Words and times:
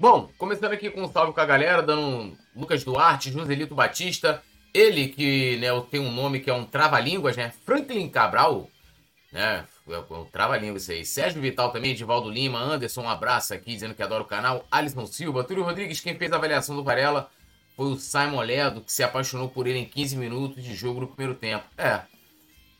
Bom, 0.00 0.30
começando 0.38 0.72
aqui 0.72 0.90
com 0.90 1.02
um 1.02 1.10
salve 1.10 1.32
com 1.32 1.40
a 1.40 1.44
galera, 1.44 1.82
dando 1.82 2.00
um 2.02 2.36
Lucas 2.54 2.84
Duarte, 2.84 3.32
Joselito 3.32 3.74
Batista, 3.74 4.40
ele 4.72 5.08
que 5.08 5.56
né, 5.56 5.68
tem 5.90 5.98
um 5.98 6.12
nome 6.12 6.38
que 6.38 6.48
é 6.48 6.54
um 6.54 6.64
trava-línguas, 6.64 7.36
né? 7.36 7.52
Franklin 7.66 8.08
Cabral, 8.08 8.70
né? 9.32 9.66
É 9.88 10.14
um 10.14 10.24
trava-línguas 10.24 10.82
isso 10.82 10.92
aí. 10.92 11.04
Sérgio 11.04 11.42
Vital 11.42 11.72
também, 11.72 11.90
Edivaldo 11.90 12.30
Lima, 12.30 12.60
Anderson, 12.60 13.02
um 13.02 13.08
abraço 13.08 13.52
aqui, 13.52 13.72
dizendo 13.72 13.92
que 13.92 14.00
adora 14.00 14.22
o 14.22 14.26
canal. 14.26 14.64
Alisson 14.70 15.04
Silva, 15.04 15.42
Túlio 15.42 15.64
Rodrigues, 15.64 16.00
quem 16.00 16.16
fez 16.16 16.32
a 16.32 16.36
avaliação 16.36 16.76
do 16.76 16.84
Varela 16.84 17.28
foi 17.74 17.86
o 17.86 17.96
Simon 17.96 18.42
Ledo, 18.42 18.82
que 18.82 18.92
se 18.92 19.02
apaixonou 19.02 19.48
por 19.48 19.66
ele 19.66 19.80
em 19.80 19.84
15 19.84 20.16
minutos 20.16 20.62
de 20.62 20.76
jogo 20.76 21.00
no 21.00 21.08
primeiro 21.08 21.36
tempo. 21.36 21.64
É, 21.76 22.02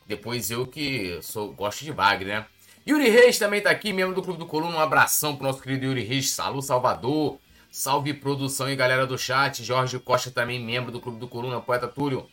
depois 0.07 0.49
eu 0.49 0.65
que 0.65 1.19
sou, 1.21 1.51
gosto 1.51 1.83
de 1.83 1.91
Wagner, 1.91 2.39
né? 2.39 2.45
Yuri 2.87 3.09
Reis 3.09 3.37
também 3.37 3.61
tá 3.61 3.69
aqui, 3.69 3.93
membro 3.93 4.15
do 4.15 4.21
Clube 4.21 4.39
do 4.39 4.45
Coluna. 4.45 4.77
Um 4.77 4.79
abração 4.79 5.35
pro 5.35 5.45
nosso 5.45 5.61
querido 5.61 5.85
Yuri 5.85 6.03
Reis. 6.03 6.31
Salve, 6.31 6.61
Salvador. 6.61 7.39
Salve 7.71 8.13
produção 8.13 8.69
e 8.69 8.75
galera 8.75 9.05
do 9.05 9.17
chat. 9.17 9.63
Jorge 9.63 9.99
Costa 9.99 10.31
também, 10.31 10.59
membro 10.59 10.91
do 10.91 10.99
Clube 10.99 11.19
do 11.19 11.27
Coluna. 11.27 11.61
Poeta 11.61 11.87
Túlio. 11.87 12.27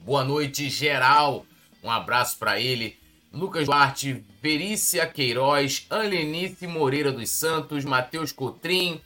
Boa 0.00 0.24
noite, 0.24 0.70
geral. 0.70 1.44
Um 1.82 1.90
abraço 1.90 2.38
para 2.38 2.58
ele. 2.58 2.96
Lucas 3.34 3.66
Duarte, 3.66 4.24
Verícia 4.40 5.04
Queiroz, 5.06 5.86
Anlenice 5.90 6.68
Moreira 6.68 7.10
dos 7.10 7.30
Santos, 7.30 7.84
Matheus 7.84 8.30
Cotrim, 8.30 9.00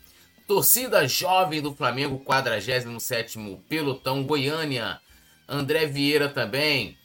torcida 0.47 1.09
jovem 1.09 1.63
do 1.63 1.75
Flamengo, 1.75 2.23
47º 2.27 3.59
Pelotão 3.67 4.23
Goiânia, 4.25 5.01
André 5.49 5.87
Vieira 5.87 6.29
também, 6.29 6.98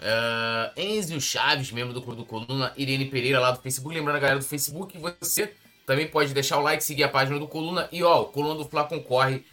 Uh, 0.00 0.80
Enzio 0.80 1.20
Chaves, 1.20 1.70
membro 1.70 1.92
do 1.92 2.00
Clube 2.00 2.22
do 2.22 2.24
Coluna, 2.24 2.72
Irene 2.76 3.04
Pereira 3.04 3.38
lá 3.38 3.50
do 3.50 3.60
Facebook. 3.60 3.94
Lembrando 3.94 4.16
a 4.16 4.20
galera 4.20 4.38
do 4.38 4.44
Facebook, 4.44 4.98
você 4.98 5.52
também 5.84 6.08
pode 6.08 6.32
deixar 6.32 6.56
o 6.58 6.62
like, 6.62 6.82
seguir 6.82 7.04
a 7.04 7.08
página 7.08 7.38
do 7.38 7.46
Coluna. 7.46 7.88
E 7.92 8.02
ó, 8.02 8.22
o 8.22 8.26
Coluna 8.26 8.54
do 8.54 8.64
Fla 8.64 8.84
concorre 8.84 9.44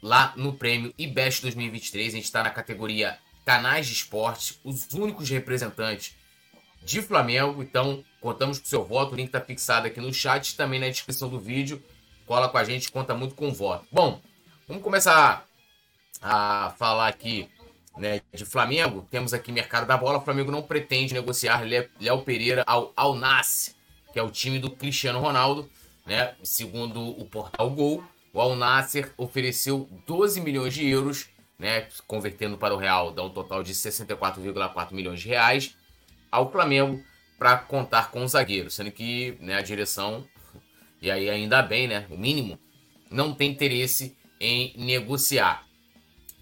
lá 0.00 0.32
no 0.36 0.52
prêmio 0.52 0.94
IBEST 0.96 1.42
2023. 1.42 2.12
A 2.12 2.16
gente 2.16 2.24
está 2.24 2.42
na 2.42 2.50
categoria 2.50 3.18
Canais 3.44 3.86
de 3.86 3.94
Esporte, 3.94 4.60
os 4.62 4.92
únicos 4.92 5.28
representantes 5.28 6.14
de 6.84 7.02
Flamengo. 7.02 7.62
Então, 7.62 8.04
contamos 8.20 8.58
com 8.58 8.64
o 8.66 8.68
seu 8.68 8.84
voto. 8.84 9.12
O 9.12 9.16
link 9.16 9.26
está 9.26 9.40
fixado 9.40 9.86
aqui 9.88 10.00
no 10.00 10.12
chat, 10.14 10.56
também 10.56 10.78
na 10.78 10.88
descrição 10.88 11.28
do 11.28 11.40
vídeo. 11.40 11.82
Cola 12.26 12.48
com 12.48 12.58
a 12.58 12.64
gente, 12.64 12.92
conta 12.92 13.12
muito 13.12 13.34
com 13.34 13.48
o 13.48 13.52
voto. 13.52 13.86
Bom, 13.90 14.20
vamos 14.68 14.82
começar 14.82 15.46
a 16.22 16.74
falar 16.78 17.08
aqui 17.08 17.48
né, 17.96 18.20
de 18.32 18.44
Flamengo, 18.44 19.06
temos 19.10 19.32
aqui 19.32 19.52
mercado 19.52 19.86
da 19.86 19.96
bola. 19.96 20.18
O 20.18 20.24
Flamengo 20.24 20.50
não 20.50 20.62
pretende 20.62 21.14
negociar 21.14 21.62
Léo 22.00 22.22
Pereira 22.22 22.64
ao 22.66 22.92
Al 22.96 23.14
Nassr, 23.14 23.74
que 24.12 24.18
é 24.18 24.22
o 24.22 24.30
time 24.30 24.58
do 24.58 24.70
Cristiano 24.70 25.20
Ronaldo, 25.20 25.68
né? 26.06 26.34
Segundo 26.42 27.00
o 27.00 27.24
portal 27.26 27.70
Gol, 27.70 28.04
o 28.32 28.40
Al 28.40 28.56
Nassr 28.56 29.10
ofereceu 29.16 29.88
12 30.06 30.40
milhões 30.40 30.74
de 30.74 30.88
euros, 30.88 31.28
né, 31.58 31.86
convertendo 32.06 32.58
para 32.58 32.74
o 32.74 32.76
real, 32.76 33.12
dá 33.12 33.22
um 33.22 33.30
total 33.30 33.62
de 33.62 33.72
64,4 33.72 34.92
milhões 34.92 35.20
de 35.20 35.28
reais 35.28 35.76
ao 36.30 36.50
Flamengo 36.50 37.00
para 37.38 37.56
contar 37.56 38.10
com 38.10 38.24
o 38.24 38.28
zagueiro, 38.28 38.70
sendo 38.70 38.90
que 38.90 39.36
né, 39.40 39.54
a 39.54 39.60
direção 39.60 40.26
e 41.00 41.10
aí 41.10 41.28
ainda 41.28 41.62
bem, 41.62 41.86
né, 41.86 42.06
o 42.10 42.16
mínimo, 42.16 42.58
não 43.10 43.34
tem 43.34 43.50
interesse 43.50 44.16
em 44.40 44.72
negociar, 44.76 45.66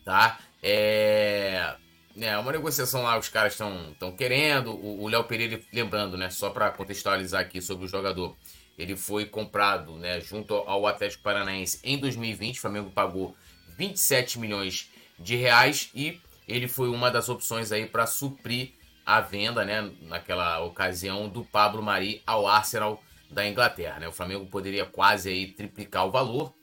tá? 0.05 0.39
É, 0.63 1.75
é 2.17 2.39
uma 2.39 2.53
negociação 2.53 3.03
lá, 3.03 3.19
os 3.19 3.29
caras 3.29 3.53
estão 3.53 4.13
querendo. 4.17 4.73
O 4.75 5.09
Léo 5.09 5.25
Pereira, 5.25 5.61
lembrando, 5.73 6.17
né, 6.17 6.31
só 6.31 6.51
para 6.51 6.71
contextualizar 6.71 7.41
aqui 7.41 7.61
sobre 7.61 7.87
o 7.87 7.89
jogador, 7.89 8.37
ele 8.79 8.97
foi 8.97 9.27
comprado 9.27 9.97
né, 9.97 10.21
junto 10.21 10.55
ao 10.55 10.87
Atlético 10.87 11.23
Paranaense 11.23 11.81
em 11.83 11.99
2020. 11.99 12.59
O 12.59 12.61
Flamengo 12.61 12.91
pagou 12.91 13.37
27 13.77 14.39
milhões 14.39 14.91
de 15.19 15.37
reais 15.37 15.91
e 15.95 16.21
ele 16.47 16.69
foi 16.69 16.89
uma 16.89 17.11
das 17.11 17.29
opções 17.29 17.73
aí 17.73 17.87
para 17.87 18.07
suprir 18.07 18.73
a 19.05 19.21
venda, 19.21 19.65
né, 19.65 19.91
naquela 20.03 20.61
ocasião, 20.61 21.29
do 21.29 21.45
Pablo 21.45 21.83
Mari 21.83 22.23
ao 22.27 22.47
Arsenal 22.47 23.03
da 23.31 23.47
Inglaterra. 23.47 23.99
Né? 23.99 24.09
O 24.09 24.13
Flamengo 24.13 24.47
poderia 24.47 24.85
quase 24.85 25.29
aí 25.29 25.47
triplicar 25.49 26.07
o 26.07 26.11
valor, 26.11 26.55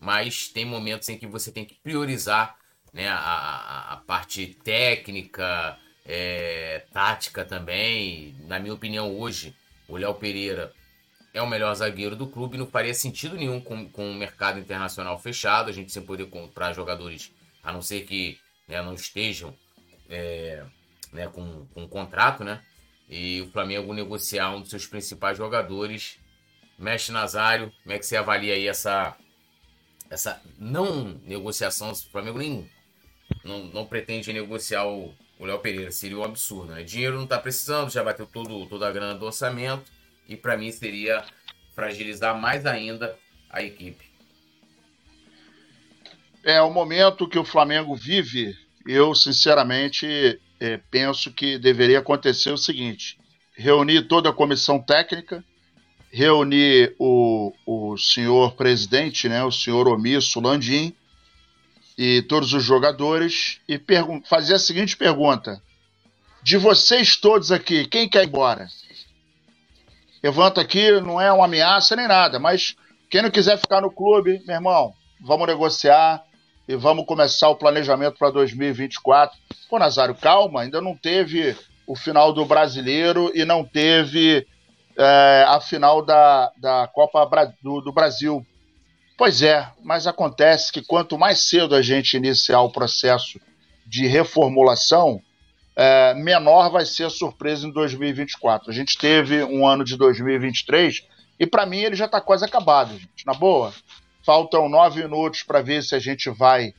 mas 0.00 0.48
tem 0.48 0.64
momentos 0.64 1.08
em 1.08 1.18
que 1.18 1.26
você 1.26 1.52
tem 1.52 1.64
que 1.64 1.74
priorizar 1.74 2.56
né, 2.92 3.08
a, 3.08 3.92
a 3.92 3.96
parte 3.98 4.46
técnica, 4.62 5.78
é, 6.04 6.84
tática 6.92 7.44
também. 7.44 8.34
Na 8.46 8.58
minha 8.58 8.74
opinião, 8.74 9.16
hoje, 9.18 9.54
o 9.88 9.96
Léo 9.96 10.14
Pereira 10.14 10.72
é 11.32 11.40
o 11.40 11.46
melhor 11.46 11.74
zagueiro 11.74 12.14
do 12.14 12.26
clube. 12.26 12.58
Não 12.58 12.66
faria 12.66 12.94
sentido 12.94 13.36
nenhum 13.36 13.60
com, 13.60 13.88
com 13.88 14.10
o 14.10 14.14
mercado 14.14 14.58
internacional 14.58 15.18
fechado, 15.18 15.70
a 15.70 15.72
gente 15.72 15.92
sem 15.92 16.02
poder 16.02 16.26
comprar 16.26 16.72
jogadores, 16.72 17.32
a 17.62 17.72
não 17.72 17.80
ser 17.80 18.04
que 18.04 18.38
né, 18.68 18.82
não 18.82 18.94
estejam 18.94 19.56
é, 20.08 20.64
né, 21.12 21.28
com, 21.28 21.66
com 21.66 21.82
um 21.82 21.88
contrato, 21.88 22.44
né? 22.44 22.62
E 23.08 23.42
o 23.42 23.50
Flamengo 23.50 23.92
negociar 23.92 24.54
um 24.54 24.60
dos 24.60 24.70
seus 24.70 24.86
principais 24.86 25.36
jogadores. 25.36 26.18
Mestre 26.78 27.12
Nazário, 27.12 27.72
como 27.82 27.94
é 27.94 27.98
que 27.98 28.06
você 28.06 28.16
avalia 28.16 28.54
aí 28.54 28.66
essa, 28.66 29.14
essa 30.10 30.40
não 30.58 31.20
negociação? 31.24 31.90
O 31.92 31.94
Flamengo 31.94 32.38
nem 32.38 32.68
não, 33.44 33.64
não 33.64 33.86
pretende 33.86 34.32
negociar 34.32 34.86
o 34.86 35.14
Léo 35.40 35.58
Pereira. 35.58 35.90
Seria 35.90 36.18
um 36.18 36.24
absurdo, 36.24 36.72
né? 36.72 36.82
Dinheiro 36.82 37.16
não 37.16 37.24
está 37.24 37.38
precisando, 37.38 37.90
já 37.90 38.02
bateu 38.02 38.26
todo, 38.26 38.66
toda 38.66 38.88
a 38.88 38.92
grana 38.92 39.14
do 39.14 39.26
orçamento. 39.26 39.90
E 40.28 40.36
para 40.36 40.56
mim 40.56 40.70
seria 40.70 41.24
fragilizar 41.74 42.38
mais 42.38 42.64
ainda 42.64 43.18
a 43.50 43.62
equipe. 43.62 44.04
É 46.44 46.60
o 46.60 46.72
momento 46.72 47.28
que 47.28 47.38
o 47.38 47.44
Flamengo 47.44 47.94
vive. 47.94 48.56
Eu, 48.86 49.14
sinceramente, 49.14 50.40
é, 50.58 50.76
penso 50.90 51.32
que 51.32 51.58
deveria 51.58 52.00
acontecer 52.00 52.50
o 52.50 52.58
seguinte: 52.58 53.18
reunir 53.56 54.02
toda 54.08 54.30
a 54.30 54.32
comissão 54.32 54.80
técnica, 54.80 55.44
reunir 56.10 56.94
o, 56.98 57.52
o 57.66 57.96
senhor 57.96 58.54
presidente, 58.54 59.28
né, 59.28 59.44
o 59.44 59.52
senhor 59.52 59.88
omisso 59.88 60.40
Landim, 60.40 60.94
e 62.04 62.20
todos 62.20 62.52
os 62.52 62.64
jogadores 62.64 63.60
e 63.68 63.80
fazer 64.28 64.54
a 64.54 64.58
seguinte 64.58 64.96
pergunta: 64.96 65.62
de 66.42 66.56
vocês 66.56 67.14
todos 67.14 67.52
aqui, 67.52 67.86
quem 67.86 68.08
quer 68.08 68.24
ir 68.24 68.26
embora? 68.26 68.66
Levanta 70.20 70.60
aqui, 70.60 71.00
não 71.00 71.20
é 71.20 71.32
uma 71.32 71.44
ameaça 71.44 71.94
nem 71.94 72.08
nada, 72.08 72.40
mas 72.40 72.74
quem 73.08 73.22
não 73.22 73.30
quiser 73.30 73.56
ficar 73.56 73.80
no 73.80 73.88
clube, 73.88 74.42
meu 74.44 74.56
irmão, 74.56 74.92
vamos 75.20 75.46
negociar 75.46 76.24
e 76.66 76.74
vamos 76.74 77.06
começar 77.06 77.48
o 77.50 77.56
planejamento 77.56 78.18
para 78.18 78.30
2024. 78.30 79.38
Pô, 79.70 79.78
Nazário, 79.78 80.16
calma, 80.16 80.62
ainda 80.62 80.80
não 80.80 80.96
teve 80.96 81.56
o 81.86 81.94
final 81.94 82.32
do 82.32 82.44
Brasileiro 82.44 83.30
e 83.32 83.44
não 83.44 83.64
teve 83.64 84.44
é, 84.98 85.44
a 85.46 85.60
final 85.60 86.04
da, 86.04 86.50
da 86.56 86.90
Copa 86.92 87.30
do, 87.62 87.80
do 87.80 87.92
Brasil. 87.92 88.44
Pois 89.24 89.40
é, 89.40 89.70
mas 89.84 90.08
acontece 90.08 90.72
que 90.72 90.82
quanto 90.82 91.16
mais 91.16 91.48
cedo 91.48 91.76
a 91.76 91.80
gente 91.80 92.16
iniciar 92.16 92.60
o 92.62 92.72
processo 92.72 93.40
de 93.86 94.04
reformulação, 94.04 95.22
é, 95.76 96.12
menor 96.14 96.72
vai 96.72 96.84
ser 96.84 97.04
a 97.04 97.08
surpresa 97.08 97.64
em 97.64 97.70
2024. 97.70 98.68
A 98.68 98.74
gente 98.74 98.98
teve 98.98 99.44
um 99.44 99.64
ano 99.64 99.84
de 99.84 99.96
2023 99.96 101.06
e 101.38 101.46
para 101.46 101.64
mim 101.64 101.78
ele 101.78 101.94
já 101.94 102.06
está 102.06 102.20
quase 102.20 102.44
acabado, 102.44 102.98
gente. 102.98 103.24
Na 103.24 103.32
boa, 103.32 103.72
faltam 104.26 104.68
nove 104.68 105.04
minutos 105.04 105.44
para 105.44 105.62
ver 105.62 105.84
se 105.84 105.94
a 105.94 106.00
gente 106.00 106.28
vai 106.28 106.74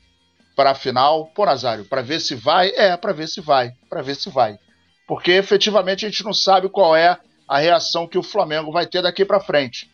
para 0.53 0.71
a 0.71 0.75
final. 0.75 1.27
Pô, 1.27 1.45
Nazário, 1.45 1.85
para 1.85 2.01
ver 2.01 2.19
se 2.19 2.35
vai? 2.35 2.73
É, 2.75 2.97
para 2.97 3.13
ver 3.13 3.29
se 3.29 3.39
vai, 3.39 3.71
para 3.89 4.01
ver 4.01 4.17
se 4.17 4.29
vai. 4.29 4.59
Porque 5.07 5.31
efetivamente 5.31 6.05
a 6.05 6.09
gente 6.09 6.25
não 6.25 6.33
sabe 6.33 6.67
qual 6.67 6.93
é 6.93 7.17
a 7.47 7.59
reação 7.59 8.05
que 8.05 8.17
o 8.17 8.23
Flamengo 8.23 8.69
vai 8.69 8.85
ter 8.85 9.01
daqui 9.01 9.23
para 9.23 9.39
frente 9.39 9.92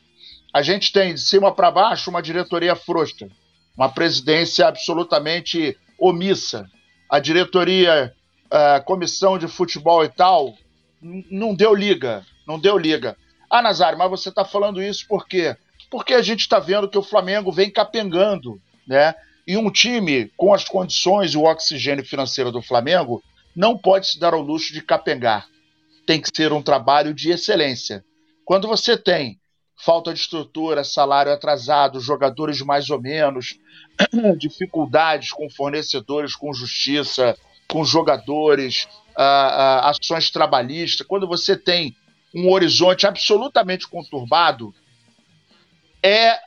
a 0.54 0.62
gente 0.62 0.92
tem 0.92 1.14
de 1.14 1.22
cima 1.22 1.54
para 1.54 1.72
baixo 1.72 2.10
uma 2.10 2.22
diretoria 2.22 2.76
frouxa, 2.76 3.30
uma 3.78 3.90
presidência 3.90 4.68
absolutamente 4.68 5.78
omissa. 5.98 6.68
A 7.10 7.20
diretoria, 7.20 8.14
a 8.50 8.80
comissão 8.80 9.38
de 9.38 9.48
futebol 9.48 10.04
e 10.04 10.10
tal, 10.10 10.56
não 11.02 11.54
deu 11.54 11.74
liga, 11.74 12.26
não 12.48 12.60
deu 12.60 12.78
liga. 12.78 13.16
Ah, 13.50 13.62
Nazário, 13.62 13.98
mas 13.98 14.10
você 14.10 14.30
está 14.30 14.44
falando 14.44 14.82
isso 14.82 15.08
por 15.08 15.28
quê? 15.28 15.56
Porque 15.90 16.14
a 16.14 16.22
gente 16.22 16.42
está 16.42 16.60
vendo 16.60 16.90
que 16.90 16.98
o 16.98 17.04
Flamengo 17.04 17.52
vem 17.52 17.72
capengando, 17.72 18.62
né? 18.88 19.16
E 19.48 19.58
um 19.58 19.72
time 19.72 20.32
com 20.38 20.54
as 20.54 20.64
condições 20.64 21.34
e 21.34 21.38
o 21.38 21.46
oxigênio 21.46 22.06
financeiro 22.06 22.52
do 22.52 22.62
Flamengo 22.62 23.24
não 23.56 23.76
pode 23.76 24.08
se 24.08 24.20
dar 24.20 24.36
ao 24.36 24.42
luxo 24.42 24.72
de 24.72 24.82
capengar. 24.82 25.48
Tem 26.06 26.22
que 26.22 26.30
ser 26.36 26.54
um 26.54 26.62
trabalho 26.62 27.14
de 27.14 27.32
excelência. 27.32 28.04
Quando 28.46 28.68
você 28.68 28.96
tem 28.96 29.39
falta 29.80 30.14
de 30.14 30.20
estrutura, 30.20 30.84
salário 30.84 31.32
atrasado, 31.32 32.02
jogadores 32.02 32.62
mais 32.62 32.90
ou 32.90 33.02
menos, 33.02 33.58
dificuldades 34.38 35.32
com 35.32 35.50
fornecedores, 35.50 36.36
com 36.36 36.54
justiça, 36.54 37.38
com 37.68 37.84
jogadores, 37.86 38.88
uh, 39.18 39.22
uh, 39.22 39.90
ações 39.90 40.30
trabalhistas. 40.30 41.08
Quando 41.08 41.28
você 41.28 41.56
tem 41.56 41.96
um 42.36 42.52
horizonte 42.52 43.08
absolutamente 43.08 43.88
conturbado, 43.88 44.74
é 46.04 46.38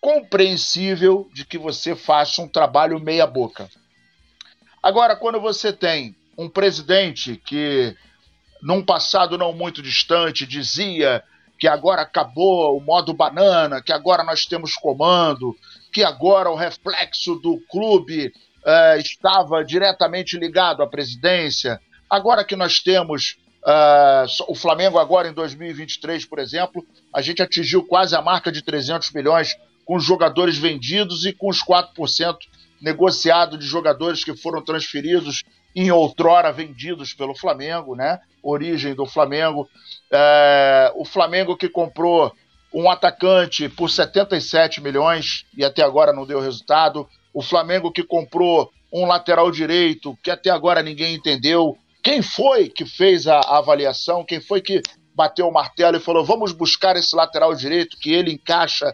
compreensível 0.00 1.28
de 1.32 1.44
que 1.44 1.58
você 1.58 1.94
faça 1.94 2.42
um 2.42 2.48
trabalho 2.48 2.98
meia-boca. 2.98 3.68
Agora, 4.82 5.14
quando 5.14 5.40
você 5.40 5.72
tem 5.72 6.16
um 6.36 6.48
presidente 6.48 7.36
que, 7.36 7.94
num 8.62 8.82
passado 8.82 9.38
não 9.38 9.52
muito 9.52 9.82
distante, 9.82 10.46
dizia 10.46 11.22
que 11.60 11.68
agora 11.68 12.02
acabou 12.02 12.78
o 12.78 12.80
modo 12.80 13.12
banana, 13.12 13.82
que 13.82 13.92
agora 13.92 14.24
nós 14.24 14.46
temos 14.46 14.74
comando, 14.74 15.54
que 15.92 16.02
agora 16.02 16.50
o 16.50 16.56
reflexo 16.56 17.34
do 17.34 17.60
clube 17.70 18.32
eh, 18.64 18.98
estava 18.98 19.62
diretamente 19.62 20.38
ligado 20.38 20.82
à 20.82 20.86
presidência, 20.86 21.78
agora 22.08 22.44
que 22.44 22.56
nós 22.56 22.80
temos 22.80 23.38
Uh, 23.62 24.24
o 24.48 24.54
Flamengo 24.54 24.98
agora 24.98 25.28
em 25.28 25.34
2023, 25.34 26.24
por 26.24 26.38
exemplo, 26.38 26.82
a 27.14 27.20
gente 27.20 27.42
atingiu 27.42 27.84
quase 27.84 28.16
a 28.16 28.22
marca 28.22 28.50
de 28.50 28.62
300 28.62 29.12
milhões 29.12 29.54
com 29.84 29.98
jogadores 29.98 30.56
vendidos 30.56 31.26
e 31.26 31.32
com 31.34 31.50
os 31.50 31.62
4% 31.62 32.38
negociado 32.80 33.58
de 33.58 33.66
jogadores 33.66 34.24
que 34.24 34.34
foram 34.34 34.64
transferidos 34.64 35.44
em 35.74 35.90
outrora 35.90 36.52
vendidos 36.52 37.12
pelo 37.12 37.34
Flamengo, 37.34 37.94
né? 37.94 38.18
Origem 38.42 38.94
do 38.94 39.06
Flamengo. 39.06 39.68
É, 40.10 40.92
o 40.96 41.04
Flamengo 41.04 41.56
que 41.56 41.68
comprou 41.68 42.32
um 42.72 42.90
atacante 42.90 43.68
por 43.68 43.90
77 43.90 44.80
milhões 44.80 45.44
e 45.56 45.64
até 45.64 45.82
agora 45.82 46.12
não 46.12 46.26
deu 46.26 46.40
resultado. 46.40 47.08
O 47.32 47.42
Flamengo 47.42 47.92
que 47.92 48.02
comprou 48.02 48.70
um 48.92 49.06
lateral 49.06 49.50
direito 49.50 50.16
que 50.22 50.30
até 50.30 50.50
agora 50.50 50.82
ninguém 50.82 51.14
entendeu. 51.14 51.76
Quem 52.02 52.22
foi 52.22 52.68
que 52.68 52.84
fez 52.84 53.26
a, 53.26 53.38
a 53.38 53.58
avaliação? 53.58 54.24
Quem 54.24 54.40
foi 54.40 54.60
que 54.60 54.82
bateu 55.14 55.48
o 55.48 55.52
martelo 55.52 55.96
e 55.96 56.00
falou: 56.00 56.24
vamos 56.24 56.52
buscar 56.52 56.96
esse 56.96 57.14
lateral 57.14 57.54
direito 57.54 57.98
que 57.98 58.12
ele 58.12 58.32
encaixa 58.32 58.92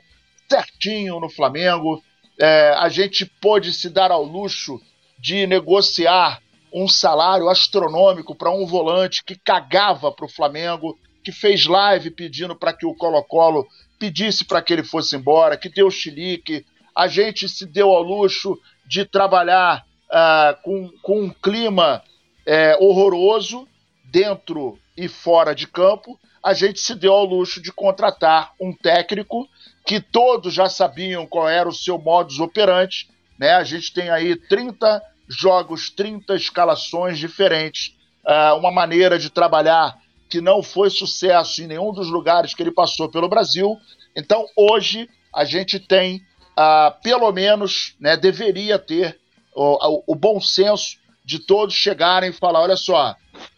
certinho 0.48 1.20
no 1.20 1.30
Flamengo? 1.30 2.02
É, 2.38 2.74
a 2.76 2.88
gente 2.88 3.24
pôde 3.24 3.72
se 3.72 3.88
dar 3.88 4.10
ao 4.10 4.22
luxo 4.22 4.78
de 5.18 5.46
negociar 5.46 6.42
um 6.72 6.88
salário 6.88 7.48
astronômico 7.48 8.34
para 8.34 8.50
um 8.50 8.66
volante 8.66 9.24
que 9.24 9.36
cagava 9.36 10.12
para 10.12 10.26
o 10.26 10.30
Flamengo, 10.30 10.98
que 11.24 11.32
fez 11.32 11.66
live 11.66 12.10
pedindo 12.10 12.54
para 12.54 12.72
que 12.72 12.86
o 12.86 12.94
Colo-Colo 12.94 13.66
pedisse 13.98 14.44
para 14.44 14.62
que 14.62 14.72
ele 14.72 14.84
fosse 14.84 15.16
embora, 15.16 15.56
que 15.56 15.68
deu 15.68 15.90
chilique. 15.90 16.64
A 16.94 17.08
gente 17.08 17.48
se 17.48 17.66
deu 17.66 17.90
ao 17.90 18.02
luxo 18.02 18.58
de 18.86 19.04
trabalhar 19.04 19.84
uh, 20.10 20.62
com, 20.62 20.90
com 21.02 21.22
um 21.22 21.30
clima 21.30 22.02
é, 22.46 22.76
horroroso 22.80 23.66
dentro 24.04 24.78
e 24.96 25.08
fora 25.08 25.54
de 25.54 25.66
campo, 25.66 26.18
a 26.42 26.54
gente 26.54 26.78
se 26.78 26.94
deu 26.94 27.12
ao 27.12 27.24
luxo 27.24 27.60
de 27.60 27.72
contratar 27.72 28.52
um 28.60 28.72
técnico 28.72 29.48
que 29.84 30.00
todos 30.00 30.54
já 30.54 30.68
sabiam 30.68 31.26
qual 31.26 31.48
era 31.48 31.68
o 31.68 31.74
seu 31.74 31.98
modus 31.98 32.38
operandi. 32.38 33.08
Né? 33.38 33.50
A 33.50 33.64
gente 33.64 33.92
tem 33.92 34.08
aí 34.08 34.36
30 34.36 35.02
jogos, 35.28 35.90
30 35.90 36.34
escalações 36.34 37.18
diferentes, 37.18 37.96
uh, 38.24 38.56
uma 38.56 38.70
maneira 38.70 39.18
de 39.18 39.30
trabalhar 39.30 39.96
que 40.28 40.40
não 40.40 40.62
foi 40.62 40.90
sucesso 40.90 41.62
em 41.62 41.66
nenhum 41.66 41.92
dos 41.92 42.08
lugares 42.08 42.54
que 42.54 42.62
ele 42.62 42.72
passou 42.72 43.08
pelo 43.08 43.28
Brasil. 43.28 43.76
Então, 44.14 44.46
hoje, 44.56 45.08
a 45.34 45.44
gente 45.44 45.78
tem, 45.78 46.22
uh, 46.58 47.00
pelo 47.02 47.30
menos, 47.32 47.94
né, 48.00 48.16
deveria 48.16 48.78
ter 48.78 49.18
o, 49.54 49.98
o, 49.98 50.02
o 50.08 50.14
bom 50.14 50.40
senso 50.40 50.98
de 51.24 51.38
todos 51.38 51.74
chegarem 51.74 52.30
e 52.30 52.32
falar: 52.32 52.60
olha 52.60 52.76
só, 52.76 53.14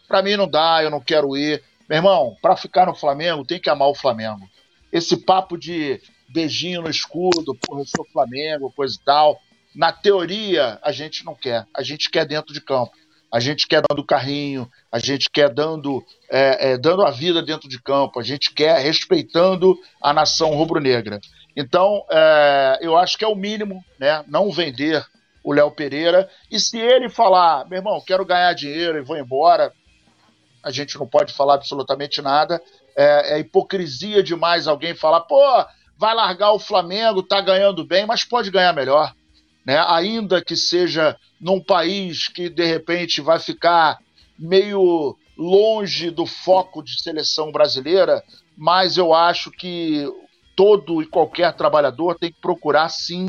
para 0.07 0.21
mim 0.21 0.35
não 0.35 0.47
dá, 0.47 0.83
eu 0.83 0.89
não 0.89 0.99
quero 0.99 1.37
ir. 1.37 1.63
Meu 1.87 1.97
irmão, 1.97 2.37
para 2.41 2.55
ficar 2.55 2.85
no 2.85 2.95
Flamengo, 2.95 3.45
tem 3.45 3.59
que 3.59 3.69
amar 3.69 3.87
o 3.87 3.95
Flamengo. 3.95 4.47
Esse 4.91 5.17
papo 5.17 5.57
de 5.57 6.01
beijinho 6.27 6.81
no 6.81 6.89
escudo, 6.89 7.55
porra, 7.55 7.81
eu 7.81 7.85
sou 7.85 8.05
Flamengo, 8.11 8.73
coisa 8.75 8.95
e 8.95 9.03
tal. 9.03 9.39
Na 9.79 9.93
teoria, 9.93 10.77
a 10.83 10.91
gente 10.91 11.23
não 11.23 11.33
quer. 11.33 11.65
A 11.73 11.81
gente 11.81 12.09
quer 12.09 12.25
dentro 12.25 12.53
de 12.53 12.59
campo. 12.59 12.91
A 13.31 13.39
gente 13.39 13.65
quer 13.65 13.81
dando 13.89 14.05
carrinho, 14.05 14.69
a 14.91 14.99
gente 14.99 15.29
quer 15.29 15.47
dando, 15.53 16.03
é, 16.29 16.71
é, 16.71 16.77
dando 16.77 17.05
a 17.05 17.11
vida 17.11 17.41
dentro 17.41 17.69
de 17.69 17.81
campo, 17.81 18.19
a 18.19 18.23
gente 18.23 18.53
quer 18.53 18.77
respeitando 18.79 19.77
a 20.03 20.11
nação 20.11 20.53
rubro-negra. 20.53 21.21
Então, 21.55 22.03
é, 22.11 22.79
eu 22.81 22.97
acho 22.97 23.17
que 23.17 23.23
é 23.23 23.27
o 23.29 23.35
mínimo, 23.35 23.81
né? 23.97 24.21
Não 24.27 24.51
vender 24.51 25.01
o 25.41 25.53
Léo 25.53 25.71
Pereira. 25.71 26.29
E 26.51 26.59
se 26.59 26.77
ele 26.77 27.07
falar, 27.07 27.65
meu 27.69 27.77
irmão, 27.77 28.03
quero 28.05 28.25
ganhar 28.25 28.51
dinheiro 28.51 28.97
e 28.97 29.05
vou 29.05 29.15
embora, 29.15 29.71
a 30.61 30.71
gente 30.71 30.99
não 30.99 31.07
pode 31.07 31.31
falar 31.31 31.53
absolutamente 31.53 32.21
nada. 32.21 32.61
É, 32.97 33.35
é 33.35 33.39
hipocrisia 33.39 34.21
demais 34.21 34.67
alguém 34.67 34.93
falar, 34.93 35.21
pô, 35.21 35.41
vai 35.97 36.13
largar 36.13 36.51
o 36.51 36.59
Flamengo, 36.59 37.23
tá 37.23 37.39
ganhando 37.39 37.85
bem, 37.85 38.05
mas 38.05 38.25
pode 38.25 38.51
ganhar 38.51 38.73
melhor. 38.73 39.13
Né? 39.65 39.83
Ainda 39.87 40.43
que 40.43 40.55
seja 40.55 41.17
num 41.39 41.61
país 41.61 42.27
que 42.27 42.49
de 42.49 42.65
repente 42.65 43.21
vai 43.21 43.39
ficar 43.39 43.99
meio 44.37 45.17
longe 45.37 46.09
do 46.09 46.25
foco 46.25 46.83
de 46.83 47.01
seleção 47.01 47.51
brasileira, 47.51 48.23
mas 48.57 48.97
eu 48.97 49.13
acho 49.13 49.49
que 49.51 50.05
todo 50.55 51.01
e 51.01 51.05
qualquer 51.05 51.53
trabalhador 51.53 52.17
tem 52.19 52.31
que 52.31 52.41
procurar 52.41 52.89
sim 52.89 53.27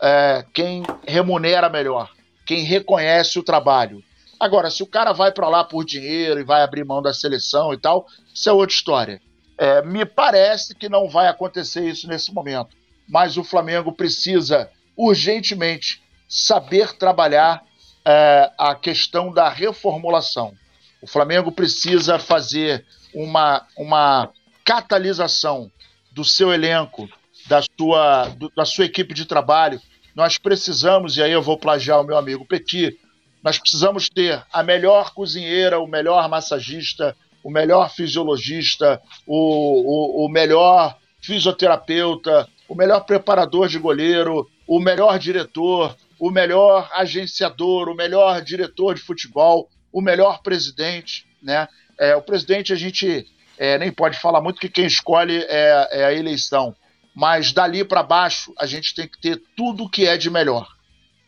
é, 0.00 0.44
quem 0.54 0.84
remunera 1.06 1.68
melhor, 1.68 2.10
quem 2.46 2.62
reconhece 2.62 3.38
o 3.38 3.42
trabalho. 3.42 4.02
Agora, 4.38 4.70
se 4.70 4.84
o 4.84 4.86
cara 4.86 5.12
vai 5.12 5.32
para 5.32 5.48
lá 5.48 5.64
por 5.64 5.84
dinheiro 5.84 6.38
e 6.38 6.44
vai 6.44 6.62
abrir 6.62 6.84
mão 6.84 7.02
da 7.02 7.12
seleção 7.12 7.74
e 7.74 7.78
tal, 7.78 8.06
isso 8.32 8.48
é 8.48 8.52
outra 8.52 8.74
história. 8.74 9.20
É, 9.58 9.82
me 9.82 10.06
parece 10.06 10.72
que 10.76 10.88
não 10.88 11.08
vai 11.08 11.26
acontecer 11.26 11.84
isso 11.84 12.06
nesse 12.06 12.32
momento, 12.32 12.76
mas 13.08 13.36
o 13.36 13.42
Flamengo 13.42 13.92
precisa 13.92 14.70
urgentemente 14.98 16.02
saber 16.28 16.92
trabalhar 16.98 17.64
é, 18.04 18.50
a 18.58 18.74
questão 18.74 19.32
da 19.32 19.48
reformulação. 19.48 20.52
O 21.00 21.06
Flamengo 21.06 21.52
precisa 21.52 22.18
fazer 22.18 22.84
uma, 23.14 23.64
uma 23.76 24.30
catalisação 24.64 25.70
do 26.10 26.24
seu 26.24 26.52
elenco, 26.52 27.08
da 27.46 27.62
sua, 27.62 28.28
do, 28.30 28.50
da 28.50 28.64
sua 28.64 28.84
equipe 28.84 29.14
de 29.14 29.24
trabalho, 29.24 29.80
nós 30.14 30.36
precisamos, 30.36 31.16
e 31.16 31.22
aí 31.22 31.30
eu 31.30 31.40
vou 31.40 31.56
plagiar 31.56 32.00
o 32.00 32.04
meu 32.04 32.18
amigo 32.18 32.44
Petit, 32.44 32.98
nós 33.42 33.56
precisamos 33.56 34.08
ter 34.08 34.44
a 34.52 34.64
melhor 34.64 35.14
cozinheira, 35.14 35.78
o 35.78 35.86
melhor 35.86 36.28
massagista, 36.28 37.16
o 37.42 37.50
melhor 37.50 37.88
fisiologista, 37.90 39.00
o, 39.24 40.24
o, 40.24 40.26
o 40.26 40.28
melhor 40.28 40.98
fisioterapeuta, 41.20 42.48
o 42.68 42.74
melhor 42.74 43.00
preparador 43.00 43.68
de 43.68 43.78
goleiro, 43.78 44.48
o 44.68 44.78
melhor 44.78 45.18
diretor, 45.18 45.96
o 46.20 46.30
melhor 46.30 46.88
agenciador, 46.92 47.88
o 47.88 47.94
melhor 47.94 48.40
diretor 48.42 48.94
de 48.94 49.00
futebol, 49.00 49.68
o 49.92 50.00
melhor 50.00 50.42
presidente, 50.42 51.26
né? 51.42 51.66
É, 51.98 52.14
o 52.14 52.22
presidente 52.22 52.72
a 52.72 52.76
gente 52.76 53.26
é, 53.58 53.76
nem 53.78 53.90
pode 53.90 54.20
falar 54.20 54.40
muito 54.40 54.60
que 54.60 54.68
quem 54.68 54.86
escolhe 54.86 55.38
é, 55.48 55.88
é 55.90 56.04
a 56.04 56.12
eleição 56.12 56.76
mas 57.18 57.52
dali 57.52 57.82
para 57.82 58.00
baixo 58.00 58.54
a 58.56 58.64
gente 58.64 58.94
tem 58.94 59.08
que 59.08 59.20
ter 59.20 59.42
tudo 59.56 59.82
o 59.82 59.90
que 59.90 60.06
é 60.06 60.16
de 60.16 60.30
melhor. 60.30 60.68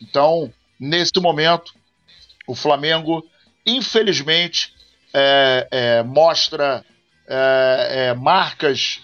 Então, 0.00 0.54
nesse 0.78 1.18
momento, 1.20 1.74
o 2.46 2.54
Flamengo, 2.54 3.28
infelizmente, 3.66 4.72
é, 5.12 5.66
é, 5.68 6.02
mostra 6.04 6.84
é, 7.26 8.14
marcas 8.14 9.00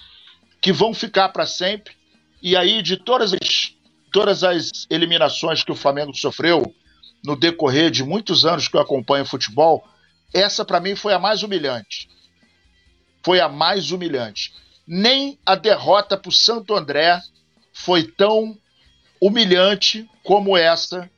que 0.61 0.73
vão 0.73 0.95
ficar 0.95 1.31
para 1.31 1.45
sempre. 1.45 1.93
E 2.41 2.57
aí, 2.57 2.81
de 2.83 2.97
todas 2.97 3.33
as, 3.33 3.75
todas 4.17 4.43
as 4.43 4.87
eliminações 4.89 5.63
que 5.63 5.73
o 5.73 5.77
Flamengo 5.77 6.15
sofreu 6.15 6.75
no 7.25 7.37
decorrer 7.37 7.91
de 7.91 8.03
muitos 8.03 8.45
anos 8.45 8.69
que 8.69 8.77
eu 8.77 8.81
acompanho 8.81 9.27
futebol, 9.27 9.87
essa 10.33 10.65
para 10.65 10.81
mim 10.81 10.97
foi 10.97 11.13
a 11.13 11.19
mais 11.19 11.43
humilhante. 11.43 12.09
Foi 13.23 13.41
a 13.41 13.49
mais 13.49 13.91
humilhante 13.91 14.53
nem 14.87 15.39
a 15.45 15.57
derrota 15.57 16.17
para 16.17 16.29
o 16.29 16.33
Santo 16.33 16.75
André 16.75 17.21
foi 17.73 18.05
tão 18.05 18.57
humilhante 19.21 20.09
como 20.23 20.57
essa 20.57 21.11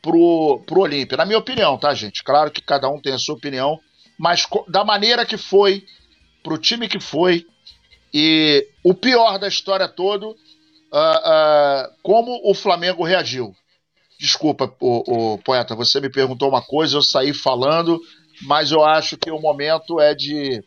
pro, 0.00 0.62
pro 0.64 0.80
Olímpia. 0.80 1.16
Na 1.16 1.26
minha 1.26 1.38
opinião, 1.38 1.76
tá, 1.76 1.92
gente? 1.94 2.22
Claro 2.22 2.50
que 2.50 2.62
cada 2.62 2.88
um 2.88 3.00
tem 3.00 3.12
a 3.12 3.18
sua 3.18 3.34
opinião, 3.34 3.80
mas 4.16 4.46
da 4.68 4.84
maneira 4.84 5.26
que 5.26 5.36
foi, 5.36 5.84
pro 6.42 6.58
time 6.58 6.88
que 6.88 7.00
foi, 7.00 7.44
e 8.14 8.66
o 8.84 8.94
pior 8.94 9.38
da 9.38 9.48
história 9.48 9.88
todo, 9.88 10.36
uh, 10.92 10.96
uh, 10.96 11.94
como 12.02 12.40
o 12.44 12.54
Flamengo 12.54 13.04
reagiu. 13.04 13.54
Desculpa, 14.18 14.72
o, 14.80 15.34
o, 15.34 15.38
poeta, 15.38 15.74
você 15.76 16.00
me 16.00 16.10
perguntou 16.10 16.48
uma 16.48 16.62
coisa, 16.62 16.96
eu 16.96 17.02
saí 17.02 17.32
falando, 17.32 18.00
mas 18.42 18.72
eu 18.72 18.84
acho 18.84 19.16
que 19.16 19.30
o 19.30 19.40
momento 19.40 20.00
é 20.00 20.14
de 20.14 20.62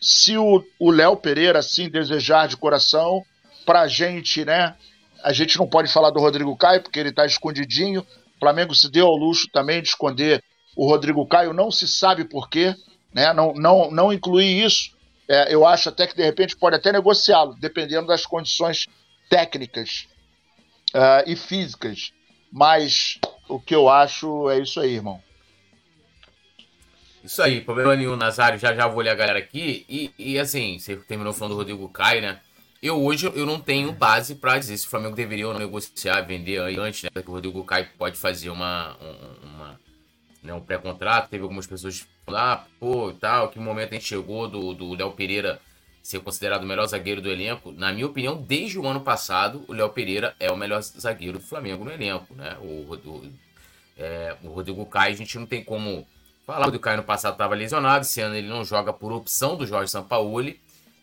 se 0.00 0.36
o 0.38 0.90
Léo 0.90 1.16
Pereira 1.16 1.58
assim 1.58 1.90
desejar 1.90 2.48
de 2.48 2.56
coração, 2.56 3.22
para 3.70 3.82
a 3.82 3.86
gente, 3.86 4.44
né? 4.44 4.74
A 5.22 5.32
gente 5.32 5.58
não 5.58 5.66
pode 5.66 5.92
falar 5.92 6.10
do 6.10 6.18
Rodrigo 6.18 6.56
Caio, 6.56 6.82
porque 6.82 6.98
ele 6.98 7.10
está 7.10 7.24
escondidinho. 7.24 8.00
O 8.00 8.40
Flamengo 8.40 8.74
se 8.74 8.90
deu 8.90 9.06
ao 9.06 9.14
luxo 9.14 9.46
também 9.52 9.82
de 9.82 9.88
esconder 9.88 10.42
o 10.74 10.88
Rodrigo 10.88 11.26
Caio, 11.26 11.52
não 11.52 11.70
se 11.70 11.86
sabe 11.86 12.24
por 12.24 12.48
quê, 12.48 12.74
né? 13.12 13.32
Não, 13.32 13.52
não, 13.54 13.90
não 13.90 14.12
incluir 14.12 14.64
isso. 14.64 14.90
É, 15.28 15.54
eu 15.54 15.66
acho 15.66 15.88
até 15.88 16.06
que 16.06 16.16
de 16.16 16.24
repente 16.24 16.56
pode 16.56 16.74
até 16.74 16.90
negociá-lo, 16.90 17.54
dependendo 17.60 18.06
das 18.06 18.26
condições 18.26 18.86
técnicas 19.30 20.08
uh, 20.94 21.24
e 21.26 21.34
físicas. 21.34 22.12
Mas 22.52 23.18
o 23.48 23.58
que 23.58 23.74
eu 23.74 23.88
acho 23.88 24.50
é 24.50 24.58
isso 24.58 24.80
aí, 24.80 24.96
irmão. 24.96 25.22
Isso 27.22 27.42
aí, 27.42 27.60
problema 27.60 27.94
nenhum, 27.94 28.16
Nazário. 28.16 28.58
Já 28.58 28.74
já 28.74 28.88
vou 28.88 29.02
ler 29.02 29.10
a 29.10 29.14
galera 29.14 29.38
aqui. 29.38 29.86
E, 29.88 30.12
e 30.18 30.38
assim, 30.38 30.78
você 30.78 30.96
terminou 30.96 31.32
falando 31.32 31.52
do 31.52 31.58
Rodrigo 31.58 31.88
Caio, 31.88 32.20
né? 32.20 32.40
Eu 32.82 33.02
hoje 33.02 33.26
eu 33.26 33.44
não 33.44 33.60
tenho 33.60 33.92
base 33.92 34.34
para 34.34 34.58
dizer 34.58 34.76
se 34.78 34.86
o 34.86 34.90
Flamengo 34.90 35.14
deveria 35.14 35.46
ou 35.46 35.52
não 35.52 35.60
negociar, 35.60 36.22
vender 36.22 36.58
antes, 36.58 37.02
né? 37.02 37.10
Porque 37.12 37.30
o 37.30 37.34
Rodrigo 37.34 37.62
Caio 37.62 37.88
pode 37.98 38.16
fazer 38.16 38.48
uma, 38.48 38.96
uma 39.42 39.80
né, 40.42 40.54
um 40.54 40.60
pré-contrato. 40.60 41.28
Teve 41.28 41.42
algumas 41.42 41.66
pessoas 41.66 42.06
falando, 42.24 42.42
ah, 42.42 42.66
pô, 42.80 43.12
tal, 43.12 43.50
que 43.50 43.58
momento 43.58 43.90
a 43.90 43.94
gente 43.94 44.06
chegou 44.06 44.48
do, 44.48 44.72
do 44.72 44.94
Léo 44.94 45.12
Pereira 45.12 45.60
ser 46.02 46.20
considerado 46.20 46.62
o 46.62 46.66
melhor 46.66 46.86
zagueiro 46.86 47.20
do 47.20 47.30
elenco. 47.30 47.72
Na 47.72 47.92
minha 47.92 48.06
opinião, 48.06 48.40
desde 48.40 48.78
o 48.78 48.86
ano 48.86 49.00
passado, 49.00 49.64
o 49.68 49.72
Léo 49.72 49.90
Pereira 49.90 50.34
é 50.40 50.50
o 50.50 50.56
melhor 50.56 50.80
zagueiro 50.80 51.38
do 51.38 51.44
Flamengo 51.44 51.84
no 51.84 51.92
elenco, 51.92 52.34
né? 52.34 52.56
O, 52.60 52.92
o, 52.92 53.32
é, 53.96 54.36
o 54.42 54.48
Rodrigo 54.48 54.84
Caio, 54.86 55.14
a 55.14 55.16
gente 55.16 55.38
não 55.38 55.46
tem 55.46 55.62
como 55.62 56.06
falar. 56.46 56.60
O 56.60 56.64
Rodrigo 56.64 56.82
Caio 56.82 56.98
no 56.98 57.04
passado 57.04 57.32
estava 57.32 57.54
lesionado, 57.54 58.04
esse 58.04 58.20
ano 58.20 58.34
ele 58.34 58.48
não 58.48 58.64
joga 58.64 58.92
por 58.92 59.12
opção 59.12 59.56
do 59.56 59.66
Jorge 59.66 59.90
Sampaoli. 59.90 60.60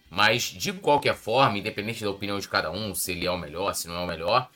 Mas, 0.10 0.44
de 0.44 0.72
qualquer 0.72 1.16
forma, 1.16 1.58
independente 1.58 2.01
da 2.01 2.10
opinião 2.10 2.39
de 2.39 2.48
cada 2.48 2.72
um, 2.72 2.96
se 2.96 3.12
ele 3.12 3.25
é 3.25 3.32
o 3.32 3.38
melhor, 3.38 3.74
se 3.75 3.89
não 3.89 3.96
é 3.96 4.00
o 4.00 4.08
melhor, 4.08 4.50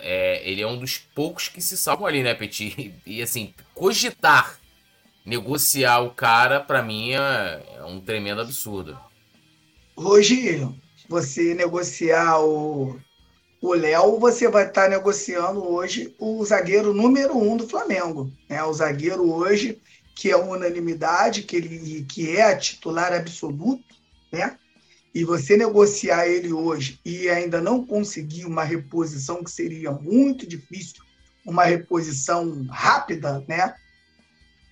é, 0.00 0.42
ele 0.44 0.60
é 0.60 0.66
um 0.66 0.78
dos 0.78 0.98
poucos 0.98 1.48
que 1.48 1.60
se 1.62 1.74
salvam 1.74 2.06
ali, 2.06 2.22
né, 2.22 2.34
Petit? 2.34 2.94
E, 3.06 3.22
assim, 3.22 3.54
cogitar 3.74 4.60
negociar 5.24 6.00
o 6.00 6.10
cara, 6.10 6.60
para 6.60 6.82
mim, 6.82 7.12
é, 7.12 7.62
é 7.78 7.84
um 7.84 8.00
tremendo 8.00 8.40
absurdo. 8.40 8.98
Hoje, 10.02 10.66
você 11.10 11.54
negociar 11.54 12.40
o 12.40 12.98
o 13.60 13.74
Léo, 13.74 14.18
você 14.18 14.48
vai 14.48 14.66
estar 14.66 14.88
negociando 14.88 15.62
hoje 15.62 16.14
o 16.18 16.42
zagueiro 16.42 16.94
número 16.94 17.36
um 17.36 17.58
do 17.58 17.68
Flamengo. 17.68 18.32
Né? 18.48 18.64
O 18.64 18.72
zagueiro 18.72 19.30
hoje, 19.30 19.78
que 20.16 20.30
é 20.30 20.36
unanimidade, 20.36 21.42
que, 21.42 21.56
ele, 21.56 22.06
que 22.08 22.34
é 22.34 22.56
titular 22.56 23.12
absoluto, 23.12 23.84
né? 24.32 24.56
e 25.14 25.22
você 25.22 25.58
negociar 25.58 26.26
ele 26.26 26.50
hoje 26.50 26.98
e 27.04 27.28
ainda 27.28 27.60
não 27.60 27.84
conseguir 27.84 28.46
uma 28.46 28.64
reposição 28.64 29.44
que 29.44 29.50
seria 29.50 29.92
muito 29.92 30.46
difícil, 30.46 31.02
uma 31.44 31.64
reposição 31.64 32.64
rápida, 32.70 33.44
né? 33.46 33.74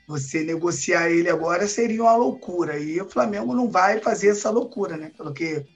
Você 0.08 0.42
negociar 0.42 1.10
ele 1.10 1.28
agora 1.28 1.68
seria 1.68 2.02
uma 2.02 2.16
loucura. 2.16 2.78
E 2.78 2.98
o 2.98 3.08
Flamengo 3.08 3.54
não 3.54 3.70
vai 3.70 4.00
fazer 4.00 4.28
essa 4.28 4.48
loucura, 4.48 4.96
né? 4.96 5.12
Pelo 5.14 5.34
que, 5.34 5.66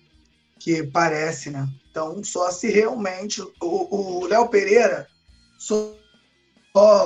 que 0.59 0.83
parece, 0.83 1.51
né? 1.51 1.69
Então, 1.91 2.25
só 2.25 2.51
se 2.51 2.71
realmente 2.71 3.43
o 3.61 4.27
Léo 4.27 4.49
Pereira 4.49 5.07
só, 5.59 5.95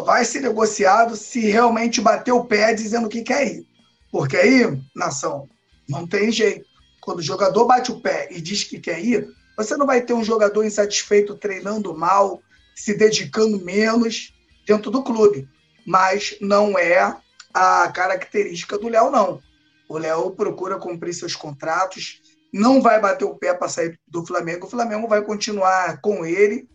vai 0.05 0.25
ser 0.25 0.41
negociado 0.41 1.17
se 1.17 1.41
realmente 1.41 2.01
bater 2.01 2.31
o 2.31 2.45
pé 2.45 2.73
dizendo 2.73 3.09
que 3.09 3.23
quer 3.23 3.49
ir. 3.49 3.67
Porque 4.13 4.37
aí, 4.37 4.81
nação, 4.95 5.49
não 5.89 6.07
tem 6.07 6.31
jeito 6.31 6.65
quando 7.01 7.19
o 7.19 7.23
jogador 7.23 7.65
bate 7.67 7.91
o 7.91 8.01
pé 8.01 8.29
e 8.31 8.41
diz 8.41 8.63
que 8.63 8.79
quer 8.79 9.05
ir, 9.05 9.29
você 9.57 9.77
não 9.77 9.87
vai 9.87 10.01
ter 10.01 10.13
um 10.13 10.25
jogador 10.25 10.65
insatisfeito 10.65 11.37
treinando 11.37 11.97
mal, 11.97 12.41
se 12.75 12.95
dedicando 12.95 13.65
menos 13.65 14.33
dentro 14.67 14.91
do 14.91 15.03
clube. 15.03 15.49
Mas 15.87 16.37
não 16.41 16.79
é 16.79 17.17
a 17.55 17.89
característica 17.89 18.77
do 18.77 18.89
Léo, 18.89 19.11
não. 19.11 19.41
O 19.89 19.97
Léo 19.97 20.33
procura 20.33 20.79
cumprir 20.79 21.15
seus 21.15 21.37
contratos, 21.37 22.21
não 22.53 22.83
vai 22.83 23.01
bater 23.01 23.25
o 23.25 23.37
pé 23.37 23.55
para 23.55 23.69
sair 23.69 23.99
do 24.07 24.27
Flamengo. 24.27 24.67
O 24.67 24.71
Flamengo 24.71 25.07
vai 25.07 25.23
continuar 25.23 26.01
com 26.01 26.27
ele 26.27 26.69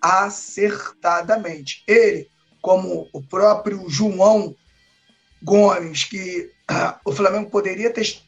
acertadamente. 0.00 1.82
Ele, 1.86 2.28
como 2.60 3.08
o 3.12 3.22
próprio 3.22 3.88
João 3.88 4.54
Gomes, 5.42 6.04
que 6.04 6.50
uh, 6.70 6.98
o 7.04 7.12
Flamengo 7.12 7.50
poderia 7.50 7.90
ter 7.90 8.20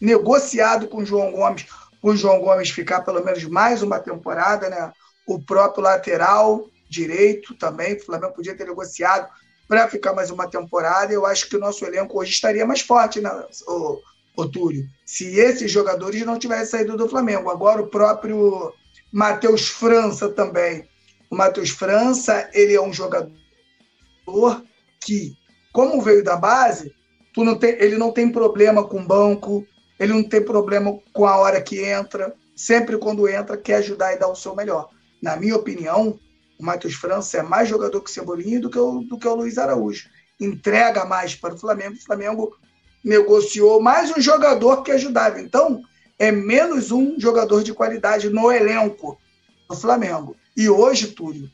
negociado 0.00 0.88
com 0.88 0.98
o 0.98 1.06
João 1.06 1.32
Gomes, 1.32 1.66
o 2.02 2.14
João 2.14 2.40
Gomes 2.40 2.70
ficar 2.70 3.02
pelo 3.02 3.24
menos 3.24 3.44
mais 3.44 3.82
uma 3.82 3.98
temporada, 3.98 4.68
né? 4.68 4.92
O 5.26 5.40
próprio 5.40 5.82
lateral 5.82 6.68
direito 6.88 7.54
também, 7.54 7.94
o 7.94 8.04
Flamengo 8.04 8.34
podia 8.34 8.54
ter 8.54 8.66
negociado 8.66 9.28
para 9.68 9.88
ficar 9.88 10.12
mais 10.12 10.30
uma 10.30 10.48
temporada. 10.48 11.12
Eu 11.12 11.26
acho 11.26 11.48
que 11.48 11.56
o 11.56 11.60
nosso 11.60 11.84
elenco 11.84 12.18
hoje 12.18 12.32
estaria 12.32 12.66
mais 12.66 12.80
forte, 12.80 13.20
né, 13.20 13.30
o, 13.66 14.00
o 14.36 14.48
Túlio, 14.48 14.84
se 15.04 15.38
esses 15.38 15.70
jogadores 15.70 16.24
não 16.24 16.38
tivessem 16.38 16.66
saído 16.66 16.96
do 16.96 17.08
Flamengo. 17.08 17.50
Agora 17.50 17.82
o 17.82 17.88
próprio 17.88 18.72
Matheus 19.12 19.68
França 19.68 20.28
também. 20.28 20.88
O 21.30 21.36
Matheus 21.36 21.70
França, 21.70 22.48
ele 22.52 22.74
é 22.74 22.82
um 22.82 22.92
jogador 22.92 23.32
que, 25.00 25.36
como 25.72 26.00
veio 26.00 26.22
da 26.22 26.36
base, 26.36 26.94
tu 27.32 27.44
não 27.44 27.56
tem, 27.58 27.70
ele 27.80 27.96
não 27.96 28.12
tem 28.12 28.30
problema 28.30 28.86
com 28.86 29.04
banco, 29.04 29.66
ele 29.98 30.12
não 30.12 30.22
tem 30.22 30.42
problema 30.42 30.98
com 31.12 31.26
a 31.26 31.36
hora 31.36 31.60
que 31.60 31.84
entra. 31.84 32.34
Sempre 32.56 32.98
quando 32.98 33.28
entra, 33.28 33.56
quer 33.56 33.76
ajudar 33.76 34.12
e 34.12 34.18
dar 34.18 34.28
o 34.28 34.36
seu 34.36 34.54
melhor. 34.54 34.90
Na 35.20 35.36
minha 35.36 35.56
opinião, 35.56 36.18
o 36.64 36.66
Matheus 36.66 36.94
França 36.94 37.38
é 37.38 37.42
mais 37.42 37.68
jogador 37.68 38.00
que 38.00 38.10
o 38.10 38.12
Cebolinha 38.12 38.58
do 38.58 38.70
que 38.70 38.78
o, 38.78 39.00
do 39.02 39.18
que 39.18 39.28
o 39.28 39.34
Luiz 39.34 39.58
Araújo. 39.58 40.08
Entrega 40.40 41.04
mais 41.04 41.34
para 41.34 41.54
o 41.54 41.58
Flamengo. 41.58 41.94
O 41.94 42.04
Flamengo 42.04 42.56
negociou 43.04 43.82
mais 43.82 44.10
um 44.10 44.20
jogador 44.20 44.82
que 44.82 44.90
ajudava. 44.90 45.38
Então, 45.40 45.82
é 46.18 46.32
menos 46.32 46.90
um 46.90 47.20
jogador 47.20 47.62
de 47.62 47.74
qualidade 47.74 48.30
no 48.30 48.50
elenco 48.50 49.18
do 49.68 49.76
Flamengo. 49.76 50.34
E 50.56 50.70
hoje, 50.70 51.08
Túlio, 51.08 51.50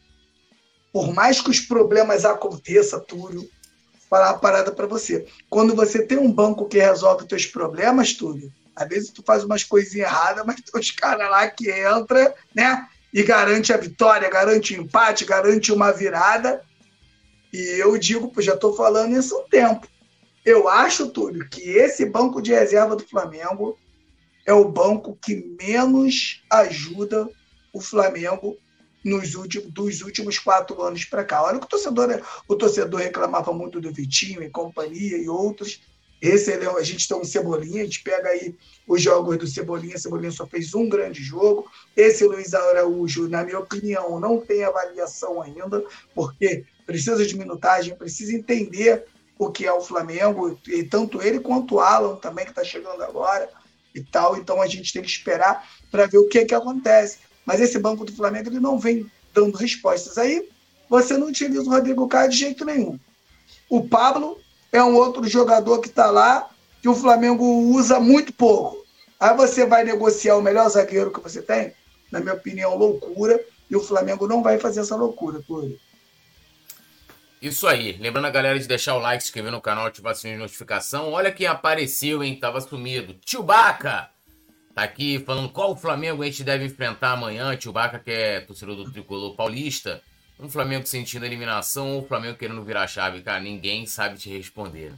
por 0.92 1.12
mais 1.12 1.40
que 1.40 1.50
os 1.50 1.58
problemas 1.58 2.24
aconteçam, 2.24 3.00
Túlio, 3.00 3.48
falar 4.08 4.32
uma 4.32 4.38
parada 4.38 4.70
para 4.70 4.86
você. 4.86 5.26
Quando 5.48 5.74
você 5.74 6.06
tem 6.06 6.18
um 6.18 6.30
banco 6.30 6.68
que 6.68 6.78
resolve 6.78 7.22
os 7.22 7.28
teus 7.28 7.46
problemas, 7.46 8.14
Túlio, 8.14 8.52
às 8.76 8.88
vezes 8.88 9.10
tu 9.10 9.24
faz 9.24 9.42
umas 9.42 9.64
coisinhas 9.64 10.08
erradas, 10.08 10.46
mas 10.46 10.60
tem 10.60 10.80
os 10.80 10.90
caras 10.92 11.28
lá 11.28 11.48
que 11.48 11.68
entra, 11.68 12.32
né? 12.54 12.86
E 13.12 13.22
garante 13.22 13.72
a 13.72 13.76
vitória, 13.76 14.30
garante 14.30 14.74
o 14.74 14.82
empate, 14.82 15.24
garante 15.24 15.72
uma 15.72 15.92
virada. 15.92 16.62
E 17.52 17.58
eu 17.80 17.98
digo, 17.98 18.32
já 18.38 18.54
estou 18.54 18.74
falando 18.74 19.16
isso 19.16 19.34
há 19.34 19.40
um 19.40 19.48
tempo. 19.48 19.88
Eu 20.44 20.68
acho, 20.68 21.08
Túlio, 21.08 21.48
que 21.48 21.60
esse 21.70 22.06
banco 22.06 22.40
de 22.40 22.52
reserva 22.52 22.96
do 22.96 23.06
Flamengo 23.06 23.78
é 24.46 24.52
o 24.52 24.68
banco 24.68 25.18
que 25.20 25.56
menos 25.60 26.42
ajuda 26.50 27.28
o 27.72 27.80
Flamengo 27.80 28.56
nos 29.04 29.34
últimos, 29.34 29.70
dos 29.72 30.02
últimos 30.02 30.38
quatro 30.38 30.80
anos 30.82 31.04
para 31.04 31.24
cá. 31.24 31.42
Olha 31.42 31.58
que 31.58 31.66
o 31.66 31.68
torcedor, 31.68 32.22
o 32.48 32.56
torcedor 32.56 33.00
reclamava 33.00 33.52
muito 33.52 33.80
do 33.80 33.92
Vitinho 33.92 34.42
e 34.42 34.50
companhia 34.50 35.16
e 35.16 35.28
outros. 35.28 35.80
Esse 36.20 36.52
é, 36.52 36.66
a 36.66 36.82
gente 36.82 37.08
tem 37.08 37.16
um 37.16 37.24
Cebolinha, 37.24 37.82
a 37.82 37.84
gente 37.84 38.02
pega 38.02 38.28
aí 38.28 38.54
os 38.86 39.00
jogos 39.00 39.38
do 39.38 39.46
Cebolinha, 39.46 39.98
Cebolinha 39.98 40.30
só 40.30 40.46
fez 40.46 40.74
um 40.74 40.88
grande 40.88 41.22
jogo. 41.22 41.70
Esse 41.96 42.24
Luiz 42.24 42.52
Araújo, 42.52 43.28
na 43.28 43.42
minha 43.42 43.58
opinião, 43.58 44.20
não 44.20 44.38
tem 44.38 44.62
avaliação 44.62 45.40
ainda, 45.40 45.82
porque 46.14 46.64
precisa 46.84 47.24
de 47.24 47.36
minutagem, 47.36 47.96
precisa 47.96 48.34
entender 48.34 49.06
o 49.38 49.50
que 49.50 49.66
é 49.66 49.72
o 49.72 49.80
Flamengo, 49.80 50.58
e 50.68 50.82
tanto 50.82 51.22
ele 51.22 51.40
quanto 51.40 51.76
o 51.76 51.80
Alan 51.80 52.16
também, 52.16 52.44
que 52.44 52.50
está 52.50 52.62
chegando 52.62 53.02
agora 53.02 53.48
e 53.94 54.02
tal. 54.02 54.36
Então 54.36 54.60
a 54.60 54.66
gente 54.66 54.92
tem 54.92 55.00
que 55.00 55.08
esperar 55.08 55.66
para 55.90 56.06
ver 56.06 56.18
o 56.18 56.28
que, 56.28 56.40
é 56.40 56.44
que 56.44 56.54
acontece. 56.54 57.18
Mas 57.46 57.60
esse 57.60 57.78
banco 57.78 58.04
do 58.04 58.12
Flamengo 58.12 58.50
ele 58.50 58.60
não 58.60 58.78
vem 58.78 59.10
dando 59.32 59.56
respostas. 59.56 60.18
Aí 60.18 60.46
você 60.90 61.16
não 61.16 61.28
utiliza 61.28 61.62
o 61.62 61.70
Rodrigo 61.70 62.06
Caio 62.06 62.28
de 62.28 62.36
jeito 62.36 62.66
nenhum. 62.66 62.98
O 63.68 63.88
Pablo 63.88 64.38
é 64.72 64.82
um 64.82 64.94
outro 64.94 65.26
jogador 65.26 65.80
que 65.80 65.88
está 65.88 66.10
lá, 66.10 66.48
que 66.80 66.88
o 66.88 66.94
Flamengo 66.94 67.44
usa 67.44 67.98
muito 67.98 68.32
pouco. 68.32 68.84
Aí 69.18 69.36
você 69.36 69.66
vai 69.66 69.84
negociar 69.84 70.36
o 70.36 70.42
melhor 70.42 70.68
zagueiro 70.68 71.12
que 71.12 71.20
você 71.20 71.42
tem? 71.42 71.72
Na 72.10 72.20
minha 72.20 72.34
opinião, 72.34 72.76
loucura. 72.76 73.38
E 73.70 73.76
o 73.76 73.80
Flamengo 73.80 74.26
não 74.26 74.42
vai 74.42 74.58
fazer 74.58 74.80
essa 74.80 74.96
loucura, 74.96 75.40
Túlio. 75.46 75.78
Isso 77.40 77.66
aí. 77.66 77.92
Lembrando 77.92 78.26
a 78.26 78.30
galera 78.30 78.58
de 78.58 78.66
deixar 78.66 78.94
o 78.96 78.98
like, 78.98 79.22
se 79.22 79.28
inscrever 79.28 79.52
no 79.52 79.60
canal, 79.60 79.86
ativar 79.86 80.12
o 80.12 80.16
sininho 80.16 80.38
de 80.38 80.42
notificação. 80.42 81.12
Olha 81.12 81.32
quem 81.32 81.46
apareceu, 81.46 82.22
hein? 82.22 82.38
Tava 82.38 82.60
sumido. 82.60 83.16
Chewbacca! 83.24 84.10
Tá 84.74 84.82
aqui 84.82 85.18
falando 85.18 85.48
qual 85.50 85.72
o 85.72 85.76
Flamengo 85.76 86.22
a 86.22 86.26
gente 86.26 86.44
deve 86.44 86.64
enfrentar 86.64 87.12
amanhã. 87.12 87.56
Tio 87.56 87.72
Baca, 87.72 87.98
que 87.98 88.10
é 88.10 88.40
torcedor 88.40 88.76
do 88.76 88.90
tricolor 88.90 89.34
paulista. 89.36 90.02
Um 90.42 90.48
Flamengo 90.48 90.86
sentindo 90.86 91.24
a 91.24 91.26
eliminação 91.26 91.92
ou 91.92 92.02
o 92.02 92.06
Flamengo 92.06 92.38
querendo 92.38 92.62
virar 92.64 92.82
a 92.82 92.86
chave? 92.86 93.22
Cara, 93.22 93.40
ninguém 93.40 93.86
sabe 93.86 94.16
te 94.18 94.30
responder. 94.30 94.94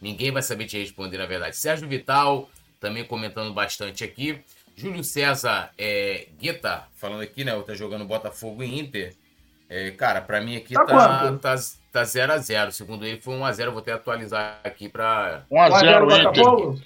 Ninguém 0.00 0.30
vai 0.30 0.42
saber 0.42 0.66
te 0.66 0.78
responder, 0.78 1.18
na 1.18 1.26
verdade. 1.26 1.56
Sérgio 1.56 1.88
Vital 1.88 2.48
também 2.78 3.04
comentando 3.04 3.52
bastante 3.52 4.04
aqui. 4.04 4.40
Júlio 4.76 5.02
César 5.02 5.70
é, 5.78 6.28
Guita, 6.38 6.84
falando 6.96 7.22
aqui, 7.22 7.44
né? 7.44 7.58
Tá 7.62 7.74
jogando 7.74 8.04
Botafogo 8.04 8.62
e 8.62 8.78
Inter. 8.78 9.14
É, 9.68 9.90
cara, 9.92 10.20
pra 10.20 10.40
mim 10.40 10.56
aqui 10.56 10.74
tá, 10.74 10.84
tá, 10.84 11.32
tá, 11.38 11.54
tá 11.92 12.02
0x0. 12.02 12.70
Segundo 12.70 13.06
ele, 13.06 13.20
foi 13.20 13.34
1x0. 13.34 13.70
Vou 13.70 13.78
até 13.78 13.92
atualizar 13.92 14.60
aqui 14.62 14.88
pra. 14.88 15.44
1x0 15.50 16.28
Inter. 16.28 16.84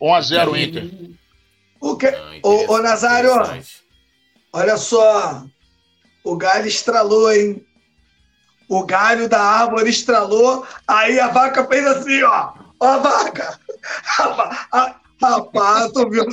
1x0 0.00 0.68
Inter. 0.68 1.10
O 1.80 1.96
que... 1.96 2.06
ô, 2.42 2.72
ô, 2.72 2.78
Nazário, 2.78 3.30
Olha 4.52 4.78
só, 4.78 5.44
o 6.26 6.36
galho 6.36 6.66
estralou, 6.66 7.32
hein? 7.32 7.64
O 8.68 8.84
galho 8.84 9.28
da 9.28 9.40
árvore 9.40 9.90
estralou, 9.90 10.66
aí 10.88 11.20
a 11.20 11.28
vaca 11.28 11.64
fez 11.68 11.86
assim, 11.86 12.20
ó. 12.24 12.52
Ó 12.80 12.86
a 12.86 12.98
vaca. 12.98 13.60
Rapaz, 15.22 15.92
tu 15.92 16.10
viu? 16.10 16.24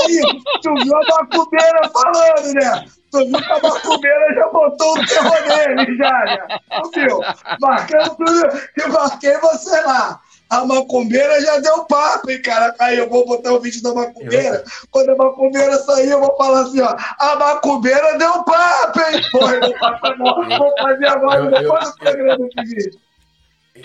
Aí, 0.00 0.20
tu 0.62 0.74
viu 0.84 0.96
a 0.96 1.00
macumbeira 1.08 1.90
falando, 1.92 2.54
né? 2.54 2.88
Tu 3.10 3.18
viu 3.18 3.36
que 3.36 3.52
a 3.52 3.60
macumbeira 3.60 4.34
já 4.36 4.46
botou 4.46 4.92
o 4.92 5.06
terror 5.06 5.40
nele, 5.48 5.96
já, 5.96 6.24
né? 6.24 6.38
Tu 6.84 6.90
viu? 7.00 7.20
Marcando 7.60 8.16
tudo, 8.16 8.60
e 8.76 8.88
marquei 8.90 9.36
você 9.38 9.80
lá. 9.80 10.20
A 10.50 10.64
macumbeira 10.64 11.40
já 11.42 11.58
deu 11.58 11.84
papo, 11.84 12.30
hein, 12.30 12.40
cara? 12.40 12.74
Aí 12.78 12.96
eu 12.96 13.08
vou 13.08 13.26
botar 13.26 13.52
o 13.52 13.60
vídeo 13.60 13.82
da 13.82 13.92
macumbeira. 13.92 14.64
Quando 14.90 15.10
a 15.10 15.16
macumbeira 15.16 15.76
sair, 15.78 16.10
eu 16.10 16.20
vou 16.20 16.34
falar 16.36 16.62
assim, 16.62 16.80
ó. 16.80 16.96
A 17.18 17.36
macumbeira 17.36 18.16
deu 18.16 18.42
papo, 18.44 19.00
hein? 19.00 19.22
Porra, 19.30 19.54
eu 19.56 20.58
vou 20.58 20.74
fazer 20.80 21.06
agora 21.08 21.50
depois 21.50 21.90
do 21.90 21.96
programa 21.98 22.48
de 22.48 22.64
vídeo. 22.64 23.00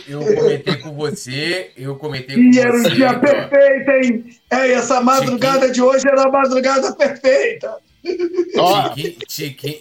Eu 0.08 0.22
comentei 0.36 0.76
com 0.78 0.94
você, 0.94 1.72
eu 1.78 1.96
comentei 1.98 2.36
com 2.36 2.42
e 2.42 2.54
você. 2.54 2.60
E 2.60 2.62
era 2.62 2.78
um 2.78 2.84
dia 2.84 3.20
perfeito, 3.20 3.92
hein? 3.92 4.40
É, 4.50 4.72
essa 4.72 5.02
madrugada 5.02 5.68
Chiquinho. 5.68 5.74
de 5.74 5.82
hoje 5.82 6.08
era 6.08 6.24
a 6.24 6.32
madrugada 6.32 6.96
perfeita. 6.96 7.78
Chiquinho, 8.04 9.18
Chiquinho, 9.30 9.80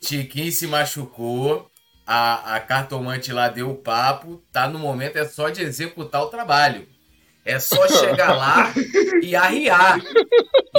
Chiquinho 0.00 0.52
se 0.52 0.66
machucou, 0.66 1.70
a, 2.10 2.56
a 2.56 2.60
cartomante 2.60 3.30
lá 3.34 3.50
deu 3.50 3.68
o 3.68 3.74
papo, 3.74 4.42
tá 4.50 4.66
no 4.66 4.78
momento 4.78 5.18
é 5.18 5.26
só 5.26 5.50
de 5.50 5.62
executar 5.62 6.22
o 6.22 6.28
trabalho. 6.28 6.88
É 7.44 7.58
só 7.58 7.86
chegar 7.86 8.34
lá 8.34 8.72
e 9.22 9.36
arriar. 9.36 10.00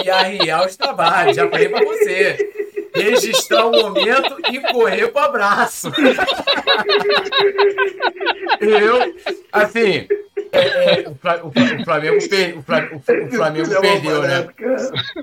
E 0.03 0.09
arriar 0.09 0.65
os 0.65 0.75
trabalhos. 0.75 1.35
Já 1.35 1.47
falei 1.47 1.69
pra 1.69 1.85
você 1.85 2.35
registrar 2.95 3.67
o 3.67 3.71
momento 3.71 4.37
e 4.51 4.59
correr 4.71 5.09
pro 5.09 5.21
abraço. 5.21 5.91
Eu, 8.59 9.15
assim, 9.51 10.07
é, 10.51 11.01
é, 11.01 11.09
o, 11.09 11.15
Flamengo, 11.15 11.53
o, 11.53 11.79
o, 11.79 11.85
Flamengo 13.29 13.81
perdeu, 13.81 14.23
né? 14.23 14.47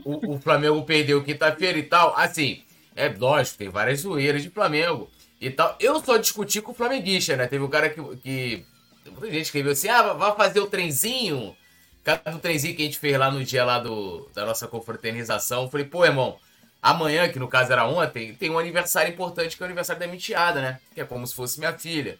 O, 0.04 0.34
o 0.34 0.38
Flamengo 0.38 0.82
perdeu 0.84 1.24
quinta-feira 1.24 1.78
e 1.78 1.82
tal. 1.82 2.14
Assim, 2.16 2.62
é 2.94 3.08
lógico, 3.08 3.58
tem 3.58 3.68
várias 3.68 4.00
zoeiras 4.00 4.44
de 4.44 4.50
Flamengo 4.50 5.10
e 5.40 5.50
tal. 5.50 5.76
Eu 5.80 6.02
só 6.02 6.16
discuti 6.16 6.60
com 6.60 6.72
o 6.72 6.74
flamenguista, 6.74 7.36
né? 7.36 7.46
Teve 7.46 7.64
um 7.64 7.68
cara 7.68 7.90
que. 7.90 8.02
que 8.16 8.66
muita 9.10 9.30
gente 9.30 9.42
escreveu 9.42 9.72
assim: 9.72 9.88
ah, 9.88 10.12
vai 10.12 10.34
fazer 10.36 10.60
o 10.60 10.66
trenzinho. 10.66 11.56
Cada 12.02 12.30
do 12.30 12.38
trenzinho 12.38 12.76
que 12.76 12.82
a 12.82 12.84
gente 12.84 12.98
fez 12.98 13.18
lá 13.18 13.30
no 13.30 13.44
dia 13.44 13.64
lá 13.64 13.80
do, 13.80 14.30
da 14.32 14.46
nossa 14.46 14.68
confraternização. 14.68 15.64
Eu 15.64 15.70
falei, 15.70 15.86
pô, 15.86 16.04
irmão, 16.04 16.38
amanhã, 16.80 17.28
que 17.28 17.38
no 17.38 17.48
caso 17.48 17.72
era 17.72 17.84
ontem, 17.84 18.32
tem 18.34 18.48
um 18.48 18.58
aniversário 18.60 19.12
importante 19.12 19.56
que 19.56 19.62
é 19.62 19.64
o 19.64 19.66
aniversário 19.66 19.98
da 19.98 20.06
mentiada, 20.06 20.60
né? 20.60 20.80
Que 20.94 21.00
é 21.00 21.04
como 21.04 21.26
se 21.26 21.34
fosse 21.34 21.58
minha 21.58 21.76
filha. 21.76 22.16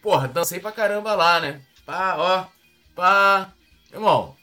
Porra, 0.00 0.28
dancei 0.28 0.60
pra 0.60 0.72
caramba 0.72 1.14
lá, 1.14 1.40
né? 1.40 1.60
Pá, 1.84 2.16
ó, 2.16 2.46
pá. 2.94 3.52
Irmão, 3.92 4.34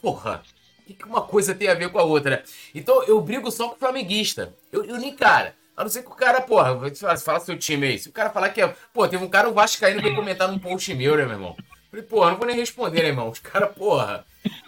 porra, 0.00 0.42
o 0.88 0.94
que 0.94 1.04
uma 1.04 1.22
coisa 1.22 1.52
tem 1.52 1.68
a 1.68 1.74
ver 1.74 1.90
com 1.90 1.98
a 1.98 2.04
outra? 2.04 2.44
Então 2.72 3.02
eu 3.04 3.20
brigo 3.20 3.50
só 3.50 3.68
com 3.68 3.74
o 3.74 3.78
flamenguista. 3.78 4.54
Eu, 4.70 4.84
eu 4.84 4.98
nem, 4.98 5.16
cara, 5.16 5.56
a 5.82 5.84
não 5.84 5.90
ser 5.90 6.02
que 6.02 6.10
o 6.10 6.14
cara, 6.14 6.40
porra, 6.40 6.78
fala 7.18 7.40
seu 7.40 7.58
time 7.58 7.86
aí. 7.86 7.98
Se 7.98 8.08
o 8.08 8.12
cara 8.12 8.30
falar 8.30 8.50
que 8.50 8.62
é. 8.62 8.74
Pô, 8.94 9.06
teve 9.06 9.24
um 9.24 9.28
cara, 9.28 9.48
o 9.48 9.52
Vascaíno 9.52 10.00
veio 10.00 10.14
comentar 10.14 10.48
num 10.48 10.58
post 10.58 10.94
meu, 10.94 11.16
né, 11.16 11.24
meu 11.24 11.34
irmão? 11.34 11.56
Falei, 11.90 12.06
porra, 12.06 12.30
não 12.30 12.38
vou 12.38 12.46
nem 12.46 12.56
responder, 12.56 13.02
né, 13.02 13.08
irmão? 13.08 13.28
Os 13.28 13.40
caras, 13.40 13.70
porra, 13.74 14.24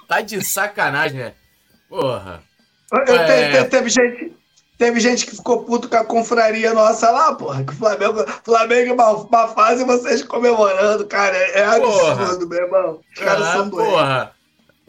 tá 0.08 0.20
de 0.20 0.44
sacanagem, 0.44 1.18
né? 1.18 1.34
Porra. 1.88 2.42
Eu, 3.06 3.14
é... 3.14 3.64
teve, 3.64 3.88
gente, 3.88 4.36
teve 4.76 5.00
gente 5.00 5.24
que 5.24 5.36
ficou 5.36 5.64
puto 5.64 5.88
com 5.88 5.96
a 5.96 6.04
confraria 6.04 6.74
nossa 6.74 7.10
lá, 7.10 7.32
porra. 7.34 7.62
Que 7.62 7.72
o 7.72 7.76
Flamengo, 7.76 8.24
Flamengo 8.44 8.94
uma, 8.94 9.10
uma 9.12 9.48
fase 9.48 9.84
vocês 9.84 10.22
comemorando, 10.24 11.06
cara. 11.06 11.36
É 11.36 11.64
absurdo, 11.64 12.48
meu 12.48 12.58
irmão. 12.58 13.00
Os 13.14 13.20
caras 13.20 13.46
ah, 13.46 13.52
são 13.52 13.68
doentes. 13.68 13.92
Porra. 13.92 14.32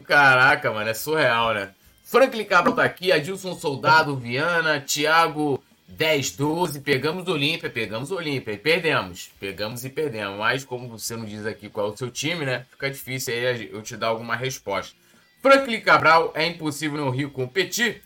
Caraca, 0.04 0.72
mano, 0.72 0.90
é 0.90 0.94
surreal, 0.94 1.54
né? 1.54 1.70
Franklin 2.04 2.44
Cabral 2.44 2.74
tá 2.74 2.84
aqui, 2.84 3.12
Adilson 3.12 3.54
Soldado, 3.54 4.16
Viana, 4.16 4.80
Thiago 4.80 5.60
10, 5.88 6.32
12, 6.32 6.80
pegamos 6.80 7.28
o 7.28 7.32
Olímpia, 7.32 7.70
pegamos 7.70 8.10
o 8.10 8.16
Olímpia 8.16 8.52
e 8.52 8.58
perdemos. 8.58 9.30
Pegamos 9.38 9.84
e 9.84 9.88
perdemos. 9.88 10.38
Mas 10.38 10.64
como 10.64 10.88
você 10.88 11.16
não 11.16 11.24
diz 11.24 11.46
aqui 11.46 11.68
qual 11.68 11.88
é 11.88 11.92
o 11.92 11.96
seu 11.96 12.10
time, 12.10 12.44
né? 12.44 12.66
Fica 12.70 12.90
difícil 12.90 13.32
aí 13.32 13.70
eu 13.72 13.82
te 13.82 13.96
dar 13.96 14.08
alguma 14.08 14.34
resposta. 14.34 14.96
Franklin 15.40 15.80
Cabral, 15.80 16.32
é 16.34 16.46
impossível 16.46 16.98
no 16.98 17.10
Rio 17.10 17.30
competir. 17.30 18.02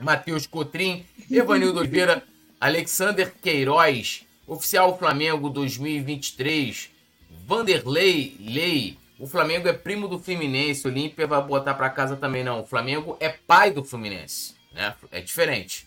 Matheus 0.00 0.46
Cotrim, 0.46 1.06
Evanildo 1.30 1.78
Oliveira, 1.78 2.24
Alexander 2.60 3.32
Queiroz, 3.40 4.26
Oficial 4.46 4.98
Flamengo 4.98 5.48
2023, 5.48 6.90
Vanderlei 7.46 8.36
Lei. 8.40 8.98
O 9.18 9.26
Flamengo 9.28 9.68
é 9.68 9.72
primo 9.72 10.08
do 10.08 10.18
Fluminense, 10.18 10.84
o 10.84 10.90
Olímpia 10.90 11.26
vai 11.28 11.40
botar 11.40 11.74
para 11.74 11.88
casa 11.88 12.16
também 12.16 12.42
não. 12.42 12.62
O 12.62 12.66
Flamengo 12.66 13.16
é 13.20 13.28
pai 13.28 13.70
do 13.70 13.84
Fluminense, 13.84 14.56
né? 14.72 14.94
É 15.12 15.20
diferente. 15.20 15.86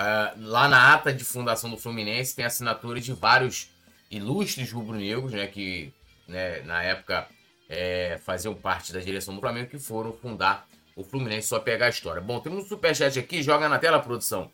Uh, 0.00 0.48
lá 0.48 0.66
na 0.66 0.94
ata 0.94 1.12
de 1.12 1.22
fundação 1.22 1.68
do 1.68 1.76
Fluminense 1.76 2.34
tem 2.34 2.46
assinatura 2.46 2.98
de 3.02 3.12
vários 3.12 3.68
ilustres 4.10 4.72
rubro-negros, 4.72 5.30
né, 5.30 5.46
que 5.46 5.92
né, 6.26 6.62
na 6.62 6.82
época 6.82 7.28
é, 7.68 8.18
faziam 8.24 8.54
parte 8.54 8.94
da 8.94 9.00
direção 9.00 9.34
do 9.34 9.40
Flamengo, 9.42 9.68
que 9.68 9.78
foram 9.78 10.14
fundar 10.14 10.66
o 10.96 11.04
Fluminense, 11.04 11.48
só 11.48 11.60
pegar 11.60 11.86
a 11.86 11.90
história. 11.90 12.22
Bom, 12.22 12.40
temos 12.40 12.64
um 12.64 12.68
superchat 12.68 13.18
aqui, 13.18 13.42
joga 13.42 13.68
na 13.68 13.78
tela, 13.78 14.00
produção, 14.00 14.50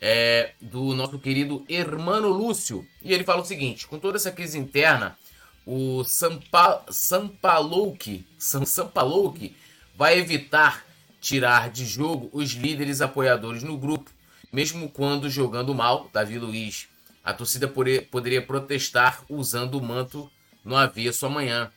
é, 0.00 0.52
do 0.60 0.94
nosso 0.94 1.18
querido 1.18 1.64
Hermano 1.68 2.28
Lúcio, 2.28 2.86
e 3.02 3.12
ele 3.12 3.24
fala 3.24 3.42
o 3.42 3.44
seguinte, 3.44 3.88
com 3.88 3.98
toda 3.98 4.16
essa 4.16 4.30
crise 4.30 4.58
interna, 4.58 5.18
o 5.66 6.04
Sampa, 6.04 6.84
Sampalouki, 6.88 8.24
Sampalouki 8.38 9.56
vai 9.96 10.20
evitar 10.20 10.84
tirar 11.20 11.68
de 11.68 11.84
jogo 11.84 12.30
os 12.32 12.52
líderes 12.52 13.00
apoiadores 13.00 13.64
no 13.64 13.76
grupo 13.76 14.13
mesmo 14.54 14.88
quando 14.88 15.28
jogando 15.28 15.74
mal, 15.74 16.08
Davi 16.12 16.38
Luiz, 16.38 16.86
a 17.24 17.34
torcida 17.34 17.66
poderia 17.68 18.40
protestar 18.40 19.24
usando 19.28 19.74
o 19.74 19.82
manto 19.82 20.30
no 20.64 20.76
avesso 20.76 21.26
amanhã. 21.26 21.72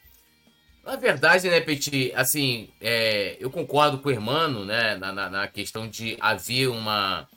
Na 0.85 0.95
verdade, 0.95 1.49
né, 1.49 1.59
Petit, 1.59 2.13
assim, 2.15 2.69
é, 2.79 3.35
eu 3.39 3.49
concordo 3.49 3.97
com 3.97 4.09
o 4.09 4.11
Hermano, 4.11 4.63
né, 4.63 4.95
na, 4.95 5.11
na, 5.11 5.29
na, 5.29 5.47
questão 5.47 5.87
de 5.87 6.15
haver 6.21 6.67
uma, 6.69 7.27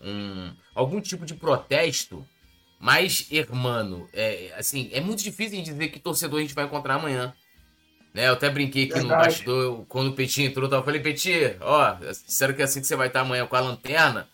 um, 0.00 0.52
algum 0.74 1.00
tipo 1.00 1.26
de 1.26 1.34
protesto, 1.34 2.26
mas, 2.80 3.28
Hermano, 3.30 4.08
é, 4.12 4.54
assim, 4.56 4.88
é 4.92 5.00
muito 5.02 5.22
difícil 5.22 5.62
dizer 5.62 5.88
que 5.88 6.00
torcedor 6.00 6.38
a 6.38 6.42
gente 6.42 6.54
vai 6.54 6.64
encontrar 6.64 6.94
amanhã. 6.94 7.34
Né, 8.14 8.26
eu 8.26 8.32
até 8.32 8.48
brinquei 8.48 8.84
aqui 8.84 8.94
Verdade. 8.94 9.12
no 9.12 9.24
bastidor, 9.24 9.86
quando 9.86 10.08
o 10.08 10.14
Petit 10.14 10.44
entrou, 10.44 10.68
eu 10.68 10.82
falei, 10.82 11.00
Petit, 11.00 11.56
ó, 11.60 11.94
sério 12.14 12.54
que 12.54 12.62
é 12.62 12.64
assim 12.64 12.80
que 12.80 12.86
você 12.86 12.96
vai 12.96 13.08
estar 13.08 13.20
amanhã 13.20 13.46
com 13.46 13.54
a 13.54 13.60
lanterna? 13.60 14.26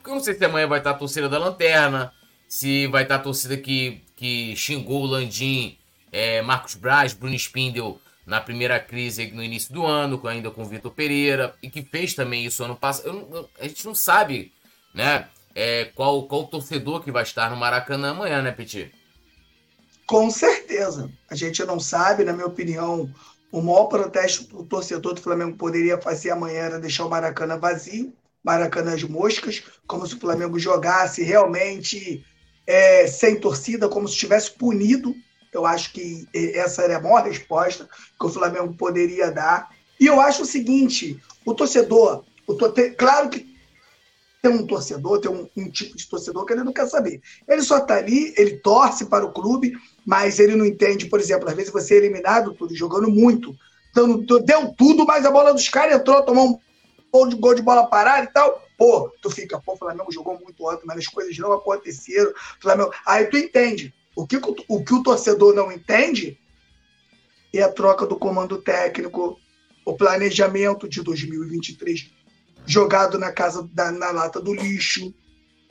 Porque 0.00 0.10
eu 0.10 0.14
não 0.14 0.22
sei 0.22 0.34
se 0.34 0.44
amanhã 0.44 0.66
vai 0.66 0.78
estar 0.78 0.92
a 0.92 0.94
torcida 0.94 1.28
da 1.28 1.38
Lanterna, 1.38 2.10
se 2.48 2.86
vai 2.86 3.02
estar 3.02 3.16
a 3.16 3.20
torcida 3.20 3.56
que, 3.56 4.02
que 4.16 4.56
xingou 4.56 5.02
o 5.02 5.06
Landim, 5.06 5.78
é, 6.10 6.40
Marcos 6.40 6.74
Braz, 6.74 7.12
Bruno 7.12 7.34
Spindel 7.34 8.00
na 8.24 8.40
primeira 8.40 8.80
crise 8.80 9.30
no 9.32 9.42
início 9.42 9.74
do 9.74 9.84
ano, 9.84 10.20
ainda 10.26 10.50
com 10.50 10.62
o 10.62 10.66
Vitor 10.66 10.90
Pereira, 10.90 11.54
e 11.62 11.68
que 11.68 11.82
fez 11.82 12.14
também 12.14 12.46
isso 12.46 12.64
ano 12.64 12.76
passado. 12.76 13.48
a 13.58 13.68
gente 13.68 13.84
não 13.84 13.94
sabe, 13.94 14.52
né? 14.94 15.28
É, 15.54 15.86
qual, 15.94 16.22
qual 16.26 16.46
torcedor 16.46 17.02
que 17.02 17.10
vai 17.10 17.24
estar 17.24 17.50
no 17.50 17.56
Maracanã 17.56 18.12
amanhã, 18.12 18.40
né, 18.40 18.52
Petit? 18.52 18.92
Com 20.06 20.30
certeza. 20.30 21.10
A 21.28 21.34
gente 21.34 21.62
não 21.64 21.78
sabe, 21.78 22.24
na 22.24 22.32
minha 22.32 22.46
opinião, 22.46 23.12
o 23.52 23.60
maior 23.60 23.86
protesto 23.86 24.44
que 24.44 24.56
o 24.56 24.64
torcedor 24.64 25.14
do 25.14 25.20
Flamengo 25.20 25.56
poderia 25.56 26.00
fazer 26.00 26.30
amanhã 26.30 26.60
era 26.60 26.80
deixar 26.80 27.04
o 27.04 27.10
Maracanã 27.10 27.58
vazio. 27.58 28.12
Maracanã 28.42 28.96
de 28.96 29.08
Moscas, 29.08 29.62
como 29.86 30.06
se 30.06 30.14
o 30.14 30.20
Flamengo 30.20 30.58
jogasse 30.58 31.22
realmente 31.22 32.24
é, 32.66 33.06
sem 33.06 33.38
torcida, 33.38 33.88
como 33.88 34.08
se 34.08 34.14
estivesse 34.14 34.52
punido. 34.52 35.14
Eu 35.52 35.66
acho 35.66 35.92
que 35.92 36.28
essa 36.32 36.82
era 36.82 36.98
a 36.98 37.00
maior 37.00 37.24
resposta 37.24 37.88
que 38.18 38.26
o 38.26 38.30
Flamengo 38.30 38.74
poderia 38.74 39.30
dar. 39.30 39.70
E 39.98 40.06
eu 40.06 40.20
acho 40.20 40.42
o 40.42 40.46
seguinte: 40.46 41.20
o 41.44 41.54
torcedor, 41.54 42.24
o 42.46 42.54
to 42.54 42.72
claro 42.96 43.28
que 43.28 43.50
tem 44.40 44.50
um 44.50 44.66
torcedor, 44.66 45.20
tem 45.20 45.30
um, 45.30 45.48
um, 45.56 45.70
tipo 45.70 45.96
de 45.96 46.08
torcedor 46.08 46.46
que 46.46 46.52
ele 46.52 46.64
não 46.64 46.72
quer 46.72 46.86
saber. 46.86 47.20
Ele 47.46 47.62
só 47.62 47.78
está 47.78 47.96
ali, 47.96 48.32
ele 48.36 48.56
torce 48.58 49.04
para 49.04 49.24
o 49.24 49.32
clube, 49.32 49.76
mas 50.06 50.38
ele 50.38 50.56
não 50.56 50.64
entende, 50.64 51.06
por 51.06 51.20
exemplo, 51.20 51.48
às 51.48 51.54
vezes 51.54 51.72
você 51.72 51.94
é 51.94 51.96
eliminado, 51.98 52.54
tudo 52.54 52.74
jogando 52.74 53.10
muito, 53.10 53.54
dando, 53.94 54.40
deu 54.40 54.72
tudo, 54.72 55.04
mas 55.04 55.26
a 55.26 55.30
bola 55.30 55.52
dos 55.52 55.68
caras 55.68 56.00
entrou, 56.00 56.22
tomou 56.22 56.52
um 56.52 56.58
gol 57.12 57.28
de, 57.28 57.36
gol 57.36 57.54
de 57.54 57.62
bola 57.62 57.86
parada 57.86 58.24
e 58.24 58.32
tal. 58.32 58.62
Pô, 58.76 59.10
tu 59.20 59.30
fica, 59.30 59.60
pô, 59.60 59.74
o 59.74 59.76
Flamengo 59.76 60.12
jogou 60.12 60.38
muito 60.38 60.66
ontem, 60.66 60.86
mas 60.86 60.98
as 60.98 61.06
coisas 61.06 61.36
não 61.38 61.52
aconteceram. 61.52 62.32
Flamengo... 62.60 62.92
Aí 63.06 63.26
tu 63.26 63.36
entende. 63.36 63.94
O 64.16 64.26
que 64.26 64.36
o, 64.36 64.84
que 64.84 64.94
o 64.94 65.02
torcedor 65.02 65.54
não 65.54 65.70
entende 65.70 66.38
é 67.52 67.62
a 67.62 67.72
troca 67.72 68.06
do 68.06 68.18
comando 68.18 68.58
técnico, 68.58 69.38
o 69.84 69.96
planejamento 69.96 70.88
de 70.88 71.02
2023 71.02 72.10
jogado 72.66 73.18
na 73.18 73.32
casa 73.32 73.68
da, 73.72 73.90
na 73.90 74.10
lata 74.10 74.40
do 74.40 74.54
lixo, 74.54 75.12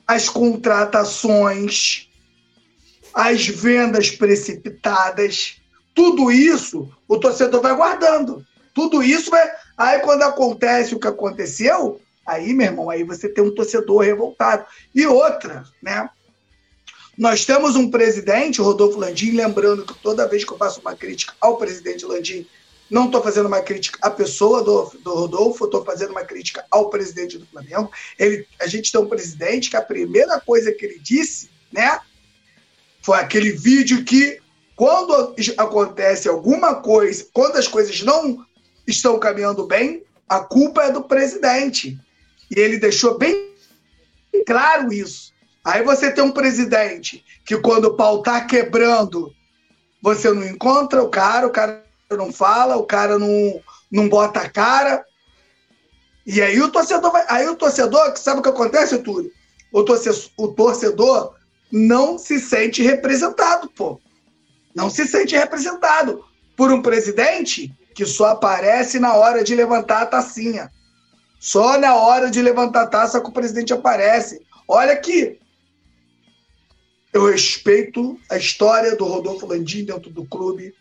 as 0.06 0.28
contratações, 0.28 2.08
as 3.14 3.46
vendas 3.46 4.10
precipitadas, 4.10 5.60
tudo 5.94 6.30
isso 6.30 6.90
o 7.08 7.18
torcedor 7.18 7.60
vai 7.60 7.74
guardando. 7.74 8.44
Tudo 8.74 9.02
isso 9.02 9.30
vai. 9.30 9.50
Aí 9.76 10.00
quando 10.00 10.22
acontece 10.22 10.94
o 10.94 11.00
que 11.00 11.06
aconteceu, 11.06 12.00
aí, 12.24 12.52
meu 12.52 12.66
irmão, 12.66 12.90
aí 12.90 13.02
você 13.02 13.28
tem 13.28 13.42
um 13.42 13.54
torcedor 13.54 14.02
revoltado. 14.02 14.64
E 14.94 15.06
outra, 15.06 15.64
né? 15.82 16.08
Nós 17.18 17.44
temos 17.44 17.76
um 17.76 17.90
presidente, 17.90 18.62
Rodolfo 18.62 18.98
Landim, 18.98 19.32
lembrando 19.32 19.84
que 19.84 19.94
toda 20.02 20.28
vez 20.28 20.44
que 20.44 20.52
eu 20.52 20.56
faço 20.56 20.80
uma 20.80 20.94
crítica 20.94 21.34
ao 21.40 21.58
presidente 21.58 22.06
Landim, 22.06 22.46
não 22.90 23.06
estou 23.06 23.22
fazendo 23.22 23.46
uma 23.46 23.60
crítica 23.60 23.98
à 24.02 24.10
pessoa 24.10 24.64
do, 24.64 24.90
do 25.02 25.14
Rodolfo, 25.14 25.64
estou 25.64 25.84
fazendo 25.84 26.10
uma 26.10 26.24
crítica 26.24 26.64
ao 26.70 26.90
presidente 26.90 27.38
do 27.38 27.46
Flamengo. 27.46 27.90
Ele, 28.18 28.46
a 28.60 28.66
gente 28.66 28.90
tem 28.90 29.00
um 29.00 29.08
presidente 29.08 29.70
que 29.70 29.76
a 29.76 29.82
primeira 29.82 30.40
coisa 30.40 30.72
que 30.72 30.84
ele 30.84 30.98
disse, 30.98 31.50
né, 31.70 32.00
foi 33.02 33.18
aquele 33.18 33.52
vídeo 33.52 34.04
que 34.04 34.40
quando 34.74 35.34
acontece 35.58 36.28
alguma 36.28 36.76
coisa, 36.76 37.26
quando 37.32 37.56
as 37.56 37.68
coisas 37.68 38.00
não 38.02 38.44
estão 38.86 39.18
caminhando 39.18 39.66
bem, 39.66 40.02
a 40.28 40.40
culpa 40.40 40.84
é 40.84 40.92
do 40.92 41.02
presidente. 41.02 41.98
E 42.50 42.58
ele 42.58 42.78
deixou 42.78 43.18
bem 43.18 43.50
claro 44.46 44.92
isso. 44.92 45.32
Aí 45.64 45.82
você 45.82 46.10
tem 46.10 46.24
um 46.24 46.30
presidente 46.30 47.24
que, 47.44 47.56
quando 47.58 47.86
o 47.86 47.96
pau 47.96 48.22
tá 48.22 48.44
quebrando, 48.44 49.32
você 50.02 50.32
não 50.32 50.44
encontra 50.46 51.02
o 51.02 51.10
cara, 51.10 51.46
o 51.46 51.50
cara 51.50 51.84
não 52.10 52.32
fala, 52.32 52.76
o 52.76 52.84
cara 52.84 53.18
não, 53.18 53.60
não 53.90 54.08
bota 54.08 54.40
a 54.40 54.48
cara. 54.48 55.04
E 56.26 56.40
aí 56.40 56.60
o 56.60 56.70
torcedor 56.70 57.12
vai. 57.12 57.24
Aí 57.28 57.48
o 57.48 57.56
torcedor, 57.56 58.16
sabe 58.16 58.40
o 58.40 58.42
que 58.42 58.48
acontece, 58.48 58.98
Túlio? 58.98 59.30
O 59.72 59.82
torcedor, 59.82 60.30
o 60.36 60.48
torcedor 60.48 61.34
não 61.70 62.18
se 62.18 62.40
sente 62.40 62.82
representado, 62.82 63.70
pô. 63.70 64.00
Não 64.74 64.88
se 64.88 65.06
sente 65.06 65.36
representado 65.36 66.24
por 66.56 66.72
um 66.72 66.82
presidente 66.82 67.74
que 68.00 68.06
só 68.06 68.28
aparece 68.28 68.98
na 68.98 69.14
hora 69.14 69.44
de 69.44 69.54
levantar 69.54 70.00
a 70.00 70.06
tacinha. 70.06 70.72
Só 71.38 71.78
na 71.78 71.94
hora 71.94 72.30
de 72.30 72.40
levantar 72.40 72.84
a 72.84 72.86
taça 72.86 73.20
que 73.20 73.28
o 73.28 73.32
presidente 73.32 73.74
aparece. 73.74 74.40
Olha 74.66 74.94
aqui. 74.94 75.38
Eu 77.12 77.26
respeito 77.26 78.18
a 78.30 78.38
história 78.38 78.96
do 78.96 79.04
Rodolfo 79.04 79.46
Landim 79.46 79.84
dentro 79.84 80.08
do 80.10 80.24
clube. 80.24 80.72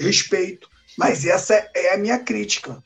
Respeito. 0.00 0.68
Mas 0.98 1.24
essa 1.24 1.70
é 1.72 1.94
a 1.94 1.98
minha 1.98 2.18
crítica. 2.18 2.82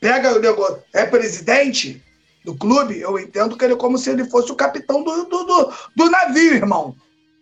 Pega 0.00 0.34
o 0.34 0.40
negócio. 0.40 0.82
É 0.92 1.06
presidente 1.06 2.02
do 2.44 2.56
clube? 2.56 2.98
Eu 2.98 3.16
entendo 3.16 3.56
que 3.56 3.64
ele 3.64 3.74
é 3.74 3.76
como 3.76 3.96
se 3.96 4.10
ele 4.10 4.24
fosse 4.24 4.50
o 4.50 4.56
capitão 4.56 5.04
do, 5.04 5.24
do, 5.26 5.44
do, 5.44 5.72
do 5.94 6.10
navio, 6.10 6.54
irmão. 6.54 6.96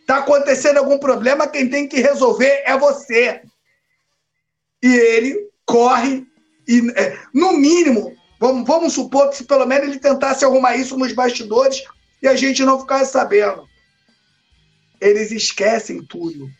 Tá 0.07 0.19
acontecendo 0.19 0.77
algum 0.77 0.99
problema, 0.99 1.49
quem 1.49 1.67
tem 1.67 1.89
que 1.89 1.99
resolver 1.99 2.63
é 2.67 2.77
você. 2.77 3.41
E 4.83 4.95
ele 4.95 5.51
corre 5.65 6.27
e, 6.67 6.91
é, 6.97 7.19
no 7.33 7.53
mínimo, 7.53 8.17
vamos, 8.41 8.67
vamos 8.67 8.93
supor 8.93 9.31
que 9.31 9.37
se 9.37 9.45
pelo 9.45 9.67
menos 9.67 9.89
ele 9.89 9.99
tentasse 9.99 10.45
arrumar 10.45 10.77
isso 10.77 10.97
nos 10.97 11.13
bastidores 11.13 11.83
e 12.23 12.27
a 12.27 12.35
gente 12.35 12.65
não 12.65 12.81
ficasse 12.81 13.13
sabendo. 13.13 13.69
Eles 15.01 15.31
esquecem, 15.31 16.03
Túlio, 16.03 16.51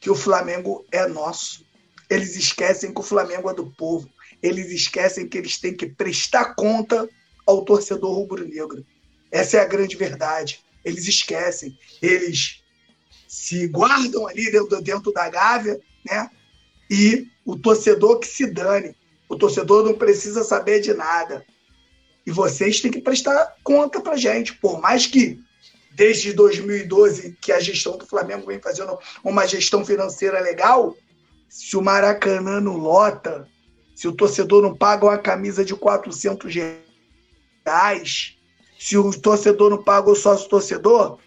que 0.00 0.10
o 0.10 0.14
Flamengo 0.14 0.84
é 0.92 1.06
nosso. 1.06 1.66
Eles 2.08 2.36
esquecem 2.36 2.92
que 2.92 3.00
o 3.00 3.04
Flamengo 3.04 3.50
é 3.50 3.54
do 3.54 3.70
povo. 3.72 4.08
Eles 4.42 4.70
esquecem 4.70 5.28
que 5.28 5.38
eles 5.38 5.58
têm 5.58 5.74
que 5.74 5.86
prestar 5.86 6.54
conta 6.54 7.08
ao 7.46 7.64
torcedor 7.64 8.14
rubro-negro. 8.14 8.86
Essa 9.32 9.56
é 9.56 9.60
a 9.60 9.66
grande 9.66 9.96
verdade. 9.96 10.62
Eles 10.84 11.06
esquecem. 11.08 11.76
Eles 12.00 12.62
se 13.26 13.66
guardam 13.66 14.26
ali 14.26 14.50
dentro, 14.50 14.80
dentro 14.80 15.12
da 15.12 15.28
gávea, 15.28 15.80
né? 16.04 16.30
E 16.90 17.26
o 17.44 17.56
torcedor 17.56 18.18
que 18.18 18.26
se 18.26 18.46
dane. 18.46 18.96
O 19.28 19.36
torcedor 19.36 19.84
não 19.84 19.94
precisa 19.94 20.42
saber 20.42 20.80
de 20.80 20.94
nada. 20.94 21.44
E 22.26 22.30
vocês 22.30 22.80
têm 22.80 22.90
que 22.90 23.00
prestar 23.00 23.54
conta 23.62 24.00
pra 24.00 24.16
gente. 24.16 24.54
Por 24.54 24.80
mais 24.80 25.06
que 25.06 25.38
desde 25.92 26.32
2012 26.32 27.36
que 27.40 27.50
a 27.50 27.58
gestão 27.58 27.98
do 27.98 28.06
Flamengo 28.06 28.46
vem 28.46 28.60
fazendo 28.60 28.98
uma 29.24 29.46
gestão 29.46 29.84
financeira 29.84 30.40
legal, 30.40 30.96
se 31.48 31.76
o 31.76 31.82
Maracanã 31.82 32.60
não 32.60 32.76
lota, 32.76 33.48
se 33.96 34.06
o 34.06 34.12
torcedor 34.12 34.62
não 34.62 34.76
paga 34.76 35.06
uma 35.06 35.18
camisa 35.18 35.64
de 35.64 35.74
400 35.74 36.54
reais, 37.64 38.36
se 38.78 38.96
o 38.96 39.10
torcedor 39.18 39.70
não 39.70 39.82
paga 39.82 40.10
o 40.10 40.14
sócio 40.14 40.48
torcedor, 40.48 41.18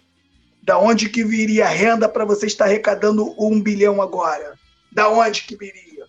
da 0.62 0.78
onde 0.78 1.10
que 1.10 1.22
viria 1.24 1.66
a 1.66 1.68
renda 1.68 2.08
para 2.08 2.24
você 2.24 2.46
estar 2.46 2.64
arrecadando 2.64 3.34
um 3.38 3.60
bilhão 3.60 4.00
agora? 4.00 4.58
Da 4.92 5.08
onde 5.08 5.42
que 5.42 5.56
viria? 5.56 6.06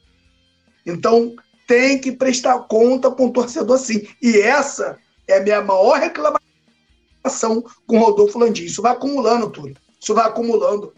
Então, 0.85 1.35
tem 1.67 1.99
que 1.99 2.11
prestar 2.11 2.59
conta 2.59 3.09
para 3.09 3.25
um 3.25 3.31
torcedor 3.31 3.77
sim. 3.77 4.07
E 4.21 4.37
essa 4.39 4.97
é 5.27 5.37
a 5.37 5.41
minha 5.41 5.61
maior 5.61 5.99
reclamação 5.99 7.63
com 7.87 7.97
o 7.97 7.99
Rodolfo 7.99 8.37
Landim. 8.37 8.65
Isso 8.65 8.81
vai 8.81 8.91
acumulando, 8.91 9.49
tudo. 9.49 9.79
Isso 9.99 10.13
vai 10.13 10.27
acumulando. 10.27 10.93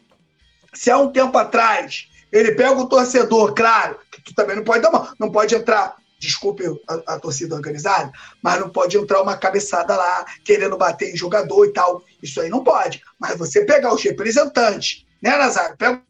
Se 0.74 0.90
há 0.90 0.98
um 0.98 1.12
tempo 1.12 1.38
atrás 1.38 2.10
ele 2.32 2.54
pega 2.54 2.74
o 2.74 2.90
torcedor, 2.90 3.54
claro, 3.54 3.98
que 4.12 4.22
tu 4.22 4.34
também 4.34 4.56
não 4.56 4.64
pode 4.64 4.82
dar 4.82 5.14
não 5.20 5.32
pode 5.32 5.56
entrar 5.56 5.96
desculpe 6.20 6.64
a, 6.88 7.14
a, 7.14 7.20
torcida 7.20 7.56
organizada, 7.56 8.12
mas 8.42 8.60
não 8.60 8.70
pode 8.70 8.98
entrar 8.98 9.22
uma 9.22 9.38
cabeçada 9.38 9.96
lá 9.96 10.26
querendo 10.44 10.78
bater 10.78 11.14
em 11.14 11.18
jogador 11.18 11.66
e 11.66 11.74
tal. 11.74 12.04
Isso 12.22 12.42
aí 12.42 12.50
não 12.50 12.64
pode. 12.64 13.02
Mas 13.20 13.38
você 13.38 13.64
pegar 13.64 13.94
os 13.94 14.02
representantes, 14.02 15.06
né, 15.22 15.38
Nazário? 15.38 15.78
Pega 15.78 16.02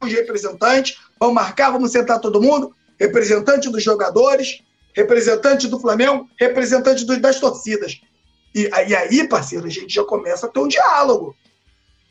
os 0.00 0.12
representantes, 0.12 0.98
vamos 1.18 1.34
marcar, 1.34 1.70
vamos 1.70 1.92
sentar 1.92 2.20
todo 2.20 2.42
mundo, 2.42 2.74
representante 2.98 3.70
dos 3.70 3.82
jogadores, 3.82 4.62
representante 4.94 5.66
do 5.68 5.80
Flamengo, 5.80 6.28
representante 6.38 7.04
das 7.04 7.40
torcidas. 7.40 8.00
E, 8.54 8.68
e 8.68 8.94
aí, 8.94 9.28
parceiro, 9.28 9.66
a 9.66 9.70
gente 9.70 9.92
já 9.92 10.04
começa 10.04 10.46
a 10.46 10.48
ter 10.48 10.60
um 10.60 10.68
diálogo. 10.68 11.36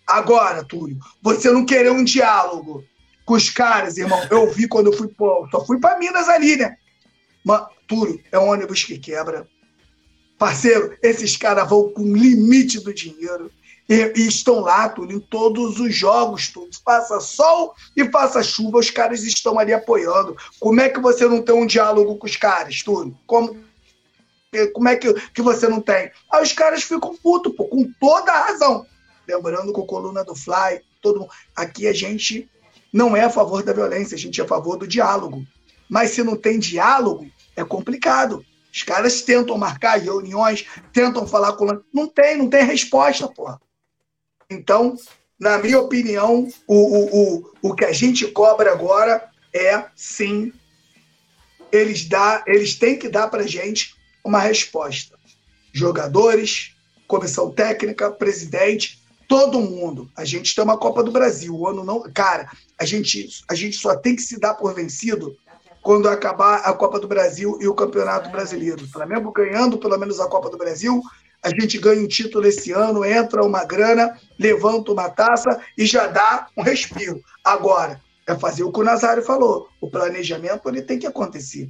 Agora, 0.06 0.64
Túlio, 0.64 1.00
você 1.22 1.50
não 1.50 1.66
querer 1.66 1.92
um 1.92 2.04
diálogo 2.04 2.84
com 3.26 3.36
os 3.36 3.50
caras, 3.50 3.98
irmão. 3.98 4.22
Eu 4.30 4.52
vi 4.52 4.68
quando 4.68 4.92
eu 4.92 4.98
fui, 4.98 5.08
pô, 5.08 5.48
só 5.50 5.66
fui 5.66 5.80
para 5.80 5.98
Minas 5.98 6.28
ali, 6.28 6.58
né? 6.58 6.76
Mas, 7.46 7.66
Túlio, 7.88 8.22
é 8.32 8.38
um 8.38 8.50
ônibus 8.50 8.84
que 8.84 8.98
quebra. 9.00 9.48
Parceiro, 10.38 10.98
esses 11.02 11.38
caras 11.38 11.70
vão 11.70 11.90
com 11.90 12.04
limite 12.04 12.82
do 12.82 12.94
dinheiro. 12.94 13.50
E, 13.88 14.14
e, 14.16 14.28
estão 14.28 14.62
lá, 14.62 14.88
Túlio, 14.88 15.18
em 15.18 15.20
todos 15.20 15.80
os 15.80 15.94
jogos, 15.94 16.48
Túlio. 16.48 16.72
Faça 16.84 17.20
sol 17.20 17.76
e 17.96 18.10
faça 18.10 18.42
chuva, 18.42 18.80
os 18.80 18.90
caras 18.90 19.24
estão 19.24 19.60
ali 19.60 19.74
apoiando. 19.74 20.38
Como 20.60 20.80
é 20.80 20.90
que 20.90 21.00
você 21.00 21.28
não 21.28 21.42
tem 21.42 21.56
um 21.56 21.66
diálogo 21.66 22.16
com 22.18 22.26
os 22.26 22.38
caras, 22.38 22.82
Túlio? 22.82 23.18
Como, 23.28 23.58
como 24.74 24.88
é 24.88 24.96
que, 24.96 25.14
que 25.32 25.42
você 25.42 25.68
não 25.68 25.82
tem? 25.82 26.12
Aí 26.32 26.44
os 26.44 26.54
caras 26.54 26.84
ficam 26.84 27.16
putos, 27.18 27.54
pô, 27.56 27.66
com 27.66 27.92
toda 28.00 28.32
a 28.32 28.48
razão. 28.48 28.86
Lembrando 29.28 29.74
que 29.74 29.80
o 29.80 29.86
Coluna 29.86 30.24
do 30.24 30.36
Fly, 30.36 30.82
todo 31.02 31.20
mundo, 31.20 31.32
aqui 31.56 31.88
a 31.88 31.94
gente 31.94 32.50
não 32.92 33.16
é 33.16 33.22
a 33.22 33.30
favor 33.30 33.64
da 33.64 33.74
violência, 33.74 34.16
a 34.16 34.20
gente 34.20 34.40
é 34.40 34.44
a 34.44 34.48
favor 34.48 34.78
do 34.78 34.88
diálogo. 34.88 35.46
Mas 35.90 36.12
se 36.12 36.24
não 36.24 36.36
tem 36.36 36.58
diálogo, 36.58 37.30
é 37.56 37.64
complicado. 37.64 38.46
Os 38.72 38.82
caras 38.82 39.22
tentam 39.22 39.58
marcar 39.58 40.00
reuniões, 40.00 40.66
tentam 40.92 41.28
falar 41.28 41.54
com. 41.54 41.68
Não 41.94 42.08
tem, 42.08 42.38
não 42.38 42.50
tem 42.50 42.64
resposta, 42.64 43.28
porra. 43.28 43.62
Então, 44.54 44.96
na 45.40 45.58
minha 45.58 45.80
opinião, 45.80 46.48
o, 46.68 46.76
o, 46.76 47.36
o, 47.36 47.54
o 47.62 47.76
que 47.76 47.86
a 47.86 47.92
gente 47.92 48.28
cobra 48.28 48.72
agora 48.72 49.30
é, 49.54 49.86
sim, 49.96 50.54
eles, 51.72 52.08
dá, 52.08 52.44
eles 52.48 52.76
têm 52.76 52.98
que 52.98 53.10
dar 53.10 53.28
para 53.28 53.48
gente 53.48 53.96
uma 54.24 54.40
resposta. 54.40 55.18
Jogadores, 55.72 56.76
comissão 57.08 57.52
técnica, 57.52 58.12
presidente, 58.12 59.04
todo 59.28 59.60
mundo. 59.60 60.10
A 60.16 60.24
gente 60.24 60.54
tem 60.54 60.64
uma 60.64 60.78
Copa 60.78 61.04
do 61.04 61.12
Brasil. 61.12 61.56
O 61.56 61.68
ano 61.68 61.84
não. 61.84 62.04
Cara, 62.14 62.50
a 62.80 62.86
gente, 62.86 63.28
a 63.50 63.56
gente 63.56 63.78
só 63.78 63.96
tem 63.96 64.16
que 64.16 64.22
se 64.22 64.40
dar 64.40 64.54
por 64.54 64.74
vencido 64.74 65.36
quando 65.82 66.08
acabar 66.08 66.58
a 66.60 66.74
Copa 66.74 67.00
do 67.00 67.08
Brasil 67.08 67.58
e 67.60 67.68
o 67.68 67.74
Campeonato 67.74 68.30
Brasileiro. 68.30 68.84
O 68.84 68.90
Flamengo 68.90 69.32
ganhando 69.32 69.78
pelo 69.78 69.98
menos 69.98 70.20
a 70.20 70.28
Copa 70.28 70.50
do 70.50 70.58
Brasil, 70.58 71.02
a 71.44 71.50
gente 71.50 71.78
ganha 71.78 72.02
um 72.02 72.08
título 72.08 72.48
esse 72.48 72.72
ano, 72.72 73.04
entra 73.04 73.44
uma 73.44 73.66
grana, 73.66 74.18
levanta 74.40 74.92
uma 74.92 75.10
taça 75.10 75.60
e 75.78 75.86
já 75.86 76.08
dá 76.08 76.48
um 76.58 76.62
respiro. 76.62 77.22
Agora, 77.44 78.02
é 78.26 78.34
fazer 78.36 78.64
o 78.64 78.72
que 78.72 78.80
o 78.80 78.84
Nazário 78.84 79.24
falou. 79.24 79.68
O 79.82 79.90
planejamento 79.90 80.70
ele 80.70 80.82
tem 80.82 80.98
que 80.98 81.06
acontecer. 81.06 81.70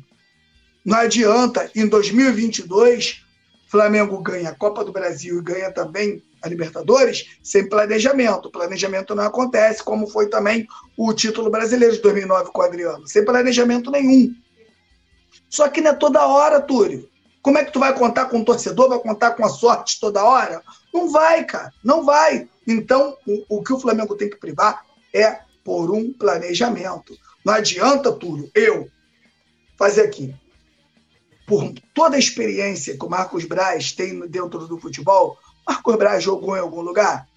Não 0.86 0.98
adianta, 0.98 1.72
em 1.76 1.88
2022, 1.88 3.24
Flamengo 3.68 4.22
ganha 4.22 4.50
a 4.50 4.56
Copa 4.56 4.86
do 4.86 4.92
Brasil 4.92 5.40
e 5.40 5.44
ganha 5.44 5.72
também 5.72 6.22
a 6.44 6.48
Libertadores 6.48 7.38
sem 7.42 7.68
planejamento. 7.68 8.48
O 8.48 8.52
planejamento 8.52 9.16
não 9.16 9.24
acontece, 9.24 9.82
como 9.82 10.06
foi 10.06 10.28
também 10.28 10.68
o 10.96 11.12
título 11.14 11.50
brasileiro 11.50 11.96
de 11.96 12.02
2009 12.02 12.52
com 12.52 12.62
o 12.62 12.66
Adriano, 12.66 13.08
sem 13.08 13.26
planejamento 13.26 13.90
nenhum. 13.90 14.36
Só 15.50 15.70
que 15.70 15.82
não 15.82 15.92
é 15.92 15.94
toda 15.94 16.28
hora, 16.28 16.62
Túlio. 16.62 17.10
Como 17.44 17.58
é 17.58 17.66
que 17.66 17.74
tu 17.74 17.80
vai 17.80 17.94
contar 17.94 18.28
com 18.28 18.40
o 18.40 18.46
torcedor? 18.46 18.88
Vai 18.88 19.00
contar 19.00 19.32
com 19.32 19.46
a 19.46 19.50
sorte 19.50 20.00
toda 20.00 20.24
hora? 20.24 20.64
Não 20.94 21.12
vai, 21.12 21.44
cara. 21.44 21.74
Não 21.84 22.06
vai. 22.06 22.48
Então, 22.66 23.18
o, 23.28 23.58
o 23.58 23.64
que 23.64 23.74
o 23.74 23.80
Flamengo 23.80 24.16
tem 24.16 24.30
que 24.30 24.38
privar 24.38 24.86
é 25.14 25.40
por 25.62 25.92
um 25.92 26.14
planejamento. 26.14 27.14
Não 27.44 27.54
adianta, 27.54 28.14
Túlio, 28.14 28.50
eu 28.56 28.90
fazer 29.78 30.04
aqui. 30.04 30.34
Por 31.46 31.74
toda 31.94 32.16
a 32.16 32.20
experiência 32.20 32.98
que 32.98 33.06
o 33.06 33.10
Marcos 33.10 33.44
Braz 33.44 33.92
tem 33.92 34.18
dentro 34.28 34.66
do 34.66 34.78
futebol, 34.78 35.38
Marcos 35.68 35.98
Braz 35.98 36.24
jogou 36.24 36.56
em 36.56 36.62
algum 36.62 36.80
lugar? 36.80 37.28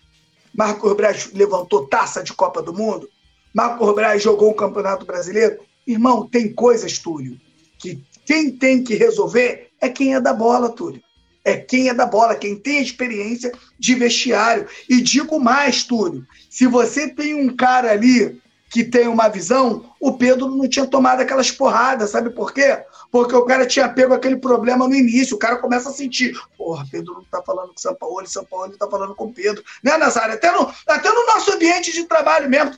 Marcos 0.55 0.93
Braz 0.95 1.33
levantou 1.33 1.89
taça 1.89 2.23
de 2.23 2.33
Copa 2.33 2.63
do 2.63 2.73
Mundo? 2.73 3.11
Marcos 3.53 3.93
Braz 3.93 4.23
jogou 4.23 4.51
um 4.51 4.55
Campeonato 4.55 5.05
Brasileiro? 5.05 5.59
Irmão, 5.85 6.29
tem 6.29 6.53
coisas, 6.53 6.99
Túlio, 7.01 7.41
que 7.77 8.01
quem 8.25 8.53
tem 8.53 8.85
que 8.85 8.95
resolver 8.95 9.66
é 9.81 9.89
quem 9.89 10.15
é 10.15 10.21
da 10.21 10.33
bola, 10.33 10.71
Túlio. 10.71 11.03
É 11.45 11.57
quem 11.57 11.89
é 11.89 11.95
da 11.95 12.07
bola, 12.07 12.35
quem 12.35 12.57
tem 12.59 12.83
experiência 12.83 13.53
de 13.79 13.95
vestiário. 13.95 14.67
E 14.89 15.01
digo 15.01 15.39
mais, 15.39 15.85
Túlio, 15.85 16.27
se 16.51 16.67
você 16.67 17.09
tem 17.09 17.35
um 17.35 17.55
cara 17.55 17.93
ali 17.93 18.41
que 18.69 18.83
tem 18.83 19.07
uma 19.07 19.29
visão, 19.29 19.95
o 20.01 20.19
Pedro 20.19 20.49
não 20.49 20.69
tinha 20.69 20.87
tomado 20.87 21.21
aquelas 21.21 21.51
porradas, 21.51 22.11
sabe 22.11 22.31
por 22.31 22.53
quê? 22.53 22.83
Porque 23.13 23.35
o 23.35 23.45
cara 23.45 23.65
tinha 23.65 23.89
pego 23.89 24.13
aquele 24.13 24.37
problema 24.37 24.89
no 24.89 24.95
início, 24.95 25.37
o 25.37 25.39
cara 25.39 25.59
começa 25.59 25.89
a 25.89 25.93
sentir, 25.93 26.37
porra, 26.59 26.85
Pedro 26.91 27.15
não 27.15 27.25
tá 27.25 27.41
falando 27.43 27.69
com 27.69 27.79
São 27.79 27.95
Paulo, 27.95 28.27
São 28.27 28.45
Paulo 28.45 28.77
tá 28.77 28.89
falando 28.89 29.15
com 29.15 29.33
Pedro, 29.33 29.63
né, 29.83 29.97
Nazário? 29.97 30.35
Até 30.35 30.51
no, 30.51 30.71
até 30.89 31.09
no 31.11 31.27
nosso 31.27 31.53
ambiente 31.53 31.93
de 31.93 32.05
trabalho 32.05 32.51
mesmo. 32.51 32.75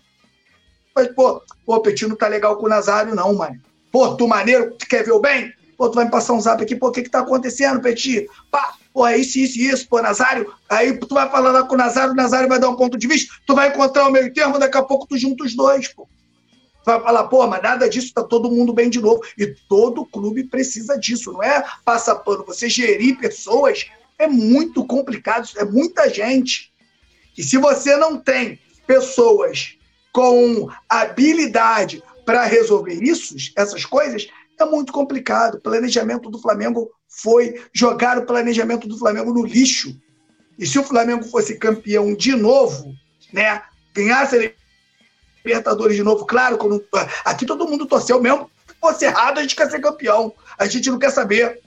Mas, 0.95 1.09
pô, 1.15 1.43
pô, 1.65 1.81
Petit 1.81 2.07
não 2.07 2.17
tá 2.17 2.29
legal 2.29 2.57
com 2.57 2.67
o 2.67 2.69
Nazário, 2.69 3.15
não, 3.15 3.35
mano. 3.35 3.59
Pô, 3.91 4.15
tu 4.15 4.29
maneiro, 4.29 4.77
quer 4.89 5.05
ver 5.05 5.13
o 5.13 5.21
bem? 5.21 5.53
Pô, 5.79 5.89
tu 5.89 5.95
vai 5.95 6.07
me 6.07 6.11
passar 6.11 6.33
um 6.33 6.41
zap 6.41 6.61
aqui, 6.61 6.75
pô, 6.75 6.89
o 6.89 6.91
que 6.91 7.05
que 7.05 7.09
tá 7.09 7.21
acontecendo, 7.21 7.81
Petit? 7.81 8.29
Pá, 8.51 8.75
pô, 8.93 9.07
é 9.07 9.17
isso, 9.17 9.39
isso, 9.39 9.61
isso, 9.61 9.89
pô, 9.89 10.03
Nazário. 10.03 10.53
Aí 10.69 10.99
tu 10.99 11.15
vai 11.15 11.31
falar 11.31 11.53
lá 11.53 11.63
com 11.63 11.77
o 11.77 11.79
Nazário, 11.79 12.13
o 12.13 12.17
Nazário 12.17 12.49
vai 12.49 12.59
dar 12.59 12.69
um 12.69 12.75
ponto 12.75 12.99
de 12.99 13.07
vista, 13.07 13.33
tu 13.47 13.55
vai 13.55 13.69
encontrar 13.69 14.09
o 14.09 14.11
meio 14.11 14.35
termo, 14.35 14.59
daqui 14.59 14.77
a 14.77 14.83
pouco 14.83 15.07
tu 15.07 15.17
junta 15.17 15.45
os 15.45 15.55
dois, 15.55 15.87
pô. 15.87 16.09
Vai 16.85 17.01
falar, 17.01 17.29
pô, 17.29 17.47
mas 17.47 17.63
nada 17.63 17.89
disso, 17.89 18.13
tá 18.13 18.25
todo 18.25 18.51
mundo 18.51 18.73
bem 18.73 18.91
de 18.91 19.01
novo. 19.01 19.23
E 19.39 19.47
todo 19.69 20.05
clube 20.05 20.43
precisa 20.45 20.99
disso, 20.99 21.33
não 21.33 21.45
é 21.45 21.65
passar 21.85 22.17
pano. 22.17 22.45
Você 22.47 22.69
gerir 22.69 23.17
pessoas 23.19 23.87
é 24.19 24.27
muito 24.27 24.85
complicado, 24.85 25.49
é 25.59 25.65
muita 25.65 26.09
gente. 26.13 26.73
E 27.37 27.43
se 27.45 27.57
você 27.57 27.97
não 27.97 28.19
tem 28.19 28.59
pessoas 28.85 29.77
com 30.13 30.69
habilidade 30.89 32.03
para 32.25 32.45
resolver 32.45 33.01
isso, 33.01 33.37
essas 33.55 33.85
coisas, 33.85 34.29
é 34.63 34.67
muito 34.67 34.93
complicado. 34.93 35.57
O 35.57 35.61
planejamento 35.61 36.31
do 36.31 36.39
Flamengo 36.39 36.91
foi 37.09 37.63
jogar 37.73 38.19
o 38.19 38.27
planejamento 38.27 38.89
do 38.89 38.99
Flamengo 38.99 39.33
no 39.33 39.45
lixo. 39.45 39.97
E 40.59 40.67
se 40.67 40.79
o 40.79 40.85
Flamengo 40.85 41.25
fosse 41.25 41.57
campeão 41.57 42.15
de 42.15 42.35
novo, 42.35 42.93
né, 43.33 43.63
ganhasse 43.95 44.37
a 44.37 44.53
Libertadores 45.45 45.97
de 45.97 46.03
novo, 46.03 46.27
claro, 46.27 46.59
quando, 46.59 46.85
aqui 47.25 47.47
todo 47.47 47.67
mundo 47.67 47.87
torceu 47.87 48.21
mesmo. 48.21 48.51
Se 48.67 48.75
fosse 48.81 49.05
errado, 49.05 49.39
a 49.39 49.43
gente 49.43 49.57
quer 49.57 49.71
ser 49.71 49.81
campeão. 49.81 50.33
A 50.59 50.67
gente 50.67 50.91
não 50.91 50.99
quer 50.99 51.11
saber. 51.11 51.61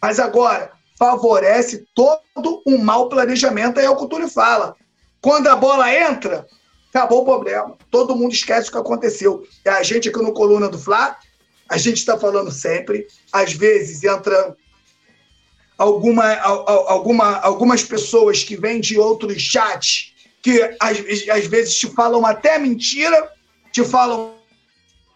Mas 0.00 0.18
agora, 0.18 0.72
favorece 0.98 1.86
todo 1.94 2.62
um 2.66 2.78
mau 2.78 3.08
planejamento. 3.08 3.78
Aí 3.78 3.86
é 3.86 3.90
o 3.90 3.96
que 3.96 4.04
o 4.04 4.08
Túlio 4.08 4.28
fala. 4.28 4.74
Quando 5.20 5.48
a 5.48 5.56
bola 5.56 5.92
entra, 5.92 6.46
acabou 6.90 7.22
o 7.22 7.24
problema. 7.24 7.76
Todo 7.90 8.16
mundo 8.16 8.32
esquece 8.32 8.68
o 8.68 8.72
que 8.72 8.78
aconteceu. 8.78 9.44
É 9.64 9.70
a 9.70 9.82
gente 9.82 10.08
aqui 10.08 10.22
no 10.22 10.32
Coluna 10.32 10.68
do 10.68 10.78
Fla, 10.78 11.16
a 11.68 11.76
gente 11.76 11.98
está 11.98 12.18
falando 12.18 12.50
sempre. 12.50 13.06
Às 13.32 13.52
vezes 13.52 14.02
entra 14.02 14.56
alguma, 15.76 16.34
alguma, 16.34 17.38
algumas 17.38 17.82
pessoas 17.82 18.42
que 18.42 18.56
vêm 18.56 18.80
de 18.80 18.98
outros 18.98 19.40
chats 19.40 20.12
que 20.42 20.62
às, 20.80 20.98
às 21.28 21.46
vezes 21.46 21.74
te 21.76 21.88
falam 21.88 22.24
até 22.24 22.58
mentira, 22.58 23.30
te 23.72 23.84
falam 23.84 24.34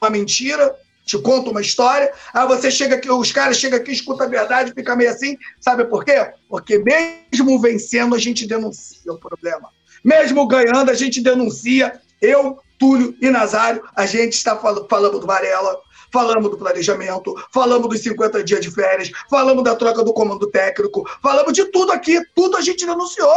uma 0.00 0.10
mentira, 0.10 0.76
te 1.04 1.18
contam 1.18 1.52
uma 1.52 1.60
história, 1.60 2.12
aí 2.32 2.46
você 2.46 2.70
chega 2.70 2.96
aqui, 2.96 3.10
os 3.10 3.32
caras 3.32 3.56
chegam 3.56 3.78
aqui, 3.78 3.92
escuta 3.92 4.24
a 4.24 4.28
verdade, 4.28 4.72
fica 4.72 4.94
meio 4.94 5.10
assim, 5.10 5.36
sabe 5.60 5.84
por 5.84 6.04
quê? 6.04 6.32
Porque 6.48 6.78
mesmo 6.78 7.60
vencendo, 7.60 8.14
a 8.14 8.18
gente 8.18 8.46
denuncia 8.46 9.12
o 9.12 9.18
problema. 9.18 9.68
Mesmo 10.04 10.46
ganhando, 10.46 10.90
a 10.90 10.94
gente 10.94 11.20
denuncia. 11.20 12.00
Eu, 12.20 12.58
Túlio 12.78 13.16
e 13.20 13.30
Nazário, 13.30 13.82
a 13.96 14.06
gente 14.06 14.32
está 14.32 14.56
falando, 14.56 14.88
falando 14.88 15.18
do 15.20 15.26
Varela, 15.26 15.80
falamos 16.12 16.50
do 16.50 16.58
planejamento, 16.58 17.34
falamos 17.50 17.88
dos 17.88 18.00
50 18.00 18.44
dias 18.44 18.60
de 18.60 18.70
férias, 18.70 19.10
falamos 19.30 19.64
da 19.64 19.74
troca 19.74 20.04
do 20.04 20.12
comando 20.12 20.46
técnico, 20.50 21.08
falamos 21.22 21.52
de 21.52 21.64
tudo 21.66 21.90
aqui, 21.92 22.20
tudo 22.34 22.56
a 22.56 22.60
gente 22.60 22.84
denunciou. 22.84 23.34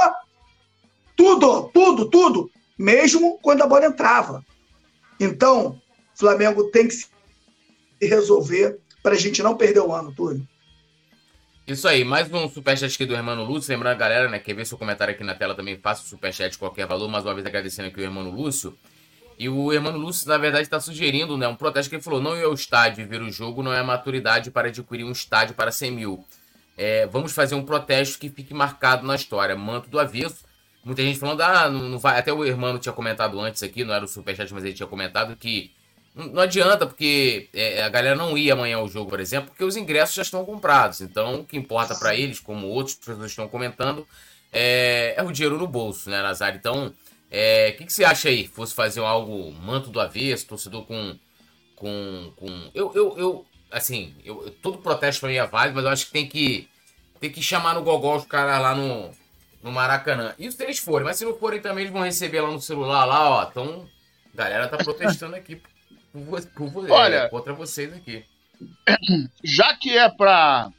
Tudo, 1.16 1.70
tudo, 1.74 2.10
tudo. 2.10 2.52
Mesmo 2.78 3.40
quando 3.42 3.62
a 3.62 3.68
bola 3.68 3.86
entrava. 3.86 4.44
Então, 5.20 5.82
Flamengo 6.14 6.66
tem 6.66 6.88
que 6.88 6.94
se 6.94 7.08
resolver 8.02 8.78
para 9.02 9.14
a 9.14 9.18
gente 9.18 9.42
não 9.42 9.56
perder 9.56 9.80
o 9.80 9.94
ano, 9.94 10.14
Túlio. 10.14 10.46
Isso 11.66 11.88
aí, 11.88 12.04
mais 12.04 12.32
um 12.32 12.48
superchat 12.48 12.94
aqui 12.94 13.06
do 13.06 13.16
Hermano 13.16 13.44
Lúcio. 13.44 13.72
Lembrando, 13.74 13.98
galera, 13.98 14.30
né, 14.30 14.38
quer 14.38 14.54
ver 14.54 14.66
seu 14.66 14.78
comentário 14.78 15.14
aqui 15.14 15.24
na 15.24 15.34
tela 15.34 15.56
também, 15.56 15.78
faça 15.78 16.04
o 16.04 16.06
superchat 16.06 16.58
qualquer 16.58 16.86
valor. 16.86 17.08
Mais 17.08 17.26
uma 17.26 17.34
vez 17.34 17.46
agradecendo 17.46 17.88
aqui 17.88 18.00
o 18.00 18.04
Hermano 18.04 18.30
Lúcio. 18.30 18.78
E 19.38 19.50
o 19.50 19.74
Hermano 19.74 19.98
Lúcio, 19.98 20.28
na 20.28 20.38
verdade, 20.38 20.63
está 20.63 20.80
sugerindo 20.80 21.38
né, 21.38 21.48
um 21.48 21.56
protesto 21.56 21.89
que 21.89 21.95
ele 21.95 22.04
falou: 22.04 22.21
não 22.21 22.36
ir 22.36 22.43
ao 22.43 22.54
estádio 22.54 23.02
e 23.02 23.06
ver 23.06 23.21
o 23.21 23.32
jogo 23.32 23.62
não 23.62 23.74
é 23.74 23.84
maturidade 23.84 24.52
para 24.52 24.69
adquirir 24.69 25.04
um 25.04 25.12
estádio 25.12 25.56
para 25.56 25.71
100 25.71 25.91
mil. 25.91 26.26
É, 26.78 27.06
vamos 27.08 27.32
fazer 27.32 27.56
um 27.56 27.63
protesto 27.63 28.19
que 28.19 28.30
fique 28.30 28.54
marcado 28.54 29.06
na 29.06 29.15
história. 29.15 29.56
Manto 29.56 29.89
do 29.89 30.00
avesso. 30.00 30.43
Muita 30.84 31.02
gente 31.02 31.17
falando, 31.17 31.41
ah, 31.41 31.69
não, 31.69 31.89
não 31.89 32.00
vai. 32.00 32.19
Até 32.19 32.32
o 32.32 32.45
Hermano 32.45 32.80
tinha 32.80 32.93
comentado 32.93 33.39
antes 33.39 33.63
aqui, 33.63 33.84
não 33.84 33.93
era 33.93 34.06
o 34.06 34.08
superchat, 34.08 34.54
mas 34.54 34.63
ele 34.63 34.74
tinha 34.74 34.88
comentado 34.88 35.36
que 35.36 35.71
não 36.15 36.41
adianta, 36.41 36.88
porque 36.88 37.50
é, 37.54 37.84
a 37.84 37.89
galera 37.89 38.15
não 38.15 38.38
ia 38.38 38.54
amanhã 38.54 38.78
ao 38.78 38.88
jogo, 38.88 39.10
por 39.10 39.19
exemplo, 39.19 39.50
porque 39.50 39.65
os 39.65 39.76
ingressos 39.76 40.15
já 40.15 40.21
estão 40.21 40.45
comprados. 40.45 41.02
Então, 41.02 41.41
o 41.41 41.45
que 41.45 41.58
importa 41.58 41.93
para 41.93 42.15
eles, 42.15 42.39
como 42.39 42.67
outras 42.67 42.95
pessoas 42.95 43.32
estão 43.32 43.50
comentando, 43.50 44.08
é, 44.52 45.13
é, 45.17 45.24
o 45.24 45.32
dinheiro 45.32 45.58
no 45.58 45.67
bolso, 45.67 46.10
né, 46.10 46.21
Nazar? 46.21 46.56
Então, 46.56 46.93
é, 47.32 47.66
o 47.66 47.70
é, 47.70 47.72
que, 47.72 47.86
que, 47.86 47.94
você 47.94 48.04
acha 48.04 48.30
aí? 48.30 48.48
Fosse 48.48 48.74
fazer 48.74 49.02
algo 49.02 49.52
manto 49.52 49.90
do 49.90 50.00
avesso, 50.00 50.48
torcedor 50.48 50.86
com. 50.86 51.18
com, 51.76 52.34
com... 52.36 52.72
Eu, 52.74 52.92
eu, 52.94 53.18
eu, 53.18 53.46
assim, 53.72 54.16
eu, 54.24 54.52
todo 54.62 54.78
protesto 54.78 55.22
para 55.22 55.30
mim 55.30 55.36
é 55.36 55.46
válido, 55.46 55.76
mas 55.76 55.86
eu 55.86 55.92
acho 55.92 56.06
que 56.08 56.12
tem 56.12 56.28
que, 56.28 56.70
tem 57.20 57.32
que 57.32 57.42
chamar 57.42 57.74
no 57.74 57.84
gogol 57.84 58.18
os 58.18 58.26
caras 58.26 58.62
lá 58.62 58.76
no, 58.76 59.12
no 59.62 59.72
Maracanã. 59.72 60.34
Isso 60.40 60.58
se 60.58 60.64
eles 60.64 60.80
forem, 60.80 61.06
mas 61.06 61.18
se 61.18 61.26
não 61.26 61.38
forem 61.38 61.62
também, 61.62 61.84
eles 61.84 61.94
vão 61.94 62.04
receber 62.04 62.42
lá 62.42 62.52
no 62.52 62.62
celular, 62.62 63.06
lá, 63.06 63.30
ó. 63.30 63.50
Então, 63.50 63.90
a 64.34 64.38
galera 64.38 64.68
tá 64.68 64.78
protestando 64.78 65.36
aqui 65.36 65.62
por, 66.24 66.72
por, 66.72 66.90
Olha, 66.92 67.16
é, 67.16 67.30
contra 67.30 67.54
vocês 67.54 67.94
aqui. 67.94 68.24
Já 69.44 69.76
que 69.76 69.98
é 69.98 70.10
para 70.10 70.72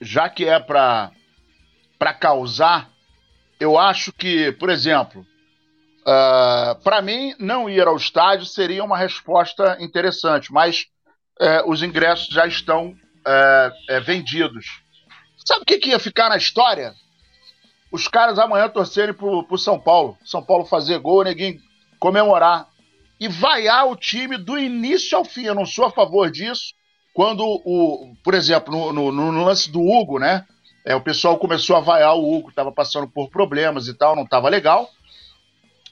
já 0.00 0.28
que 0.28 0.44
é 0.44 0.60
para 0.60 1.10
para 1.98 2.14
causar, 2.14 2.88
eu 3.58 3.76
acho 3.76 4.12
que, 4.12 4.52
por 4.52 4.70
exemplo, 4.70 5.26
uh, 6.08 6.10
ah, 6.10 6.78
para 6.82 7.02
mim 7.02 7.34
não 7.38 7.68
ir 7.68 7.86
ao 7.86 7.96
estádio 7.96 8.46
seria 8.46 8.82
uma 8.82 8.96
resposta 8.96 9.76
interessante, 9.78 10.50
mas 10.52 10.86
uh, 11.40 11.70
os 11.70 11.82
ingressos 11.82 12.28
já 12.28 12.46
estão 12.46 12.88
uh, 12.88 14.04
vendidos. 14.04 14.66
Sabe 15.44 15.62
o 15.62 15.66
que, 15.66 15.78
que 15.78 15.90
ia 15.90 15.98
ficar 15.98 16.30
na 16.30 16.36
história? 16.36 16.94
Os 17.92 18.08
caras 18.08 18.38
amanhã 18.38 18.68
torcerem 18.68 19.14
pro, 19.14 19.44
pro 19.44 19.58
São 19.58 19.78
Paulo. 19.78 20.16
São 20.24 20.42
Paulo 20.42 20.64
fazer 20.64 20.98
gol, 20.98 21.24
ninguém 21.24 21.58
comemorar 21.98 22.66
e 23.20 23.28
vaiar 23.28 23.88
o 23.88 23.96
time 23.96 24.36
do 24.36 24.58
início 24.58 25.16
ao 25.16 25.24
fim. 25.24 25.44
Eu 25.44 25.54
não 25.54 25.66
sou 25.66 25.86
a 25.86 25.90
favor 25.90 26.30
disso. 26.30 26.74
Quando 27.14 27.42
o, 27.44 28.14
por 28.22 28.34
exemplo, 28.34 28.92
no, 28.92 29.10
no, 29.10 29.32
no 29.32 29.44
lance 29.44 29.70
do 29.70 29.80
Hugo, 29.80 30.18
né? 30.18 30.44
É, 30.84 30.94
o 30.94 31.00
pessoal 31.00 31.36
começou 31.38 31.76
a 31.76 31.80
vaiar 31.80 32.14
o 32.14 32.32
Hugo, 32.32 32.50
estava 32.50 32.70
passando 32.72 33.08
por 33.08 33.28
problemas 33.28 33.88
e 33.88 33.94
tal, 33.94 34.14
não 34.14 34.22
estava 34.22 34.48
legal. 34.48 34.88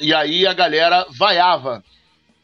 E 0.01 0.13
aí 0.15 0.47
a 0.47 0.53
galera 0.53 1.07
vaiava, 1.11 1.83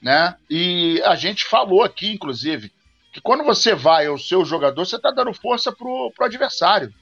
né? 0.00 0.34
E 0.48 1.02
a 1.04 1.14
gente 1.14 1.44
falou 1.44 1.82
aqui, 1.82 2.12
inclusive, 2.12 2.72
que 3.12 3.20
quando 3.20 3.44
você 3.44 3.74
vai 3.74 4.06
ao 4.06 4.18
seu 4.18 4.44
jogador, 4.44 4.84
você 4.84 4.96
está 4.96 5.10
dando 5.10 5.34
força 5.34 5.70
pro, 5.70 6.12
pro 6.16 6.26
adversário, 6.26 6.92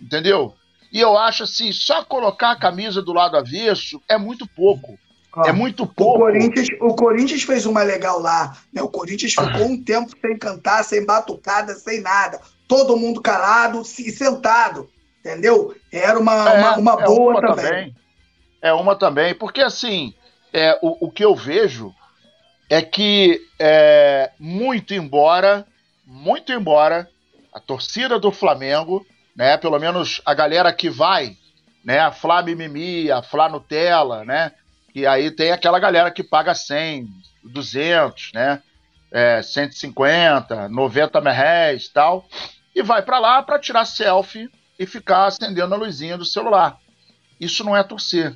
entendeu? 0.00 0.54
E 0.92 1.00
eu 1.00 1.16
acho 1.16 1.44
assim, 1.44 1.72
só 1.72 2.04
colocar 2.04 2.52
a 2.52 2.58
camisa 2.58 3.00
do 3.00 3.12
lado 3.12 3.36
avesso 3.36 4.00
é 4.08 4.18
muito 4.18 4.46
pouco 4.46 4.98
é 5.46 5.52
muito 5.52 5.86
pouco. 5.86 6.18
O 6.18 6.20
Corinthians, 6.20 6.68
o 6.80 6.94
Corinthians 6.94 7.42
fez 7.42 7.64
uma 7.64 7.82
legal 7.82 8.20
lá. 8.20 8.56
Né? 8.72 8.82
O 8.82 8.88
Corinthians 8.88 9.32
ficou 9.32 9.66
um 9.66 9.82
tempo 9.82 10.10
sem 10.20 10.36
cantar, 10.36 10.84
sem 10.84 11.04
batucada, 11.06 11.74
sem 11.74 12.02
nada. 12.02 12.38
Todo 12.68 12.96
mundo 12.96 13.20
calado 13.20 13.80
e 13.80 14.10
sentado. 14.10 14.90
Entendeu? 15.20 15.74
Era 15.90 16.18
uma, 16.18 16.50
é, 16.50 16.58
uma, 16.58 16.76
uma 16.76 17.02
é 17.02 17.04
boa 17.04 17.40
também. 17.40 17.64
também. 17.64 17.96
É 18.62 18.72
uma 18.72 18.94
também, 18.96 19.34
porque 19.34 19.60
assim, 19.60 20.14
é, 20.52 20.78
o, 20.80 21.08
o 21.08 21.10
que 21.10 21.24
eu 21.24 21.34
vejo 21.34 21.92
é 22.70 22.80
que, 22.80 23.40
é, 23.58 24.30
muito 24.38 24.94
embora, 24.94 25.66
muito 26.06 26.52
embora 26.52 27.08
A 27.52 27.60
torcida 27.60 28.18
do 28.18 28.32
Flamengo, 28.32 29.04
né? 29.36 29.58
Pelo 29.58 29.78
menos 29.78 30.22
a 30.24 30.32
galera 30.32 30.72
que 30.72 30.88
vai, 30.88 31.36
né? 31.84 31.98
A 31.98 32.10
Flá 32.12 32.42
Mimimi, 32.42 33.10
a 33.10 33.22
Flá 33.22 33.48
Nutella, 33.48 34.24
né? 34.24 34.52
E 34.94 35.06
aí 35.06 35.30
tem 35.30 35.52
aquela 35.52 35.78
galera 35.78 36.10
que 36.10 36.22
paga 36.22 36.54
100, 36.54 37.06
200, 37.44 38.32
né? 38.32 38.62
É, 39.10 39.42
150, 39.42 40.68
90 40.70 41.20
reais 41.30 41.88
tal. 41.88 42.26
E 42.74 42.82
vai 42.82 43.02
para 43.02 43.18
lá 43.18 43.42
para 43.42 43.58
tirar 43.58 43.84
selfie 43.84 44.48
e 44.78 44.86
ficar 44.86 45.26
acendendo 45.26 45.74
a 45.74 45.78
luzinha 45.78 46.16
do 46.16 46.24
celular. 46.24 46.78
Isso 47.38 47.62
não 47.64 47.76
é 47.76 47.82
torcer. 47.82 48.34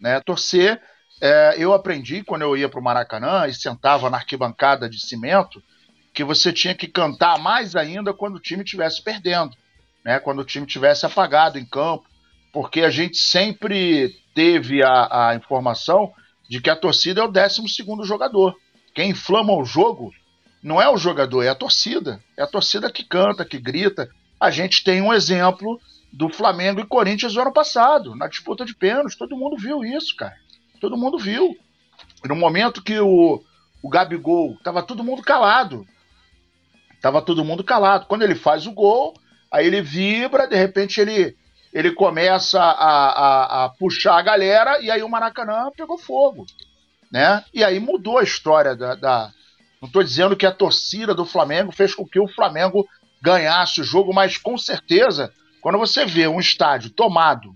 Né? 0.00 0.20
Torcer, 0.20 0.80
é, 1.20 1.54
eu 1.58 1.74
aprendi 1.74 2.24
quando 2.24 2.42
eu 2.42 2.56
ia 2.56 2.68
para 2.68 2.80
o 2.80 2.82
Maracanã 2.82 3.46
e 3.46 3.54
sentava 3.54 4.08
na 4.08 4.16
arquibancada 4.16 4.88
de 4.88 4.98
cimento, 4.98 5.62
que 6.12 6.24
você 6.24 6.52
tinha 6.52 6.74
que 6.74 6.88
cantar 6.88 7.38
mais 7.38 7.76
ainda 7.76 8.12
quando 8.12 8.36
o 8.36 8.40
time 8.40 8.64
estivesse 8.64 9.02
perdendo, 9.02 9.54
né? 10.04 10.18
quando 10.18 10.40
o 10.40 10.44
time 10.44 10.66
estivesse 10.66 11.04
apagado 11.04 11.58
em 11.58 11.64
campo, 11.64 12.04
porque 12.52 12.80
a 12.80 12.90
gente 12.90 13.18
sempre 13.18 14.16
teve 14.34 14.82
a, 14.82 15.28
a 15.28 15.34
informação 15.36 16.12
de 16.48 16.60
que 16.60 16.70
a 16.70 16.74
torcida 16.74 17.20
é 17.20 17.24
o 17.24 17.28
12 17.28 17.62
jogador. 18.04 18.56
Quem 18.94 19.10
inflama 19.10 19.52
o 19.54 19.64
jogo 19.64 20.12
não 20.62 20.82
é 20.82 20.88
o 20.88 20.96
jogador, 20.96 21.42
é 21.42 21.48
a 21.48 21.54
torcida. 21.54 22.20
É 22.36 22.42
a 22.42 22.46
torcida 22.46 22.90
que 22.90 23.04
canta, 23.04 23.44
que 23.44 23.58
grita. 23.58 24.10
A 24.38 24.50
gente 24.50 24.82
tem 24.82 25.00
um 25.00 25.12
exemplo 25.12 25.80
do 26.12 26.28
Flamengo 26.28 26.80
e 26.80 26.86
Corinthians 26.86 27.34
no 27.34 27.42
ano 27.42 27.52
passado, 27.52 28.14
na 28.16 28.26
disputa 28.26 28.64
de 28.64 28.74
pênaltis. 28.74 29.16
Todo 29.16 29.36
mundo 29.36 29.56
viu 29.56 29.84
isso, 29.84 30.16
cara. 30.16 30.34
Todo 30.80 30.96
mundo 30.96 31.18
viu. 31.18 31.56
No 32.24 32.34
momento 32.34 32.82
que 32.82 32.98
o, 32.98 33.42
o 33.82 33.88
Gabigol 33.88 34.56
tava 34.62 34.82
todo 34.82 35.04
mundo 35.04 35.22
calado. 35.22 35.86
Tava 37.00 37.22
todo 37.22 37.44
mundo 37.44 37.62
calado. 37.62 38.06
Quando 38.06 38.22
ele 38.22 38.34
faz 38.34 38.66
o 38.66 38.72
gol, 38.72 39.14
aí 39.50 39.66
ele 39.66 39.80
vibra, 39.80 40.46
de 40.46 40.56
repente 40.56 41.00
ele, 41.00 41.36
ele 41.72 41.92
começa 41.92 42.60
a, 42.60 43.08
a, 43.08 43.64
a 43.64 43.68
puxar 43.70 44.18
a 44.18 44.22
galera 44.22 44.80
e 44.80 44.90
aí 44.90 45.02
o 45.02 45.08
Maracanã 45.08 45.70
pegou 45.76 45.96
fogo. 45.96 46.44
Né? 47.10 47.44
E 47.54 47.64
aí 47.64 47.78
mudou 47.78 48.18
a 48.18 48.24
história 48.24 48.74
da. 48.74 48.94
da... 48.94 49.32
Não 49.80 49.86
estou 49.86 50.02
dizendo 50.02 50.36
que 50.36 50.44
a 50.44 50.52
torcida 50.52 51.14
do 51.14 51.24
Flamengo 51.24 51.72
fez 51.72 51.94
com 51.94 52.06
que 52.06 52.20
o 52.20 52.28
Flamengo 52.28 52.86
ganhasse 53.22 53.80
o 53.80 53.84
jogo, 53.84 54.12
mas 54.12 54.36
com 54.36 54.58
certeza 54.58 55.32
quando 55.60 55.78
você 55.78 56.04
vê 56.04 56.26
um 56.26 56.40
estádio 56.40 56.90
tomado, 56.90 57.52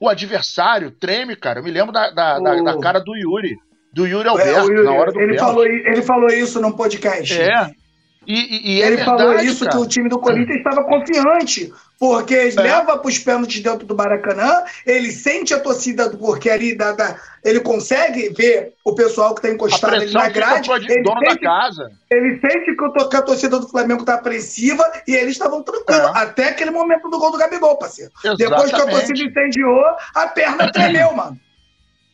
o 0.00 0.08
adversário 0.08 0.90
treme, 0.90 1.36
cara. 1.36 1.60
Eu 1.60 1.64
me 1.64 1.70
lembro 1.70 1.92
da, 1.92 2.10
da, 2.10 2.38
da, 2.38 2.62
da 2.62 2.80
cara 2.80 3.00
do 3.00 3.16
Yuri. 3.16 3.56
Do 3.92 4.06
Yuri 4.06 4.28
Alberto, 4.28 4.70
é, 4.70 4.74
Yuri, 4.74 4.84
na 4.84 4.92
hora 4.92 5.12
do 5.12 5.20
ele 5.20 5.38
falou, 5.38 5.66
ele 5.66 6.02
falou 6.02 6.28
isso 6.28 6.60
num 6.60 6.72
podcast. 6.72 7.40
É. 7.40 7.70
E, 8.28 8.34
e, 8.34 8.76
e 8.76 8.82
é 8.82 8.86
ele 8.86 8.96
verdade, 8.96 9.22
falou 9.22 9.40
isso 9.40 9.64
cara. 9.64 9.70
que 9.70 9.82
o 9.82 9.88
time 9.88 10.08
do 10.10 10.18
Corinthians 10.18 10.58
estava 10.58 10.84
confiante. 10.84 11.72
Porque 11.98 12.34
é. 12.34 12.60
leva 12.60 12.98
para 12.98 13.08
os 13.08 13.18
pênaltis 13.18 13.60
dentro 13.60 13.84
do 13.84 13.96
Maracanã, 13.96 14.62
ele 14.86 15.10
sente 15.10 15.52
a 15.52 15.58
torcida, 15.58 16.10
porque 16.10 16.48
ali 16.48 16.76
da, 16.76 16.92
da, 16.92 17.16
ele 17.42 17.58
consegue 17.58 18.28
ver 18.28 18.74
o 18.84 18.94
pessoal 18.94 19.34
que 19.34 19.40
está 19.40 19.52
encostado 19.52 19.94
ali 19.94 20.12
na 20.12 20.28
grade. 20.28 20.70
Ele 20.70 20.86
sente, 20.86 21.44
ele 22.10 22.40
sente 22.40 22.76
que, 22.76 23.16
a 23.16 23.22
torcida 23.22 23.58
do 23.58 23.68
Flamengo 23.68 24.02
está 24.02 24.14
apreensiva 24.14 24.84
e 25.08 25.16
eles 25.16 25.32
estavam 25.32 25.62
tranquilos. 25.62 26.14
É. 26.14 26.18
Até 26.18 26.50
aquele 26.50 26.70
momento 26.70 27.08
do 27.08 27.18
gol 27.18 27.32
do 27.32 27.38
Gabigol, 27.38 27.76
parceiro. 27.78 28.12
Exatamente. 28.22 28.50
Depois 28.50 28.70
que 28.70 28.80
a 28.80 28.86
torcida 28.86 29.24
incendiou, 29.24 29.84
a 30.14 30.26
perna 30.28 30.70
tremeu, 30.70 31.12
mano. 31.14 31.36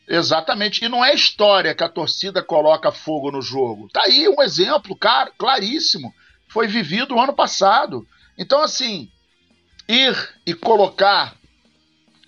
Exatamente. 0.08 0.84
E 0.84 0.88
não 0.88 1.04
é 1.04 1.14
história 1.14 1.74
que 1.74 1.82
a 1.82 1.88
torcida 1.88 2.42
coloca 2.42 2.92
fogo 2.92 3.30
no 3.30 3.40
jogo. 3.40 3.88
Tá 3.92 4.02
aí 4.04 4.28
um 4.28 4.42
exemplo 4.42 4.96
claro, 4.96 5.32
claríssimo. 5.38 6.12
Foi 6.48 6.66
vivido 6.66 7.14
o 7.14 7.20
ano 7.20 7.32
passado. 7.32 8.06
Então, 8.36 8.62
assim, 8.62 9.08
ir 9.88 10.14
e 10.46 10.54
colocar 10.54 11.34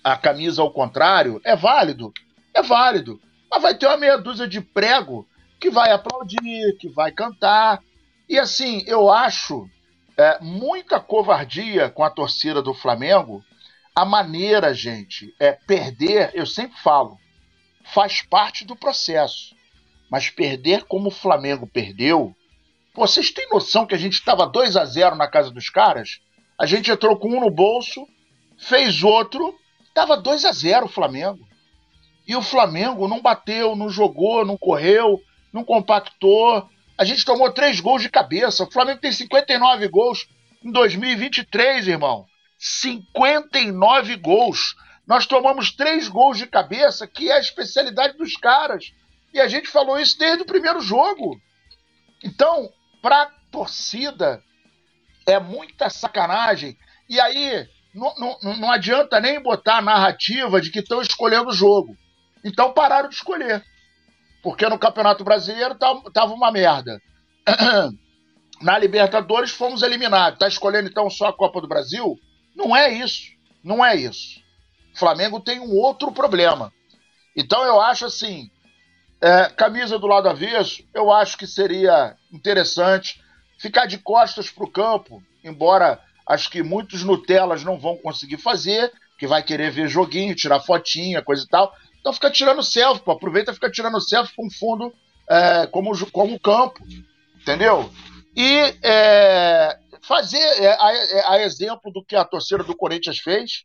a 0.03 0.15
camisa 0.15 0.61
ao 0.61 0.71
contrário 0.71 1.41
é 1.43 1.55
válido, 1.55 2.13
é 2.53 2.61
válido. 2.61 3.21
Mas 3.49 3.61
vai 3.61 3.75
ter 3.75 3.87
uma 3.87 3.97
meia 3.97 4.17
dúzia 4.17 4.47
de 4.47 4.61
prego 4.61 5.27
que 5.59 5.69
vai 5.69 5.91
aplaudir, 5.91 6.77
que 6.79 6.89
vai 6.89 7.11
cantar. 7.11 7.81
E 8.27 8.37
assim, 8.37 8.83
eu 8.87 9.11
acho 9.11 9.69
é, 10.17 10.39
muita 10.41 10.99
covardia 10.99 11.89
com 11.89 12.03
a 12.03 12.09
torcida 12.09 12.61
do 12.61 12.73
Flamengo. 12.73 13.43
A 13.95 14.05
maneira, 14.05 14.73
gente, 14.73 15.33
é 15.39 15.51
perder, 15.51 16.31
eu 16.33 16.45
sempre 16.45 16.77
falo, 16.79 17.17
faz 17.93 18.21
parte 18.21 18.65
do 18.65 18.75
processo. 18.75 19.55
Mas 20.09 20.29
perder 20.29 20.83
como 20.85 21.09
o 21.09 21.11
Flamengo 21.11 21.67
perdeu, 21.67 22.35
vocês 22.95 23.31
têm 23.31 23.49
noção 23.49 23.85
que 23.85 23.93
a 23.93 23.97
gente 23.97 24.13
estava 24.13 24.47
2 24.47 24.75
a 24.75 24.85
0 24.85 25.15
na 25.15 25.27
casa 25.27 25.51
dos 25.51 25.69
caras? 25.69 26.19
A 26.57 26.65
gente 26.65 26.89
entrou 26.89 27.17
com 27.17 27.29
um 27.29 27.39
no 27.39 27.51
bolso, 27.51 28.07
fez 28.57 29.03
outro, 29.03 29.53
tava 29.93 30.17
2 30.17 30.45
a 30.45 30.51
0 30.51 30.85
o 30.85 30.89
Flamengo. 30.89 31.47
E 32.27 32.35
o 32.35 32.41
Flamengo 32.41 33.07
não 33.07 33.21
bateu, 33.21 33.75
não 33.75 33.89
jogou, 33.89 34.45
não 34.45 34.57
correu, 34.57 35.21
não 35.53 35.63
compactou. 35.63 36.67
A 36.97 37.05
gente 37.05 37.23
tomou 37.23 37.51
três 37.51 37.79
gols 37.79 38.01
de 38.01 38.09
cabeça. 38.09 38.63
O 38.63 38.71
Flamengo 38.71 38.99
tem 38.99 39.11
59 39.11 39.87
gols 39.87 40.27
em 40.63 40.71
2023, 40.71 41.87
irmão. 41.87 42.25
59 42.57 44.15
gols. 44.17 44.75
Nós 45.07 45.25
tomamos 45.25 45.71
três 45.71 46.09
gols 46.09 46.37
de 46.37 46.45
cabeça, 46.45 47.07
que 47.07 47.29
é 47.29 47.37
a 47.37 47.39
especialidade 47.39 48.17
dos 48.17 48.35
caras. 48.35 48.91
E 49.33 49.39
a 49.39 49.47
gente 49.47 49.69
falou 49.69 49.97
isso 49.99 50.19
desde 50.19 50.43
o 50.43 50.47
primeiro 50.47 50.81
jogo. 50.81 51.39
Então, 52.23 52.69
para 53.01 53.31
torcida, 53.49 54.43
é 55.25 55.39
muita 55.39 55.89
sacanagem. 55.89 56.77
E 57.09 57.19
aí 57.19 57.67
não, 57.93 58.13
não, 58.15 58.57
não 58.57 58.71
adianta 58.71 59.19
nem 59.19 59.41
botar 59.41 59.77
a 59.77 59.81
narrativa 59.81 60.59
de 60.59 60.69
que 60.69 60.79
estão 60.79 61.01
escolhendo 61.01 61.49
o 61.49 61.53
jogo. 61.53 61.95
Então 62.43 62.73
pararam 62.73 63.09
de 63.09 63.15
escolher. 63.15 63.63
Porque 64.43 64.67
no 64.67 64.77
Campeonato 64.77 65.23
Brasileiro 65.23 65.75
tava 65.75 66.33
uma 66.33 66.51
merda. 66.51 67.01
Na 68.61 68.77
Libertadores 68.77 69.51
fomos 69.51 69.81
eliminados. 69.81 70.39
Tá 70.39 70.47
escolhendo 70.47 70.89
então 70.89 71.09
só 71.09 71.27
a 71.27 71.33
Copa 71.33 71.61
do 71.61 71.67
Brasil? 71.67 72.15
Não 72.55 72.75
é 72.75 72.91
isso. 72.91 73.31
Não 73.63 73.85
é 73.85 73.95
isso. 73.95 74.46
Flamengo 74.97 75.39
tem 75.39 75.59
um 75.59 75.75
outro 75.75 76.11
problema. 76.11 76.73
Então 77.35 77.63
eu 77.63 77.79
acho 77.79 78.05
assim, 78.05 78.49
é, 79.21 79.49
camisa 79.49 79.99
do 79.99 80.07
lado 80.07 80.29
avesso, 80.29 80.83
eu 80.93 81.11
acho 81.11 81.37
que 81.37 81.47
seria 81.47 82.15
interessante 82.31 83.21
ficar 83.59 83.85
de 83.85 83.97
costas 83.97 84.49
para 84.49 84.65
o 84.65 84.71
campo, 84.71 85.21
embora 85.43 85.99
acho 86.27 86.49
que 86.49 86.61
muitos 86.61 87.03
Nutelas 87.03 87.63
não 87.63 87.79
vão 87.79 87.97
conseguir 87.97 88.37
fazer, 88.37 88.91
que 89.17 89.27
vai 89.27 89.41
querer 89.41 89.71
ver 89.71 89.87
joguinho, 89.87 90.35
tirar 90.35 90.59
fotinha, 90.59 91.21
coisa 91.21 91.43
e 91.43 91.47
tal. 91.47 91.73
Então 91.99 92.13
fica 92.13 92.29
tirando 92.29 92.61
selfie, 92.61 93.03
pô. 93.03 93.11
aproveita 93.11 93.51
e 93.51 93.53
fica 93.53 93.71
tirando 93.71 93.99
selfie 93.99 94.35
com 94.35 94.49
fundo 94.49 94.93
é, 95.29 95.67
como, 95.67 95.91
como 96.11 96.39
campo, 96.39 96.81
entendeu? 97.41 97.91
E 98.35 98.75
é, 98.83 99.77
fazer, 100.01 100.37
é, 100.37 100.77
a, 100.79 100.93
é, 100.93 101.27
a 101.27 101.41
exemplo 101.43 101.91
do 101.91 102.03
que 102.03 102.15
a 102.15 102.23
torcida 102.23 102.63
do 102.63 102.75
Corinthians 102.75 103.19
fez, 103.19 103.63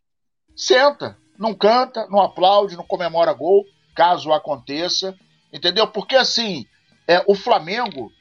senta, 0.55 1.17
não 1.37 1.53
canta, 1.53 2.07
não 2.09 2.21
aplaude, 2.21 2.77
não 2.77 2.85
comemora 2.85 3.33
gol, 3.33 3.65
caso 3.95 4.31
aconteça, 4.31 5.15
entendeu? 5.51 5.87
Porque 5.87 6.15
assim, 6.15 6.65
é, 7.07 7.23
o 7.27 7.35
Flamengo 7.35 8.11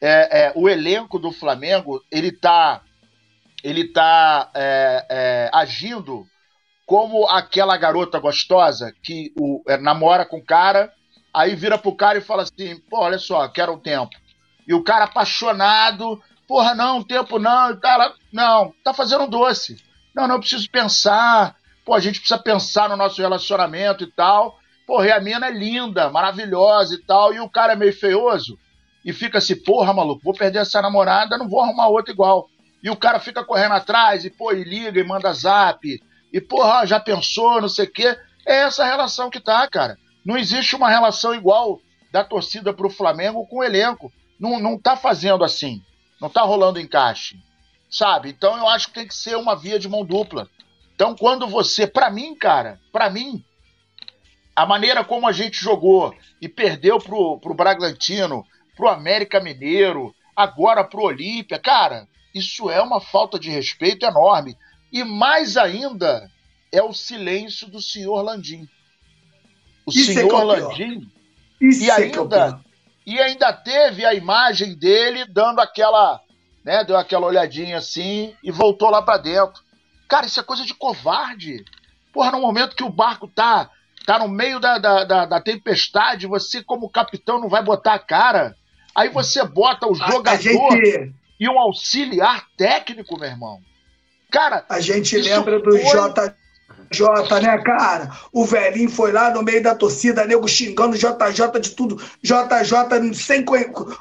é, 0.00 0.46
é, 0.46 0.52
o 0.56 0.68
elenco 0.68 1.18
do 1.18 1.30
Flamengo 1.30 2.02
ele 2.10 2.32
tá, 2.32 2.82
ele 3.62 3.92
tá 3.92 4.50
é, 4.54 5.06
é 5.08 5.50
agindo 5.52 6.26
como 6.84 7.26
aquela 7.28 7.76
garota 7.76 8.18
gostosa 8.18 8.92
que 9.02 9.32
o, 9.38 9.62
é, 9.68 9.76
namora 9.76 10.26
com 10.26 10.38
o 10.38 10.44
cara, 10.44 10.92
aí 11.32 11.54
vira 11.54 11.78
pro 11.78 11.94
cara 11.94 12.18
e 12.18 12.22
fala 12.22 12.42
assim: 12.42 12.78
pô, 12.90 12.98
olha 13.00 13.18
só, 13.18 13.48
quero 13.48 13.74
um 13.74 13.78
tempo. 13.78 14.14
E 14.66 14.74
o 14.74 14.82
cara 14.82 15.04
apaixonado, 15.04 16.20
porra, 16.46 16.74
não, 16.74 17.02
tempo 17.02 17.38
não, 17.38 17.78
não, 18.32 18.74
tá 18.84 18.92
fazendo 18.92 19.24
um 19.24 19.30
doce. 19.30 19.76
Não, 20.14 20.26
não, 20.28 20.40
preciso 20.40 20.68
pensar. 20.70 21.56
Pô, 21.84 21.94
a 21.94 22.00
gente 22.00 22.20
precisa 22.20 22.40
pensar 22.40 22.88
no 22.88 22.96
nosso 22.96 23.20
relacionamento 23.20 24.04
e 24.04 24.06
tal. 24.06 24.58
Porra, 24.86 25.14
a 25.14 25.20
mina 25.20 25.46
é 25.46 25.50
linda, 25.50 26.10
maravilhosa 26.10 26.94
e 26.94 26.98
tal, 26.98 27.32
e 27.32 27.40
o 27.40 27.48
cara 27.48 27.72
é 27.72 27.76
meio 27.76 27.92
feioso 27.92 28.58
e 29.04 29.12
fica 29.12 29.38
assim, 29.38 29.56
porra, 29.56 29.92
maluco, 29.92 30.22
vou 30.22 30.34
perder 30.34 30.60
essa 30.60 30.80
namorada, 30.80 31.36
não 31.36 31.48
vou 31.48 31.60
arrumar 31.60 31.88
outra 31.88 32.12
igual. 32.12 32.48
E 32.82 32.90
o 32.90 32.96
cara 32.96 33.18
fica 33.18 33.44
correndo 33.44 33.72
atrás, 33.72 34.24
e 34.24 34.30
pô, 34.30 34.52
e 34.52 34.62
liga 34.62 34.98
e 34.98 35.04
manda 35.04 35.32
zap, 35.32 36.00
e 36.32 36.40
porra, 36.40 36.86
já 36.86 37.00
pensou, 37.00 37.60
não 37.60 37.68
sei 37.68 37.86
o 37.86 37.92
quê. 37.92 38.16
É 38.46 38.62
essa 38.62 38.84
relação 38.84 39.30
que 39.30 39.40
tá, 39.40 39.68
cara. 39.68 39.98
Não 40.24 40.36
existe 40.36 40.74
uma 40.74 40.88
relação 40.88 41.34
igual 41.34 41.80
da 42.10 42.24
torcida 42.24 42.72
pro 42.72 42.90
Flamengo 42.90 43.46
com 43.46 43.58
o 43.58 43.64
elenco. 43.64 44.12
Não, 44.38 44.58
não 44.58 44.78
tá 44.78 44.96
fazendo 44.96 45.44
assim. 45.44 45.82
Não 46.20 46.28
tá 46.28 46.42
rolando 46.42 46.80
encaixe. 46.80 47.36
Sabe? 47.90 48.30
Então 48.30 48.56
eu 48.56 48.68
acho 48.68 48.88
que 48.88 48.94
tem 48.94 49.06
que 49.06 49.14
ser 49.14 49.36
uma 49.36 49.54
via 49.54 49.78
de 49.78 49.88
mão 49.88 50.04
dupla. 50.04 50.48
Então 50.94 51.14
quando 51.14 51.46
você, 51.46 51.86
para 51.86 52.10
mim, 52.10 52.34
cara, 52.34 52.80
para 52.92 53.10
mim, 53.10 53.44
a 54.54 54.66
maneira 54.66 55.04
como 55.04 55.26
a 55.26 55.32
gente 55.32 55.60
jogou 55.60 56.14
e 56.40 56.48
perdeu 56.48 56.98
pro, 56.98 57.38
pro 57.40 57.54
Bragantino, 57.54 58.44
pro 58.76 58.88
América 58.88 59.40
Mineiro, 59.40 60.14
agora 60.36 60.84
pro 60.84 61.04
Olímpia. 61.04 61.58
Cara, 61.58 62.06
isso 62.34 62.70
é 62.70 62.80
uma 62.80 63.00
falta 63.00 63.38
de 63.38 63.50
respeito 63.50 64.04
enorme. 64.04 64.56
E 64.92 65.04
mais 65.04 65.56
ainda 65.56 66.30
é 66.70 66.82
o 66.82 66.92
silêncio 66.92 67.68
do 67.68 67.80
senhor 67.80 68.22
Landim. 68.22 68.68
O 69.86 69.90
isso 69.90 70.10
é 70.10 70.14
senhor 70.14 70.40
é 70.40 70.44
Landim. 70.44 71.10
Isso 71.60 71.84
e 71.84 71.90
é 71.90 71.92
ainda, 71.92 72.60
e 73.06 73.20
ainda 73.20 73.52
teve 73.52 74.04
a 74.04 74.14
imagem 74.14 74.74
dele 74.74 75.24
dando 75.26 75.60
aquela, 75.60 76.20
né, 76.64 76.84
deu 76.84 76.96
aquela 76.96 77.26
olhadinha 77.26 77.78
assim 77.78 78.34
e 78.42 78.50
voltou 78.50 78.90
lá 78.90 79.02
para 79.02 79.18
dentro. 79.18 79.62
Cara, 80.12 80.26
isso 80.26 80.38
é 80.38 80.42
coisa 80.42 80.66
de 80.66 80.74
covarde. 80.74 81.64
Porra, 82.12 82.32
no 82.32 82.40
momento 82.42 82.76
que 82.76 82.84
o 82.84 82.90
barco 82.90 83.26
tá, 83.26 83.70
tá 84.04 84.18
no 84.18 84.28
meio 84.28 84.60
da, 84.60 84.76
da, 84.76 85.04
da, 85.04 85.24
da 85.24 85.40
tempestade, 85.40 86.26
você, 86.26 86.62
como 86.62 86.90
capitão, 86.90 87.40
não 87.40 87.48
vai 87.48 87.62
botar 87.62 87.94
a 87.94 87.98
cara. 87.98 88.54
Aí 88.94 89.08
você 89.08 89.42
bota 89.42 89.90
o 89.90 89.94
jogador 89.94 90.38
gente... 90.38 91.14
e 91.40 91.48
um 91.48 91.58
auxiliar 91.58 92.46
técnico, 92.58 93.18
meu 93.18 93.30
irmão. 93.30 93.62
Cara, 94.30 94.66
a 94.68 94.80
gente 94.80 95.16
lembra 95.16 95.58
do 95.58 95.70
foi... 95.70 95.80
J. 95.80 96.36
Jota, 96.92 97.40
né, 97.40 97.58
cara? 97.58 98.10
O 98.32 98.44
velhinho 98.44 98.90
foi 98.90 99.12
lá 99.12 99.30
no 99.30 99.42
meio 99.42 99.62
da 99.62 99.74
torcida, 99.74 100.24
nego 100.24 100.48
xingando 100.48 100.96
JJ 100.96 101.60
de 101.60 101.70
tudo. 101.70 101.96
JJ 102.22 103.14
sem 103.14 103.44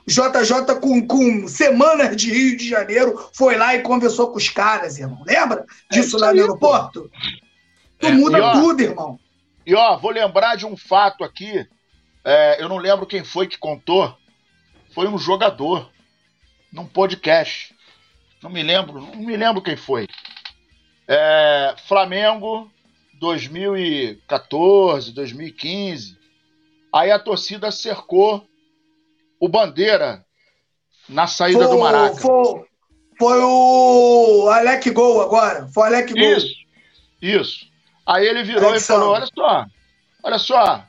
JJ 0.08 0.76
com, 0.82 1.08
com 1.08 1.48
semanas 1.48 2.16
de 2.16 2.32
Rio 2.32 2.58
de 2.58 2.70
Janeiro 2.70 3.30
foi 3.34 3.58
lá 3.58 3.76
e 3.76 3.82
conversou 3.82 4.32
com 4.32 4.38
os 4.38 4.50
caras, 4.50 4.98
irmão. 4.98 5.24
Lembra 5.26 5.66
disso 5.92 6.18
é 6.18 6.20
lá 6.20 6.34
no 6.34 6.40
aeroporto? 6.40 7.10
Tu 8.00 8.08
é, 8.08 8.12
muda 8.12 8.44
ó, 8.44 8.54
tudo, 8.54 8.82
irmão. 8.82 9.20
E 9.66 9.76
ó, 9.76 9.98
vou 9.98 10.12
lembrar 10.12 10.56
de 10.56 10.66
um 10.66 10.76
fato 10.76 11.24
aqui. 11.24 11.68
É, 12.24 12.62
eu 12.62 12.68
não 12.68 12.78
lembro 12.78 13.06
quem 13.06 13.24
foi 13.24 13.48
que 13.48 13.58
contou. 13.58 14.16
Foi 14.94 15.08
um 15.08 15.18
jogador 15.18 15.90
num 16.72 16.86
podcast. 16.86 17.76
Não 18.42 18.50
me 18.50 18.64
lembro, 18.64 19.02
não 19.02 19.16
me 19.16 19.38
lembro 19.38 19.62
quem 19.62 19.78
foi. 19.78 20.08
É, 21.08 21.76
Flamengo 21.88 22.72
2014, 23.22 25.14
2015. 25.14 26.18
Aí 26.92 27.12
a 27.12 27.20
torcida 27.20 27.72
cercou 27.72 28.44
o 29.40 29.48
Bandeira 29.48 30.26
na 31.08 31.28
saída 31.28 31.68
foi, 31.68 31.76
do 31.76 31.80
Maraca. 31.80 32.16
Foi, 32.16 32.66
foi 33.20 33.40
o 33.40 34.50
Alec 34.50 34.90
Gol 34.90 35.22
agora. 35.22 35.68
Foi 35.68 35.84
o 35.84 35.86
Alec 35.86 36.12
Gol. 36.12 36.24
Isso, 36.24 36.56
isso. 37.22 37.66
Aí 38.06 38.26
ele 38.26 38.44
virou 38.44 38.76
e 38.76 38.80
falou: 38.80 39.12
olha 39.12 39.28
só, 39.28 39.66
olha 40.24 40.40
só, 40.40 40.84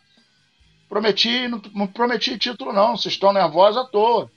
prometi, 0.89 1.47
não, 1.49 1.61
não 1.74 1.87
prometi 1.87 2.39
título 2.39 2.72
não, 2.72 2.97
vocês 2.97 3.12
estão 3.12 3.33
nervosos 3.33 3.76
à 3.76 3.85
toa. 3.85 4.30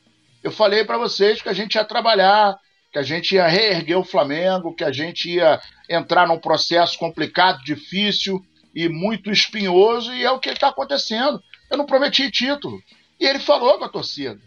Eu 0.43 0.51
falei 0.51 0.83
para 0.83 0.97
vocês 0.97 1.41
que 1.41 1.49
a 1.49 1.53
gente 1.53 1.75
ia 1.75 1.85
trabalhar, 1.85 2.59
que 2.95 2.99
a 2.99 3.03
gente 3.03 3.35
ia 3.35 3.45
reerguer 3.45 3.97
o 3.97 4.05
Flamengo, 4.05 4.73
que 4.73 4.83
a 4.85 4.89
gente 4.89 5.29
ia 5.29 5.59
entrar 5.89 6.25
num 6.25 6.39
processo 6.39 6.97
complicado, 6.97 7.61
difícil 7.61 8.41
e 8.73 8.87
muito 8.87 9.29
espinhoso, 9.29 10.13
e 10.13 10.23
é 10.23 10.31
o 10.31 10.39
que 10.39 10.49
está 10.49 10.69
acontecendo. 10.69 11.43
Eu 11.69 11.77
não 11.77 11.85
prometi 11.85 12.31
título. 12.31 12.79
E 13.19 13.25
ele 13.25 13.39
falou 13.39 13.77
com 13.77 13.83
a 13.83 13.89
torcida. 13.89 14.39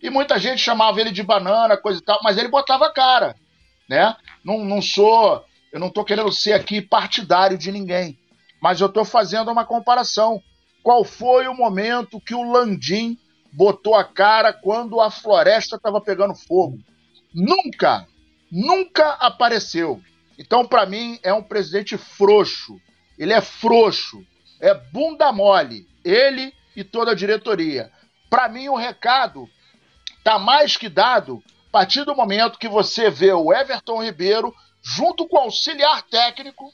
E 0.00 0.08
muita 0.08 0.38
gente 0.38 0.62
chamava 0.62 1.00
ele 1.00 1.10
de 1.10 1.20
banana, 1.24 1.76
coisa 1.76 1.98
e 1.98 2.04
tal, 2.04 2.20
mas 2.22 2.38
ele 2.38 2.46
botava 2.46 2.86
a 2.86 2.92
cara. 2.92 3.34
Né? 3.90 4.14
Não, 4.44 4.64
não 4.64 4.80
sou, 4.80 5.44
eu 5.72 5.80
não 5.80 5.88
estou 5.88 6.04
querendo 6.04 6.30
ser 6.30 6.52
aqui 6.52 6.80
partidário 6.80 7.58
de 7.58 7.72
ninguém, 7.72 8.16
mas 8.62 8.80
eu 8.80 8.86
estou 8.86 9.04
fazendo 9.04 9.50
uma 9.50 9.64
comparação. 9.64 10.40
Qual 10.80 11.02
foi 11.02 11.48
o 11.48 11.56
momento 11.56 12.20
que 12.20 12.36
o 12.36 12.52
Landim 12.52 13.18
botou 13.52 13.96
a 13.96 14.04
cara 14.04 14.52
quando 14.52 15.00
a 15.00 15.10
floresta 15.10 15.74
estava 15.74 16.00
pegando 16.00 16.36
fogo? 16.36 16.78
Nunca, 17.36 18.08
nunca 18.50 19.10
apareceu. 19.12 20.00
Então, 20.38 20.66
para 20.66 20.86
mim, 20.86 21.18
é 21.22 21.32
um 21.32 21.42
presidente 21.42 21.98
frouxo. 21.98 22.80
Ele 23.18 23.32
é 23.32 23.40
frouxo, 23.42 24.24
é 24.58 24.72
bunda 24.74 25.30
mole. 25.30 25.86
Ele 26.02 26.52
e 26.74 26.82
toda 26.82 27.12
a 27.12 27.14
diretoria. 27.14 27.92
Para 28.30 28.48
mim, 28.48 28.68
o 28.68 28.76
recado 28.76 29.48
tá 30.24 30.38
mais 30.38 30.76
que 30.76 30.88
dado 30.88 31.42
a 31.68 31.70
partir 31.70 32.04
do 32.04 32.16
momento 32.16 32.58
que 32.58 32.68
você 32.68 33.10
vê 33.10 33.32
o 33.32 33.52
Everton 33.52 34.02
Ribeiro 34.02 34.54
junto 34.82 35.28
com 35.28 35.36
o 35.36 35.40
auxiliar 35.40 36.02
técnico 36.02 36.72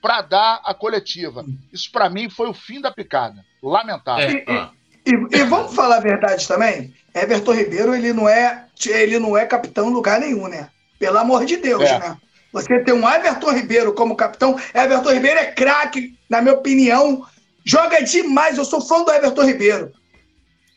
para 0.00 0.22
dar 0.22 0.60
a 0.64 0.74
coletiva. 0.74 1.44
Isso 1.72 1.90
para 1.90 2.10
mim 2.10 2.28
foi 2.28 2.48
o 2.48 2.54
fim 2.54 2.80
da 2.80 2.92
picada. 2.92 3.44
Lamentável. 3.62 4.38
É, 4.38 4.52
ah. 4.52 4.70
E, 5.06 5.38
e, 5.38 5.44
vamos 5.44 5.74
falar 5.74 5.96
a 5.96 6.00
verdade 6.00 6.48
também. 6.48 6.94
Everton 7.14 7.52
Ribeiro, 7.52 7.94
ele 7.94 8.12
não 8.12 8.28
é, 8.28 8.64
ele 8.86 9.18
não 9.18 9.36
é 9.36 9.44
capitão 9.44 9.90
em 9.90 9.92
lugar 9.92 10.18
nenhum, 10.18 10.48
né? 10.48 10.68
Pelo 10.98 11.18
amor 11.18 11.44
de 11.44 11.56
Deus, 11.58 11.82
é. 11.82 11.98
né? 11.98 12.16
Você 12.52 12.78
tem 12.84 12.94
um 12.94 13.08
Everton 13.08 13.52
Ribeiro 13.52 13.92
como 13.92 14.16
capitão. 14.16 14.58
Everton 14.72 15.12
Ribeiro 15.12 15.40
é 15.40 15.46
craque, 15.46 16.16
na 16.30 16.40
minha 16.40 16.54
opinião. 16.54 17.26
Joga 17.64 18.00
demais. 18.00 18.56
Eu 18.56 18.64
sou 18.64 18.80
fã 18.80 19.02
do 19.02 19.10
Everton 19.10 19.42
Ribeiro. 19.42 19.92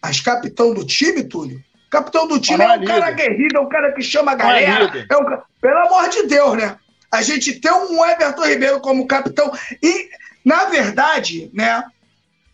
Mas 0.02 0.20
capitão 0.20 0.74
do 0.74 0.84
time, 0.84 1.24
Túlio? 1.24 1.64
Capitão 1.90 2.28
do 2.28 2.40
time 2.40 2.64
é, 2.64 2.68
é 2.68 2.78
um 2.78 2.84
cara 2.84 3.06
aguerrido, 3.08 3.58
é 3.58 3.62
um 3.62 3.70
cara 3.70 3.92
que 3.94 4.02
chama 4.02 4.32
a 4.32 4.36
galera. 4.36 5.06
É 5.10 5.18
um... 5.18 5.26
Pelo 5.62 5.78
amor 5.88 6.10
de 6.10 6.24
Deus, 6.24 6.58
né? 6.58 6.78
A 7.12 7.22
gente 7.22 7.60
tem 7.60 7.72
um 7.72 8.04
Everton 8.06 8.46
Ribeiro 8.46 8.80
como 8.82 9.08
capitão. 9.08 9.52
E, 9.82 10.10
na 10.44 10.66
verdade, 10.66 11.50
né? 11.54 11.84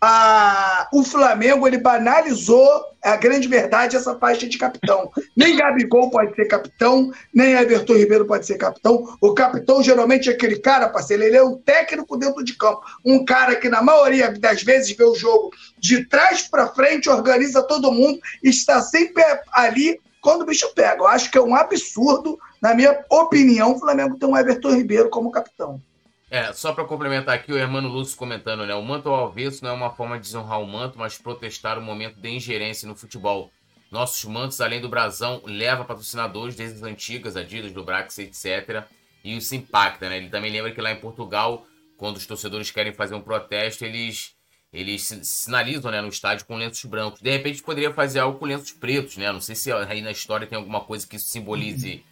A, 0.06 0.89
o 0.91 1.01
Flamengo 1.01 1.66
ele 1.66 1.78
banalizou 1.78 2.84
a 3.01 3.16
grande 3.16 3.47
verdade 3.47 3.95
essa 3.95 4.14
faixa 4.20 4.45
de 4.45 4.58
capitão. 4.58 5.10
Nem 5.34 5.56
Gabigol 5.56 6.10
pode 6.10 6.36
ser 6.36 6.43
capitão, 6.45 7.10
nem 7.34 7.54
Everton 7.54 7.93
Ribeiro 7.93 8.26
pode 8.26 8.45
ser 8.45 8.58
capitão. 8.58 9.16
O 9.22 9.34
capitão 9.34 9.82
geralmente 9.82 10.30
é 10.30 10.34
aquele 10.34 10.60
cara, 10.60 10.89
parceiro, 10.89 11.24
ele 11.24 11.38
é 11.38 11.43
um 11.43 11.58
técnico 11.58 12.18
dentro 12.18 12.43
de 12.43 12.54
campo. 12.58 12.82
Um 13.06 13.24
cara 13.24 13.56
que 13.56 13.70
na 13.70 13.82
maioria 13.82 14.30
das 14.30 14.62
vezes 14.62 14.91
vê 14.91 15.06
o 15.06 15.16
jogo 15.16 15.51
de 15.80 16.04
trás 16.04 16.41
para 16.49 16.68
frente, 16.68 17.10
organiza 17.10 17.64
todo 17.64 17.89
mundo, 17.89 18.20
está 18.43 18.82
sempre 18.82 19.24
ali 19.54 20.01
quando 20.20 20.41
o 20.41 20.45
bicho 20.45 20.70
pega. 20.76 20.99
Eu 20.99 21.08
acho 21.08 21.32
que 21.32 21.38
é 21.38 21.41
um 21.41 21.56
absurdo, 21.56 22.38
na 22.62 22.74
minha 22.74 23.06
opinião, 23.10 23.72
o 23.72 23.80
Flamengo 23.80 24.18
ter 24.18 24.26
um 24.26 24.36
Everton 24.36 24.76
Ribeiro 24.76 25.10
como 25.10 25.32
capitão. 25.32 25.82
É, 26.34 26.52
só 26.52 26.74
para 26.74 26.84
complementar 26.84 27.36
aqui, 27.36 27.54
o 27.54 27.58
Hermano 27.60 27.88
Lúcio 27.88 28.18
comentando, 28.18 28.66
né? 28.66 28.74
O 28.74 28.82
manto 28.82 29.08
ao 29.08 29.28
avesso 29.28 29.64
não 29.64 29.70
é 29.70 29.74
uma 29.76 29.92
forma 29.92 30.16
de 30.18 30.24
desonrar 30.24 30.60
o 30.60 30.66
manto, 30.66 30.98
mas 30.98 31.16
protestar 31.16 31.78
o 31.78 31.82
momento 31.82 32.20
de 32.20 32.28
ingerência 32.28 32.88
no 32.88 32.96
futebol. 32.96 33.52
Nossos 33.92 34.26
mantos, 34.26 34.60
além 34.60 34.82
do 34.82 34.90
brasão, 34.90 35.44
leva 35.46 35.86
patrocinadores 35.86 36.56
desde 36.56 36.78
as 36.78 36.82
antigas, 36.82 37.38
Adidas, 37.38 37.72
do 37.72 37.84
Brax, 37.84 38.18
etc. 38.18 38.84
E 39.24 39.38
isso 39.38 39.54
impacta, 39.54 40.10
né? 40.10 40.18
Ele 40.18 40.30
também 40.30 40.52
lembra 40.52 40.72
que 40.72 40.82
lá 40.82 40.92
em 40.92 41.00
Portugal, 41.00 41.68
quando 41.98 42.18
os 42.18 42.26
torcedores 42.26 42.72
querem 42.72 42.94
fazer 42.94 43.14
um 43.14 43.22
protesto, 43.22 43.86
eles 43.86 44.34
eles 44.74 45.04
sinalizam 45.22 45.92
né, 45.92 46.02
no 46.02 46.08
estádio 46.08 46.48
com 46.48 46.56
lenços 46.56 46.84
brancos. 46.86 47.22
De 47.22 47.30
repente 47.30 47.62
poderia 47.62 47.94
fazer 47.94 48.22
algo 48.22 48.40
com 48.40 48.46
lenços 48.46 48.72
pretos, 48.72 49.18
né? 49.18 49.32
Não 49.32 49.40
sei 49.40 49.54
se 49.54 49.72
aí 49.72 50.02
na 50.02 50.10
história 50.10 50.48
tem 50.48 50.58
alguma 50.58 50.82
coisa 50.82 51.08
que 51.08 51.16
isso 51.16 51.30
simbolize 51.30 52.04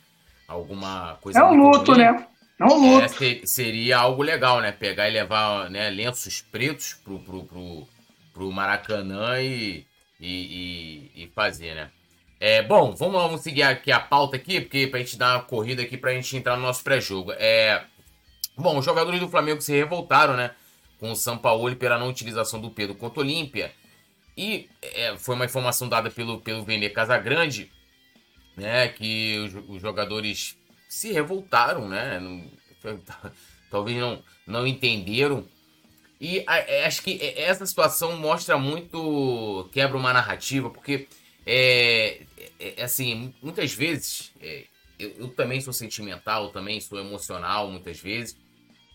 alguma 0.47 1.17
coisa. 1.21 1.39
É 1.39 1.43
um 1.43 1.55
luto, 1.55 1.95
né? 1.95 2.27
Não 2.61 3.01
É, 3.01 3.07
seria 3.43 3.97
algo 3.97 4.21
legal, 4.21 4.61
né? 4.61 4.71
Pegar 4.71 5.09
e 5.09 5.13
levar 5.13 5.67
né, 5.71 5.89
lenços 5.89 6.41
pretos 6.41 6.93
pro, 6.93 7.17
pro, 7.17 7.43
pro, 7.43 7.87
pro 8.31 8.51
Maracanã 8.51 9.41
e, 9.41 9.83
e, 10.19 11.09
e, 11.15 11.23
e 11.23 11.27
fazer, 11.33 11.73
né? 11.73 11.89
É, 12.39 12.61
bom, 12.61 12.95
vamos, 12.95 13.21
vamos 13.21 13.41
seguir 13.41 13.63
aqui 13.63 13.91
a 13.91 13.99
pauta 13.99 14.35
aqui, 14.35 14.61
porque 14.61 14.85
pra 14.85 14.99
gente 14.99 15.17
dar 15.17 15.37
uma 15.37 15.43
corrida 15.43 15.81
aqui 15.81 15.97
pra 15.97 16.13
gente 16.13 16.37
entrar 16.37 16.55
no 16.55 16.61
nosso 16.61 16.83
pré-jogo. 16.83 17.31
É, 17.33 17.83
bom, 18.55 18.77
os 18.77 18.85
jogadores 18.85 19.19
do 19.19 19.29
Flamengo 19.29 19.61
se 19.61 19.73
revoltaram, 19.73 20.35
né? 20.35 20.51
Com 20.99 21.11
o 21.11 21.15
São 21.15 21.39
Paulo 21.39 21.75
pela 21.75 21.97
não 21.97 22.09
utilização 22.09 22.61
do 22.61 22.69
Pedro 22.69 22.93
contra 22.93 23.19
o 23.19 23.23
Olímpia. 23.23 23.71
E 24.37 24.69
é, 24.83 25.17
foi 25.17 25.33
uma 25.33 25.45
informação 25.45 25.89
dada 25.89 26.11
pelo, 26.11 26.39
pelo 26.39 26.63
Vene 26.63 26.89
Casagrande, 26.91 27.71
né? 28.55 28.87
Que 28.87 29.39
os, 29.39 29.75
os 29.75 29.81
jogadores 29.81 30.57
se 30.91 31.09
revoltaram, 31.13 31.87
né? 31.87 32.19
Talvez 33.71 33.97
não, 33.97 34.21
não 34.45 34.67
entenderam. 34.67 35.45
E 36.19 36.43
é, 36.45 36.85
acho 36.85 37.01
que 37.01 37.17
essa 37.37 37.65
situação 37.65 38.17
mostra 38.17 38.57
muito, 38.57 39.69
quebra 39.71 39.97
uma 39.97 40.11
narrativa, 40.11 40.69
porque 40.69 41.07
é, 41.45 42.23
é, 42.59 42.73
é 42.75 42.83
assim, 42.83 43.33
muitas 43.41 43.73
vezes 43.73 44.33
é, 44.41 44.65
eu, 44.99 45.11
eu, 45.11 45.27
também 45.29 45.61
sou 45.61 45.71
sentimental, 45.71 46.49
também 46.49 46.81
sou 46.81 46.99
emocional 46.99 47.69
muitas 47.69 47.97
vezes, 47.97 48.35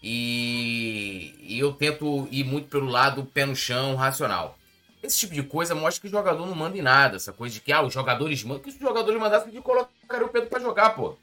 e, 0.03 1.35
e, 1.41 1.59
eu 1.59 1.73
tento 1.73 2.29
ir 2.31 2.45
muito 2.45 2.69
pelo 2.69 2.87
lado 2.87 3.25
pé 3.25 3.47
no 3.47 3.57
chão, 3.57 3.97
racional. 3.97 4.59
Esse 5.03 5.21
tipo 5.21 5.35
de 5.35 5.43
coisa 5.43 5.75
mostra 5.75 6.03
que 6.03 6.09
o 6.09 6.11
jogador 6.11 6.47
não 6.47 6.55
manda 6.55 6.77
em 6.77 6.83
nada, 6.83 7.17
essa 7.17 7.33
coisa 7.33 7.55
de 7.55 7.61
que 7.63 7.73
ah, 7.73 7.83
os 7.83 7.95
jogadores 7.95 8.45
mandam, 8.45 8.63
que 8.63 8.69
os 8.69 8.79
jogadores 8.79 9.19
mandassem 9.19 9.51
de 9.51 9.63
colocar 9.63 10.23
o 10.23 10.29
Pedro 10.29 10.51
para 10.51 10.61
jogar, 10.61 10.91
pô 10.91 11.17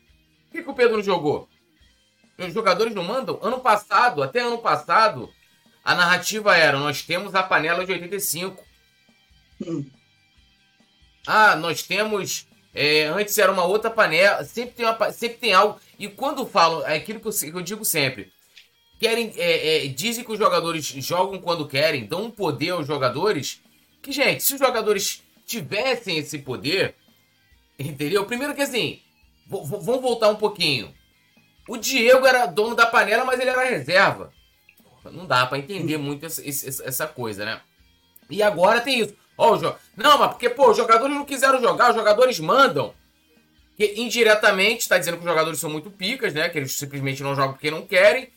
que, 0.54 0.64
que 0.64 0.70
o 0.70 0.74
Pedro 0.74 0.98
não 0.98 1.04
jogou? 1.04 1.50
Os 2.38 2.54
jogadores 2.54 2.94
não 2.94 3.04
mandam? 3.04 3.40
Ano 3.42 3.60
passado, 3.60 4.24
até 4.24 4.40
ano 4.40 4.60
passado, 4.60 5.30
a 5.84 5.96
narrativa 5.96 6.56
era: 6.56 6.80
nós 6.80 7.02
temos 7.02 7.36
a 7.36 7.44
panela 7.44 7.86
de 7.86 7.92
85. 7.92 8.64
Hum. 9.66 9.86
Ah, 11.26 11.56
nós 11.56 11.84
temos 11.84 12.48
É, 12.76 13.06
antes 13.06 13.38
era 13.38 13.52
uma 13.52 13.66
outra 13.66 13.90
panela. 13.90 14.44
Sempre 14.44 14.76
tem, 14.76 14.86
uma, 14.86 15.12
sempre 15.12 15.38
tem 15.38 15.54
algo. 15.54 15.80
E 16.00 16.08
quando 16.08 16.46
falam, 16.46 16.86
é 16.88 16.96
aquilo 16.96 17.20
que 17.20 17.28
eu, 17.28 17.32
que 17.32 17.58
eu 17.58 17.62
digo 17.62 17.86
sempre. 17.86 18.32
Querem, 19.00 19.34
é, 19.38 19.86
é, 19.86 19.88
dizem 19.88 20.24
que 20.24 20.32
os 20.32 20.40
jogadores 20.40 20.86
jogam 20.86 21.40
quando 21.40 21.68
querem, 21.68 22.06
dão 22.06 22.26
um 22.26 22.32
poder 22.32 22.72
aos 22.72 22.88
jogadores. 22.88 23.62
Que, 24.02 24.12
gente, 24.12 24.44
se 24.44 24.54
os 24.54 24.60
jogadores 24.60 25.22
tivessem 25.46 26.18
esse 26.18 26.40
poder, 26.40 26.96
entendeu? 27.78 28.26
Primeiro 28.26 28.56
que 28.56 28.62
assim, 28.62 29.02
vamos 29.64 30.02
voltar 30.02 30.30
um 30.30 30.36
pouquinho. 30.36 30.94
O 31.68 31.78
Diego 31.78 32.26
era 32.26 32.46
dono 32.46 32.76
da 32.76 32.86
panela, 32.86 33.24
mas 33.24 33.40
ele 33.40 33.50
era 33.50 33.64
reserva. 33.64 34.32
Não 35.12 35.26
dá 35.26 35.46
para 35.46 35.58
entender 35.58 35.98
muito 35.98 36.26
essa, 36.26 36.42
essa, 36.46 37.08
coisa, 37.08 37.46
né? 37.46 37.62
E 38.30 38.42
agora 38.42 38.82
tem 38.82 39.00
isso. 39.00 39.16
Ó, 39.38 39.58
jo... 39.58 39.74
Não, 39.96 40.18
mas 40.18 40.30
porque, 40.30 40.50
pô, 40.50 40.72
os 40.72 40.78
jogadores 40.78 41.16
não 41.16 41.26
quiseram 41.26 41.62
jogar, 41.62 41.90
os 41.90 41.96
jogadores 41.96 42.40
mandam. 42.40 42.94
Que 43.76 43.94
indiretamente 43.98 44.82
está 44.82 44.98
dizendo 44.98 45.16
que 45.16 45.24
os 45.24 45.30
jogadores 45.30 45.60
são 45.60 45.70
muito 45.70 45.90
picas, 45.90 46.34
né? 46.34 46.48
Que 46.50 46.60
eles 46.60 46.74
simplesmente 46.74 47.24
não 47.24 47.36
jogam 47.36 47.54
porque 47.54 47.72
não 47.72 47.86
querem. 47.86 48.30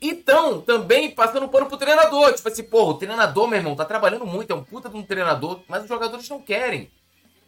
Então, 0.00 0.60
também 0.60 1.10
passando 1.10 1.48
pano 1.48 1.66
pro 1.66 1.76
treinador. 1.76 2.34
Tipo 2.34 2.48
assim, 2.48 2.62
pô, 2.62 2.90
o 2.90 2.94
treinador, 2.94 3.48
meu 3.48 3.58
irmão, 3.58 3.74
tá 3.74 3.84
trabalhando 3.84 4.26
muito, 4.26 4.52
é 4.52 4.54
um 4.54 4.62
puta 4.62 4.88
de 4.88 4.96
um 4.96 5.02
treinador, 5.02 5.62
mas 5.66 5.82
os 5.82 5.88
jogadores 5.88 6.28
não 6.28 6.40
querem. 6.40 6.90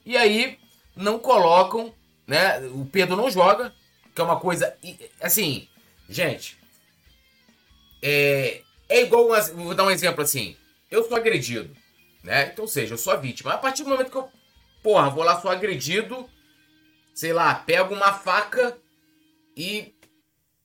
E 0.04 0.16
aí, 0.16 0.58
não 0.96 1.18
colocam, 1.18 1.92
né? 2.28 2.58
O 2.74 2.84
Pedro 2.84 3.16
não 3.16 3.30
joga, 3.30 3.74
que 4.14 4.20
é 4.20 4.24
uma 4.24 4.38
coisa. 4.38 4.76
Assim, 5.20 5.66
gente. 6.08 6.58
É, 8.02 8.60
é 8.88 9.02
igual. 9.02 9.28
Vou 9.54 9.74
dar 9.74 9.84
um 9.84 9.90
exemplo 9.90 10.22
assim. 10.22 10.54
Eu 10.90 11.02
sou 11.08 11.16
agredido, 11.16 11.74
né? 12.22 12.50
Então, 12.52 12.66
seja, 12.66 12.94
eu 12.94 12.98
sou 12.98 13.14
a 13.14 13.16
vítima. 13.16 13.54
A 13.54 13.58
partir 13.58 13.82
do 13.82 13.88
momento 13.88 14.10
que 14.10 14.16
eu, 14.16 14.28
porra, 14.82 15.08
vou 15.08 15.24
lá, 15.24 15.40
sou 15.40 15.50
agredido, 15.50 16.28
sei 17.14 17.32
lá, 17.32 17.54
pego 17.54 17.94
uma 17.94 18.12
faca 18.12 18.76
e 19.56 19.94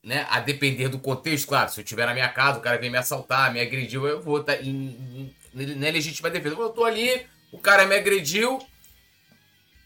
né, 0.03 0.27
a 0.29 0.39
depender 0.39 0.89
do 0.89 0.99
contexto, 0.99 1.47
claro, 1.47 1.71
se 1.71 1.79
eu 1.79 1.83
estiver 1.83 2.05
na 2.05 2.13
minha 2.13 2.29
casa, 2.29 2.59
o 2.59 2.61
cara 2.61 2.77
vem 2.77 2.89
me 2.89 2.97
assaltar, 2.97 3.53
me 3.53 3.61
agrediu, 3.61 4.05
eu 4.05 4.21
vou 4.21 4.41
estar 4.41 4.57
tá 4.57 4.61
em, 4.61 5.31
em, 5.55 5.75
na 5.75 5.89
legítima 5.89 6.29
defesa. 6.29 6.55
Eu 6.55 6.69
tô 6.69 6.83
ali, 6.83 7.25
o 7.51 7.57
cara 7.57 7.85
me 7.85 7.95
agrediu, 7.95 8.59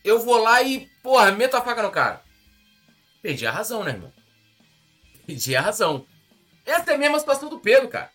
eu 0.08 0.20
vou 0.20 0.38
lá 0.38 0.62
e, 0.62 0.90
porra, 1.04 1.32
meto 1.32 1.56
a 1.56 1.62
faca 1.62 1.84
no 1.84 1.92
cara. 1.92 2.22
Perdi 3.22 3.46
a 3.46 3.52
razão, 3.52 3.84
né, 3.84 3.92
irmão? 3.92 4.14
Perdi 5.26 5.56
a 5.56 5.62
razão. 5.62 6.06
Essa 6.66 6.92
é 6.92 6.96
a 6.96 6.98
mesma 6.98 7.20
situação 7.20 7.50
do 7.50 7.60
Pedro, 7.60 7.90
cara. 7.90 8.12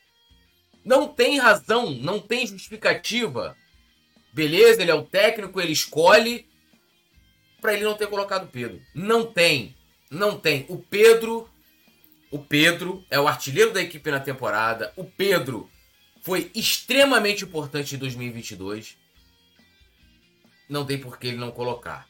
Não 0.85 1.09
tem 1.09 1.39
razão, 1.39 1.91
não 1.91 2.19
tem 2.19 2.47
justificativa. 2.47 3.57
Beleza, 4.33 4.83
ele 4.83 4.91
é 4.91 4.95
o 4.95 5.05
técnico, 5.05 5.61
ele 5.61 5.73
escolhe 5.73 6.49
para 7.61 7.75
ele 7.75 7.85
não 7.85 7.95
ter 7.95 8.09
colocado 8.09 8.45
o 8.45 8.49
Pedro. 8.49 8.81
Não 8.95 9.25
tem. 9.25 9.77
Não 10.11 10.39
tem. 10.39 10.67
O 10.69 10.79
Pedro 10.79 11.49
o 12.33 12.39
Pedro 12.39 13.05
é 13.11 13.21
o 13.21 13.29
artilheiro 13.29 13.75
da 13.75 13.83
equipe 13.83 14.11
na 14.11 14.19
temporada. 14.19 14.91
O 14.97 15.05
Pedro 15.05 15.71
foi 16.23 16.51
extremamente 16.55 17.45
importante 17.45 17.95
em 17.95 17.99
2022. 17.99 18.97
Não 20.73 20.87
tem 20.87 20.97
por 20.97 21.19
que 21.19 21.27
ele 21.27 21.37
não 21.37 21.51
colocar. 21.51 22.09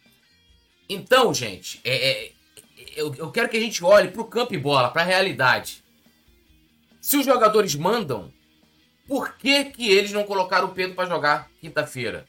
Então, 0.88 1.34
gente, 1.34 1.80
é, 1.82 2.10
é, 2.10 2.32
eu, 2.94 3.12
eu 3.16 3.32
quero 3.32 3.48
que 3.48 3.56
a 3.56 3.60
gente 3.60 3.82
olhe 3.82 4.06
para 4.12 4.22
o 4.22 4.26
campo 4.26 4.54
e 4.54 4.58
bola, 4.58 4.88
para 4.88 5.02
a 5.02 5.04
realidade. 5.04 5.82
Se 7.00 7.16
os 7.16 7.26
jogadores 7.26 7.74
mandam, 7.74 8.32
por 9.08 9.36
que, 9.36 9.64
que 9.64 9.90
eles 9.90 10.12
não 10.12 10.22
colocaram 10.22 10.68
o 10.68 10.72
Pedro 10.72 10.94
para 10.94 11.08
jogar 11.08 11.50
quinta-feira? 11.60 12.24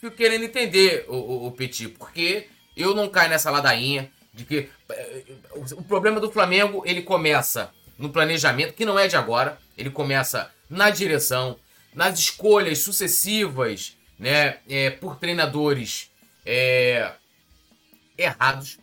Fico 0.00 0.14
querendo 0.14 0.44
entender, 0.44 1.06
o, 1.08 1.16
o, 1.16 1.46
o 1.48 1.50
Petit, 1.50 1.88
porque 1.88 2.46
eu 2.76 2.94
não 2.94 3.08
caio 3.08 3.30
nessa 3.30 3.50
ladainha 3.50 4.12
de 4.32 4.44
que 4.44 4.70
eh, 4.90 5.24
o 5.72 5.82
problema 5.82 6.20
do 6.20 6.30
Flamengo 6.30 6.84
ele 6.86 7.02
começa 7.02 7.72
no 7.98 8.10
planejamento, 8.10 8.74
que 8.74 8.84
não 8.84 8.96
é 8.96 9.08
de 9.08 9.16
agora, 9.16 9.58
ele 9.76 9.90
começa 9.90 10.52
na 10.70 10.88
direção, 10.88 11.58
nas 11.92 12.16
escolhas 12.16 12.78
sucessivas, 12.78 13.97
né, 14.18 14.58
é, 14.68 14.90
por 14.90 15.16
treinadores 15.16 16.10
é, 16.44 17.12
errados, 18.16 18.78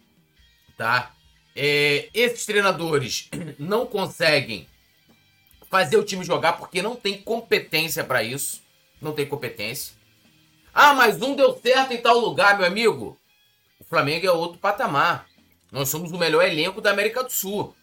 tá? 0.78 1.12
É, 1.56 2.10
esses 2.14 2.46
treinadores 2.46 3.30
não 3.60 3.86
conseguem 3.86 4.68
fazer 5.70 5.98
o 5.98 6.04
time 6.04 6.24
jogar 6.24 6.54
porque 6.54 6.82
não 6.82 6.96
tem 6.96 7.22
competência 7.22 8.04
para 8.04 8.24
isso, 8.24 8.62
não 9.02 9.14
tem 9.14 9.26
competência. 9.26 9.94
Ah, 10.74 10.94
mas 10.94 11.22
um 11.22 11.36
deu 11.36 11.60
certo 11.62 11.94
em 11.94 12.02
tal 12.02 12.20
lugar, 12.20 12.58
meu 12.58 12.68
amigo. 12.68 13.18
O 13.80 13.84
Flamengo 13.86 14.26
é 14.26 14.32
outro 14.32 14.58
patamar. 14.58 15.26
Nós 15.72 15.90
somos 15.90 16.12
o 16.12 16.18
melhor 16.18 16.46
elenco 16.46 16.82
da 16.82 16.92
América 16.92 17.24
do 17.24 17.32
Sul. 17.32 17.76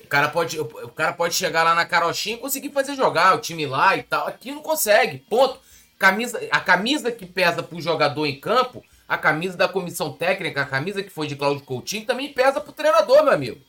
O 0.00 0.06
cara 0.08 0.28
pode, 0.28 0.58
o 0.60 0.88
cara 0.88 1.12
pode 1.12 1.34
chegar 1.34 1.62
lá 1.62 1.74
na 1.74 1.86
carochinha 1.86 2.36
e 2.36 2.40
conseguir 2.40 2.70
fazer 2.70 2.94
jogar 2.94 3.34
o 3.36 3.40
time 3.40 3.66
lá 3.66 3.96
e 3.96 4.02
tal. 4.02 4.26
Aqui 4.26 4.50
não 4.52 4.62
consegue. 4.62 5.18
Ponto. 5.18 5.60
Camisa, 6.02 6.40
a 6.50 6.58
camisa 6.58 7.12
que 7.12 7.24
pesa 7.24 7.62
pro 7.62 7.80
jogador 7.80 8.26
em 8.26 8.40
campo, 8.40 8.84
a 9.06 9.16
camisa 9.16 9.56
da 9.56 9.68
comissão 9.68 10.12
técnica, 10.12 10.62
a 10.62 10.66
camisa 10.66 11.00
que 11.00 11.10
foi 11.10 11.28
de 11.28 11.36
Cláudio 11.36 11.64
Coutinho, 11.64 12.04
também 12.04 12.32
pesa 12.32 12.60
pro 12.60 12.72
treinador, 12.72 13.22
meu 13.22 13.32
amigo. 13.32 13.60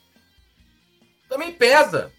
Também 1.29 1.53
pesa. 1.53 2.11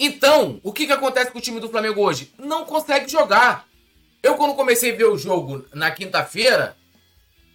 Então, 0.00 0.58
o 0.62 0.72
que, 0.72 0.86
que 0.86 0.92
acontece 0.92 1.30
com 1.30 1.38
o 1.38 1.42
time 1.42 1.60
do 1.60 1.68
Flamengo 1.68 2.00
hoje? 2.00 2.32
Não 2.38 2.64
consegue 2.64 3.06
jogar. 3.10 3.68
Eu, 4.22 4.36
quando 4.36 4.54
comecei 4.54 4.94
a 4.94 4.96
ver 4.96 5.04
o 5.04 5.18
jogo 5.18 5.66
na 5.74 5.90
quinta-feira, 5.90 6.78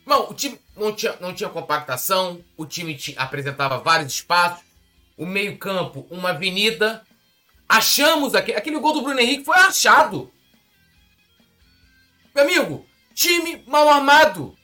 Bom, 0.05 0.28
o 0.30 0.36
time 0.36 0.60
não 0.76 0.93
tinha, 0.93 1.18
não 1.20 1.34
tinha 1.34 1.49
compactação, 1.49 2.45
o 2.55 2.64
time 2.64 2.95
apresentava 3.18 3.80
vários 3.80 4.14
espaços, 4.14 4.64
o 5.18 5.26
meio-campo, 5.26 6.05
uma 6.12 6.30
avenida. 6.30 7.01
Achamos 7.68 8.34
aquele, 8.34 8.57
aquele 8.57 8.80
gol 8.80 8.93
do 8.93 9.01
Bruno 9.01 9.20
Henrique 9.20 9.43
foi 9.43 9.57
achado. 9.57 10.32
Meu 12.34 12.43
amigo, 12.43 12.86
time 13.13 13.63
mal 13.68 13.89
armado. 13.89 14.55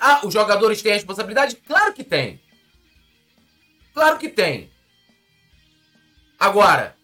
Ah, 0.00 0.20
os 0.24 0.32
jogadores 0.32 0.82
têm 0.82 0.92
responsabilidade? 0.92 1.56
Claro 1.56 1.92
que 1.92 2.02
tem. 2.02 2.40
Claro 3.92 4.18
que 4.18 4.28
tem. 4.28 4.72
Agora, 6.38 6.96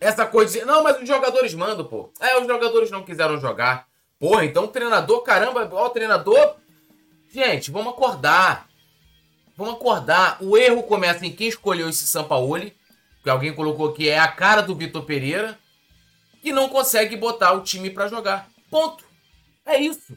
essa 0.00 0.26
coisa 0.26 0.58
de. 0.58 0.64
Não, 0.64 0.82
mas 0.82 1.00
os 1.00 1.08
jogadores 1.08 1.54
mandam, 1.54 1.84
pô. 1.86 2.12
É, 2.20 2.38
os 2.38 2.46
jogadores 2.46 2.90
não 2.90 3.04
quiseram 3.04 3.40
jogar. 3.40 3.86
Porra, 4.18 4.44
então 4.44 4.64
o 4.64 4.68
treinador, 4.68 5.22
caramba, 5.22 5.68
ó, 5.72 5.86
o 5.86 5.90
treinador. 5.90 6.56
Gente, 7.30 7.70
vamos 7.70 7.92
acordar. 7.92 8.68
Vamos 9.56 9.74
acordar. 9.74 10.36
O 10.40 10.56
erro 10.56 10.82
começa 10.82 11.24
em 11.24 11.32
quem 11.32 11.48
escolheu 11.48 11.88
esse 11.88 12.06
Sampaoli, 12.06 12.76
que 13.22 13.30
alguém 13.30 13.54
colocou 13.54 13.92
que 13.92 14.08
é 14.08 14.18
a 14.18 14.28
cara 14.28 14.62
do 14.62 14.74
Vitor 14.74 15.04
Pereira, 15.04 15.58
e 16.42 16.52
não 16.52 16.68
consegue 16.68 17.16
botar 17.16 17.52
o 17.52 17.62
time 17.62 17.88
para 17.88 18.08
jogar. 18.08 18.48
Ponto. 18.70 19.04
É 19.64 19.80
isso. 19.80 20.16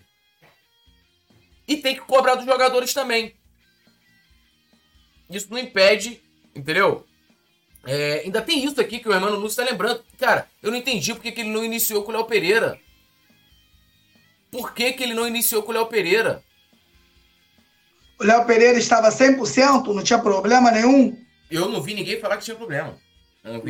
E 1.67 1.77
tem 1.77 1.95
que 1.95 2.01
cobrar 2.01 2.35
dos 2.35 2.45
jogadores 2.45 2.93
também. 2.93 3.35
Isso 5.29 5.47
não 5.49 5.57
impede, 5.57 6.21
entendeu? 6.55 7.05
É, 7.85 8.21
ainda 8.25 8.41
tem 8.41 8.63
isso 8.65 8.81
aqui 8.81 8.99
que 8.99 9.07
o 9.07 9.13
Hermano 9.13 9.35
Lúcio 9.35 9.61
está 9.61 9.63
lembrando. 9.63 10.03
Cara, 10.17 10.49
eu 10.61 10.71
não 10.71 10.77
entendi 10.77 11.13
porque 11.13 11.31
que 11.31 11.41
ele 11.41 11.51
não 11.51 11.63
iniciou 11.63 12.03
com 12.03 12.11
o 12.11 12.15
Léo 12.15 12.25
Pereira. 12.25 12.79
Por 14.49 14.73
que, 14.73 14.93
que 14.93 15.03
ele 15.03 15.13
não 15.13 15.27
iniciou 15.27 15.61
com 15.61 15.71
o 15.71 15.75
Léo 15.75 15.85
Pereira? 15.85 16.43
O 18.19 18.23
Léo 18.23 18.45
Pereira 18.45 18.79
estava 18.79 19.09
100%, 19.09 19.93
não 19.93 20.03
tinha 20.03 20.17
problema 20.17 20.71
nenhum? 20.71 21.15
Eu 21.49 21.69
não 21.69 21.81
vi 21.81 21.93
ninguém 21.93 22.19
falar 22.19 22.37
que 22.37 22.45
tinha 22.45 22.55
problema. 22.55 22.97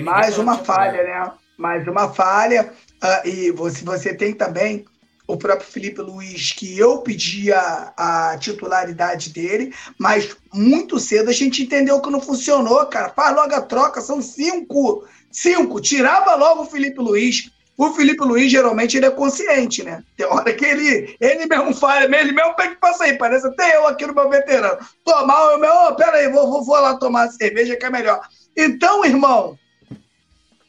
Mais 0.03 0.37
uma 0.37 0.57
falha, 0.57 0.93
problema. 0.93 1.25
né? 1.25 1.31
Mais 1.57 1.87
uma 1.87 2.13
falha. 2.13 2.73
Uh, 3.03 3.27
e 3.27 3.51
você, 3.51 3.83
você 3.83 4.13
tem 4.13 4.33
também 4.33 4.85
o 5.27 5.37
próprio 5.37 5.67
Felipe 5.67 6.01
Luiz, 6.01 6.51
que 6.51 6.77
eu 6.77 6.99
pedi 6.99 7.51
a, 7.51 7.93
a, 7.97 8.37
titularidade 8.37 9.31
dele, 9.31 9.73
mas 9.97 10.35
muito 10.53 10.99
cedo 10.99 11.29
a 11.29 11.33
gente 11.33 11.63
entendeu 11.63 11.99
que 11.99 12.11
não 12.11 12.21
funcionou, 12.21 12.85
cara. 12.85 13.09
Faz 13.09 13.35
logo 13.35 13.53
a 13.53 13.61
troca, 13.61 14.01
são 14.01 14.21
cinco. 14.21 15.05
Cinco. 15.31 15.81
Tirava 15.81 16.35
logo 16.35 16.63
o 16.63 16.65
Felipe 16.65 16.99
Luiz. 16.99 17.51
O 17.77 17.91
Felipe 17.91 18.23
Luiz, 18.23 18.49
geralmente, 18.49 18.95
ele 18.95 19.05
é 19.05 19.11
consciente, 19.11 19.83
né? 19.83 20.01
Tem 20.15 20.25
hora 20.25 20.53
que 20.53 20.63
ele, 20.63 21.17
ele 21.19 21.45
mesmo 21.45 21.73
falha, 21.73 22.05
ele 22.05 22.31
mesmo 22.31 22.55
que 22.55 22.75
passar 22.75 23.05
aí. 23.05 23.17
Parece 23.17 23.47
até 23.47 23.75
eu 23.75 23.85
aqui 23.85 24.07
no 24.07 24.13
meu 24.13 24.29
veterano. 24.29 24.79
Tomar, 25.03 25.51
eu 25.51 25.59
meu, 25.59 25.73
oh, 25.73 25.95
peraí, 25.95 26.31
vou, 26.31 26.49
vou, 26.49 26.63
vou 26.63 26.79
lá 26.79 26.95
tomar 26.95 27.27
cerveja 27.29 27.75
que 27.75 27.85
é 27.85 27.89
melhor. 27.89 28.21
Então, 28.55 29.03
irmão, 29.03 29.59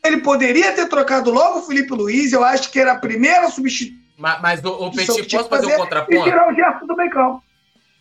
ele 0.04 0.18
poderia 0.18 0.72
ter 0.72 0.88
trocado 0.88 1.30
logo 1.30 1.60
o 1.60 1.62
Felipe 1.62 1.92
Luiz, 1.92 2.32
eu 2.32 2.44
acho 2.44 2.70
que 2.70 2.80
era 2.80 2.92
a 2.92 2.98
primeira 2.98 3.48
substituição. 3.50 4.04
Mas, 4.16 4.40
mas 4.40 4.64
o, 4.64 4.70
o 4.70 4.90
Petit, 4.90 5.06
posso 5.06 5.48
fazer, 5.48 5.48
fazer 5.48 5.74
um 5.74 5.78
contraponto? 5.78 6.18
E 6.18 6.22
tirar 6.24 6.50
o 6.50 6.54
Gerson 6.54 6.86
do 6.86 6.96
Becão. 6.96 7.42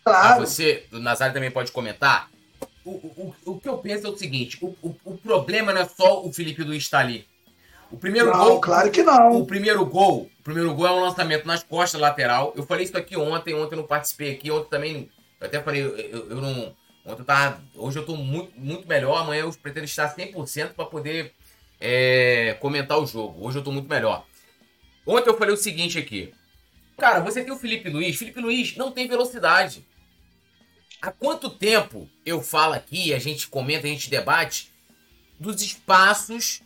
Claro. 0.02 0.34
Ah, 0.34 0.38
você, 0.38 0.84
o 0.92 0.98
Nazário 0.98 1.34
também 1.34 1.50
pode 1.50 1.70
comentar. 1.72 2.28
O, 2.84 2.90
o, 2.90 3.34
o 3.44 3.60
que 3.60 3.68
eu 3.68 3.76
penso 3.78 4.06
é 4.06 4.10
o 4.10 4.16
seguinte: 4.16 4.56
o, 4.62 4.68
o, 4.80 4.96
o 5.04 5.18
problema 5.18 5.72
não 5.72 5.82
é 5.82 5.84
só 5.84 6.24
o 6.24 6.32
Felipe 6.32 6.62
Luiz 6.62 6.84
estar 6.84 7.00
ali. 7.00 7.26
O 7.90 7.96
primeiro 7.96 8.30
Não, 8.30 8.44
gol. 8.44 8.60
claro 8.60 8.90
que 8.90 9.02
não. 9.02 9.40
O 9.40 9.46
primeiro 9.46 9.84
gol. 9.86 10.30
O 10.40 10.42
primeiro 10.42 10.74
gol 10.74 10.86
é 10.86 10.90
um 10.92 11.00
lançamento 11.00 11.46
nas 11.46 11.62
costas 11.62 12.00
lateral. 12.00 12.52
Eu 12.56 12.64
falei 12.66 12.84
isso 12.84 12.96
aqui 12.96 13.16
ontem, 13.16 13.54
ontem 13.54 13.74
eu 13.74 13.80
não 13.80 13.86
participei 13.86 14.32
aqui, 14.32 14.50
ontem 14.50 14.68
também. 14.68 15.10
Eu 15.40 15.46
até 15.46 15.62
falei, 15.62 15.82
eu, 15.82 15.96
eu, 15.96 16.30
eu 16.30 16.40
não. 16.40 16.74
Ontem 17.04 17.20
eu 17.22 17.24
tava. 17.24 17.62
Hoje 17.74 17.98
eu 17.98 18.04
tô 18.04 18.16
muito, 18.16 18.52
muito 18.58 18.88
melhor. 18.88 19.16
Amanhã 19.18 19.42
eu 19.42 19.52
pretendo 19.52 19.84
estar 19.84 20.14
100% 20.14 20.74
para 20.74 20.84
poder 20.86 21.32
é, 21.80 22.56
comentar 22.60 22.98
o 22.98 23.06
jogo. 23.06 23.46
Hoje 23.46 23.58
eu 23.58 23.62
tô 23.62 23.70
muito 23.70 23.88
melhor. 23.88 24.26
Ontem 25.06 25.30
eu 25.30 25.38
falei 25.38 25.54
o 25.54 25.58
seguinte 25.58 25.98
aqui. 25.98 26.34
Cara, 26.98 27.20
você 27.20 27.44
tem 27.44 27.52
o 27.52 27.58
Felipe 27.58 27.88
Luiz. 27.88 28.16
Felipe 28.16 28.40
Luiz 28.40 28.76
não 28.76 28.90
tem 28.90 29.06
velocidade. 29.06 29.86
Há 31.00 31.12
quanto 31.12 31.50
tempo 31.50 32.08
eu 32.24 32.40
falo 32.40 32.72
aqui, 32.72 33.14
a 33.14 33.18
gente 33.18 33.46
comenta, 33.48 33.86
a 33.86 33.90
gente 33.90 34.10
debate 34.10 34.72
dos 35.38 35.60
espaços 35.62 36.62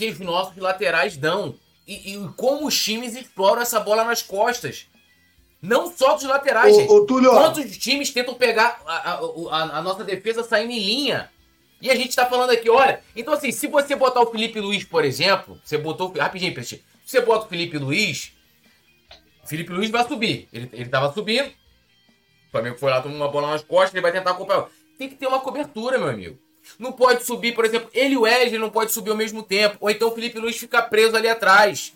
que 0.00 0.10
os 0.12 0.18
nossos 0.20 0.56
laterais 0.56 1.16
dão 1.16 1.54
e, 1.86 2.14
e 2.14 2.28
como 2.36 2.66
os 2.66 2.82
times 2.82 3.14
exploram 3.14 3.60
essa 3.62 3.78
bola 3.80 4.04
nas 4.04 4.22
costas. 4.22 4.86
Não 5.62 5.92
só 5.94 6.14
dos 6.14 6.24
laterais, 6.24 6.74
Ô, 6.74 6.80
gente. 6.80 6.90
ô, 6.90 7.04
Túlio. 7.04 7.30
Quantos 7.32 7.76
times 7.76 8.10
tentam 8.10 8.34
pegar 8.34 8.80
a, 8.86 9.12
a- 9.12 9.78
a- 9.78 9.82
nossa 9.82 10.02
defesa 10.02 10.42
saindo 10.42 10.72
em 10.72 10.78
linha? 10.78 11.30
E 11.82 11.90
a 11.90 11.94
gente 11.94 12.16
tá 12.16 12.26
falando 12.26 12.50
aqui, 12.50 12.68
olha. 12.70 13.02
Então, 13.14 13.34
assim, 13.34 13.52
se 13.52 13.66
você 13.66 13.94
botar 13.94 14.20
o 14.20 14.30
Felipe 14.30 14.58
Luiz, 14.60 14.84
por 14.84 15.04
exemplo, 15.04 15.60
você 15.62 15.76
botou. 15.76 16.12
Rapidinho, 16.12 16.54
você 17.04 17.20
bota 17.20 17.44
o 17.46 17.48
Felipe 17.48 17.76
Luiz, 17.78 18.32
o 19.44 19.46
Felipe 19.48 19.72
Luiz 19.72 19.90
vai 19.90 20.06
subir. 20.06 20.48
Ele, 20.52 20.68
ele 20.72 20.88
tava 20.88 21.12
subindo. 21.12 21.48
O 21.48 22.50
Flamengo 22.50 22.78
foi 22.78 22.90
lá, 22.90 23.00
tomou 23.02 23.16
uma 23.18 23.28
bola 23.28 23.48
nas 23.50 23.62
costas, 23.62 23.92
ele 23.94 24.02
vai 24.02 24.12
tentar 24.12 24.30
acompanhar. 24.32 24.66
Tem 24.98 25.08
que 25.08 25.14
ter 25.14 25.26
uma 25.26 25.40
cobertura, 25.40 25.98
meu 25.98 26.08
amigo. 26.08 26.38
Não 26.78 26.92
pode 26.92 27.24
subir, 27.24 27.54
por 27.54 27.64
exemplo, 27.64 27.90
ele 27.92 28.14
e 28.14 28.16
o 28.16 28.22
Wesley 28.22 28.58
não 28.58 28.70
pode 28.70 28.92
subir 28.92 29.10
ao 29.10 29.16
mesmo 29.16 29.42
tempo. 29.42 29.76
Ou 29.80 29.90
então 29.90 30.08
o 30.08 30.14
Felipe 30.14 30.38
Luiz 30.38 30.56
fica 30.56 30.82
preso 30.82 31.16
ali 31.16 31.28
atrás. 31.28 31.92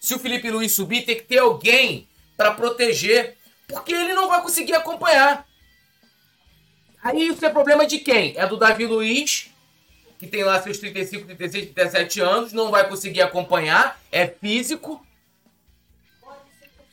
Se 0.00 0.14
o 0.14 0.18
Felipe 0.18 0.50
Luiz 0.50 0.74
subir, 0.74 1.04
tem 1.04 1.16
que 1.16 1.22
ter 1.22 1.38
alguém 1.38 2.08
para 2.36 2.52
proteger. 2.52 3.36
Porque 3.66 3.92
ele 3.92 4.14
não 4.14 4.28
vai 4.28 4.42
conseguir 4.42 4.74
acompanhar. 4.74 5.46
Aí 7.02 7.28
isso 7.28 7.44
é 7.44 7.50
problema 7.50 7.86
de 7.86 7.98
quem? 7.98 8.34
É 8.36 8.46
do 8.46 8.56
Davi 8.56 8.84
Luiz, 8.86 9.50
que 10.18 10.26
tem 10.26 10.42
lá 10.42 10.60
seus 10.60 10.78
35, 10.78 11.26
36, 11.26 11.72
37 11.72 12.20
anos, 12.20 12.52
não 12.52 12.70
vai 12.70 12.88
conseguir 12.88 13.22
acompanhar, 13.22 14.00
é 14.10 14.26
físico. 14.26 15.04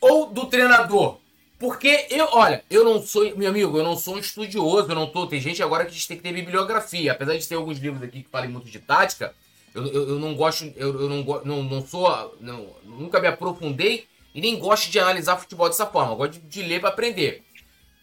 Ou 0.00 0.26
do 0.26 0.46
treinador. 0.46 1.18
Porque 1.64 2.08
eu, 2.10 2.28
olha, 2.30 2.62
eu 2.68 2.84
não 2.84 3.00
sou, 3.00 3.34
meu 3.38 3.48
amigo, 3.48 3.78
eu 3.78 3.82
não 3.82 3.96
sou 3.96 4.16
um 4.16 4.18
estudioso, 4.18 4.90
eu 4.90 4.94
não 4.94 5.06
tô. 5.06 5.26
Tem 5.26 5.40
gente 5.40 5.62
agora 5.62 5.86
que 5.86 5.92
a 5.92 5.94
gente 5.94 6.06
tem 6.06 6.18
que 6.18 6.22
ter 6.22 6.30
bibliografia. 6.30 7.12
Apesar 7.12 7.34
de 7.38 7.48
ter 7.48 7.54
alguns 7.54 7.78
livros 7.78 8.02
aqui 8.02 8.22
que 8.22 8.28
falem 8.28 8.50
muito 8.50 8.68
de 8.68 8.78
tática, 8.78 9.34
eu, 9.74 9.86
eu, 9.86 10.08
eu 10.10 10.18
não 10.18 10.34
gosto, 10.34 10.70
eu, 10.76 11.00
eu 11.00 11.08
não, 11.08 11.24
não, 11.42 11.62
não 11.62 11.86
sou, 11.86 12.36
não, 12.38 12.68
nunca 12.84 13.18
me 13.18 13.28
aprofundei 13.28 14.06
e 14.34 14.42
nem 14.42 14.58
gosto 14.58 14.90
de 14.90 15.00
analisar 15.00 15.38
futebol 15.38 15.66
dessa 15.66 15.86
forma. 15.86 16.12
Eu 16.12 16.16
gosto 16.16 16.32
de, 16.32 16.40
de 16.40 16.62
ler 16.64 16.80
para 16.80 16.90
aprender. 16.90 17.42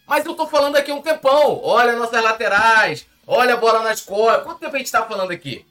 Mas 0.08 0.26
eu 0.26 0.34
tô 0.34 0.48
falando 0.48 0.74
aqui 0.74 0.90
há 0.90 0.96
um 0.96 1.00
tempão. 1.00 1.60
Olha 1.62 1.94
nossas 1.94 2.20
laterais, 2.20 3.06
olha 3.24 3.54
a 3.54 3.58
bola 3.58 3.84
nas 3.84 4.00
costas. 4.00 4.42
Quanto 4.42 4.58
tempo 4.58 4.74
a 4.74 4.78
gente 4.80 4.90
tá 4.90 5.06
falando 5.06 5.30
aqui? 5.30 5.64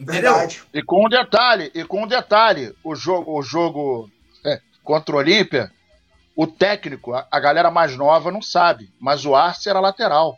Entendeu? 0.00 0.32
Verdade. 0.32 0.62
E 0.72 0.82
com 0.82 1.04
um 1.04 1.08
detalhe, 1.10 1.70
e 1.74 1.84
com 1.84 2.04
um 2.04 2.06
detalhe, 2.06 2.74
o 2.82 2.94
jogo, 2.94 3.38
o 3.38 3.42
jogo 3.42 4.10
é, 4.42 4.58
contra 4.82 5.14
o 5.14 5.18
Olímpia, 5.18 5.70
o 6.36 6.46
técnico, 6.46 7.14
a, 7.14 7.26
a 7.30 7.40
galera 7.40 7.70
mais 7.70 7.96
nova 7.96 8.30
não 8.30 8.42
sabe, 8.42 8.92
mas 9.00 9.24
o 9.24 9.34
Arce 9.34 9.68
era 9.68 9.80
lateral. 9.80 10.36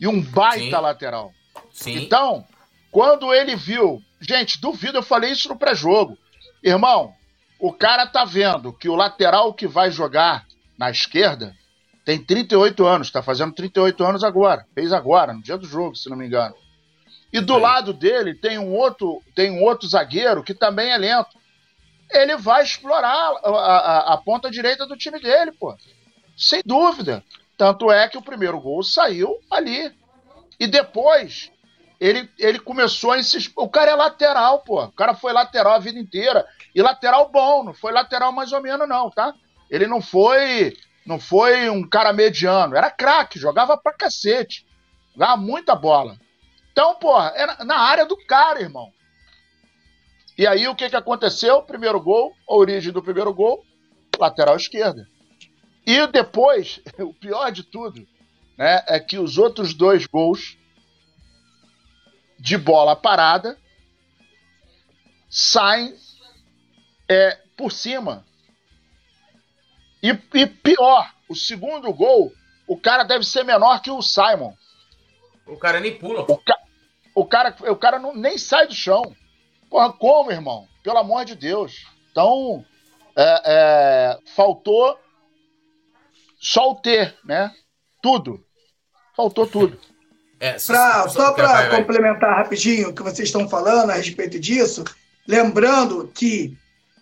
E 0.00 0.06
um 0.06 0.20
baita 0.20 0.76
Sim. 0.76 0.82
lateral. 0.82 1.32
Sim. 1.72 1.94
Então, 1.96 2.44
quando 2.90 3.32
ele 3.32 3.56
viu, 3.56 4.02
gente, 4.20 4.60
duvido, 4.60 4.98
eu 4.98 5.02
falei 5.02 5.32
isso 5.32 5.48
no 5.48 5.58
pré-jogo. 5.58 6.16
Irmão, 6.62 7.14
o 7.58 7.72
cara 7.72 8.06
tá 8.06 8.24
vendo 8.24 8.72
que 8.72 8.88
o 8.88 8.94
lateral 8.94 9.54
que 9.54 9.66
vai 9.66 9.90
jogar 9.90 10.44
na 10.78 10.90
esquerda 10.90 11.54
tem 12.04 12.18
38 12.18 12.84
anos, 12.84 13.10
tá 13.10 13.22
fazendo 13.22 13.54
38 13.54 14.04
anos 14.04 14.24
agora. 14.24 14.66
Fez 14.74 14.92
agora, 14.92 15.32
no 15.32 15.42
dia 15.42 15.56
do 15.56 15.66
jogo, 15.66 15.94
se 15.94 16.10
não 16.10 16.16
me 16.16 16.26
engano. 16.26 16.54
E 17.32 17.40
do 17.40 17.56
lado 17.56 17.92
dele 17.92 18.34
tem 18.34 18.58
um 18.58 18.74
outro, 18.74 19.22
tem 19.34 19.50
um 19.50 19.62
outro 19.62 19.88
zagueiro 19.88 20.42
que 20.42 20.52
também 20.52 20.90
é 20.90 20.98
lento. 20.98 21.38
Ele 22.12 22.36
vai 22.36 22.62
explorar 22.62 23.32
a, 23.44 23.48
a- 23.50 24.14
a 24.14 24.16
ponta 24.18 24.50
direita 24.50 24.86
do 24.86 24.96
time 24.96 25.18
dele, 25.20 25.52
pô. 25.52 25.74
Sem 26.36 26.62
dúvida. 26.64 27.22
Tanto 27.56 27.90
é 27.90 28.08
que 28.08 28.18
o 28.18 28.22
primeiro 28.22 28.60
gol 28.60 28.82
saiu 28.82 29.38
ali. 29.50 29.94
E 30.58 30.66
depois 30.66 31.50
ele, 32.00 32.28
ele 32.38 32.58
começou 32.58 33.12
a 33.12 33.18
insistir. 33.18 33.52
O 33.56 33.68
cara 33.68 33.90
é 33.92 33.94
lateral, 33.94 34.60
pô. 34.60 34.82
O 34.84 34.92
cara 34.92 35.14
foi 35.14 35.32
lateral 35.32 35.74
a 35.74 35.78
vida 35.78 35.98
inteira. 35.98 36.46
E 36.74 36.82
lateral 36.82 37.30
bom, 37.30 37.62
não 37.64 37.74
foi 37.74 37.92
lateral 37.92 38.32
mais 38.32 38.52
ou 38.52 38.60
menos, 38.60 38.88
não, 38.88 39.10
tá? 39.10 39.34
Ele 39.70 39.86
não 39.86 40.00
foi. 40.00 40.76
Não 41.04 41.18
foi 41.18 41.68
um 41.68 41.86
cara 41.88 42.12
mediano. 42.12 42.76
Era 42.76 42.90
craque, 42.90 43.38
jogava 43.38 43.76
pra 43.76 43.92
cacete. 43.92 44.64
Jogava 45.12 45.36
muita 45.36 45.74
bola. 45.74 46.16
Então, 46.70 46.94
porra, 46.94 47.32
era 47.36 47.64
na 47.64 47.76
área 47.78 48.06
do 48.06 48.16
cara, 48.26 48.60
irmão. 48.60 48.92
E 50.42 50.46
aí 50.48 50.66
o 50.66 50.74
que, 50.74 50.90
que 50.90 50.96
aconteceu? 50.96 51.62
Primeiro 51.62 52.00
gol, 52.00 52.34
a 52.48 52.54
origem 52.56 52.92
do 52.92 53.00
primeiro 53.00 53.32
gol, 53.32 53.64
lateral 54.18 54.56
esquerda. 54.56 55.08
E 55.86 56.04
depois, 56.08 56.80
o 56.98 57.14
pior 57.14 57.52
de 57.52 57.62
tudo, 57.62 58.04
né, 58.58 58.82
é 58.88 58.98
que 58.98 59.20
os 59.20 59.38
outros 59.38 59.72
dois 59.72 60.04
gols 60.04 60.58
de 62.40 62.58
bola 62.58 62.96
parada 62.96 63.56
saem 65.30 65.94
é, 67.08 67.38
por 67.56 67.70
cima. 67.70 68.26
E, 70.02 70.08
e 70.34 70.44
pior, 70.44 71.08
o 71.28 71.36
segundo 71.36 71.92
gol, 71.92 72.32
o 72.66 72.76
cara 72.76 73.04
deve 73.04 73.24
ser 73.24 73.44
menor 73.44 73.80
que 73.80 73.92
o 73.92 74.02
Simon. 74.02 74.52
O 75.46 75.56
cara 75.56 75.78
nem 75.78 75.96
pula. 75.96 76.22
O, 76.22 76.36
ca- 76.36 76.62
o 77.14 77.24
cara, 77.24 77.56
o 77.70 77.76
cara 77.76 78.00
não, 78.00 78.12
nem 78.12 78.36
sai 78.36 78.66
do 78.66 78.74
chão. 78.74 79.02
Porra, 79.72 79.90
como, 79.90 80.30
irmão? 80.30 80.68
Pelo 80.84 80.98
amor 80.98 81.24
de 81.24 81.34
Deus. 81.34 81.86
Então, 82.10 82.62
é, 83.16 83.42
é, 83.46 84.18
faltou 84.36 84.98
só 86.38 86.72
o 86.72 86.74
ter, 86.74 87.16
né? 87.24 87.50
Tudo. 88.02 88.44
Faltou 89.16 89.46
tudo. 89.46 89.80
É, 90.38 90.58
Pra, 90.58 91.08
só 91.08 91.32
para 91.32 91.70
complementar 91.70 92.36
rapidinho 92.36 92.90
o 92.90 92.94
que 92.94 93.02
vocês 93.02 93.28
estão 93.28 93.48
falando 93.48 93.88
a 93.88 93.94
respeito 93.94 94.38
disso, 94.38 94.84
lembrando 95.26 96.10
que 96.14 96.54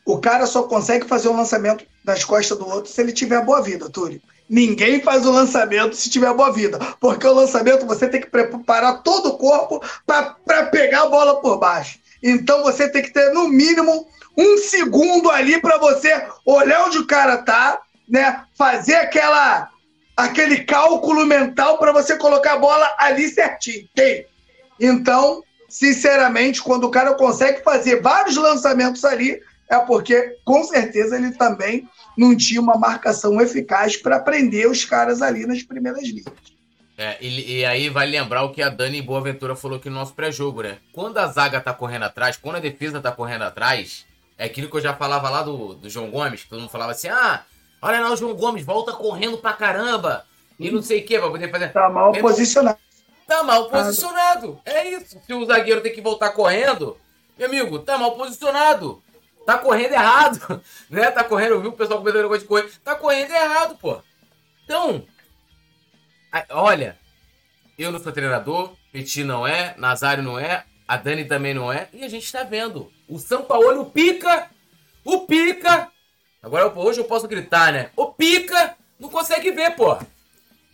o 0.07 0.21
cara 0.21 0.47
só 0.47 0.63
consegue 0.63 1.09
fazer 1.09 1.29
um 1.29 1.37
lançamento 1.37 1.85
nas 2.05 2.25
costas 2.25 2.57
do 2.57 2.69
outro 2.69 2.89
se 2.89 3.01
ele 3.01 3.13
tiver 3.13 3.45
boa 3.45 3.61
vida, 3.63 3.91
Túlio. 3.91 4.23
Ninguém 4.49 5.01
faz 5.01 5.27
o 5.27 5.33
lançamento 5.33 5.97
se 5.97 6.11
tiver 6.11 6.33
boa 6.35 6.53
vida, 6.53 6.79
porque 7.01 7.27
o 7.27 7.35
lançamento 7.35 7.87
você 7.87 8.09
tem 8.09 8.21
que 8.21 8.31
preparar 8.31 9.03
todo 9.03 9.31
o 9.31 9.39
corpo 9.39 9.81
para 10.07 10.67
pegar 10.67 11.03
a 11.03 11.09
bola 11.09 11.41
por 11.41 11.59
baixo. 11.59 12.00
Então 12.23 12.63
você 12.63 12.89
tem 12.89 13.03
que 13.03 13.13
ter 13.13 13.33
no 13.33 13.49
mínimo 13.49 14.07
um 14.37 14.59
segundo 14.59 15.31
ali 15.31 15.61
para 15.61 15.79
você 15.79 16.27
olhar 16.45 16.87
onde 16.87 16.99
o 16.99 17.07
cara 17.07 17.39
tá, 17.39 17.81
né? 18.09 18.45
Fazer 18.57 18.97
aquela 18.97 19.69
aquele 20.17 20.65
cálculo 20.65 21.25
mental 21.25 21.79
para 21.79 21.93
você 21.93 22.17
colocar 22.17 22.55
a 22.55 22.59
bola 22.59 22.95
ali 22.99 23.29
certinho. 23.29 23.89
Tem. 23.95 24.27
Então, 24.79 25.43
sinceramente, 25.69 26.63
quando 26.63 26.85
o 26.85 26.91
cara 26.91 27.15
consegue 27.15 27.63
fazer 27.63 28.03
vários 28.03 28.37
lançamentos 28.37 29.05
ali, 29.05 29.41
é 29.69 29.79
porque 29.79 30.37
com 30.45 30.65
certeza 30.65 31.17
ele 31.17 31.33
também 31.33 31.89
não 32.19 32.37
tinha 32.37 32.61
uma 32.61 32.77
marcação 32.77 33.41
eficaz 33.41 33.97
para 33.97 34.19
prender 34.19 34.69
os 34.69 34.85
caras 34.85 35.23
ali 35.23 35.47
nas 35.47 35.63
primeiras 35.63 36.03
linhas. 36.03 36.60
É, 37.03 37.17
e, 37.19 37.61
e 37.61 37.65
aí 37.65 37.89
vai 37.89 38.07
lembrar 38.07 38.43
o 38.43 38.53
que 38.53 38.63
a 38.63 38.69
Dani 38.69 39.01
Boaventura 39.01 39.57
falou 39.57 39.79
aqui 39.79 39.89
no 39.89 39.95
nosso 39.97 40.13
pré-jogo, 40.13 40.61
né? 40.61 40.77
Quando 40.93 41.17
a 41.17 41.27
zaga 41.29 41.59
tá 41.59 41.73
correndo 41.73 42.03
atrás, 42.03 42.37
quando 42.37 42.57
a 42.57 42.61
defesa 42.61 43.01
tá 43.01 43.11
correndo 43.11 43.41
atrás, 43.45 44.05
é 44.37 44.45
aquilo 44.45 44.69
que 44.69 44.77
eu 44.77 44.83
já 44.83 44.95
falava 44.95 45.31
lá 45.31 45.43
do, 45.43 45.73
do 45.77 45.89
João 45.89 46.11
Gomes, 46.11 46.43
que 46.43 46.51
todo 46.51 46.61
mundo 46.61 46.69
falava 46.69 46.93
assim, 46.93 47.09
ah, 47.09 47.43
olha 47.81 48.01
lá 48.01 48.13
o 48.13 48.17
João 48.19 48.35
Gomes, 48.35 48.67
volta 48.67 48.93
correndo 48.93 49.39
pra 49.39 49.55
caramba, 49.55 50.27
e 50.59 50.71
não 50.71 50.83
sei 50.83 51.01
o 51.01 51.07
que, 51.07 51.19
pra 51.19 51.31
poder 51.31 51.51
fazer... 51.51 51.73
Tá 51.73 51.89
mal 51.89 52.13
Meu- 52.13 52.21
posicionado. 52.21 52.79
Tá 53.27 53.43
mal 53.45 53.71
posicionado. 53.71 54.61
É 54.67 54.91
isso. 54.91 55.19
Se 55.25 55.33
o 55.33 55.47
zagueiro 55.47 55.81
tem 55.81 55.95
que 55.95 56.03
voltar 56.03 56.33
correndo, 56.33 56.99
meu 57.39 57.49
amigo, 57.49 57.79
tá 57.79 57.97
mal 57.97 58.13
posicionado. 58.15 59.03
Tá 59.47 59.57
correndo 59.57 59.93
errado. 59.93 60.61
Né? 60.91 61.11
Tá 61.11 61.25
correndo, 61.25 61.53
eu 61.53 61.63
vi 61.63 61.69
o 61.69 61.73
pessoal 61.73 62.01
comentando 62.01 62.23
negócio 62.25 62.43
de 62.43 62.49
correr. 62.49 62.71
Tá 62.85 62.95
correndo 62.95 63.31
errado, 63.31 63.79
pô. 63.79 64.03
Então, 64.65 65.03
olha, 66.51 66.99
eu 67.79 67.91
não 67.91 67.99
sou 67.99 68.13
treinador, 68.13 68.75
Petit 68.93 69.25
não 69.25 69.47
é, 69.47 69.75
Nazário 69.79 70.23
não 70.23 70.39
é, 70.39 70.65
a 70.87 70.97
Dani 70.97 71.25
também 71.25 71.55
não 71.55 71.73
é, 71.73 71.89
e 71.93 72.05
a 72.05 72.09
gente 72.09 72.31
tá 72.31 72.43
vendo. 72.43 72.91
O 73.09 73.19
São 73.19 73.43
Paulo, 73.43 73.87
Pica, 73.87 74.51
o 75.05 75.21
Pica, 75.21 75.89
agora 76.43 76.73
hoje 76.75 77.01
eu 77.01 77.05
posso 77.05 77.29
gritar, 77.29 77.73
né? 77.73 77.91
O 77.97 78.07
Pica 78.07 78.77
não 78.99 79.09
consegue 79.09 79.51
ver, 79.51 79.77
pô. 79.77 79.97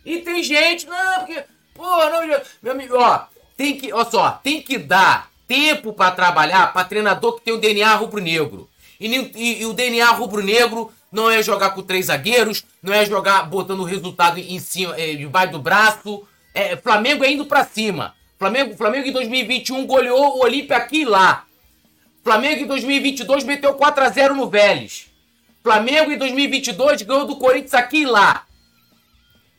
E 0.05 0.19
tem 0.19 0.41
gente, 0.41 0.87
não, 0.87 1.19
porque, 1.19 1.43
pô, 1.73 1.83
não, 1.83 2.27
meu 2.61 2.71
amigo, 2.71 2.95
ó, 2.97 3.25
tem 3.55 3.77
que, 3.77 3.91
ó 3.93 4.03
só, 4.05 4.31
tem 4.31 4.61
que 4.61 4.77
dar 4.77 5.29
tempo 5.47 5.93
para 5.93 6.11
trabalhar 6.11 6.73
para 6.73 6.87
treinador 6.87 7.35
que 7.35 7.45
tem 7.45 7.53
o 7.53 7.59
DNA 7.59 7.95
rubro-negro. 7.95 8.69
E, 8.99 9.07
e, 9.07 9.61
e, 9.61 9.65
o 9.65 9.73
DNA 9.73 10.09
rubro-negro 10.11 10.91
não 11.17 11.31
é 11.31 11.41
jogar 11.41 11.71
com 11.71 11.81
três 11.81 12.05
zagueiros, 12.05 12.63
não 12.81 12.93
é 12.93 13.03
jogar 13.03 13.41
botando 13.49 13.79
o 13.79 13.83
resultado 13.83 14.39
em 14.39 14.59
cima, 14.59 14.95
é, 14.95 15.15
debaixo 15.15 15.53
do 15.53 15.59
braço. 15.59 16.27
É, 16.53 16.77
Flamengo 16.77 17.23
é 17.23 17.31
indo 17.31 17.43
para 17.47 17.65
cima. 17.65 18.13
Flamengo, 18.37 18.77
Flamengo 18.77 19.07
em 19.07 19.11
2021 19.11 19.87
goleou 19.87 20.37
o 20.37 20.43
Olímpia 20.43 20.77
aqui 20.77 21.01
e 21.01 21.05
lá. 21.05 21.43
Flamengo 22.23 22.61
em 22.61 22.67
2022 22.67 23.43
meteu 23.45 23.73
4 23.73 24.03
a 24.03 24.09
0 24.09 24.35
no 24.35 24.47
Vélez. 24.47 25.07
Flamengo 25.63 26.11
em 26.11 26.19
2022 26.19 27.01
ganhou 27.01 27.25
do 27.25 27.37
Corinthians 27.37 27.73
aqui 27.73 28.01
e 28.01 28.05
lá. 28.05 28.45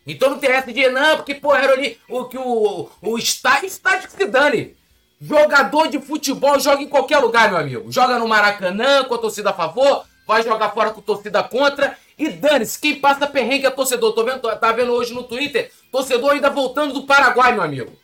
Então 0.07 0.31
não 0.31 0.39
tem 0.39 0.51
essa 0.51 0.73
de 0.73 0.89
não, 0.89 1.17
porque, 1.17 1.35
pô, 1.35 1.57
era 1.57 1.73
ali 1.73 1.99
o 2.09 2.27
que 2.27 2.39
o, 2.39 2.89
o 3.03 3.19
estádio, 3.19 3.67
estádio 3.67 4.09
que 4.09 4.15
se 4.15 4.27
dane. 4.27 4.77
Jogador 5.21 5.89
de 5.89 5.99
futebol 5.99 6.61
joga 6.61 6.83
em 6.83 6.89
qualquer 6.89 7.19
lugar, 7.19 7.51
meu 7.51 7.59
amigo. 7.59 7.91
Joga 7.91 8.17
no 8.17 8.29
Maracanã 8.29 9.03
com 9.05 9.15
a 9.15 9.19
torcida 9.19 9.51
a 9.51 9.55
favor, 9.55 10.05
vai 10.29 10.43
jogar 10.43 10.71
fora 10.71 10.91
com 10.91 11.01
torcida 11.01 11.43
contra. 11.43 11.97
E 12.19 12.29
dane-se, 12.29 12.79
quem 12.79 13.01
passa 13.01 13.27
perrengue 13.27 13.67
é 13.67 13.71
torcedor. 13.71 14.13
Tô 14.13 14.23
vendo, 14.23 14.41
tá 14.41 14.73
vendo 14.73 14.93
hoje 14.93 15.15
no 15.15 15.25
Twitter, 15.25 15.73
torcedor 15.91 16.33
ainda 16.33 16.51
voltando 16.51 16.93
do 16.93 17.07
Paraguai, 17.07 17.53
meu 17.53 17.63
amigo. 17.63 17.99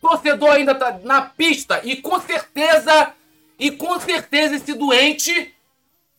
Torcedor 0.00 0.50
ainda 0.50 0.74
tá 0.74 0.98
na 1.04 1.22
pista 1.22 1.80
e 1.84 1.96
com 1.96 2.18
certeza, 2.20 3.12
e 3.58 3.70
com 3.70 4.00
certeza 4.00 4.56
esse 4.56 4.72
doente 4.72 5.54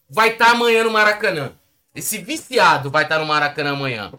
vai 0.10 0.30
estar 0.30 0.46
tá 0.46 0.52
amanhã 0.52 0.84
no 0.84 0.92
Maracanã. 0.92 1.52
Esse 1.96 2.20
viciado 2.20 2.92
vai 2.92 3.04
estar 3.04 3.16
tá 3.16 3.22
no 3.22 3.28
Maracanã 3.28 3.72
amanhã. 3.72 4.14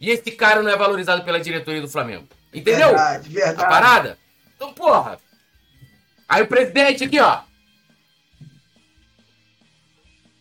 E 0.00 0.10
esse 0.10 0.30
cara 0.30 0.62
não 0.62 0.70
é 0.70 0.76
valorizado 0.76 1.24
pela 1.24 1.40
diretoria 1.40 1.80
do 1.80 1.88
Flamengo. 1.88 2.28
Entendeu? 2.52 2.88
Verdade, 2.88 3.28
verdade. 3.28 3.62
A 3.62 3.66
parada? 3.66 4.18
Então, 4.54 4.72
porra, 4.72 5.18
Aí 6.28 6.42
o 6.42 6.46
presidente 6.46 7.04
aqui, 7.04 7.20
ó. 7.20 7.40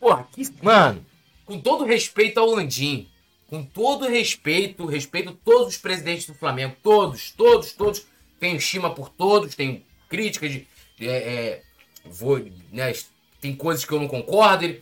Porra, 0.04 0.28
que. 0.34 0.44
Mano, 0.62 1.06
com 1.46 1.62
todo 1.62 1.86
respeito 1.86 2.38
ao 2.38 2.50
Landim, 2.50 3.08
com 3.50 3.64
todo 3.64 4.06
respeito, 4.06 4.86
respeito 4.86 5.32
todos 5.46 5.70
os 5.70 5.78
presidentes 5.78 6.28
do 6.28 6.34
Flamengo, 6.34 6.76
todos, 6.84 7.32
todos, 7.32 7.72
todos. 7.72 8.06
Tenho 8.38 8.58
estima 8.58 8.94
por 8.94 9.08
todos, 9.08 9.56
tenho 9.56 9.82
críticas 10.10 10.52
de. 10.52 10.68
É, 11.00 11.06
é, 11.06 11.64
vou, 12.04 12.46
né, 12.70 12.92
tem 13.40 13.56
coisas 13.56 13.86
que 13.86 13.94
eu 13.94 14.00
não 14.02 14.10
concordo. 14.10 14.76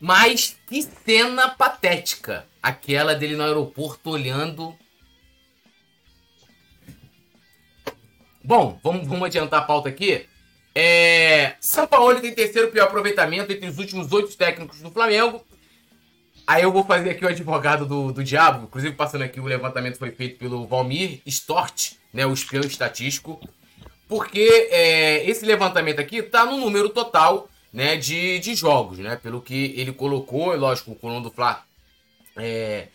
Mas 0.00 0.58
que 0.68 0.82
cena 0.82 1.50
patética. 1.50 2.44
Aquela 2.60 3.14
dele 3.14 3.36
no 3.36 3.44
aeroporto 3.44 4.10
olhando 4.10 4.76
Bom, 8.42 8.80
vamos, 8.82 9.06
vamos 9.06 9.26
adiantar 9.26 9.60
a 9.60 9.64
pauta 9.64 9.88
aqui. 9.88 10.26
É, 10.80 11.56
São 11.60 11.88
Paulo 11.88 12.20
tem 12.20 12.32
terceiro 12.32 12.70
pior 12.70 12.84
aproveitamento 12.84 13.50
entre 13.50 13.68
os 13.68 13.78
últimos 13.78 14.12
oito 14.12 14.36
técnicos 14.36 14.78
do 14.78 14.92
Flamengo. 14.92 15.44
Aí 16.46 16.62
eu 16.62 16.70
vou 16.70 16.84
fazer 16.84 17.10
aqui 17.10 17.24
o 17.24 17.28
advogado 17.28 17.84
do, 17.84 18.12
do 18.12 18.22
diabo. 18.22 18.66
Inclusive, 18.66 18.94
passando 18.94 19.22
aqui, 19.22 19.40
o 19.40 19.44
levantamento 19.44 19.98
foi 19.98 20.12
feito 20.12 20.38
pelo 20.38 20.68
Valmir 20.68 21.20
Stort, 21.26 21.94
né, 22.14 22.24
o 22.24 22.32
espião 22.32 22.62
estatístico. 22.62 23.40
Porque 24.06 24.68
é, 24.70 25.28
esse 25.28 25.44
levantamento 25.44 25.98
aqui 25.98 26.18
está 26.18 26.46
no 26.46 26.56
número 26.56 26.90
total 26.90 27.50
né, 27.72 27.96
de, 27.96 28.38
de 28.38 28.54
jogos, 28.54 29.00
né? 29.00 29.16
Pelo 29.16 29.42
que 29.42 29.74
ele 29.76 29.92
colocou, 29.92 30.54
lógico, 30.54 30.92
o 30.92 30.94
Colombo 30.94 31.28
do 31.28 31.34
Fla 31.34 31.64
é, 32.36 32.86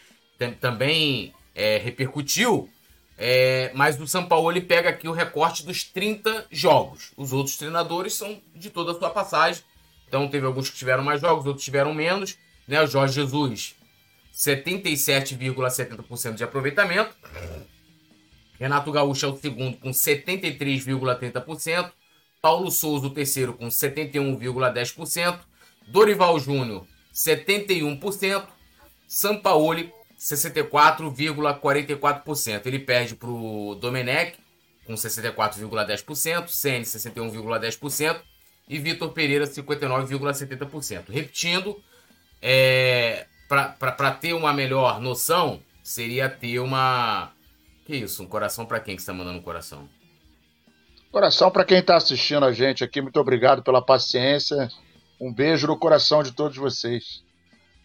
também 0.62 1.34
é, 1.54 1.80
repercutiu 1.80 2.70
é, 3.26 3.72
mas 3.74 3.98
o 4.02 4.06
São 4.06 4.26
Paulo 4.26 4.52
ele 4.52 4.60
pega 4.60 4.90
aqui 4.90 5.08
o 5.08 5.14
recorte 5.14 5.66
dos 5.66 5.86
30 5.86 6.46
jogos. 6.52 7.14
Os 7.16 7.32
outros 7.32 7.56
treinadores 7.56 8.16
são 8.16 8.42
de 8.54 8.70
toda 8.70 8.92
a 8.92 9.00
sua 9.00 9.12
passagem. 9.12 9.64
Então 10.06 10.28
teve 10.28 10.46
alguns 10.46 10.70
que 10.70 10.76
tiveram 10.76 11.06
mais 11.06 11.22
jogos, 11.22 11.46
outros 11.46 11.64
tiveram 11.64 11.94
menos. 11.94 12.38
Né? 12.68 12.82
O 12.82 12.86
Jorge 12.86 13.14
Jesus, 13.14 13.78
77,70% 14.36 16.36
de 16.36 16.44
aproveitamento. 16.44 17.16
Renato 18.60 18.92
Gaúcho 18.92 19.26
é 19.26 19.30
o 19.30 19.38
segundo 19.38 19.78
com 19.78 19.92
73,30%. 19.92 21.94
Paulo 22.42 22.70
Souza, 22.70 23.08
o 23.08 23.10
terceiro, 23.10 23.54
com 23.54 23.70
71,10%. 23.70 25.40
Dorival 25.88 26.38
Júnior, 26.40 26.86
71%. 27.14 28.46
Sampaoli, 29.08 29.94
64,44%. 30.24 32.66
Ele 32.66 32.80
perde 32.80 33.14
para 33.16 33.30
o 33.30 33.76
Domenech 33.76 34.38
com 34.86 34.94
64,10%, 34.94 36.48
Ceni 36.48 36.86
61,10% 36.86 38.22
e 38.68 38.80
Vitor 38.80 39.10
Pereira 39.10 39.46
59,70%. 39.46 41.10
Repetindo, 41.10 41.78
é, 42.42 43.28
para 43.48 44.12
ter 44.12 44.34
uma 44.34 44.52
melhor 44.54 45.00
noção, 45.02 45.62
seria 45.84 46.30
ter 46.30 46.60
uma. 46.60 47.34
Que 47.86 47.98
isso? 47.98 48.24
Um 48.24 48.28
coração 48.28 48.66
para 48.66 48.80
quem 48.80 48.96
que 48.96 49.02
está 49.02 49.14
mandando 49.14 49.40
um 49.40 49.42
coração? 49.42 49.90
Coração 51.12 51.52
para 51.52 51.66
quem 51.66 51.80
está 51.80 51.98
assistindo 51.98 52.46
a 52.46 52.54
gente 52.54 52.82
aqui. 52.84 53.02
Muito 53.02 53.20
obrigado 53.20 53.62
pela 53.62 53.82
paciência. 53.82 54.70
Um 55.20 55.34
beijo 55.34 55.68
no 55.68 55.78
coração 55.78 56.24
de 56.24 56.32
todos 56.32 56.58
vocês. 56.58 57.22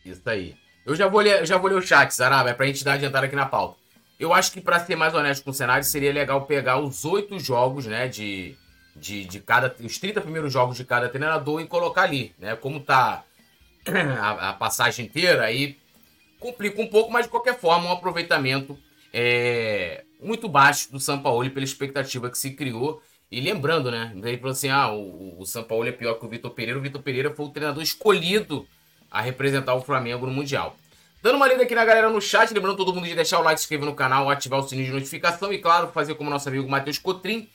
Isso 0.05 0.31
aí. 0.31 0.57
Eu 0.89 0.97
já 0.97 1.07
vou 1.07 1.21
ler, 1.21 1.47
já 1.47 1.59
vou 1.59 1.69
ler 1.69 1.77
o 1.77 1.83
chat, 1.83 2.11
Zaraba, 2.15 2.49
é 2.49 2.55
pra 2.55 2.65
gente 2.65 2.83
dar 2.83 2.95
adiantada 2.95 3.27
aqui 3.27 3.37
na 3.37 3.45
pauta. 3.45 3.77
Eu 4.19 4.33
acho 4.33 4.51
que, 4.51 4.59
para 4.59 4.81
ser 4.81 4.97
mais 4.97 5.13
honesto 5.13 5.45
com 5.45 5.51
o 5.51 5.55
cenário, 5.55 5.85
seria 5.85 6.11
legal 6.11 6.47
pegar 6.47 6.79
os 6.79 7.05
oito 7.05 7.39
jogos, 7.39 7.85
né, 7.85 8.09
de, 8.09 8.57
de, 8.97 9.27
de 9.27 9.39
cada. 9.39 9.77
Os 9.85 9.99
30 9.99 10.23
primeiros 10.23 10.51
jogos 10.51 10.79
de 10.79 10.87
cada 10.87 11.07
treinador 11.11 11.61
e 11.61 11.67
colocar 11.67 12.05
ali, 12.05 12.35
né? 12.39 12.57
Como 12.57 12.81
tá 12.81 13.23
a, 14.19 14.49
a 14.49 14.53
passagem 14.55 15.05
inteira, 15.05 15.45
aí 15.45 15.77
complica 16.41 16.81
um 16.81 16.87
pouco, 16.87 17.13
mas 17.13 17.27
de 17.27 17.31
qualquer 17.31 17.61
forma, 17.61 17.91
um 17.91 17.93
aproveitamento 17.93 18.79
é, 19.13 20.05
muito 20.23 20.49
baixo 20.49 20.91
do 20.91 20.99
São 20.99 21.21
Paulo 21.21 21.51
pela 21.51 21.65
expectativa 21.65 22.31
que 22.31 22.39
se 22.39 22.53
criou. 22.53 23.03
E 23.31 23.43
lembrando, 23.43 23.91
né? 23.91 24.11
Ele 24.17 24.39
falou 24.39 24.53
assim: 24.53 24.71
ah, 24.71 24.91
o, 24.91 25.39
o 25.39 25.45
São 25.45 25.65
Paulo 25.65 25.87
é 25.87 25.93
pior 25.93 26.15
que 26.15 26.25
o 26.25 26.31
Vitor 26.31 26.51
Pereira. 26.53 26.79
O 26.79 26.83
Vitor 26.83 27.03
Pereira 27.03 27.35
foi 27.35 27.45
o 27.45 27.51
treinador 27.51 27.83
escolhido 27.83 28.67
a 29.11 29.21
representar 29.21 29.75
o 29.75 29.81
Flamengo 29.81 30.27
no 30.27 30.33
Mundial. 30.33 30.77
Dando 31.23 31.37
uma 31.37 31.49
lida 31.49 31.65
aqui 31.65 31.75
na 31.75 31.85
galera 31.85 32.09
no 32.09 32.21
chat, 32.21 32.53
lembrando 32.55 32.77
todo 32.77 32.95
mundo 32.95 33.07
de 33.07 33.15
deixar 33.15 33.41
o 33.41 33.43
like, 33.43 33.59
se 33.59 33.65
inscrever 33.65 33.87
no 33.87 33.95
canal, 33.95 34.31
ativar 34.31 34.61
o 34.61 34.69
sininho 34.69 34.87
de 34.87 34.93
notificação 34.93 35.53
e, 35.53 35.59
claro, 35.59 35.89
fazer 35.89 36.15
como 36.15 36.31
nosso 36.31 36.49
amigo 36.49 36.69
Matheus 36.69 36.99
Cotrim, 36.99 37.49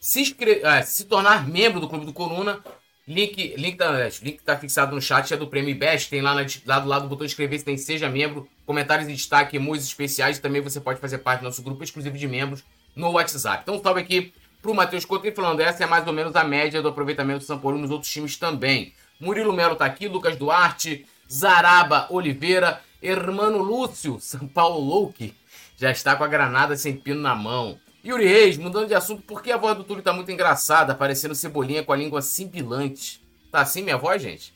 se, 0.00 0.20
inscre... 0.20 0.60
Ah, 0.64 0.82
se 0.82 1.04
tornar 1.04 1.48
membro 1.48 1.80
do 1.80 1.88
Clube 1.88 2.06
do 2.06 2.12
Coluna. 2.12 2.60
Link, 3.08 3.54
link, 3.56 3.76
tá, 3.76 3.90
link 4.22 4.42
tá 4.42 4.56
fixado 4.56 4.94
no 4.94 5.00
chat, 5.00 5.32
é 5.32 5.36
do 5.36 5.46
Prêmio 5.46 5.74
Best, 5.74 6.10
tem 6.10 6.20
lá, 6.20 6.34
na, 6.34 6.44
lá 6.66 6.78
do 6.78 6.88
lado 6.88 7.02
do 7.04 7.08
botão 7.08 7.24
inscrever-se, 7.24 7.64
tem 7.64 7.76
Seja 7.78 8.06
Membro, 8.06 8.46
comentários 8.66 9.08
em 9.08 9.14
destaque, 9.14 9.56
emojis 9.56 9.86
especiais 9.86 10.38
também 10.38 10.60
você 10.60 10.78
pode 10.78 11.00
fazer 11.00 11.16
parte 11.16 11.40
do 11.40 11.44
nosso 11.44 11.62
grupo 11.62 11.82
exclusivo 11.82 12.18
de 12.18 12.28
membros 12.28 12.62
no 12.94 13.10
WhatsApp. 13.12 13.62
Então 13.62 13.82
salve 13.82 14.02
aqui 14.02 14.32
pro 14.60 14.74
Matheus 14.74 15.06
Cotrim 15.06 15.32
falando, 15.32 15.60
essa 15.60 15.84
é 15.84 15.86
mais 15.86 16.06
ou 16.06 16.12
menos 16.12 16.36
a 16.36 16.44
média 16.44 16.82
do 16.82 16.88
aproveitamento 16.88 17.38
do 17.38 17.44
São 17.44 17.58
Paulo 17.58 17.78
nos 17.78 17.90
outros 17.90 18.12
times 18.12 18.36
também. 18.36 18.92
Murilo 19.20 19.52
Melo 19.52 19.76
tá 19.76 19.84
aqui, 19.84 20.06
Lucas 20.08 20.36
Duarte, 20.36 21.06
Zaraba 21.30 22.06
Oliveira, 22.10 22.80
Hermano 23.02 23.58
Lúcio, 23.58 24.18
São 24.22 24.46
Paulo 24.46 24.80
Louque, 24.80 25.34
já 25.76 25.90
está 25.90 26.16
com 26.16 26.24
a 26.24 26.28
granada 26.28 26.76
sem 26.76 26.96
pino 26.96 27.20
na 27.20 27.34
mão. 27.34 27.78
Yuri 28.04 28.26
Reis, 28.26 28.56
mudando 28.56 28.88
de 28.88 28.94
assunto, 28.94 29.22
por 29.22 29.42
que 29.42 29.50
a 29.50 29.56
voz 29.56 29.76
do 29.76 29.84
Túlio 29.84 30.02
tá 30.02 30.12
muito 30.12 30.30
engraçada, 30.30 30.94
parecendo 30.94 31.34
cebolinha 31.34 31.82
com 31.82 31.92
a 31.92 31.96
língua 31.96 32.22
simbilante? 32.22 33.20
Tá 33.50 33.60
assim 33.60 33.82
minha 33.82 33.96
voz, 33.96 34.22
gente? 34.22 34.54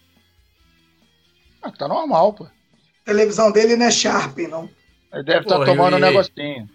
Ah, 1.61 1.71
tá 1.71 1.89
normal, 1.89 2.33
pô. 2.33 2.45
A 2.45 3.05
televisão 3.05 3.51
dele 3.51 3.77
não 3.77 3.87
é 3.87 3.91
Sharp, 3.91 4.39
não. 4.39 4.71
Ele 5.13 5.23
deve 5.25 5.41
estar 5.41 5.59
tá 5.59 5.65
tomando 5.65 5.97
um 5.97 5.99
negocinho. 5.99 6.69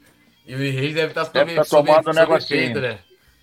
Yuri 0.47 0.69
Reis 0.69 0.93
deve 0.93 1.11
estar 1.11 1.25
tá, 1.25 1.45
tá 1.45 1.65
tomando 1.65 2.09
um 2.09 2.13
negocinho. 2.13 2.81
Né? 2.81 2.99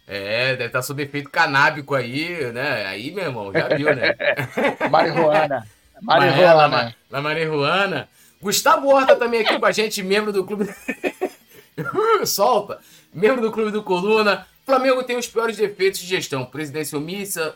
É, 0.07 0.51
deve 0.51 0.67
estar 0.67 0.79
tá 0.81 0.83
sob 0.83 1.03
efeito 1.03 1.31
canábico 1.31 1.95
aí, 1.95 2.53
né? 2.53 2.87
Aí, 2.87 3.11
meu 3.11 3.25
irmão, 3.25 3.53
já 3.53 3.69
viu, 3.69 3.95
né? 3.95 4.15
Marihuana. 4.91 5.67
Marihuana. 6.03 6.95
La 7.11 7.21
Marihuana. 7.23 8.09
Gustavo 8.41 8.89
Horta 8.89 9.17
também 9.17 9.41
aqui 9.41 9.59
com 9.59 9.65
a 9.65 9.73
gente, 9.73 10.03
membro 10.03 10.31
do 10.31 10.45
clube. 10.45 10.69
Solta! 12.27 12.79
Membro 13.13 13.41
do 13.41 13.51
clube 13.51 13.71
do 13.71 13.83
Coluna. 13.83 14.47
Flamengo 14.67 15.03
tem 15.03 15.17
os 15.17 15.27
piores 15.27 15.57
defeitos 15.57 16.01
de 16.01 16.07
gestão: 16.07 16.45
presidência 16.45 16.99
omissa, 16.99 17.55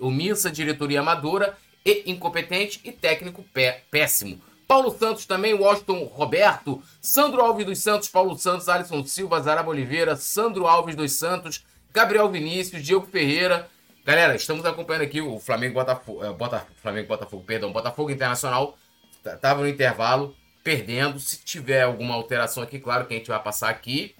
omissa 0.00 0.50
diretoria 0.50 1.00
amadora 1.00 1.56
e 1.84 2.10
incompetente 2.10 2.80
e 2.84 2.92
técnico 2.92 3.44
pé, 3.54 3.82
péssimo. 3.90 4.40
Paulo 4.66 4.90
Santos 4.98 5.26
também, 5.26 5.54
Washington 5.54 6.04
Roberto, 6.04 6.82
Sandro 7.00 7.40
Alves 7.40 7.64
dos 7.64 7.78
Santos, 7.78 8.08
Paulo 8.08 8.36
Santos, 8.36 8.68
Alisson 8.68 9.04
Silva, 9.04 9.40
Zaraba 9.40 9.70
Oliveira, 9.70 10.16
Sandro 10.16 10.66
Alves 10.66 10.96
dos 10.96 11.12
Santos, 11.12 11.64
Gabriel 11.96 12.30
Vinícius, 12.30 12.82
Diego 12.82 13.06
Ferreira, 13.06 13.70
Galera, 14.04 14.36
estamos 14.36 14.64
acompanhando 14.66 15.02
aqui 15.02 15.22
o 15.22 15.40
Flamengo 15.40 15.74
Botafogo, 15.74 16.22
é, 16.22 16.66
Flamengo 16.80 17.08
Botafogo, 17.08 17.42
perdão, 17.42 17.72
Botafogo 17.72 18.10
Internacional 18.10 18.78
estava 19.24 19.62
no 19.62 19.68
intervalo, 19.68 20.36
perdendo. 20.62 21.18
Se 21.18 21.42
tiver 21.42 21.82
alguma 21.82 22.14
alteração 22.14 22.62
aqui, 22.62 22.78
claro 22.78 23.06
que 23.06 23.14
a 23.14 23.16
gente 23.16 23.28
vai 23.28 23.42
passar 23.42 23.70
aqui, 23.70 24.14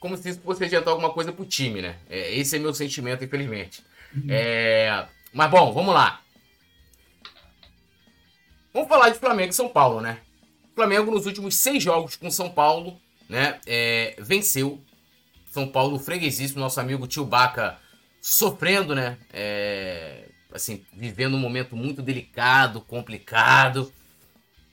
como 0.00 0.16
se 0.16 0.30
isso 0.30 0.40
fosse 0.40 0.64
adiantar 0.64 0.88
alguma 0.88 1.10
coisa 1.10 1.30
pro 1.30 1.44
time, 1.44 1.82
né? 1.82 1.98
É, 2.10 2.34
esse 2.34 2.56
é 2.56 2.58
meu 2.58 2.74
sentimento, 2.74 3.22
infelizmente. 3.22 3.84
É... 4.28 5.06
Mas 5.32 5.50
bom, 5.50 5.72
vamos 5.72 5.94
lá. 5.94 6.20
Vamos 8.72 8.88
falar 8.88 9.10
de 9.10 9.18
Flamengo 9.18 9.50
e 9.50 9.54
São 9.54 9.68
Paulo, 9.68 10.00
né? 10.00 10.18
Flamengo 10.74 11.12
nos 11.12 11.26
últimos 11.26 11.54
seis 11.54 11.80
jogos 11.80 12.16
com 12.16 12.30
São 12.30 12.50
Paulo, 12.50 12.98
né? 13.28 13.60
É... 13.66 14.16
venceu. 14.18 14.82
São 15.50 15.68
Paulo 15.68 15.98
freguesíssimo, 15.98 16.60
nosso 16.60 16.80
amigo 16.80 17.06
Tio 17.06 17.24
Baca 17.24 17.78
sofrendo, 18.20 18.94
né? 18.94 19.18
É... 19.32 20.28
Assim, 20.52 20.84
vivendo 20.92 21.34
um 21.34 21.40
momento 21.40 21.76
muito 21.76 22.00
delicado, 22.00 22.80
complicado. 22.80 23.92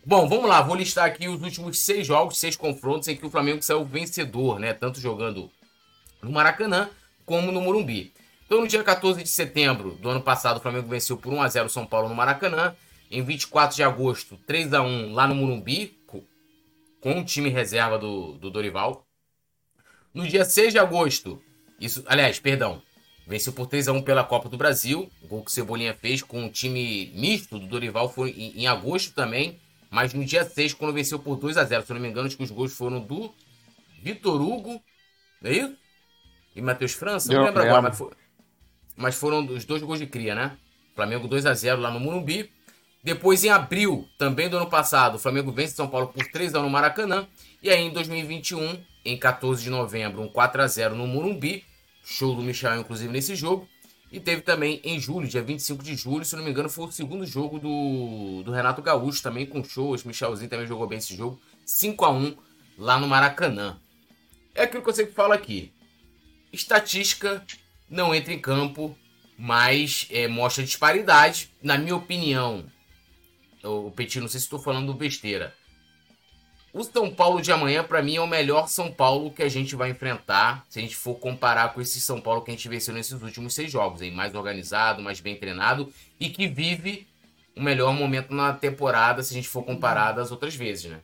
Bom, 0.06 0.28
vamos 0.30 0.48
lá, 0.48 0.62
vou 0.62 0.76
listar 0.76 1.06
aqui 1.06 1.28
os 1.28 1.42
últimos 1.42 1.80
seis 1.80 2.06
jogos, 2.08 2.38
seis 2.38 2.56
confrontos 2.56 3.08
em 3.08 3.16
que 3.16 3.26
o 3.26 3.30
Flamengo 3.30 3.62
saiu 3.62 3.84
vencedor, 3.84 4.60
né? 4.60 4.74
Tanto 4.74 5.00
jogando 5.00 5.52
no 6.22 6.32
Maracanã 6.32 6.90
como 7.26 7.52
no 7.52 7.62
Morumbi. 7.62 8.14
Então, 8.46 8.62
no 8.62 8.68
dia 8.68 8.84
14 8.84 9.24
de 9.24 9.30
setembro 9.30 9.94
do 9.96 10.10
ano 10.10 10.22
passado, 10.22 10.58
o 10.58 10.62
Flamengo 10.62 10.88
venceu 10.88 11.18
por 11.18 11.34
1 11.34 11.42
a 11.42 11.48
0 11.50 11.70
São 11.70 11.86
Paulo 11.86 12.08
no 12.08 12.16
Maracanã. 12.16 12.76
Em 13.10 13.22
24 13.22 13.76
de 13.76 13.84
agosto, 13.84 14.38
3 14.48 14.74
a 14.74 14.82
1 14.82 15.14
lá 15.14 15.28
no 15.28 15.36
Morumbi, 15.36 15.98
com 17.06 17.20
o 17.20 17.24
time 17.24 17.50
reserva 17.50 18.00
do, 18.00 18.34
do 18.34 18.50
Dorival. 18.50 19.05
No 20.16 20.26
dia 20.26 20.46
6 20.46 20.72
de 20.72 20.80
agosto, 20.80 21.44
isso, 21.78 22.02
aliás, 22.08 22.40
perdão, 22.40 22.82
venceu 23.28 23.52
por 23.52 23.68
3 23.68 23.90
a 23.90 23.92
1 23.92 24.02
pela 24.02 24.24
Copa 24.24 24.48
do 24.48 24.56
Brasil. 24.56 25.12
O 25.22 25.28
gol 25.28 25.44
que 25.44 25.52
o 25.52 25.54
Cebolinha 25.54 25.94
fez 25.94 26.22
com 26.22 26.46
o 26.46 26.50
time 26.50 27.12
misto 27.14 27.60
do 27.60 27.68
Dorival 27.68 28.08
foi 28.08 28.30
em, 28.30 28.62
em 28.62 28.68
agosto 28.68 29.14
também. 29.14 29.60
Mas 29.92 30.14
no 30.14 30.24
dia 30.24 30.46
6, 30.46 30.74
quando 30.74 30.94
venceu 30.94 31.20
por 31.20 31.36
2 31.36 31.58
a 31.58 31.66
0 31.66 31.86
se 31.86 31.92
eu 31.92 31.96
não 31.96 32.02
me 32.02 32.08
engano, 32.08 32.28
acho 32.28 32.38
que 32.38 32.44
os 32.44 32.50
gols 32.50 32.72
foram 32.72 33.02
do 33.02 33.30
Vitor 34.02 34.42
Hugo, 34.42 34.82
não 35.42 35.52
é 35.52 35.54
isso? 35.54 35.76
E 36.56 36.62
Matheus 36.62 36.94
França, 36.94 37.34
não 37.34 37.44
lembro 37.44 37.64
agora, 37.64 37.82
mas, 37.82 37.98
for, 37.98 38.16
mas, 38.96 39.16
foram 39.16 39.46
os 39.46 39.66
dois 39.66 39.84
gols 39.84 40.00
de 40.00 40.08
cria, 40.08 40.34
né? 40.34 40.58
Flamengo 40.96 41.28
2 41.28 41.46
a 41.46 41.54
0 41.54 41.82
lá 41.82 41.92
no 41.92 42.00
Morumbi. 42.00 42.50
Depois, 43.04 43.44
em 43.44 43.50
abril, 43.50 44.08
também 44.18 44.50
do 44.50 44.56
ano 44.56 44.70
passado, 44.70 45.16
o 45.16 45.20
Flamengo 45.20 45.52
vence 45.52 45.76
São 45.76 45.90
Paulo 45.90 46.08
por 46.08 46.26
3 46.26 46.56
a 46.56 46.60
1 46.62 46.64
no 46.64 46.70
Maracanã. 46.70 47.28
E 47.62 47.70
aí, 47.70 47.82
em 47.82 47.92
2021, 47.92 48.82
em 49.06 49.18
14 49.18 49.64
de 49.64 49.70
novembro, 49.70 50.22
um 50.22 50.28
4 50.28 50.62
a 50.62 50.68
0 50.68 50.96
no 50.96 51.06
Morumbi. 51.06 51.64
Show 52.04 52.36
do 52.36 52.42
Michel, 52.42 52.80
inclusive, 52.80 53.12
nesse 53.12 53.36
jogo. 53.36 53.68
E 54.12 54.20
teve 54.20 54.42
também 54.42 54.80
em 54.84 55.00
julho, 55.00 55.28
dia 55.28 55.42
25 55.42 55.84
de 55.84 55.96
julho, 55.96 56.24
se 56.24 56.36
não 56.36 56.44
me 56.44 56.50
engano, 56.50 56.70
foi 56.70 56.86
o 56.86 56.92
segundo 56.92 57.26
jogo 57.26 57.60
do, 57.60 58.44
do 58.44 58.52
Renato 58.52 58.82
Gaúcho, 58.82 59.22
também 59.22 59.46
com 59.46 59.64
shows. 59.64 60.04
Michelzinho 60.04 60.50
também 60.50 60.68
jogou 60.68 60.88
bem 60.88 61.00
esse 61.00 61.16
jogo. 61.16 61.40
5 61.66 62.06
a 62.06 62.12
1 62.12 62.38
lá 62.78 63.00
no 63.00 63.08
Maracanã. 63.08 63.80
É 64.54 64.64
aquilo 64.64 64.84
que 64.84 64.90
eu 64.90 64.94
sempre 64.94 65.14
falo 65.14 65.34
aqui. 65.34 65.74
Estatística 66.54 67.46
não 67.90 68.16
entra 68.16 68.34
em 68.34 68.40
campo, 68.40 68.98
mas 69.38 70.08
é, 70.10 70.28
mostra 70.28 70.64
disparidade. 70.64 71.52
Na 71.62 71.78
minha 71.78 71.96
opinião, 71.96 72.66
o 73.64 73.92
Petit, 73.92 74.20
não 74.20 74.28
sei 74.28 74.40
se 74.40 74.46
estou 74.46 74.60
falando 74.60 74.94
besteira. 74.94 75.54
O 76.78 76.84
São 76.84 77.10
Paulo 77.10 77.42
de 77.42 77.54
amanhã, 77.54 77.86
para 77.86 78.04
mim, 78.04 78.18
é 78.18 78.22
o 78.22 78.28
melhor 78.28 78.68
São 78.68 78.92
Paulo 78.92 79.32
que 79.32 79.42
a 79.42 79.48
gente 79.48 79.78
vai 79.78 79.92
enfrentar 79.92 80.66
se 80.70 80.78
a 80.78 80.82
gente 80.82 80.94
for 80.94 81.16
comparar 81.16 81.74
com 81.74 81.80
esse 81.80 82.02
São 82.02 82.20
Paulo 82.20 82.42
que 82.42 82.52
a 82.52 82.54
gente 82.54 82.68
venceu 82.68 82.94
nesses 82.94 83.14
últimos 83.22 83.56
seis 83.56 83.72
jogos. 83.72 84.02
Hein? 84.02 84.12
Mais 84.12 84.36
organizado, 84.36 85.02
mais 85.02 85.22
bem 85.22 85.38
treinado 85.38 85.90
e 86.20 86.30
que 86.30 86.50
vive 86.50 87.08
o 87.56 87.64
melhor 87.64 87.94
momento 87.94 88.34
na 88.34 88.52
temporada 88.52 89.24
se 89.24 89.32
a 89.32 89.38
gente 89.38 89.48
for 89.48 89.64
comparar 89.64 90.12
das 90.12 90.32
outras 90.32 90.54
vezes, 90.54 90.92
né? 90.92 91.00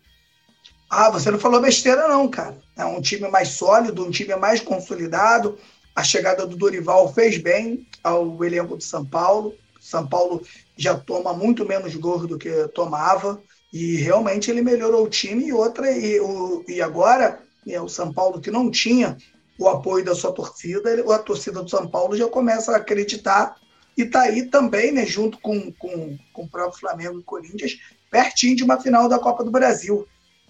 Ah, 0.89 1.09
você 1.09 1.32
não 1.32 1.39
falou 1.39 1.61
besteira, 1.61 2.05
não, 2.05 2.28
cara. 2.28 2.57
É 2.76 2.84
um 2.84 2.99
time 2.99 3.30
mais 3.30 3.47
sólido, 3.47 4.05
um 4.05 4.11
time 4.11 4.36
mais 4.36 4.59
consolidado. 4.59 5.57
A 5.95 6.03
chegada 6.03 6.45
do 6.45 6.57
Dorival 6.57 7.13
fez 7.13 7.38
bem 7.38 7.88
ao 8.03 8.43
elenco 8.43 8.78
de 8.78 8.84
São 8.84 9.05
Paulo. 9.05 9.55
São 9.80 10.05
Paulo 10.05 10.45
já 10.76 10.97
toma 10.97 11.34
muito 11.34 11.65
menos 11.65 11.95
gols 11.95 12.28
do 12.28 12.38
que 12.38 12.67
tomava. 12.76 13.41
E 13.72 13.95
realmente 13.97 14.51
ele 14.51 14.61
melhorou 14.61 15.05
o 15.05 15.09
time 15.09 15.47
e 15.47 15.53
outra, 15.53 15.91
e, 15.91 16.19
o, 16.19 16.63
e 16.67 16.82
agora 16.82 17.41
é, 17.67 17.82
o 17.82 17.88
São 17.88 18.11
Paulo 18.11 18.41
que 18.41 18.51
não 18.51 18.69
tinha 18.69 19.17
o 19.57 19.67
apoio 19.69 20.03
da 20.03 20.15
sua 20.15 20.32
torcida, 20.32 20.89
ele, 20.89 21.03
a 21.11 21.19
torcida 21.19 21.61
do 21.61 21.69
São 21.69 21.88
Paulo 21.88 22.17
já 22.17 22.28
começa 22.28 22.72
a 22.72 22.78
acreditar 22.78 23.55
e 23.97 24.03
está 24.03 24.22
aí 24.22 24.47
também, 24.47 24.91
né, 24.91 25.05
junto 25.05 25.39
com, 25.39 25.72
com, 25.74 26.17
com 26.34 26.43
o 26.43 26.49
próprio 26.49 26.80
Flamengo 26.80 27.19
e 27.19 27.24
Corinthians, 27.24 27.78
pertinho 28.09 28.55
de 28.55 28.63
uma 28.63 28.80
final 28.80 29.07
da 29.07 29.19
Copa 29.19 29.43
do 29.43 29.51
Brasil. 29.51 30.07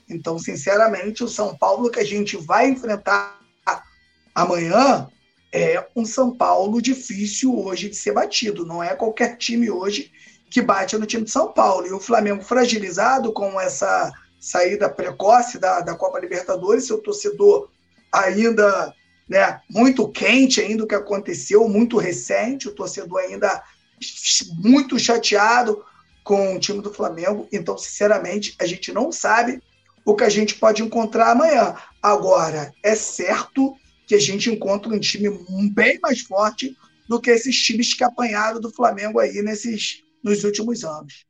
Então, 0.09 0.39
sinceramente, 0.39 1.23
o 1.23 1.27
São 1.27 1.55
Paulo 1.55 1.89
que 1.89 1.99
a 1.99 2.03
gente 2.05 2.37
vai 2.37 2.69
enfrentar 2.69 3.39
amanhã 4.33 5.07
é 5.53 5.85
um 5.95 6.05
São 6.05 6.35
Paulo 6.35 6.81
difícil 6.81 7.57
hoje 7.57 7.89
de 7.89 7.95
ser 7.95 8.13
batido. 8.13 8.65
Não 8.65 8.81
é 8.81 8.95
qualquer 8.95 9.37
time 9.37 9.69
hoje 9.69 10.11
que 10.51 10.61
bate 10.61 10.97
no 10.97 11.05
time 11.05 11.23
de 11.23 11.31
São 11.31 11.51
Paulo. 11.51 11.87
E 11.87 11.93
o 11.93 11.99
Flamengo 11.99 12.43
fragilizado 12.43 13.31
com 13.31 13.59
essa 13.59 14.11
saída 14.39 14.89
precoce 14.89 15.57
da, 15.57 15.79
da 15.79 15.95
Copa 15.95 16.19
Libertadores, 16.19 16.85
seu 16.85 16.97
torcedor 16.97 17.69
ainda 18.11 18.93
né, 19.29 19.61
muito 19.69 20.09
quente 20.09 20.59
ainda 20.59 20.83
o 20.83 20.87
que 20.87 20.93
aconteceu, 20.93 21.67
muito 21.69 21.97
recente, 21.97 22.67
o 22.67 22.75
torcedor 22.75 23.21
ainda 23.21 23.63
muito 24.55 24.99
chateado 24.99 25.85
com 26.21 26.55
o 26.55 26.59
time 26.59 26.81
do 26.81 26.93
Flamengo. 26.93 27.47
Então, 27.49 27.77
sinceramente, 27.77 28.53
a 28.59 28.65
gente 28.65 28.91
não 28.91 29.09
sabe 29.09 29.63
o 30.03 30.15
que 30.15 30.25
a 30.25 30.29
gente 30.29 30.55
pode 30.55 30.83
encontrar 30.83 31.31
amanhã. 31.31 31.75
Agora, 32.03 32.73
é 32.83 32.93
certo 32.93 33.73
que 34.05 34.15
a 34.15 34.19
gente 34.19 34.49
encontra 34.49 34.91
um 34.91 34.99
time 34.99 35.29
bem 35.71 35.97
mais 36.01 36.21
forte 36.21 36.75
do 37.07 37.21
que 37.21 37.29
esses 37.29 37.55
times 37.55 37.93
que 37.93 38.03
apanharam 38.03 38.59
do 38.59 38.73
Flamengo 38.73 39.19
aí 39.19 39.41
nesses 39.41 40.03
nos 40.23 40.43
últimos 40.43 40.83
anos. 40.83 41.25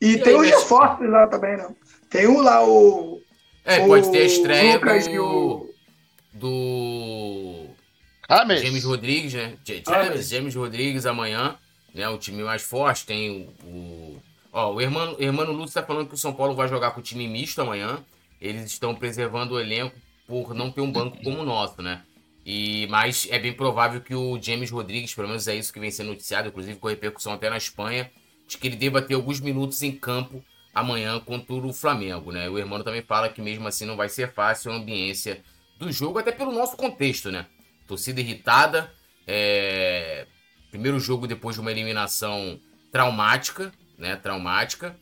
E, 0.00 0.12
e 0.12 0.22
tem 0.22 0.34
aí, 0.34 0.40
os 0.40 0.50
reforços 0.50 1.08
lá 1.08 1.26
também, 1.26 1.56
né? 1.56 1.74
Tem 2.10 2.26
um 2.26 2.40
lá, 2.40 2.64
o. 2.66 3.20
É, 3.64 3.80
o 3.80 3.86
pode 3.86 4.10
ter 4.10 4.18
a 4.18 4.24
estreia 4.24 4.74
Lucas 4.74 5.06
do. 5.06 5.24
O... 5.24 5.74
Do. 6.34 7.66
James. 8.28 8.60
James 8.60 8.84
Rodrigues, 8.84 9.34
né? 9.34 9.56
James, 9.64 10.28
James 10.28 10.54
Rodrigues 10.54 11.06
amanhã, 11.06 11.56
né? 11.94 12.08
O 12.08 12.18
time 12.18 12.42
mais 12.42 12.62
forte. 12.62 13.06
Tem 13.06 13.48
o. 13.64 14.20
Ó, 14.52 14.74
o 14.74 14.80
Hermano, 14.80 15.16
Hermano 15.18 15.52
Lúcio 15.52 15.74
tá 15.74 15.82
falando 15.82 16.08
que 16.08 16.14
o 16.14 16.18
São 16.18 16.32
Paulo 16.32 16.54
vai 16.54 16.68
jogar 16.68 16.90
com 16.92 17.00
o 17.00 17.02
time 17.02 17.28
misto 17.28 17.60
amanhã. 17.60 18.04
Eles 18.40 18.64
estão 18.66 18.94
preservando 18.94 19.54
o 19.54 19.60
elenco 19.60 19.96
por 20.26 20.54
não 20.54 20.70
ter 20.70 20.80
um 20.80 20.90
banco 20.90 21.22
como 21.22 21.40
o 21.40 21.44
nosso, 21.44 21.80
né? 21.80 22.02
E, 22.46 22.86
mas 22.86 23.26
é 23.32 23.40
bem 23.40 23.52
provável 23.52 24.00
que 24.00 24.14
o 24.14 24.40
James 24.40 24.70
Rodrigues, 24.70 25.12
pelo 25.12 25.26
menos 25.26 25.48
é 25.48 25.56
isso 25.56 25.72
que 25.72 25.80
vem 25.80 25.90
sendo 25.90 26.10
noticiado, 26.10 26.46
inclusive 26.46 26.78
com 26.78 26.86
repercussão 26.86 27.32
até 27.32 27.50
na 27.50 27.56
Espanha, 27.56 28.08
de 28.46 28.56
que 28.56 28.68
ele 28.68 28.76
deva 28.76 29.02
ter 29.02 29.14
alguns 29.14 29.40
minutos 29.40 29.82
em 29.82 29.90
campo 29.90 30.44
amanhã 30.72 31.18
contra 31.18 31.54
o 31.54 31.72
Flamengo, 31.72 32.30
né? 32.30 32.48
O 32.48 32.56
irmão 32.56 32.80
também 32.84 33.02
fala 33.02 33.28
que 33.28 33.42
mesmo 33.42 33.66
assim 33.66 33.84
não 33.84 33.96
vai 33.96 34.08
ser 34.08 34.32
fácil 34.32 34.70
a 34.70 34.76
ambiência 34.76 35.42
do 35.76 35.90
jogo, 35.90 36.20
até 36.20 36.30
pelo 36.30 36.52
nosso 36.52 36.76
contexto, 36.76 37.32
né? 37.32 37.46
Torcida 37.84 38.20
irritada, 38.20 38.92
é... 39.26 40.28
primeiro 40.70 41.00
jogo 41.00 41.26
depois 41.26 41.56
de 41.56 41.60
uma 41.60 41.72
eliminação 41.72 42.60
traumática, 42.92 43.72
né? 43.98 44.14
Traumática. 44.14 44.96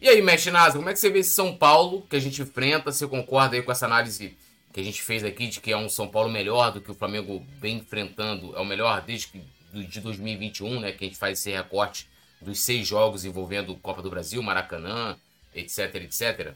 E 0.00 0.08
aí, 0.08 0.22
Mestre 0.22 0.50
Nasa, 0.50 0.78
como 0.78 0.88
é 0.88 0.94
que 0.94 0.98
você 0.98 1.10
vê 1.10 1.18
esse 1.18 1.34
São 1.34 1.54
Paulo 1.54 2.06
que 2.08 2.16
a 2.16 2.20
gente 2.20 2.40
enfrenta? 2.40 2.90
Você 2.90 3.06
concorda 3.06 3.56
aí 3.56 3.62
com 3.62 3.70
essa 3.70 3.84
análise 3.84 4.38
que 4.72 4.80
a 4.80 4.84
gente 4.84 5.02
fez 5.02 5.22
aqui 5.22 5.46
de 5.46 5.60
que 5.60 5.70
é 5.70 5.76
um 5.76 5.88
São 5.88 6.08
Paulo 6.08 6.30
melhor 6.30 6.72
do 6.72 6.80
que 6.80 6.90
o 6.90 6.94
Flamengo 6.94 7.44
vem 7.60 7.76
enfrentando, 7.76 8.56
é 8.56 8.60
o 8.60 8.64
melhor 8.64 9.02
desde 9.02 9.28
que, 9.28 9.44
de 9.72 10.00
2021, 10.00 10.80
né? 10.80 10.92
Que 10.92 11.04
a 11.04 11.08
gente 11.08 11.18
faz 11.18 11.38
esse 11.38 11.50
recorte 11.50 12.08
dos 12.40 12.64
seis 12.64 12.86
jogos 12.86 13.24
envolvendo 13.24 13.76
Copa 13.76 14.02
do 14.02 14.10
Brasil, 14.10 14.42
Maracanã, 14.42 15.16
etc, 15.54 15.94
etc. 15.96 16.54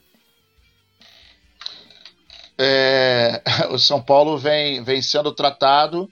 É, 2.59 3.43
o 3.71 3.79
São 3.79 4.03
Paulo 4.03 4.39
vem, 4.39 4.83
vem 4.83 5.03
sendo 5.03 5.33
tratado 5.33 6.11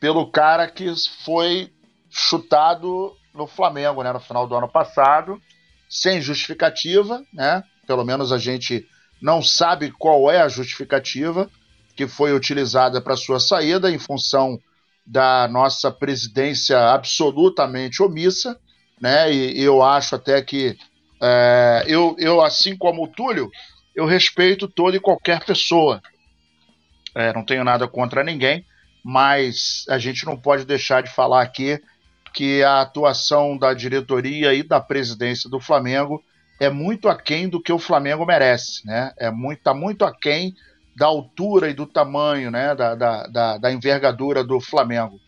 pelo 0.00 0.30
cara 0.30 0.66
que 0.66 0.92
foi 1.24 1.70
chutado 2.10 3.14
no 3.34 3.46
Flamengo, 3.46 4.02
né, 4.02 4.12
no 4.12 4.20
final 4.20 4.46
do 4.46 4.54
ano 4.56 4.68
passado, 4.68 5.40
sem 5.88 6.20
justificativa, 6.20 7.22
né? 7.32 7.62
Pelo 7.86 8.04
menos 8.04 8.32
a 8.32 8.38
gente 8.38 8.86
não 9.20 9.42
sabe 9.42 9.90
qual 9.90 10.30
é 10.30 10.40
a 10.40 10.48
justificativa 10.48 11.50
que 11.96 12.06
foi 12.06 12.32
utilizada 12.32 13.00
para 13.00 13.16
sua 13.16 13.40
saída 13.40 13.90
em 13.90 13.98
função 13.98 14.60
da 15.04 15.48
nossa 15.48 15.90
presidência 15.90 16.78
absolutamente 16.92 18.02
omissa, 18.02 18.58
né? 19.00 19.32
E, 19.32 19.60
eu 19.60 19.82
acho 19.82 20.14
até 20.14 20.40
que 20.42 20.76
é, 21.20 21.84
eu, 21.88 22.14
eu, 22.18 22.40
assim 22.40 22.76
como 22.76 23.04
o 23.04 23.08
Túlio, 23.08 23.50
eu 23.94 24.06
respeito 24.06 24.68
toda 24.68 24.96
e 24.96 25.00
qualquer 25.00 25.44
pessoa. 25.44 26.00
É, 27.14 27.32
não 27.32 27.44
tenho 27.44 27.64
nada 27.64 27.88
contra 27.88 28.22
ninguém, 28.22 28.64
mas 29.02 29.84
a 29.88 29.98
gente 29.98 30.24
não 30.24 30.36
pode 30.36 30.64
deixar 30.64 31.02
de 31.02 31.10
falar 31.10 31.42
aqui 31.42 31.80
que 32.32 32.62
a 32.62 32.82
atuação 32.82 33.56
da 33.56 33.74
diretoria 33.74 34.54
e 34.54 34.62
da 34.62 34.80
presidência 34.80 35.50
do 35.50 35.58
Flamengo 35.58 36.22
é 36.60 36.68
muito 36.68 37.08
aquém 37.08 37.48
do 37.48 37.62
que 37.62 37.72
o 37.72 37.78
Flamengo 37.78 38.26
merece, 38.26 38.86
né? 38.86 39.12
É 39.16 39.30
muito, 39.30 39.62
tá 39.62 39.72
muito 39.72 40.04
aquém 40.04 40.54
da 40.96 41.06
altura 41.06 41.70
e 41.70 41.74
do 41.74 41.86
tamanho, 41.86 42.50
né? 42.50 42.74
Da, 42.74 42.94
da, 42.94 43.26
da, 43.26 43.58
da 43.58 43.72
envergadura 43.72 44.42
do 44.42 44.60
Flamengo. 44.60 45.20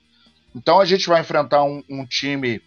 Então 0.54 0.80
a 0.80 0.84
gente 0.84 1.06
vai 1.06 1.20
enfrentar 1.20 1.62
um, 1.62 1.82
um 1.88 2.04
time 2.04 2.60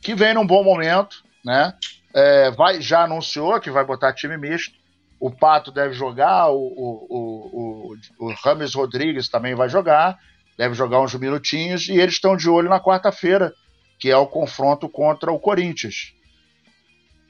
que 0.00 0.14
vem 0.14 0.34
num 0.34 0.46
bom 0.46 0.64
momento, 0.64 1.22
né? 1.44 1.74
É, 2.14 2.50
vai, 2.50 2.80
já 2.80 3.04
anunciou 3.04 3.60
que 3.60 3.70
vai 3.70 3.84
botar 3.84 4.14
time 4.14 4.36
misto. 4.36 4.74
O 5.20 5.30
Pato 5.30 5.70
deve 5.70 5.92
jogar, 5.92 6.48
o, 6.50 6.56
o, 6.56 7.94
o, 8.18 8.26
o 8.26 8.34
Rames 8.42 8.74
Rodrigues 8.74 9.28
também 9.28 9.54
vai 9.54 9.68
jogar, 9.68 10.18
deve 10.56 10.74
jogar 10.74 11.02
uns 11.02 11.14
minutinhos, 11.14 11.90
e 11.90 11.98
eles 11.98 12.14
estão 12.14 12.34
de 12.34 12.48
olho 12.48 12.70
na 12.70 12.80
quarta-feira, 12.80 13.52
que 13.98 14.10
é 14.10 14.16
o 14.16 14.26
confronto 14.26 14.88
contra 14.88 15.30
o 15.30 15.38
Corinthians. 15.38 16.14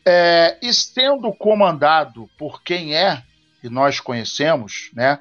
É, 0.05 0.59
e 0.63 0.73
sendo 0.73 1.33
comandado 1.33 2.29
por 2.39 2.63
quem 2.63 2.95
é, 2.95 3.23
e 3.63 3.69
nós 3.69 4.01
conhecemos, 4.01 4.91
né? 4.95 5.21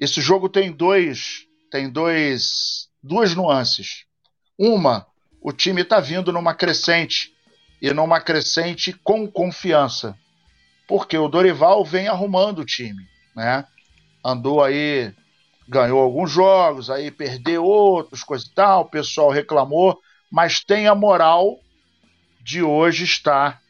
Esse 0.00 0.20
jogo 0.20 0.48
tem 0.48 0.72
dois, 0.72 1.46
tem 1.70 1.88
dois, 1.90 2.88
duas 3.02 3.34
nuances. 3.34 4.04
Uma, 4.58 5.06
o 5.40 5.52
time 5.52 5.82
está 5.82 6.00
vindo 6.00 6.32
numa 6.32 6.54
crescente 6.54 7.32
e 7.80 7.92
numa 7.92 8.20
crescente 8.20 8.92
com 8.92 9.26
confiança 9.30 10.16
porque 10.88 11.18
o 11.18 11.28
Dorival 11.28 11.84
vem 11.84 12.08
arrumando 12.08 12.60
o 12.60 12.64
time, 12.64 13.06
né? 13.36 13.64
Andou 14.24 14.64
aí, 14.64 15.12
ganhou 15.68 16.00
alguns 16.00 16.32
jogos, 16.32 16.90
aí 16.90 17.10
perdeu 17.10 17.62
outros, 17.62 18.24
coisa 18.24 18.46
e 18.46 18.54
tal, 18.54 18.80
o 18.80 18.90
pessoal 18.90 19.30
reclamou, 19.30 20.00
mas 20.32 20.64
tem 20.64 20.88
a 20.88 20.94
moral 20.94 21.58
de 22.40 22.62
hoje 22.62 23.04
estar 23.04 23.60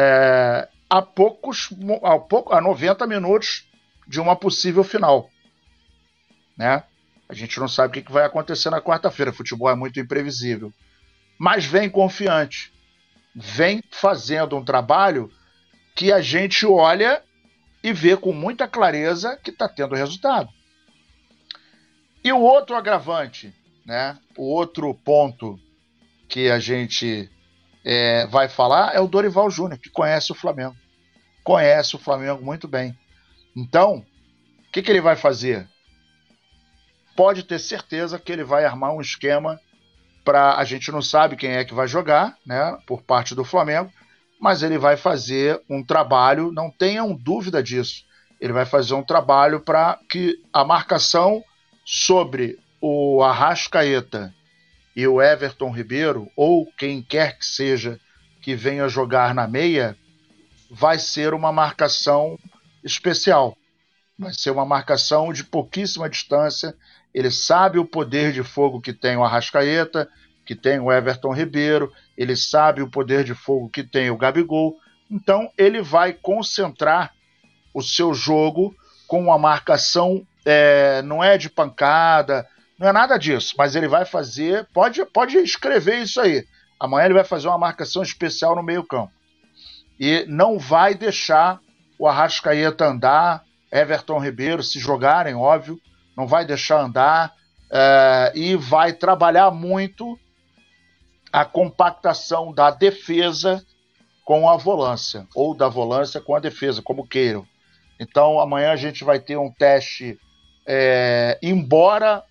é, 0.00 0.68
a 0.88 1.02
poucos, 1.02 1.70
a, 2.04 2.18
pouco, 2.20 2.54
a 2.54 2.60
90 2.60 3.04
minutos 3.08 3.66
de 4.06 4.20
uma 4.20 4.36
possível 4.36 4.84
final, 4.84 5.28
né? 6.56 6.84
A 7.28 7.34
gente 7.34 7.58
não 7.58 7.66
sabe 7.66 7.98
o 7.98 8.02
que 8.02 8.12
vai 8.12 8.24
acontecer 8.24 8.70
na 8.70 8.80
quarta-feira. 8.80 9.32
Futebol 9.32 9.68
é 9.68 9.74
muito 9.74 10.00
imprevisível. 10.00 10.72
Mas 11.36 11.66
vem 11.66 11.90
confiante. 11.90 12.72
Vem 13.34 13.82
fazendo 13.90 14.56
um 14.56 14.64
trabalho 14.64 15.30
que 15.94 16.10
a 16.10 16.22
gente 16.22 16.64
olha 16.64 17.22
e 17.82 17.92
vê 17.92 18.16
com 18.16 18.32
muita 18.32 18.66
clareza 18.66 19.36
que 19.36 19.50
está 19.50 19.68
tendo 19.68 19.94
resultado. 19.94 20.48
E 22.24 22.32
o 22.32 22.40
outro 22.40 22.76
agravante, 22.76 23.52
né? 23.84 24.18
O 24.36 24.44
outro 24.44 24.94
ponto 24.94 25.60
que 26.28 26.50
a 26.50 26.58
gente 26.58 27.30
é, 27.90 28.26
vai 28.26 28.50
falar 28.50 28.94
é 28.94 29.00
o 29.00 29.08
Dorival 29.08 29.50
Júnior, 29.50 29.80
que 29.80 29.88
conhece 29.88 30.30
o 30.30 30.34
Flamengo. 30.34 30.76
Conhece 31.42 31.96
o 31.96 31.98
Flamengo 31.98 32.44
muito 32.44 32.68
bem. 32.68 32.94
Então, 33.56 34.04
o 34.68 34.70
que, 34.70 34.82
que 34.82 34.90
ele 34.90 35.00
vai 35.00 35.16
fazer? 35.16 35.66
Pode 37.16 37.42
ter 37.44 37.58
certeza 37.58 38.18
que 38.18 38.30
ele 38.30 38.44
vai 38.44 38.66
armar 38.66 38.92
um 38.92 39.00
esquema 39.00 39.58
para. 40.22 40.56
A 40.56 40.64
gente 40.64 40.92
não 40.92 41.00
sabe 41.00 41.34
quem 41.34 41.52
é 41.52 41.64
que 41.64 41.72
vai 41.72 41.88
jogar, 41.88 42.36
né? 42.44 42.76
Por 42.86 43.00
parte 43.00 43.34
do 43.34 43.42
Flamengo, 43.42 43.90
mas 44.38 44.62
ele 44.62 44.76
vai 44.76 44.98
fazer 44.98 45.58
um 45.68 45.82
trabalho, 45.82 46.52
não 46.52 46.70
tenham 46.70 47.14
dúvida 47.14 47.62
disso. 47.62 48.04
Ele 48.38 48.52
vai 48.52 48.66
fazer 48.66 48.92
um 48.92 49.02
trabalho 49.02 49.60
para 49.60 49.98
que 50.10 50.38
a 50.52 50.62
marcação 50.62 51.42
sobre 51.86 52.58
o 52.82 53.22
Arrascaeta 53.22 54.34
e 54.98 55.06
o 55.06 55.22
Everton 55.22 55.70
Ribeiro, 55.70 56.28
ou 56.34 56.66
quem 56.76 57.00
quer 57.00 57.38
que 57.38 57.46
seja 57.46 58.00
que 58.42 58.56
venha 58.56 58.88
jogar 58.88 59.32
na 59.32 59.46
meia, 59.46 59.96
vai 60.68 60.98
ser 60.98 61.34
uma 61.34 61.52
marcação 61.52 62.36
especial. 62.82 63.56
Vai 64.18 64.32
ser 64.34 64.50
uma 64.50 64.64
marcação 64.64 65.32
de 65.32 65.44
pouquíssima 65.44 66.10
distância. 66.10 66.74
Ele 67.14 67.30
sabe 67.30 67.78
o 67.78 67.84
poder 67.84 68.32
de 68.32 68.42
fogo 68.42 68.80
que 68.80 68.92
tem 68.92 69.16
o 69.16 69.22
Arrascaeta, 69.22 70.08
que 70.44 70.56
tem 70.56 70.80
o 70.80 70.90
Everton 70.90 71.32
Ribeiro, 71.32 71.92
ele 72.16 72.34
sabe 72.34 72.82
o 72.82 72.90
poder 72.90 73.22
de 73.22 73.34
fogo 73.34 73.68
que 73.68 73.84
tem 73.84 74.10
o 74.10 74.16
Gabigol, 74.16 74.74
então 75.08 75.48
ele 75.56 75.80
vai 75.80 76.12
concentrar 76.12 77.14
o 77.72 77.80
seu 77.82 78.12
jogo 78.12 78.74
com 79.06 79.22
uma 79.22 79.38
marcação, 79.38 80.26
é, 80.44 81.02
não 81.02 81.22
é 81.22 81.38
de 81.38 81.48
pancada, 81.48 82.48
não 82.78 82.88
é 82.88 82.92
nada 82.92 83.18
disso, 83.18 83.54
mas 83.58 83.74
ele 83.74 83.88
vai 83.88 84.04
fazer, 84.04 84.66
pode, 84.72 85.04
pode 85.06 85.36
escrever 85.38 85.98
isso 85.98 86.20
aí. 86.20 86.46
Amanhã 86.78 87.06
ele 87.06 87.14
vai 87.14 87.24
fazer 87.24 87.48
uma 87.48 87.58
marcação 87.58 88.02
especial 88.02 88.54
no 88.54 88.62
meio-campo. 88.62 89.12
E 89.98 90.24
não 90.28 90.58
vai 90.58 90.94
deixar 90.94 91.60
o 91.98 92.06
Arrascaeta 92.06 92.86
andar, 92.86 93.42
Everton 93.72 94.18
Ribeiro 94.20 94.62
se 94.62 94.78
jogarem, 94.78 95.34
óbvio, 95.34 95.80
não 96.16 96.26
vai 96.26 96.44
deixar 96.44 96.80
andar 96.80 97.32
é, 97.70 98.32
e 98.34 98.56
vai 98.56 98.92
trabalhar 98.92 99.50
muito 99.50 100.18
a 101.32 101.44
compactação 101.44 102.52
da 102.52 102.70
defesa 102.70 103.62
com 104.24 104.48
a 104.48 104.56
volância, 104.56 105.26
ou 105.34 105.54
da 105.54 105.68
volância 105.68 106.20
com 106.20 106.34
a 106.34 106.40
defesa, 106.40 106.82
como 106.82 107.06
queiram. 107.06 107.46
Então, 107.98 108.38
amanhã 108.38 108.70
a 108.70 108.76
gente 108.76 109.02
vai 109.02 109.18
ter 109.18 109.36
um 109.36 109.50
teste, 109.50 110.18
é, 110.66 111.38
embora, 111.42 112.22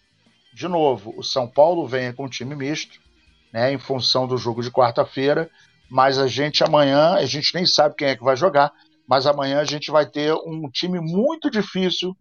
de 0.58 0.68
novo, 0.68 1.14
o 1.16 1.24
São 1.24 1.48
Paulo 1.48 1.86
venha 1.86 2.12
com 2.12 2.26
um 2.26 2.30
time 2.30 2.56
misto, 2.56 3.00
né, 3.54 3.72
em 3.72 3.78
função 3.78 4.26
do 4.26 4.40
jogo 4.40 4.64
de 4.64 4.72
quarta-feira, 4.72 5.52
mas 5.88 6.18
a 6.18 6.26
gente 6.26 6.64
amanhã, 6.64 7.14
a 7.14 7.26
gente 7.28 7.54
nem 7.54 7.64
sabe 7.64 7.94
quem 7.96 8.08
é 8.08 8.16
que 8.16 8.24
vai 8.24 8.36
jogar, 8.36 8.74
mas 9.08 9.28
amanhã 9.28 9.60
a 9.60 9.64
gente 9.64 9.92
vai 9.92 10.10
ter 10.10 10.34
um 10.34 10.68
time 10.68 11.00
muito 11.00 11.52
difícil 11.52 12.18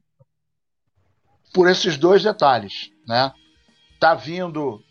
por 1.55 1.67
esses 1.67 1.97
dois 1.97 2.23
detalhes, 2.23 2.91
né? 3.09 3.33
Tá 3.99 4.15
vindo 4.15 4.83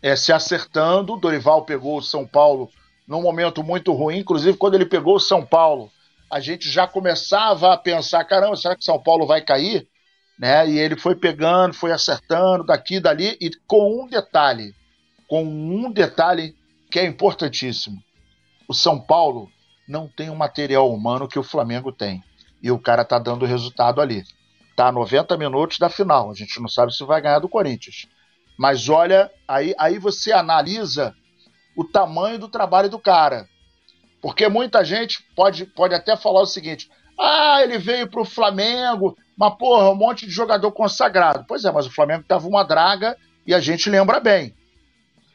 é, 0.00 0.16
se 0.16 0.32
acertando. 0.32 1.18
Dorival 1.18 1.66
pegou 1.66 1.98
o 1.98 2.02
São 2.02 2.26
Paulo 2.26 2.70
num 3.06 3.20
momento 3.20 3.62
muito 3.62 3.92
ruim. 3.92 4.20
Inclusive, 4.20 4.56
quando 4.56 4.74
ele 4.74 4.86
pegou 4.86 5.16
o 5.16 5.20
São 5.20 5.44
Paulo, 5.44 5.90
a 6.30 6.40
gente 6.40 6.70
já 6.70 6.88
começava 6.88 7.74
a 7.74 7.76
pensar: 7.76 8.24
caramba, 8.24 8.56
será 8.56 8.74
que 8.74 8.82
São 8.82 9.00
Paulo 9.00 9.26
vai 9.26 9.42
cair? 9.42 9.86
Né? 10.42 10.68
E 10.70 10.76
ele 10.76 10.96
foi 10.96 11.14
pegando, 11.14 11.72
foi 11.72 11.92
acertando 11.92 12.64
daqui 12.64 12.98
dali, 12.98 13.38
e 13.40 13.48
com 13.64 14.02
um 14.02 14.08
detalhe, 14.08 14.74
com 15.28 15.44
um 15.44 15.88
detalhe 15.88 16.56
que 16.90 16.98
é 16.98 17.06
importantíssimo. 17.06 18.02
O 18.68 18.74
São 18.74 19.00
Paulo 19.00 19.48
não 19.86 20.08
tem 20.08 20.30
o 20.30 20.34
material 20.34 20.92
humano 20.92 21.28
que 21.28 21.38
o 21.38 21.44
Flamengo 21.44 21.92
tem. 21.92 22.24
E 22.60 22.72
o 22.72 22.78
cara 22.78 23.04
tá 23.04 23.20
dando 23.20 23.46
resultado 23.46 24.00
ali. 24.00 24.24
Tá 24.74 24.88
a 24.88 24.92
90 24.92 25.36
minutos 25.36 25.78
da 25.78 25.88
final. 25.88 26.32
A 26.32 26.34
gente 26.34 26.60
não 26.60 26.68
sabe 26.68 26.92
se 26.92 27.04
vai 27.04 27.22
ganhar 27.22 27.38
do 27.38 27.48
Corinthians. 27.48 28.08
Mas 28.58 28.88
olha, 28.88 29.30
aí, 29.46 29.72
aí 29.78 29.96
você 29.96 30.32
analisa 30.32 31.14
o 31.76 31.84
tamanho 31.84 32.40
do 32.40 32.48
trabalho 32.48 32.88
do 32.88 32.98
cara. 32.98 33.46
Porque 34.20 34.48
muita 34.48 34.84
gente 34.84 35.22
pode, 35.36 35.66
pode 35.66 35.94
até 35.94 36.16
falar 36.16 36.42
o 36.42 36.46
seguinte: 36.46 36.90
ah, 37.18 37.62
ele 37.62 37.78
veio 37.78 38.08
para 38.10 38.20
o 38.20 38.24
Flamengo, 38.24 39.16
mas 39.42 39.54
porra, 39.56 39.90
um 39.90 39.96
monte 39.96 40.24
de 40.24 40.30
jogador 40.30 40.70
consagrado. 40.70 41.44
Pois 41.48 41.64
é, 41.64 41.72
mas 41.72 41.84
o 41.84 41.90
Flamengo 41.90 42.22
tava 42.22 42.46
uma 42.46 42.62
draga 42.62 43.16
e 43.44 43.52
a 43.52 43.58
gente 43.58 43.90
lembra 43.90 44.20
bem. 44.20 44.54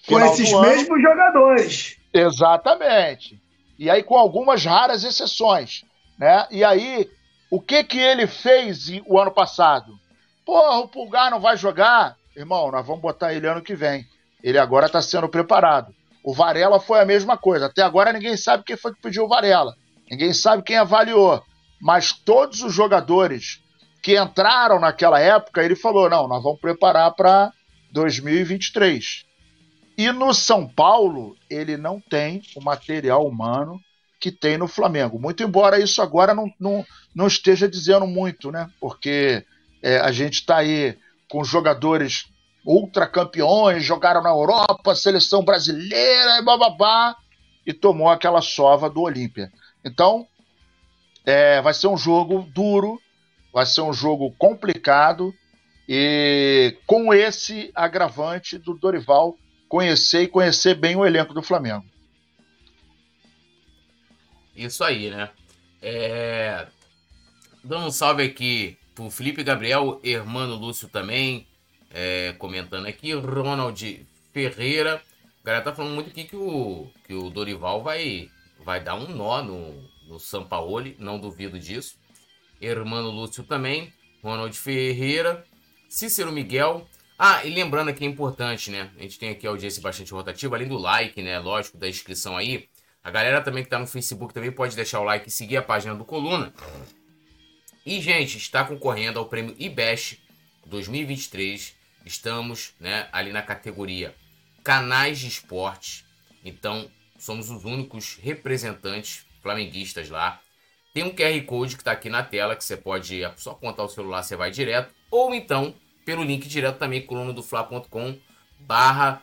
Com 0.07 0.17
esses 0.21 0.53
ano, 0.53 0.61
mesmos 0.61 1.01
jogadores. 1.01 1.97
Exatamente. 2.13 3.37
E 3.77 3.89
aí 3.89 4.01
com 4.01 4.15
algumas 4.15 4.63
raras 4.63 5.03
exceções, 5.03 5.83
né? 6.17 6.47
E 6.49 6.63
aí, 6.63 7.09
o 7.51 7.59
que 7.59 7.83
que 7.83 7.99
ele 7.99 8.27
fez 8.27 8.87
o 9.05 9.19
ano 9.19 9.29
passado? 9.29 9.99
Porra, 10.45 10.77
o 10.77 10.87
Pulgar 10.87 11.29
não 11.29 11.41
vai 11.41 11.57
jogar? 11.57 12.15
irmão, 12.33 12.71
nós 12.71 12.87
vamos 12.87 13.01
botar 13.01 13.33
ele 13.33 13.45
ano 13.45 13.61
que 13.61 13.75
vem. 13.75 14.07
Ele 14.41 14.57
agora 14.57 14.85
está 14.85 15.01
sendo 15.01 15.27
preparado. 15.27 15.93
O 16.23 16.33
Varela 16.33 16.79
foi 16.79 17.01
a 17.01 17.05
mesma 17.05 17.37
coisa. 17.37 17.65
Até 17.65 17.81
agora 17.81 18.13
ninguém 18.13 18.37
sabe 18.37 18.63
quem 18.63 18.77
foi 18.77 18.93
que 18.93 19.01
pediu 19.01 19.25
o 19.25 19.27
Varela. 19.27 19.75
Ninguém 20.09 20.31
sabe 20.31 20.63
quem 20.63 20.77
avaliou. 20.77 21.43
Mas 21.81 22.13
todos 22.13 22.61
os 22.61 22.73
jogadores 22.73 23.61
que 24.07 24.17
entraram 24.17 24.79
naquela 24.79 25.19
época, 25.19 25.61
ele 25.61 25.75
falou: 25.75 26.09
não, 26.09 26.29
nós 26.29 26.41
vamos 26.41 26.61
preparar 26.61 27.11
para 27.11 27.51
2023. 27.91 29.25
E 29.97 30.09
no 30.13 30.33
São 30.33 30.65
Paulo, 30.65 31.35
ele 31.49 31.75
não 31.75 31.99
tem 31.99 32.41
o 32.55 32.63
material 32.63 33.27
humano 33.27 33.77
que 34.17 34.31
tem 34.31 34.57
no 34.57 34.65
Flamengo. 34.65 35.19
Muito 35.19 35.43
embora 35.43 35.77
isso 35.77 36.01
agora 36.01 36.33
não, 36.33 36.49
não, 36.57 36.85
não 37.13 37.27
esteja 37.27 37.67
dizendo 37.67 38.07
muito, 38.07 38.49
né? 38.49 38.69
Porque 38.79 39.45
é, 39.83 39.97
a 39.99 40.09
gente 40.13 40.35
está 40.35 40.59
aí 40.59 40.97
com 41.29 41.43
jogadores 41.43 42.27
ultracampeões, 42.65 43.83
jogaram 43.83 44.23
na 44.23 44.29
Europa, 44.29 44.95
seleção 44.95 45.43
brasileira, 45.43 46.37
e 46.37 46.45
bababá, 46.45 47.13
e 47.65 47.73
tomou 47.73 48.07
aquela 48.07 48.41
sova 48.41 48.89
do 48.89 49.01
Olímpia. 49.01 49.51
Então, 49.83 50.25
é, 51.25 51.61
vai 51.61 51.73
ser 51.73 51.87
um 51.87 51.97
jogo 51.97 52.47
duro, 52.53 53.01
vai 53.57 53.65
ser 53.65 53.81
um 53.81 53.91
jogo 53.91 54.31
complicado, 54.37 55.33
e 55.89 56.77
com 56.85 57.11
esse 57.11 57.71
agravante 57.73 58.55
do 58.55 58.75
Dorival 58.75 59.35
conhecer 59.67 60.21
e 60.21 60.27
conhecer 60.27 60.75
bem 60.75 60.95
o 60.95 61.03
elenco 61.03 61.33
do 61.33 61.41
Flamengo. 61.41 61.83
Isso 64.55 64.83
aí, 64.83 65.09
né? 65.09 65.31
É... 65.81 66.67
Dando 67.63 67.87
um 67.87 67.91
salve 67.91 68.21
aqui 68.21 68.77
o 68.99 69.09
Felipe 69.09 69.43
Gabriel, 69.43 69.99
Hermano 70.03 70.53
Lúcio 70.53 70.87
também, 70.87 71.47
é, 71.89 72.33
comentando 72.33 72.85
aqui. 72.85 73.11
Ronald 73.13 74.05
Ferreira. 74.31 75.01
A 75.41 75.47
galera 75.47 75.65
tá 75.65 75.73
falando 75.73 75.95
muito 75.95 76.11
aqui 76.11 76.25
que 76.25 76.35
o, 76.35 76.91
que 77.07 77.15
o 77.15 77.31
Dorival 77.31 77.81
vai, 77.81 78.29
vai 78.63 78.79
dar 78.79 78.93
um 78.93 79.07
nó 79.07 79.41
no, 79.41 79.73
no 80.07 80.19
Sampaoli, 80.19 80.95
não 80.99 81.19
duvido 81.19 81.59
disso. 81.59 81.97
Hermano 82.61 83.09
Lúcio 83.09 83.43
também. 83.43 83.93
Ronald 84.23 84.55
Ferreira. 84.57 85.45
Cícero 85.89 86.31
Miguel. 86.31 86.87
Ah, 87.17 87.43
e 87.43 87.49
lembrando 87.49 87.89
aqui 87.89 88.05
é 88.05 88.07
importante, 88.07 88.69
né? 88.69 88.91
A 88.97 89.01
gente 89.01 89.17
tem 89.17 89.29
aqui 89.29 89.47
a 89.47 89.49
audiência 89.49 89.81
bastante 89.81 90.11
rotativa, 90.11 90.55
além 90.55 90.67
do 90.67 90.77
like, 90.77 91.21
né? 91.21 91.39
Lógico, 91.39 91.77
da 91.77 91.89
inscrição 91.89 92.37
aí. 92.37 92.69
A 93.03 93.09
galera 93.09 93.41
também 93.41 93.63
que 93.63 93.69
tá 93.69 93.79
no 93.79 93.87
Facebook 93.87 94.33
também 94.33 94.51
pode 94.51 94.75
deixar 94.75 94.99
o 94.99 95.03
like 95.03 95.27
e 95.27 95.31
seguir 95.31 95.57
a 95.57 95.61
página 95.61 95.95
do 95.95 96.05
Coluna. 96.05 96.53
E, 97.85 98.01
gente, 98.01 98.37
está 98.37 98.65
concorrendo 98.65 99.17
ao 99.17 99.27
prêmio 99.27 99.55
IBEST 99.57 100.21
2023. 100.65 101.75
Estamos 102.05 102.73
né, 102.79 103.07
ali 103.11 103.31
na 103.31 103.41
categoria 103.41 104.13
canais 104.67 105.19
de 105.19 105.27
esportes. 105.29 106.03
Então, 106.43 106.91
somos 107.17 107.49
os 107.49 107.63
únicos 107.63 108.17
representantes 108.21 109.25
flamenguistas 109.41 110.09
lá. 110.09 110.41
Tem 110.97 111.03
um 111.03 111.11
QR 111.11 111.39
Code 111.45 111.75
que 111.75 111.81
está 111.83 111.91
aqui 111.91 112.09
na 112.09 112.23
tela 112.23 112.55
que 112.55 112.65
você 112.65 112.75
pode 112.75 113.21
só 113.35 113.51
apontar 113.51 113.85
o 113.85 113.87
celular, 113.87 114.23
você 114.23 114.35
vai 114.35 114.49
direto. 114.49 114.91
Ou 115.11 115.31
então 115.31 115.75
pelo 116.03 116.23
link 116.23 116.47
direto 116.47 116.79
também 116.79 117.05
colunadofla.com 117.05 118.17
barra 118.57 119.21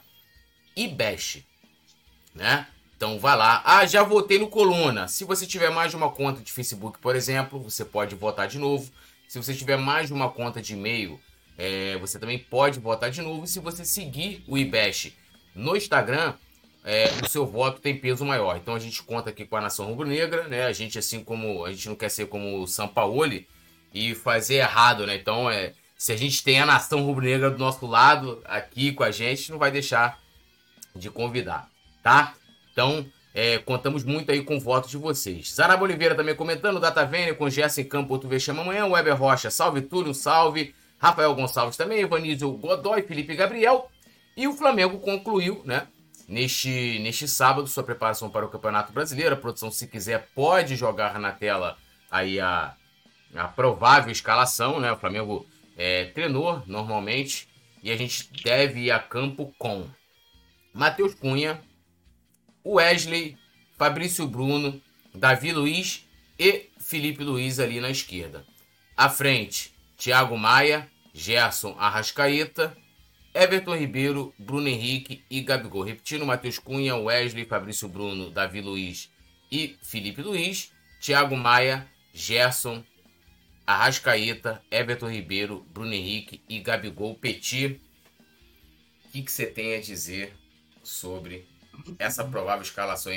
IBEST, 0.76 1.44
né? 2.32 2.68
Então 2.96 3.18
vai 3.18 3.36
lá. 3.36 3.60
Ah, 3.64 3.84
já 3.86 4.04
votei 4.04 4.38
no 4.38 4.46
Coluna. 4.46 5.08
Se 5.08 5.24
você 5.24 5.48
tiver 5.48 5.68
mais 5.68 5.90
de 5.90 5.96
uma 5.96 6.12
conta 6.12 6.40
de 6.40 6.52
Facebook, 6.52 7.00
por 7.00 7.16
exemplo, 7.16 7.58
você 7.58 7.84
pode 7.84 8.14
votar 8.14 8.46
de 8.46 8.56
novo. 8.56 8.88
Se 9.26 9.36
você 9.36 9.52
tiver 9.52 9.76
mais 9.76 10.06
de 10.06 10.12
uma 10.12 10.30
conta 10.30 10.62
de 10.62 10.74
e-mail, 10.74 11.20
é, 11.58 11.96
você 11.96 12.20
também 12.20 12.38
pode 12.38 12.78
votar 12.78 13.10
de 13.10 13.20
novo. 13.20 13.46
E 13.46 13.48
se 13.48 13.58
você 13.58 13.84
seguir 13.84 14.44
o 14.46 14.56
IBEST 14.56 15.12
no 15.56 15.76
Instagram, 15.76 16.34
é, 16.84 17.06
o 17.22 17.28
seu 17.28 17.46
voto 17.46 17.80
tem 17.80 17.98
peso 17.98 18.24
maior. 18.24 18.56
Então 18.56 18.74
a 18.74 18.78
gente 18.78 19.02
conta 19.02 19.30
aqui 19.30 19.44
com 19.44 19.56
a 19.56 19.60
Nação 19.60 19.86
Rubro-Negra, 19.86 20.46
né? 20.48 20.66
A 20.66 20.72
gente, 20.72 20.98
assim 20.98 21.24
como 21.24 21.64
a 21.64 21.72
gente 21.72 21.88
não 21.88 21.96
quer 21.96 22.10
ser 22.10 22.26
como 22.26 22.62
o 22.62 22.66
Sampaoli 22.66 23.48
e 23.92 24.14
fazer 24.14 24.56
errado, 24.56 25.06
né? 25.06 25.16
Então 25.16 25.50
é 25.50 25.72
se 25.96 26.12
a 26.12 26.16
gente 26.16 26.44
tem 26.44 26.60
a 26.60 26.66
nação 26.66 27.02
rubro-negra 27.02 27.50
do 27.50 27.58
nosso 27.58 27.86
lado, 27.86 28.42
aqui 28.44 28.92
com 28.92 29.02
a 29.02 29.10
gente, 29.10 29.50
não 29.50 29.58
vai 29.58 29.70
deixar 29.70 30.18
de 30.94 31.08
convidar, 31.08 31.70
tá? 32.02 32.34
Então, 32.72 33.06
é, 33.32 33.58
contamos 33.58 34.04
muito 34.04 34.30
aí 34.30 34.42
com 34.42 34.56
o 34.56 34.60
voto 34.60 34.86
de 34.86 34.98
vocês. 34.98 35.54
Zaraba 35.54 35.82
Oliveira 35.82 36.14
também 36.14 36.34
comentando, 36.34 36.78
Data 36.78 37.06
Vênia 37.06 37.34
com 37.34 37.48
Gerson 37.48 37.84
Campo, 37.84 38.12
outro 38.12 38.28
vexame 38.28 38.60
amanhã, 38.60 38.86
Weber 38.86 39.16
Rocha, 39.16 39.50
salve 39.50 39.80
Túlio, 39.80 40.12
salve. 40.12 40.74
Rafael 40.98 41.34
Gonçalves 41.34 41.76
também, 41.76 42.00
Evanísio 42.00 42.50
Godoy, 42.52 43.02
Felipe 43.02 43.34
Gabriel. 43.34 43.90
E 44.36 44.46
o 44.46 44.52
Flamengo 44.52 44.98
concluiu, 44.98 45.62
né? 45.64 45.86
Neste, 46.26 46.98
neste 47.00 47.28
sábado, 47.28 47.66
sua 47.66 47.82
preparação 47.82 48.30
para 48.30 48.46
o 48.46 48.48
Campeonato 48.48 48.92
Brasileiro. 48.92 49.34
A 49.34 49.38
produção, 49.38 49.70
se 49.70 49.86
quiser, 49.86 50.28
pode 50.34 50.76
jogar 50.76 51.18
na 51.18 51.32
tela 51.32 51.76
aí 52.10 52.40
a, 52.40 52.74
a 53.34 53.48
provável 53.48 54.10
escalação, 54.10 54.80
né? 54.80 54.90
O 54.90 54.96
Flamengo 54.96 55.46
é, 55.76 56.06
treinou 56.06 56.62
normalmente 56.66 57.48
e 57.82 57.90
a 57.90 57.96
gente 57.96 58.30
deve 58.42 58.84
ir 58.84 58.90
a 58.90 58.98
campo 58.98 59.54
com 59.58 59.86
Matheus 60.72 61.14
Cunha, 61.14 61.60
Wesley, 62.64 63.36
Fabrício 63.76 64.26
Bruno, 64.26 64.80
Davi 65.14 65.52
Luiz 65.52 66.08
e 66.38 66.70
Felipe 66.78 67.22
Luiz 67.22 67.58
ali 67.58 67.80
na 67.80 67.90
esquerda. 67.90 68.44
À 68.96 69.10
frente, 69.10 69.74
Thiago 69.96 70.38
Maia, 70.38 70.88
Gerson 71.12 71.76
Arrascaeta, 71.78 72.76
Everton 73.34 73.74
Ribeiro, 73.74 74.32
Bruno 74.38 74.68
Henrique 74.68 75.24
e 75.28 75.40
Gabigol. 75.40 75.82
Repetindo, 75.82 76.24
Matheus 76.24 76.58
Cunha, 76.58 76.96
Wesley, 76.96 77.44
Fabrício 77.44 77.88
Bruno, 77.88 78.30
Davi 78.30 78.60
Luiz 78.60 79.10
e 79.50 79.76
Felipe 79.82 80.22
Luiz, 80.22 80.72
Thiago 81.00 81.36
Maia, 81.36 81.86
Gerson 82.12 82.84
Arrascaeta, 83.66 84.62
Everton 84.70 85.10
Ribeiro, 85.10 85.66
Bruno 85.72 85.92
Henrique 85.92 86.42
e 86.48 86.60
Gabigol 86.60 87.14
Petit. 87.16 87.80
O 89.06 89.10
que, 89.10 89.30
você 89.30 89.46
tem 89.46 89.74
a 89.74 89.80
dizer 89.80 90.34
sobre 90.82 91.48
essa 91.98 92.24
provável 92.24 92.62
escalação 92.62 93.12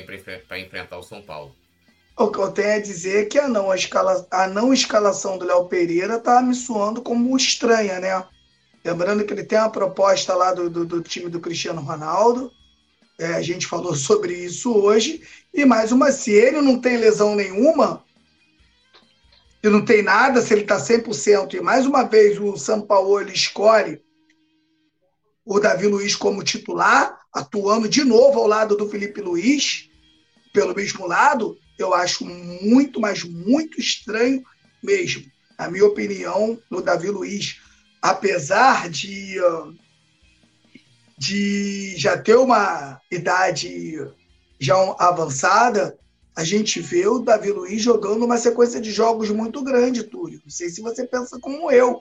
para 0.47 0.59
enfrentar 0.59 0.97
o 0.97 1.03
São 1.03 1.21
Paulo? 1.21 1.55
O 2.15 2.31
que 2.31 2.39
eu 2.39 2.51
tenho 2.51 2.75
a 2.75 2.79
dizer 2.79 3.23
é 3.23 3.25
que 3.25 3.37
a 3.37 3.47
não, 3.47 3.69
a 3.69 3.75
escala, 3.75 4.25
a 4.31 4.47
não 4.47 4.73
escalação 4.73 5.37
do 5.37 5.45
Léo 5.45 5.65
Pereira 5.65 6.19
tá 6.19 6.41
me 6.41 6.55
soando 6.55 7.01
como 7.01 7.37
estranha, 7.37 7.99
né? 7.99 8.25
Lembrando 8.83 9.25
que 9.25 9.33
ele 9.33 9.43
tem 9.43 9.57
uma 9.57 9.69
proposta 9.69 10.33
lá 10.33 10.53
do, 10.53 10.69
do, 10.69 10.85
do 10.85 11.01
time 11.01 11.29
do 11.29 11.39
Cristiano 11.39 11.81
Ronaldo. 11.81 12.51
É, 13.19 13.33
a 13.33 13.41
gente 13.41 13.67
falou 13.67 13.93
sobre 13.95 14.33
isso 14.33 14.71
hoje. 14.71 15.21
E 15.53 15.65
mais 15.65 15.91
uma, 15.91 16.11
se 16.11 16.31
ele 16.31 16.61
não 16.61 16.79
tem 16.79 16.97
lesão 16.97 17.35
nenhuma, 17.35 18.03
e 19.63 19.69
não 19.69 19.83
tem 19.83 20.01
nada, 20.01 20.41
se 20.41 20.53
ele 20.53 20.61
está 20.61 20.77
100%, 20.77 21.55
e 21.55 21.61
mais 21.61 21.85
uma 21.85 22.03
vez 22.03 22.37
o 22.39 22.53
ele 23.19 23.33
escolhe 23.33 24.01
o 25.43 25.59
Davi 25.59 25.87
Luiz 25.87 26.15
como 26.15 26.43
titular, 26.43 27.21
atuando 27.33 27.87
de 27.87 28.03
novo 28.03 28.39
ao 28.39 28.47
lado 28.47 28.75
do 28.75 28.89
Felipe 28.89 29.21
Luiz, 29.21 29.89
pelo 30.53 30.75
mesmo 30.75 31.07
lado, 31.07 31.57
eu 31.79 31.93
acho 31.93 32.25
muito, 32.25 32.99
mas 32.99 33.23
muito 33.23 33.79
estranho 33.79 34.43
mesmo. 34.83 35.23
Na 35.57 35.69
minha 35.69 35.85
opinião, 35.85 36.59
no 36.69 36.81
Davi 36.81 37.09
Luiz, 37.09 37.61
apesar 38.01 38.89
de, 38.89 39.35
de 41.17 41.95
já 41.97 42.17
ter 42.17 42.35
uma 42.35 43.01
idade 43.11 43.99
já 44.59 44.75
avançada, 44.99 45.97
a 46.35 46.43
gente 46.43 46.79
vê 46.79 47.07
o 47.07 47.19
Davi 47.19 47.51
Luiz 47.51 47.81
jogando 47.81 48.23
uma 48.23 48.37
sequência 48.37 48.79
de 48.79 48.91
jogos 48.91 49.29
muito 49.31 49.63
grande, 49.63 50.03
Túlio. 50.03 50.41
Não 50.43 50.51
sei 50.51 50.69
se 50.69 50.81
você 50.81 51.05
pensa 51.05 51.39
como 51.39 51.71
eu, 51.71 51.99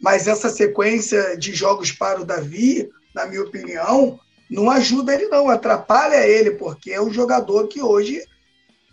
mas 0.00 0.26
essa 0.26 0.48
sequência 0.48 1.36
de 1.36 1.54
jogos 1.54 1.90
para 1.90 2.20
o 2.20 2.24
Davi, 2.24 2.88
na 3.14 3.26
minha 3.26 3.42
opinião, 3.42 4.18
não 4.48 4.70
ajuda 4.70 5.14
ele, 5.14 5.28
não, 5.28 5.48
atrapalha 5.48 6.26
ele, 6.26 6.52
porque 6.52 6.92
é 6.92 7.00
um 7.00 7.12
jogador 7.12 7.68
que 7.68 7.82
hoje 7.82 8.22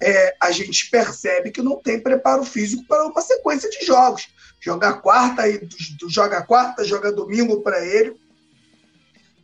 é, 0.01 0.35
a 0.39 0.51
gente 0.51 0.89
percebe 0.89 1.51
que 1.51 1.61
não 1.61 1.81
tem 1.81 1.99
preparo 1.99 2.43
físico 2.43 2.85
para 2.87 3.05
uma 3.05 3.21
sequência 3.21 3.69
de 3.69 3.85
jogos. 3.85 4.29
Joga 4.59 4.93
quarta, 4.93 5.47
e 5.47 5.67
joga 6.09 6.43
quarta, 6.43 6.83
joga 6.83 7.11
domingo 7.11 7.61
para 7.61 7.85
ele. 7.85 8.15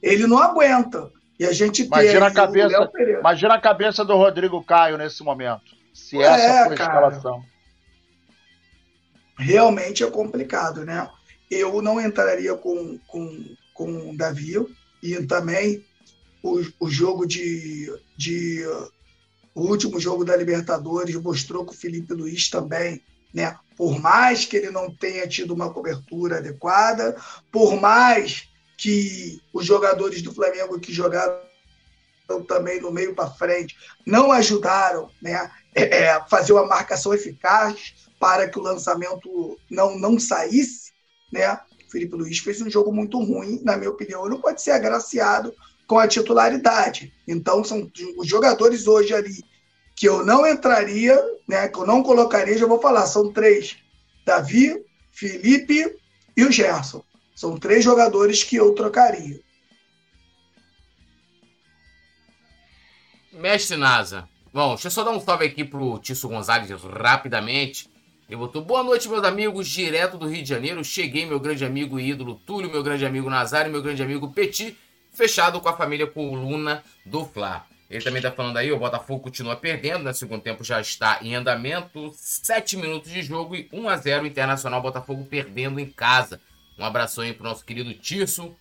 Ele 0.01 0.27
não 0.27 0.37
aguenta. 0.37 1.09
E 1.39 1.45
a 1.45 1.51
gente 1.51 1.83
imagina 1.83 2.27
a 2.27 2.31
cabeça, 2.31 2.91
Imagina 3.19 3.55
a 3.55 3.61
cabeça 3.61 4.05
do 4.05 4.15
Rodrigo 4.15 4.63
Caio 4.63 4.97
nesse 4.97 5.23
momento. 5.23 5.75
Se 5.93 6.21
essa 6.21 6.43
é, 6.43 6.63
for 6.63 6.71
a 6.71 6.75
escalação. 6.75 7.43
Realmente 9.37 10.03
é 10.03 10.09
complicado, 10.09 10.85
né? 10.85 11.09
Eu 11.49 11.81
não 11.81 11.99
entraria 11.99 12.55
com, 12.55 12.97
com, 13.07 13.55
com 13.73 14.09
o 14.11 14.17
Davi 14.17 14.55
e 15.03 15.25
também 15.25 15.85
o, 16.41 16.61
o 16.79 16.89
jogo 16.89 17.25
de, 17.25 17.91
de. 18.17 18.65
O 19.53 19.61
último 19.61 19.99
jogo 19.99 20.23
da 20.23 20.35
Libertadores 20.35 21.15
mostrou 21.15 21.65
que 21.65 21.73
o 21.73 21.77
Felipe 21.77 22.13
Luiz 22.13 22.49
também 22.49 23.01
né? 23.35 23.57
Por 23.75 23.99
mais 23.99 24.45
que 24.45 24.55
ele 24.55 24.71
não 24.71 24.89
tenha 24.89 25.27
tido 25.27 25.53
uma 25.53 25.71
cobertura 25.71 26.37
adequada, 26.37 27.21
por 27.51 27.79
mais 27.79 28.47
que 28.77 29.41
os 29.53 29.65
jogadores 29.65 30.21
do 30.21 30.33
Flamengo 30.33 30.79
que 30.79 30.93
jogaram 30.93 31.37
também 32.47 32.81
no 32.81 32.91
meio 32.91 33.13
para 33.13 33.29
frente 33.29 33.75
não 34.05 34.31
ajudaram 34.31 35.11
né, 35.21 35.51
é, 35.75 36.05
é, 36.05 36.23
fazer 36.27 36.53
uma 36.53 36.65
marcação 36.65 37.13
eficaz 37.13 37.93
para 38.17 38.47
que 38.47 38.57
o 38.57 38.63
lançamento 38.63 39.59
não, 39.69 39.99
não 39.99 40.17
saísse. 40.17 40.93
Né? 41.31 41.59
Felipe 41.91 42.15
Luiz 42.15 42.39
fez 42.39 42.61
um 42.61 42.69
jogo 42.69 42.91
muito 42.91 43.21
ruim, 43.21 43.61
na 43.63 43.75
minha 43.75 43.89
opinião, 43.89 44.27
não 44.29 44.39
pode 44.39 44.61
ser 44.61 44.71
agraciado 44.71 45.53
com 45.85 45.99
a 45.99 46.07
titularidade. 46.07 47.13
Então, 47.27 47.63
são 47.63 47.91
os 48.17 48.27
jogadores 48.27 48.87
hoje 48.87 49.13
ali 49.13 49.43
que 49.95 50.07
eu 50.07 50.25
não 50.25 50.45
entraria, 50.45 51.17
né, 51.47 51.67
que 51.69 51.77
eu 51.79 51.85
não 51.87 52.03
colocaria, 52.03 52.57
já 52.57 52.67
vou 52.67 52.81
falar, 52.81 53.07
são 53.07 53.31
três: 53.31 53.77
Davi, 54.25 54.83
Felipe 55.11 55.95
e 56.35 56.43
o 56.43 56.51
Gerson. 56.51 57.03
São 57.33 57.57
três 57.57 57.83
jogadores 57.83 58.43
que 58.43 58.55
eu 58.55 58.73
trocaria. 58.73 59.39
Mestre 63.33 63.75
Nasa. 63.75 64.27
Bom, 64.53 64.69
deixa 64.69 64.87
eu 64.87 64.91
só 64.91 65.03
dar 65.03 65.11
um 65.11 65.19
salve 65.19 65.45
aqui 65.45 65.65
pro 65.65 65.99
Tício 65.99 66.29
Gonzalez 66.29 66.69
rapidamente. 66.83 67.89
Ele 68.27 68.37
botou 68.37 68.63
boa 68.63 68.81
noite, 68.81 69.09
meus 69.09 69.23
amigos, 69.23 69.67
direto 69.67 70.17
do 70.17 70.27
Rio 70.27 70.41
de 70.41 70.47
Janeiro. 70.47 70.83
Cheguei, 70.83 71.25
meu 71.25 71.39
grande 71.39 71.65
amigo 71.65 71.99
e 71.99 72.09
ídolo 72.09 72.35
Túlio, 72.45 72.71
meu 72.71 72.81
grande 72.81 73.05
amigo 73.05 73.29
Nazário, 73.29 73.71
meu 73.71 73.81
grande 73.81 74.01
amigo 74.01 74.31
Petit, 74.31 74.77
fechado 75.13 75.59
com 75.59 75.67
a 75.67 75.75
família 75.75 76.07
Coluna 76.07 76.81
do 77.05 77.25
Fla. 77.25 77.65
Ele 77.95 78.03
também 78.03 78.21
tá 78.21 78.31
falando 78.31 78.57
aí, 78.57 78.71
o 78.71 78.79
Botafogo 78.79 79.23
continua 79.23 79.55
perdendo, 79.55 80.03
né? 80.03 80.13
segundo 80.13 80.41
tempo 80.41 80.63
já 80.63 80.81
está 80.81 81.19
em 81.21 81.33
andamento, 81.33 82.11
7 82.13 82.77
minutos 82.77 83.11
de 83.11 83.21
jogo 83.21 83.55
e 83.55 83.69
1 83.71 83.89
a 83.89 83.97
0 83.97 84.27
Internacional 84.27 84.81
Botafogo 84.81 85.25
perdendo 85.25 85.79
em 85.79 85.85
casa. 85.85 86.41
Um 86.77 86.83
abraço 86.83 87.21
aí 87.21 87.33
pro 87.33 87.45
nosso 87.45 87.63
querido 87.63 87.93
Tirso. 87.93 88.55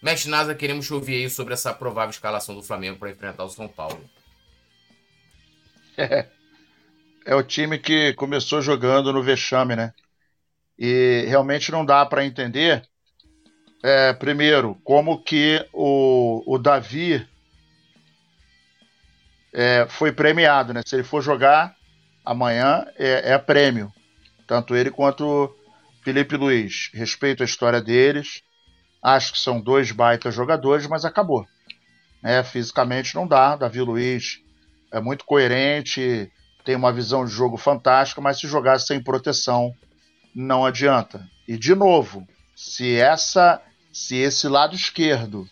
Mestre 0.00 0.30
Nasa, 0.30 0.54
queremos 0.54 0.88
ouvir 0.90 1.16
aí 1.16 1.30
sobre 1.30 1.54
essa 1.54 1.74
provável 1.74 2.10
escalação 2.10 2.54
do 2.54 2.62
Flamengo 2.62 2.98
para 2.98 3.10
enfrentar 3.10 3.44
o 3.44 3.48
São 3.48 3.66
Paulo. 3.66 3.98
É, 5.96 6.26
é 7.26 7.34
o 7.34 7.42
time 7.42 7.78
que 7.78 8.12
começou 8.14 8.62
jogando 8.62 9.12
no 9.12 9.22
vexame, 9.22 9.74
né? 9.74 9.92
E 10.78 11.24
realmente 11.26 11.72
não 11.72 11.84
dá 11.84 12.06
para 12.06 12.24
entender, 12.24 12.86
é, 13.82 14.12
primeiro, 14.12 14.76
como 14.84 15.22
que 15.22 15.66
o, 15.72 16.42
o 16.46 16.58
Davi 16.58 17.26
é, 19.56 19.86
foi 19.88 20.12
premiado, 20.12 20.74
né? 20.74 20.82
Se 20.84 20.94
ele 20.94 21.02
for 21.02 21.22
jogar 21.22 21.74
amanhã, 22.22 22.84
é, 22.98 23.32
é 23.32 23.38
prêmio. 23.38 23.90
Tanto 24.46 24.76
ele 24.76 24.90
quanto 24.90 25.50
Felipe 26.04 26.36
Luiz. 26.36 26.90
Respeito 26.92 27.42
a 27.42 27.46
história 27.46 27.80
deles. 27.80 28.42
Acho 29.02 29.32
que 29.32 29.38
são 29.38 29.58
dois 29.58 29.90
baitas 29.90 30.34
jogadores, 30.34 30.86
mas 30.86 31.06
acabou. 31.06 31.46
É, 32.22 32.42
fisicamente 32.42 33.14
não 33.14 33.26
dá. 33.26 33.56
Davi 33.56 33.80
Luiz 33.80 34.40
é 34.92 35.00
muito 35.00 35.24
coerente, 35.24 36.30
tem 36.62 36.76
uma 36.76 36.92
visão 36.92 37.24
de 37.24 37.32
jogo 37.32 37.56
fantástica, 37.56 38.20
mas 38.20 38.38
se 38.38 38.46
jogar 38.46 38.78
sem 38.78 39.02
proteção, 39.02 39.72
não 40.34 40.66
adianta. 40.66 41.26
E 41.48 41.56
de 41.56 41.74
novo, 41.74 42.28
se 42.54 42.94
essa, 42.94 43.62
se 43.90 44.16
esse 44.16 44.48
lado 44.48 44.74
esquerdo 44.74 45.48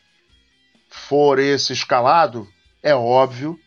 for 0.91 1.39
esse 1.39 1.73
escalado, 1.73 2.47
é 2.83 2.95
óbvio 2.95 3.59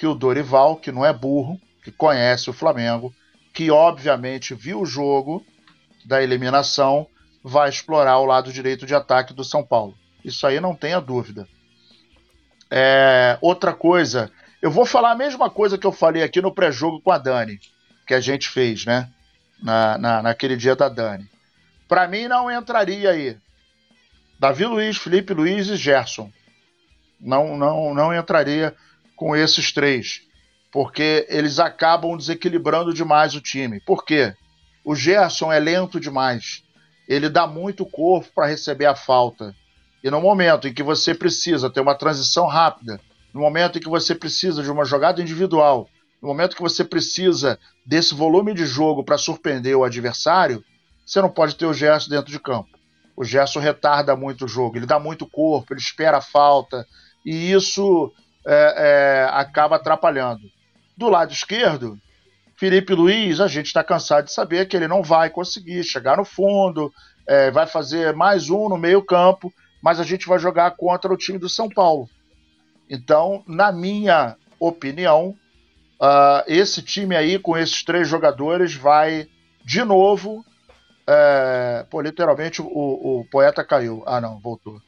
que 0.00 0.06
o 0.06 0.14
Dorival, 0.14 0.76
que 0.76 0.90
não 0.90 1.04
é 1.04 1.12
burro, 1.12 1.60
que 1.84 1.92
conhece 1.92 2.48
o 2.48 2.54
Flamengo, 2.54 3.14
que 3.52 3.70
obviamente 3.70 4.54
viu 4.54 4.80
o 4.80 4.86
jogo 4.86 5.44
da 6.06 6.22
eliminação, 6.22 7.06
vai 7.44 7.68
explorar 7.68 8.16
o 8.16 8.24
lado 8.24 8.50
direito 8.50 8.86
de 8.86 8.94
ataque 8.94 9.34
do 9.34 9.44
São 9.44 9.62
Paulo. 9.62 9.94
Isso 10.24 10.46
aí 10.46 10.58
não 10.58 10.74
tenha 10.74 11.02
dúvida. 11.02 11.46
É, 12.70 13.36
outra 13.42 13.74
coisa, 13.74 14.32
eu 14.62 14.70
vou 14.70 14.86
falar 14.86 15.10
a 15.10 15.14
mesma 15.16 15.50
coisa 15.50 15.76
que 15.76 15.86
eu 15.86 15.92
falei 15.92 16.22
aqui 16.22 16.40
no 16.40 16.54
pré-jogo 16.54 17.02
com 17.02 17.12
a 17.12 17.18
Dani, 17.18 17.60
que 18.06 18.14
a 18.14 18.20
gente 18.20 18.48
fez, 18.48 18.86
né? 18.86 19.06
Na, 19.62 19.98
na, 19.98 20.22
naquele 20.22 20.56
dia 20.56 20.74
da 20.74 20.88
Dani. 20.88 21.28
Para 21.86 22.08
mim 22.08 22.26
não 22.26 22.50
entraria 22.50 23.10
aí. 23.10 23.36
Davi 24.38 24.64
Luiz, 24.64 24.96
Felipe 24.96 25.34
Luiz 25.34 25.68
e 25.68 25.76
Gerson. 25.76 26.32
Não, 27.20 27.54
não, 27.54 27.92
não 27.92 28.14
entraria 28.14 28.74
com 29.20 29.36
esses 29.36 29.70
três, 29.70 30.22
porque 30.72 31.26
eles 31.28 31.58
acabam 31.58 32.16
desequilibrando 32.16 32.94
demais 32.94 33.34
o 33.34 33.40
time. 33.40 33.78
Por 33.80 34.02
quê? 34.02 34.32
O 34.82 34.94
Gerson 34.94 35.52
é 35.52 35.60
lento 35.60 36.00
demais. 36.00 36.64
Ele 37.06 37.28
dá 37.28 37.46
muito 37.46 37.84
corpo 37.84 38.30
para 38.34 38.46
receber 38.46 38.86
a 38.86 38.94
falta. 38.94 39.54
E 40.02 40.10
no 40.10 40.22
momento 40.22 40.66
em 40.66 40.72
que 40.72 40.82
você 40.82 41.14
precisa 41.14 41.68
ter 41.68 41.82
uma 41.82 41.94
transição 41.94 42.46
rápida, 42.46 42.98
no 43.34 43.42
momento 43.42 43.76
em 43.76 43.82
que 43.82 43.90
você 43.90 44.14
precisa 44.14 44.62
de 44.62 44.70
uma 44.70 44.86
jogada 44.86 45.20
individual, 45.20 45.86
no 46.22 46.28
momento 46.28 46.56
que 46.56 46.62
você 46.62 46.82
precisa 46.82 47.58
desse 47.84 48.14
volume 48.14 48.54
de 48.54 48.64
jogo 48.64 49.04
para 49.04 49.18
surpreender 49.18 49.76
o 49.76 49.84
adversário, 49.84 50.64
você 51.04 51.20
não 51.20 51.28
pode 51.28 51.56
ter 51.56 51.66
o 51.66 51.74
Gerson 51.74 52.08
dentro 52.08 52.32
de 52.32 52.40
campo. 52.40 52.70
O 53.14 53.22
Gerson 53.22 53.60
retarda 53.60 54.16
muito 54.16 54.46
o 54.46 54.48
jogo, 54.48 54.78
ele 54.78 54.86
dá 54.86 54.98
muito 54.98 55.26
corpo, 55.26 55.74
ele 55.74 55.80
espera 55.80 56.16
a 56.16 56.22
falta, 56.22 56.86
e 57.22 57.52
isso 57.52 58.10
é, 58.46 58.74
é, 58.76 59.28
acaba 59.32 59.76
atrapalhando. 59.76 60.42
Do 60.96 61.08
lado 61.08 61.32
esquerdo, 61.32 61.98
Felipe 62.56 62.94
Luiz, 62.94 63.40
a 63.40 63.48
gente 63.48 63.66
está 63.66 63.82
cansado 63.82 64.26
de 64.26 64.32
saber 64.32 64.68
que 64.68 64.76
ele 64.76 64.88
não 64.88 65.02
vai 65.02 65.30
conseguir 65.30 65.82
chegar 65.82 66.16
no 66.16 66.24
fundo, 66.24 66.92
é, 67.26 67.50
vai 67.50 67.66
fazer 67.66 68.14
mais 68.14 68.50
um 68.50 68.68
no 68.68 68.76
meio-campo, 68.76 69.52
mas 69.82 69.98
a 69.98 70.04
gente 70.04 70.26
vai 70.26 70.38
jogar 70.38 70.72
contra 70.72 71.12
o 71.12 71.16
time 71.16 71.38
do 71.38 71.48
São 71.48 71.68
Paulo. 71.68 72.08
Então, 72.88 73.42
na 73.46 73.70
minha 73.70 74.36
opinião, 74.58 75.34
uh, 76.00 76.42
esse 76.46 76.82
time 76.82 77.16
aí, 77.16 77.38
com 77.38 77.56
esses 77.56 77.84
três 77.84 78.08
jogadores, 78.08 78.74
vai 78.74 79.28
de 79.64 79.84
novo. 79.84 80.44
É... 81.06 81.86
Pô, 81.88 82.00
literalmente 82.00 82.60
o, 82.60 82.66
o 82.66 83.24
poeta 83.30 83.64
caiu. 83.64 84.02
Ah, 84.06 84.20
não, 84.20 84.38
voltou. 84.40 84.80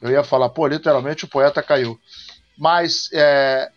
Eu 0.00 0.10
ia 0.10 0.24
falar, 0.24 0.48
pô, 0.48 0.66
literalmente 0.66 1.24
o 1.24 1.28
poeta 1.28 1.62
caiu. 1.62 1.98
Mas 2.58 3.08
é, 3.12 3.70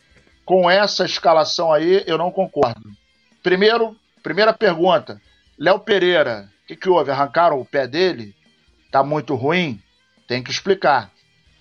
com 0.45 0.69
essa 0.69 1.03
escalação 1.03 1.73
aí, 1.73 2.03
eu 2.05 2.17
não 2.17 2.31
concordo. 2.31 2.89
Primeiro, 3.41 3.95
primeira 4.21 4.53
pergunta: 4.53 5.19
Léo 5.57 5.79
Pereira, 5.79 6.49
o 6.63 6.67
que, 6.67 6.75
que 6.75 6.89
houve? 6.89 7.11
Arrancaram 7.11 7.59
o 7.59 7.65
pé 7.65 7.87
dele? 7.87 8.35
Tá 8.91 9.03
muito 9.03 9.35
ruim? 9.35 9.81
Tem 10.27 10.43
que 10.43 10.51
explicar. 10.51 11.11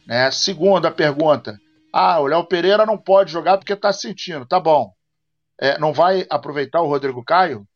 Né? 0.06 0.30
Segunda 0.30 0.90
pergunta: 0.90 1.58
Ah, 1.92 2.20
o 2.20 2.26
Léo 2.26 2.44
Pereira 2.44 2.84
não 2.84 2.98
pode 2.98 3.32
jogar 3.32 3.56
porque 3.56 3.74
tá 3.74 3.92
sentindo. 3.92 4.44
Tá 4.46 4.60
bom. 4.60 4.92
É, 5.58 5.78
não 5.78 5.92
vai 5.92 6.26
aproveitar 6.28 6.82
o 6.82 6.88
Rodrigo 6.88 7.24
Caio? 7.24 7.66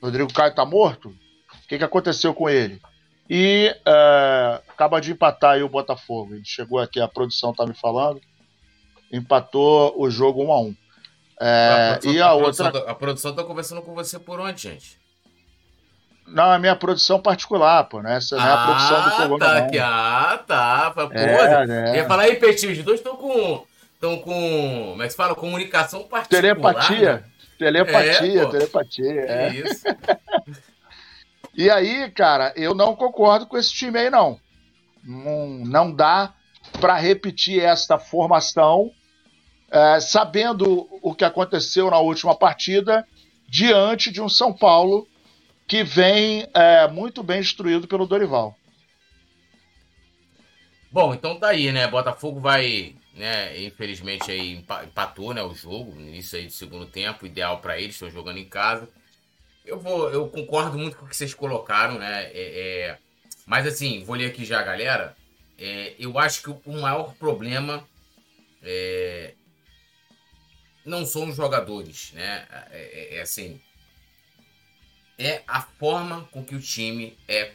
O 0.00 0.06
Rodrigo 0.06 0.32
Caio 0.32 0.54
tá 0.54 0.64
morto? 0.64 1.08
O 1.08 1.68
que, 1.68 1.76
que 1.76 1.84
aconteceu 1.84 2.32
com 2.32 2.48
ele? 2.48 2.80
E 3.28 3.74
é, 3.86 4.62
acaba 4.68 5.00
de 5.00 5.12
empatar 5.12 5.52
aí 5.52 5.62
o 5.62 5.68
Botafogo. 5.68 6.34
Ele 6.34 6.44
chegou 6.44 6.78
aqui, 6.78 7.00
a 7.00 7.08
produção 7.08 7.52
tá 7.52 7.66
me 7.66 7.74
falando 7.74 8.20
empatou 9.12 9.94
o 9.96 10.10
jogo 10.10 10.44
1 10.44 10.52
a 10.52 10.60
1 10.60 10.76
é, 11.40 11.98
a 12.04 12.10
e 12.10 12.20
a, 12.20 12.26
a 12.26 12.34
outra. 12.34 12.70
Produção, 12.70 12.72
tá, 12.72 12.90
a 12.90 12.94
produção 12.94 13.34
tá 13.34 13.44
conversando 13.44 13.82
com 13.82 13.94
você 13.94 14.18
por 14.18 14.40
onde, 14.40 14.62
gente? 14.62 14.98
Não, 16.26 16.50
a 16.50 16.58
minha 16.58 16.76
produção 16.76 17.20
particular, 17.20 17.84
pô, 17.84 18.02
né? 18.02 18.16
Essa 18.16 18.36
não 18.36 18.46
é 18.46 18.52
a 18.52 18.64
produção 18.64 19.04
do 19.04 19.16
Coluna. 19.16 19.46
Tá, 19.46 19.58
aqui, 19.58 19.78
ah, 19.78 20.44
tá. 20.46 20.90
Pô, 20.90 21.12
é, 21.12 21.66
né? 21.66 21.96
Ia 21.96 22.06
falar 22.06 22.24
aí, 22.24 22.36
Petinho, 22.36 22.72
os 22.72 22.82
dois 22.82 23.00
estão 23.00 23.16
com. 23.16 23.64
Estão 23.94 24.18
com. 24.18 24.88
Como 24.90 25.02
é 25.02 25.06
que 25.06 25.10
se 25.10 25.16
fala? 25.16 25.34
Comunicação 25.34 26.04
particular. 26.04 26.42
Telepatia. 26.42 27.12
Né? 27.14 27.24
Telepatia, 27.58 28.42
é, 28.42 28.46
telepatia. 28.46 29.20
É, 29.20 29.46
é 29.46 29.54
isso. 29.54 29.84
e 31.54 31.70
aí, 31.70 32.10
cara, 32.10 32.52
eu 32.56 32.74
não 32.74 32.94
concordo 32.94 33.46
com 33.46 33.56
esse 33.56 33.72
time 33.72 33.98
aí, 33.98 34.10
não. 34.10 34.38
Não, 35.02 35.46
não 35.64 35.92
dá 35.92 36.34
para 36.80 36.96
repetir 36.96 37.62
esta 37.62 37.98
formação, 37.98 38.92
é, 39.70 40.00
sabendo 40.00 40.88
o 41.02 41.14
que 41.14 41.24
aconteceu 41.24 41.90
na 41.90 41.98
última 41.98 42.34
partida, 42.34 43.06
diante 43.48 44.10
de 44.10 44.20
um 44.20 44.28
São 44.28 44.52
Paulo 44.52 45.06
que 45.66 45.84
vem 45.84 46.48
é, 46.54 46.88
muito 46.88 47.22
bem 47.22 47.40
instruído 47.40 47.86
pelo 47.86 48.06
Dorival. 48.06 48.56
Bom, 50.90 51.12
então 51.12 51.38
tá 51.38 51.48
aí, 51.48 51.70
né? 51.70 51.86
Botafogo 51.86 52.40
vai, 52.40 52.96
né? 53.14 53.62
Infelizmente 53.62 54.30
aí 54.30 54.54
empatou, 54.54 55.34
né? 55.34 55.42
O 55.42 55.54
jogo, 55.54 55.94
no 55.94 56.00
início 56.00 56.38
aí 56.38 56.46
do 56.46 56.52
segundo 56.52 56.86
tempo, 56.86 57.26
ideal 57.26 57.58
para 57.58 57.78
eles, 57.78 57.94
estão 57.94 58.10
jogando 58.10 58.38
em 58.38 58.48
casa. 58.48 58.88
Eu 59.66 59.78
vou, 59.78 60.10
eu 60.10 60.26
concordo 60.28 60.78
muito 60.78 60.96
com 60.96 61.04
o 61.04 61.08
que 61.08 61.14
vocês 61.14 61.34
colocaram, 61.34 61.98
né? 61.98 62.30
É, 62.32 62.32
é, 62.32 62.98
mas 63.44 63.66
assim, 63.66 64.02
vou 64.04 64.16
ler 64.16 64.26
aqui 64.26 64.46
já, 64.46 64.62
galera. 64.62 65.14
É, 65.58 65.94
eu 65.98 66.18
acho 66.18 66.42
que 66.42 66.50
o 66.50 66.80
maior 66.80 67.14
problema 67.16 67.86
é, 68.62 69.34
não 70.88 71.04
são 71.04 71.28
os 71.28 71.36
jogadores, 71.36 72.12
né? 72.12 72.46
É, 72.50 72.66
é, 72.70 73.16
é, 73.16 73.20
assim, 73.20 73.60
é 75.18 75.42
a 75.46 75.60
forma 75.60 76.24
com 76.32 76.44
que 76.44 76.54
o 76.54 76.60
time 76.60 77.16
é 77.28 77.52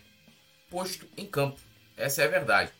posto 0.69 1.07
em 1.17 1.25
campo. 1.25 1.59
Essa 1.97 2.21
é 2.21 2.25
a 2.25 2.29
verdade. 2.29 2.71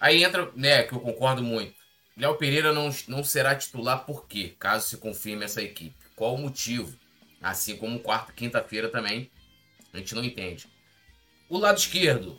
Aí 0.00 0.24
entra, 0.24 0.50
né, 0.56 0.82
que 0.84 0.94
eu 0.94 1.00
concordo 1.00 1.42
muito. 1.42 1.74
Léo 2.16 2.36
Pereira 2.36 2.72
não, 2.72 2.90
não 3.08 3.22
será 3.22 3.54
titular 3.54 4.04
por 4.04 4.26
quê? 4.26 4.54
Caso 4.58 4.88
se 4.88 4.96
confirme 4.96 5.44
essa 5.44 5.62
equipe. 5.62 5.94
Qual 6.16 6.34
o 6.34 6.38
motivo? 6.38 6.98
Assim 7.40 7.76
como 7.76 8.00
quarta, 8.00 8.32
quinta-feira 8.32 8.88
também, 8.88 9.30
a 9.92 9.98
gente 9.98 10.14
não 10.14 10.24
entende. 10.24 10.66
O 11.48 11.58
lado 11.58 11.78
esquerdo, 11.78 12.38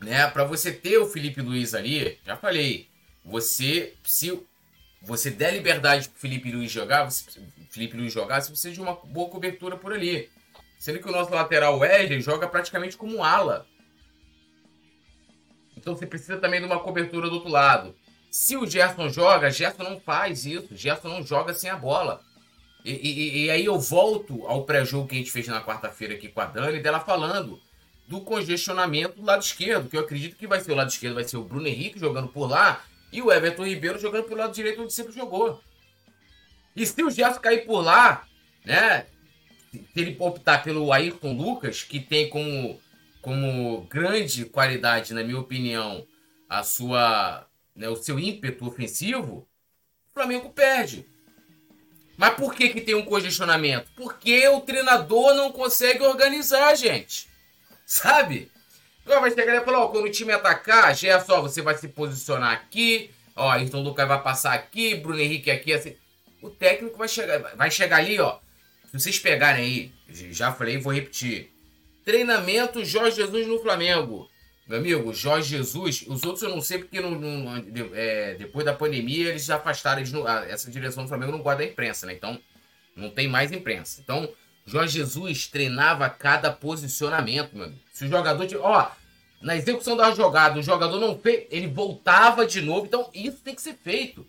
né? 0.00 0.28
Para 0.28 0.44
você 0.44 0.72
ter 0.72 0.98
o 0.98 1.06
Felipe 1.06 1.40
Luiz 1.40 1.74
ali, 1.74 2.18
já 2.24 2.36
falei, 2.36 2.88
você 3.24 3.94
se 4.02 4.40
você 5.00 5.30
der 5.30 5.52
liberdade 5.52 6.08
pro 6.08 6.18
Felipe 6.18 6.50
Luiz 6.50 6.70
jogar, 6.70 7.04
você, 7.04 7.24
Felipe 7.70 7.96
Luiz 7.96 8.12
jogar, 8.12 8.40
você 8.40 8.50
precisa 8.50 8.74
de 8.74 8.80
uma 8.80 8.94
boa 8.94 9.28
cobertura 9.28 9.76
por 9.76 9.92
ali. 9.92 10.30
Sendo 10.78 10.98
que 10.98 11.08
o 11.08 11.12
nosso 11.12 11.30
lateral 11.30 11.78
Wesley 11.78 12.20
joga 12.20 12.48
praticamente 12.48 12.96
como 12.96 13.22
ala. 13.22 13.66
Então 15.76 15.94
você 15.94 16.06
precisa 16.06 16.36
também 16.38 16.60
de 16.60 16.66
uma 16.66 16.80
cobertura 16.80 17.28
do 17.28 17.36
outro 17.36 17.50
lado. 17.50 17.94
Se 18.30 18.56
o 18.56 18.66
Gerson 18.66 19.08
joga, 19.08 19.50
Gerson 19.50 19.82
não 19.82 20.00
faz 20.00 20.44
isso. 20.44 20.76
Gerson 20.76 21.08
não 21.08 21.22
joga 21.22 21.54
sem 21.54 21.70
a 21.70 21.76
bola. 21.76 22.20
E, 22.84 22.92
e, 22.92 23.44
e 23.44 23.50
aí 23.50 23.64
eu 23.64 23.78
volto 23.78 24.46
ao 24.46 24.64
pré-jogo 24.64 25.08
que 25.08 25.14
a 25.14 25.18
gente 25.18 25.30
fez 25.30 25.46
na 25.48 25.62
quarta-feira 25.62 26.14
aqui 26.14 26.28
com 26.28 26.40
a 26.40 26.46
Dani, 26.46 26.80
dela 26.80 27.00
falando 27.00 27.60
do 28.06 28.20
congestionamento 28.20 29.16
do 29.16 29.24
lado 29.24 29.42
esquerdo, 29.42 29.88
que 29.88 29.96
eu 29.96 30.00
acredito 30.00 30.36
que 30.36 30.46
vai 30.46 30.60
ser 30.60 30.72
o 30.72 30.76
lado 30.76 30.90
esquerdo, 30.90 31.14
vai 31.14 31.24
ser 31.24 31.36
o 31.36 31.44
Bruno 31.44 31.66
Henrique 31.66 31.98
jogando 31.98 32.28
por 32.28 32.48
lá 32.48 32.84
e 33.12 33.22
o 33.22 33.32
Everton 33.32 33.64
Ribeiro 33.64 33.98
jogando 33.98 34.24
pelo 34.24 34.40
lado 34.40 34.54
direito 34.54 34.82
onde 34.82 34.92
sempre 34.92 35.12
jogou. 35.12 35.62
E 36.74 36.84
se 36.84 37.02
o 37.02 37.10
Gerson 37.10 37.40
cair 37.40 37.64
por 37.64 37.80
lá, 37.80 38.26
né? 38.64 39.06
Se 39.72 39.88
ele 39.96 40.16
optar 40.18 40.62
pelo 40.62 40.92
Ayrton 40.92 41.32
Lucas, 41.32 41.82
que 41.82 42.00
tem 42.00 42.28
como, 42.28 42.80
como 43.22 43.82
grande 43.82 44.44
qualidade, 44.44 45.14
na 45.14 45.22
minha 45.22 45.38
opinião, 45.38 46.06
a 46.48 46.62
sua, 46.62 47.46
né, 47.74 47.88
o 47.88 47.96
seu 47.96 48.18
ímpeto 48.18 48.66
ofensivo, 48.66 49.48
o 50.10 50.14
Flamengo 50.14 50.50
perde. 50.50 51.06
Mas 52.16 52.34
por 52.34 52.54
que, 52.54 52.70
que 52.70 52.80
tem 52.80 52.94
um 52.94 53.04
congestionamento? 53.04 53.90
Porque 53.94 54.48
o 54.48 54.60
treinador 54.60 55.34
não 55.34 55.52
consegue 55.52 56.02
organizar, 56.02 56.74
gente. 56.74 57.28
Sabe? 57.84 58.50
Vai 59.06 59.30
chegar 59.30 59.54
e 59.54 59.64
falar, 59.64 59.84
ó, 59.84 59.88
quando 59.88 60.04
o 60.04 60.10
time 60.10 60.32
atacar, 60.32 60.94
já 60.94 61.14
é 61.14 61.20
só, 61.20 61.40
você 61.40 61.62
vai 61.62 61.76
se 61.78 61.88
posicionar 61.88 62.52
aqui, 62.52 63.10
ó, 63.36 63.56
então 63.56 63.80
o 63.80 63.82
Lucas 63.82 64.06
vai 64.06 64.20
passar 64.20 64.52
aqui, 64.52 64.96
Bruno 64.96 65.20
Henrique 65.20 65.50
aqui, 65.50 65.72
assim. 65.72 65.96
O 66.42 66.50
técnico 66.50 66.98
vai 66.98 67.08
chegar, 67.08 67.38
vai 67.56 67.70
chegar 67.70 67.98
ali, 67.98 68.18
ó. 68.18 68.38
Se 68.90 68.98
vocês 68.98 69.18
pegarem 69.18 69.64
aí, 69.64 69.92
já 70.32 70.52
falei, 70.52 70.78
vou 70.78 70.92
repetir. 70.92 71.52
Treinamento 72.04 72.84
Jorge 72.84 73.16
Jesus 73.16 73.46
no 73.46 73.58
Flamengo. 73.60 74.28
Meu 74.66 74.78
amigo, 74.78 75.14
Jorge 75.14 75.50
Jesus, 75.50 76.04
os 76.08 76.24
outros 76.24 76.42
eu 76.42 76.50
não 76.50 76.60
sei 76.60 76.78
porque 76.78 77.00
não, 77.00 77.12
não 77.12 77.64
é, 77.94 78.34
depois 78.34 78.64
da 78.64 78.74
pandemia 78.74 79.28
eles 79.28 79.44
já 79.44 79.56
afastaram, 79.56 80.00
eles 80.00 80.12
não, 80.12 80.26
essa 80.28 80.70
direção 80.70 81.04
do 81.04 81.08
Flamengo 81.08 81.30
não 81.30 81.42
guarda 81.42 81.62
a 81.62 81.66
imprensa, 81.66 82.06
né? 82.06 82.12
Então 82.12 82.40
não 82.96 83.10
tem 83.10 83.28
mais 83.28 83.52
imprensa. 83.52 84.00
Então, 84.00 84.28
Jorge 84.66 84.98
Jesus 84.98 85.46
treinava 85.46 86.08
cada 86.10 86.50
posicionamento, 86.50 87.54
meu 87.54 87.66
amigo. 87.66 87.80
Se 87.92 88.04
o 88.04 88.08
jogador. 88.08 88.46
Ó, 88.60 88.88
na 89.40 89.56
execução 89.56 89.96
da 89.96 90.10
jogada, 90.10 90.58
o 90.58 90.62
jogador 90.62 90.98
não 90.98 91.16
fez, 91.18 91.46
ele 91.50 91.68
voltava 91.68 92.44
de 92.44 92.60
novo. 92.60 92.86
Então, 92.86 93.08
isso 93.14 93.38
tem 93.38 93.54
que 93.54 93.62
ser 93.62 93.74
feito. 93.74 94.26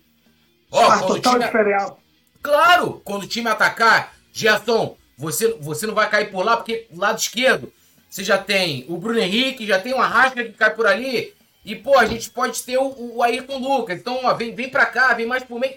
Ó, 0.72 0.86
Faz 0.86 1.02
total 1.02 1.34
time... 1.34 1.98
Claro, 2.42 3.02
quando 3.04 3.24
o 3.24 3.28
time 3.28 3.50
atacar, 3.50 4.14
Gerson, 4.32 4.96
você, 5.18 5.54
você 5.60 5.88
não 5.88 5.96
vai 5.96 6.10
cair 6.10 6.30
por 6.30 6.46
lá, 6.46 6.56
porque 6.56 6.88
lado 6.94 7.18
esquerdo 7.18 7.74
você 8.10 8.24
já 8.24 8.38
tem 8.38 8.86
o 8.88 8.98
Bruno 8.98 9.20
Henrique, 9.20 9.66
já 9.66 9.80
tem 9.80 9.94
o 9.94 9.98
Arrasca 9.98 10.44
que 10.44 10.54
cai 10.54 10.74
por 10.74 10.88
ali. 10.88 11.34
E, 11.66 11.76
pô, 11.76 11.98
a 11.98 12.06
gente 12.06 12.30
pode 12.30 12.64
ter 12.64 12.78
o, 12.78 13.16
o 13.16 13.22
Ayrton 13.22 13.58
Lucas. 13.58 14.00
Então, 14.00 14.22
ó, 14.24 14.34
vem, 14.34 14.56
vem 14.56 14.70
pra 14.70 14.86
cá, 14.86 15.14
vem 15.14 15.26
mais 15.26 15.44
por 15.44 15.60
meio. 15.60 15.76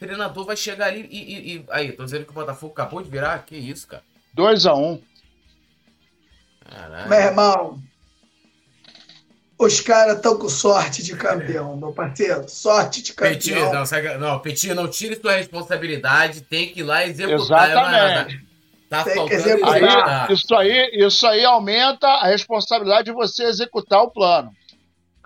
O 0.00 0.06
treinador 0.06 0.46
vai 0.46 0.56
chegar 0.56 0.86
ali 0.86 1.06
e, 1.10 1.18
e, 1.18 1.56
e, 1.56 1.64
Aí, 1.68 1.92
tô 1.92 2.04
dizendo 2.04 2.24
que 2.24 2.30
o 2.30 2.34
Botafogo 2.34 2.72
acabou 2.72 3.02
de 3.02 3.10
virar. 3.10 3.44
Que 3.44 3.54
isso, 3.54 3.86
cara? 3.86 4.02
2x1. 4.34 4.74
Um. 4.74 5.02
Meu 7.06 7.18
irmão, 7.18 7.82
os 9.58 9.78
caras 9.80 10.16
estão 10.16 10.38
com 10.38 10.48
sorte 10.48 11.02
de 11.02 11.14
campeão, 11.14 11.76
meu 11.76 11.92
parceiro. 11.92 12.48
Sorte 12.48 13.02
de 13.02 13.12
campeão. 13.12 13.34
Petit, 13.34 13.54
não, 13.54 14.18
não, 14.18 14.38
Petit, 14.38 14.72
não 14.72 14.88
tire 14.88 15.20
sua 15.20 15.32
responsabilidade. 15.32 16.40
Tem 16.40 16.72
que 16.72 16.80
ir 16.80 16.84
lá 16.84 17.06
executar. 17.06 17.70
Exatamente. 17.70 18.46
Tá 18.88 19.04
faltando 19.04 19.68
aí, 19.68 20.32
isso 20.32 20.54
aí, 20.54 20.90
isso 20.94 21.26
aí 21.26 21.44
aumenta 21.44 22.06
a 22.06 22.26
responsabilidade 22.26 23.04
de 23.04 23.12
você 23.12 23.44
executar 23.44 24.00
o 24.02 24.10
plano. 24.10 24.50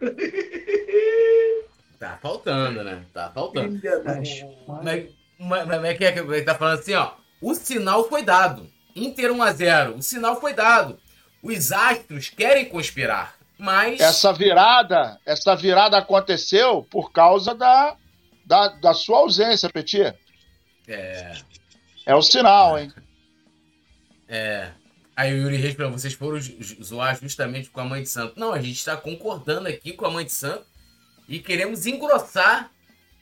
Tá 2.04 2.18
faltando, 2.20 2.84
né? 2.84 3.02
Tá 3.14 3.30
faltando. 3.30 3.80
Mas, 4.04 4.44
mas, 5.38 5.66
mas 5.66 5.84
é 5.84 5.94
que 5.94 6.04
ele 6.04 6.42
tá 6.42 6.54
falando 6.54 6.78
assim, 6.78 6.92
ó. 6.92 7.12
O 7.40 7.54
sinal 7.54 8.06
foi 8.10 8.22
dado. 8.22 8.68
Inter 8.94 9.32
1 9.32 9.42
a 9.42 9.52
0 9.52 9.96
O 9.96 10.02
sinal 10.02 10.38
foi 10.38 10.52
dado. 10.52 11.00
Os 11.42 11.72
astros 11.72 12.28
querem 12.28 12.66
conspirar, 12.66 13.36
mas... 13.58 14.00
Essa 14.00 14.32
virada, 14.32 15.18
essa 15.26 15.54
virada 15.54 15.96
aconteceu 15.96 16.82
por 16.90 17.10
causa 17.10 17.54
da, 17.54 17.96
da, 18.44 18.68
da 18.68 18.94
sua 18.94 19.18
ausência, 19.18 19.70
Petit. 19.70 20.14
É... 20.86 21.32
É 22.06 22.14
o 22.14 22.22
sinal, 22.22 22.78
hein? 22.78 22.92
É. 24.28 24.68
Aí 25.16 25.32
o 25.32 25.42
Yuri 25.42 25.56
Reis 25.56 25.74
vocês 25.74 26.12
foram 26.12 26.38
zoar 26.82 27.18
justamente 27.18 27.70
com 27.70 27.80
a 27.80 27.84
mãe 27.84 28.02
de 28.02 28.08
santo. 28.08 28.38
Não, 28.38 28.52
a 28.52 28.60
gente 28.60 28.76
está 28.76 28.94
concordando 28.94 29.68
aqui 29.68 29.92
com 29.92 30.04
a 30.04 30.10
mãe 30.10 30.24
de 30.24 30.32
santo 30.32 30.66
e 31.28 31.38
queremos 31.38 31.86
engrossar 31.86 32.70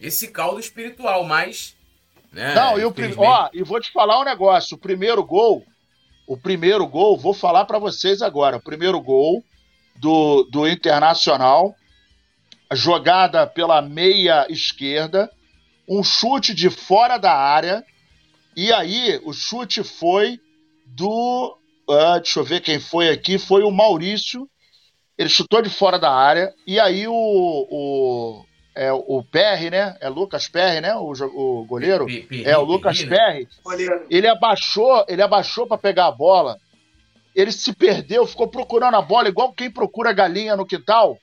esse 0.01 0.29
caldo 0.29 0.61
espiritual, 0.61 1.25
mas. 1.25 1.77
Né, 2.33 2.55
Não, 2.55 2.79
e 2.79 2.85
o 2.85 2.95
ó, 3.19 3.51
e 3.53 3.63
vou 3.63 3.81
te 3.81 3.93
falar 3.93 4.21
um 4.21 4.25
negócio: 4.25 4.77
o 4.77 4.81
primeiro 4.81 5.23
gol, 5.23 5.65
o 6.27 6.37
primeiro 6.37 6.87
gol, 6.87 7.17
vou 7.17 7.35
falar 7.35 7.65
para 7.65 7.79
vocês 7.79 8.23
agora. 8.23 8.57
O 8.57 8.63
primeiro 8.63 9.01
gol 9.01 9.45
do, 9.97 10.45
do 10.45 10.67
Internacional, 10.67 11.75
jogada 12.73 13.47
pela 13.47 13.83
meia 13.83 14.47
esquerda, 14.49 15.31
um 15.89 16.03
chute 16.03 16.55
de 16.55 16.71
fora 16.71 17.19
da 17.19 17.35
área, 17.35 17.85
e 18.57 18.73
aí 18.73 19.21
o 19.25 19.33
chute 19.33 19.85
foi 19.85 20.41
do. 20.87 21.59
Uh, 21.89 22.21
deixa 22.21 22.41
eu 22.41 22.45
ver 22.45 22.61
quem 22.61 22.79
foi 22.81 23.09
aqui. 23.09 23.39
Foi 23.39 23.63
o 23.63 23.71
Maurício. 23.71 24.49
Ele 25.17 25.29
chutou 25.29 25.63
de 25.63 25.71
fora 25.71 25.99
da 25.99 26.11
área. 26.11 26.53
E 26.67 26.79
aí 26.81 27.07
o. 27.07 27.13
o 27.15 28.45
é 28.75 28.91
o 28.91 29.23
Perry, 29.23 29.71
né? 29.71 29.97
É 30.01 30.09
Lucas 30.09 30.49
Perry, 30.49 30.81
né? 30.81 30.95
O, 30.97 31.13
o 31.13 31.65
goleiro. 31.67 32.07
é 32.43 32.57
o 32.57 32.63
Lucas 32.63 33.03
Perry. 33.05 33.47
Ele 34.09 34.27
abaixou, 34.27 35.05
ele 35.09 35.21
abaixou 35.21 35.67
para 35.67 35.77
pegar 35.77 36.07
a 36.07 36.13
bola. 36.13 36.59
Ele 37.35 37.53
se 37.53 37.73
perdeu, 37.75 38.27
ficou 38.27 38.49
procurando 38.49 38.97
a 38.97 39.03
bola 39.03 39.29
igual 39.29 39.53
quem 39.53 39.71
procura 39.71 40.13
galinha 40.13 40.57
no 40.57 40.67
quintal. 40.67 41.19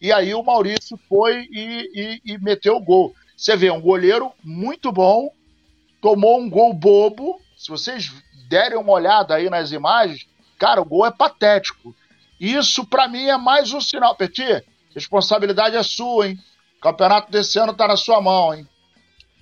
E 0.00 0.12
aí 0.12 0.34
o 0.34 0.42
Maurício 0.42 0.98
foi 1.08 1.46
e, 1.50 2.20
e, 2.24 2.32
e 2.32 2.38
meteu 2.38 2.76
o 2.76 2.82
gol. 2.82 3.14
Você 3.36 3.56
vê, 3.56 3.70
um 3.70 3.80
goleiro 3.80 4.32
muito 4.42 4.90
bom, 4.90 5.30
tomou 6.00 6.40
um 6.40 6.48
gol 6.48 6.72
bobo. 6.72 7.40
Se 7.56 7.68
vocês 7.68 8.10
derem 8.48 8.78
uma 8.78 8.92
olhada 8.92 9.34
aí 9.34 9.50
nas 9.50 9.72
imagens, 9.72 10.26
cara, 10.58 10.80
o 10.80 10.84
gol 10.84 11.06
é 11.06 11.10
patético. 11.10 11.94
Isso, 12.38 12.86
para 12.86 13.08
mim, 13.08 13.26
é 13.26 13.36
mais 13.36 13.72
um 13.72 13.80
sinal. 13.80 14.14
Petit, 14.14 14.64
responsabilidade 14.94 15.76
é 15.76 15.82
sua, 15.82 16.28
hein? 16.28 16.38
O 16.78 16.80
campeonato 16.80 17.30
desse 17.30 17.58
ano 17.58 17.74
tá 17.74 17.88
na 17.88 17.96
sua 17.96 18.20
mão, 18.20 18.54
hein? 18.54 18.68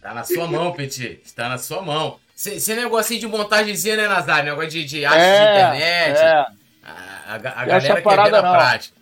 Tá 0.00 0.14
na 0.14 0.22
sua 0.22 0.46
mão, 0.46 0.72
Petit. 0.72 1.20
Está 1.24 1.48
na 1.48 1.58
sua 1.58 1.82
mão. 1.82 2.18
Esse 2.36 2.74
negocinho 2.74 3.20
de 3.20 3.26
montagemzinha, 3.26 3.96
né, 3.96 4.08
Nazário? 4.08 4.50
Negócio 4.50 4.70
de, 4.70 4.84
de 4.84 5.04
arte 5.04 5.18
é, 5.18 5.44
de 5.44 5.52
internet. 5.52 6.18
É. 6.18 6.46
A, 6.82 7.32
a, 7.32 7.34
a 7.34 7.38
galera 7.38 8.02
quer 8.02 8.22
ver 8.24 8.30
na 8.30 8.42
prática. 8.42 8.96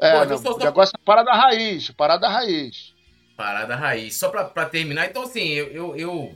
É, 0.00 0.18
Pô, 0.18 0.24
não, 0.26 0.38
só, 0.38 0.54
o 0.54 0.58
negócio 0.58 0.92
é 0.94 1.04
parada 1.04 1.32
raiz, 1.32 1.90
parada 1.90 2.28
raiz. 2.28 2.94
Parada 3.36 3.74
raiz. 3.74 4.16
Só 4.16 4.28
pra, 4.28 4.44
pra 4.44 4.66
terminar, 4.66 5.06
então 5.06 5.22
assim, 5.22 5.48
eu, 5.48 5.66
eu, 5.72 5.96
eu 5.96 6.34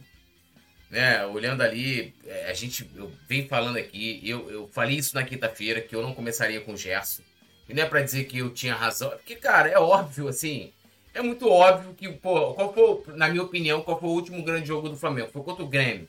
né, 0.92 1.24
olhando 1.24 1.62
ali, 1.62 2.14
é, 2.26 2.50
a 2.50 2.52
gente 2.52 2.88
eu 2.94 3.10
vem 3.26 3.48
falando 3.48 3.78
aqui, 3.78 4.20
eu, 4.22 4.50
eu 4.50 4.68
falei 4.68 4.98
isso 4.98 5.14
na 5.14 5.24
quinta-feira, 5.24 5.80
que 5.80 5.96
eu 5.96 6.02
não 6.02 6.14
começaria 6.14 6.60
com 6.60 6.74
o 6.74 6.76
Gerson. 6.76 7.22
E 7.66 7.72
não 7.72 7.82
é 7.82 7.86
pra 7.86 8.02
dizer 8.02 8.24
que 8.24 8.36
eu 8.36 8.50
tinha 8.50 8.74
razão, 8.74 9.10
é 9.10 9.16
porque, 9.16 9.36
cara, 9.36 9.70
é 9.70 9.78
óbvio, 9.78 10.28
assim, 10.28 10.70
é 11.14 11.22
muito 11.22 11.48
óbvio 11.48 11.94
que, 11.94 12.10
pô, 12.10 12.52
qual 12.52 12.74
foi, 12.74 13.14
na 13.16 13.30
minha 13.30 13.42
opinião, 13.42 13.80
qual 13.80 13.98
foi 13.98 14.10
o 14.10 14.12
último 14.12 14.42
grande 14.42 14.68
jogo 14.68 14.90
do 14.90 14.96
Flamengo? 14.96 15.30
Foi 15.32 15.42
contra 15.42 15.64
o 15.64 15.68
Grêmio. 15.68 16.06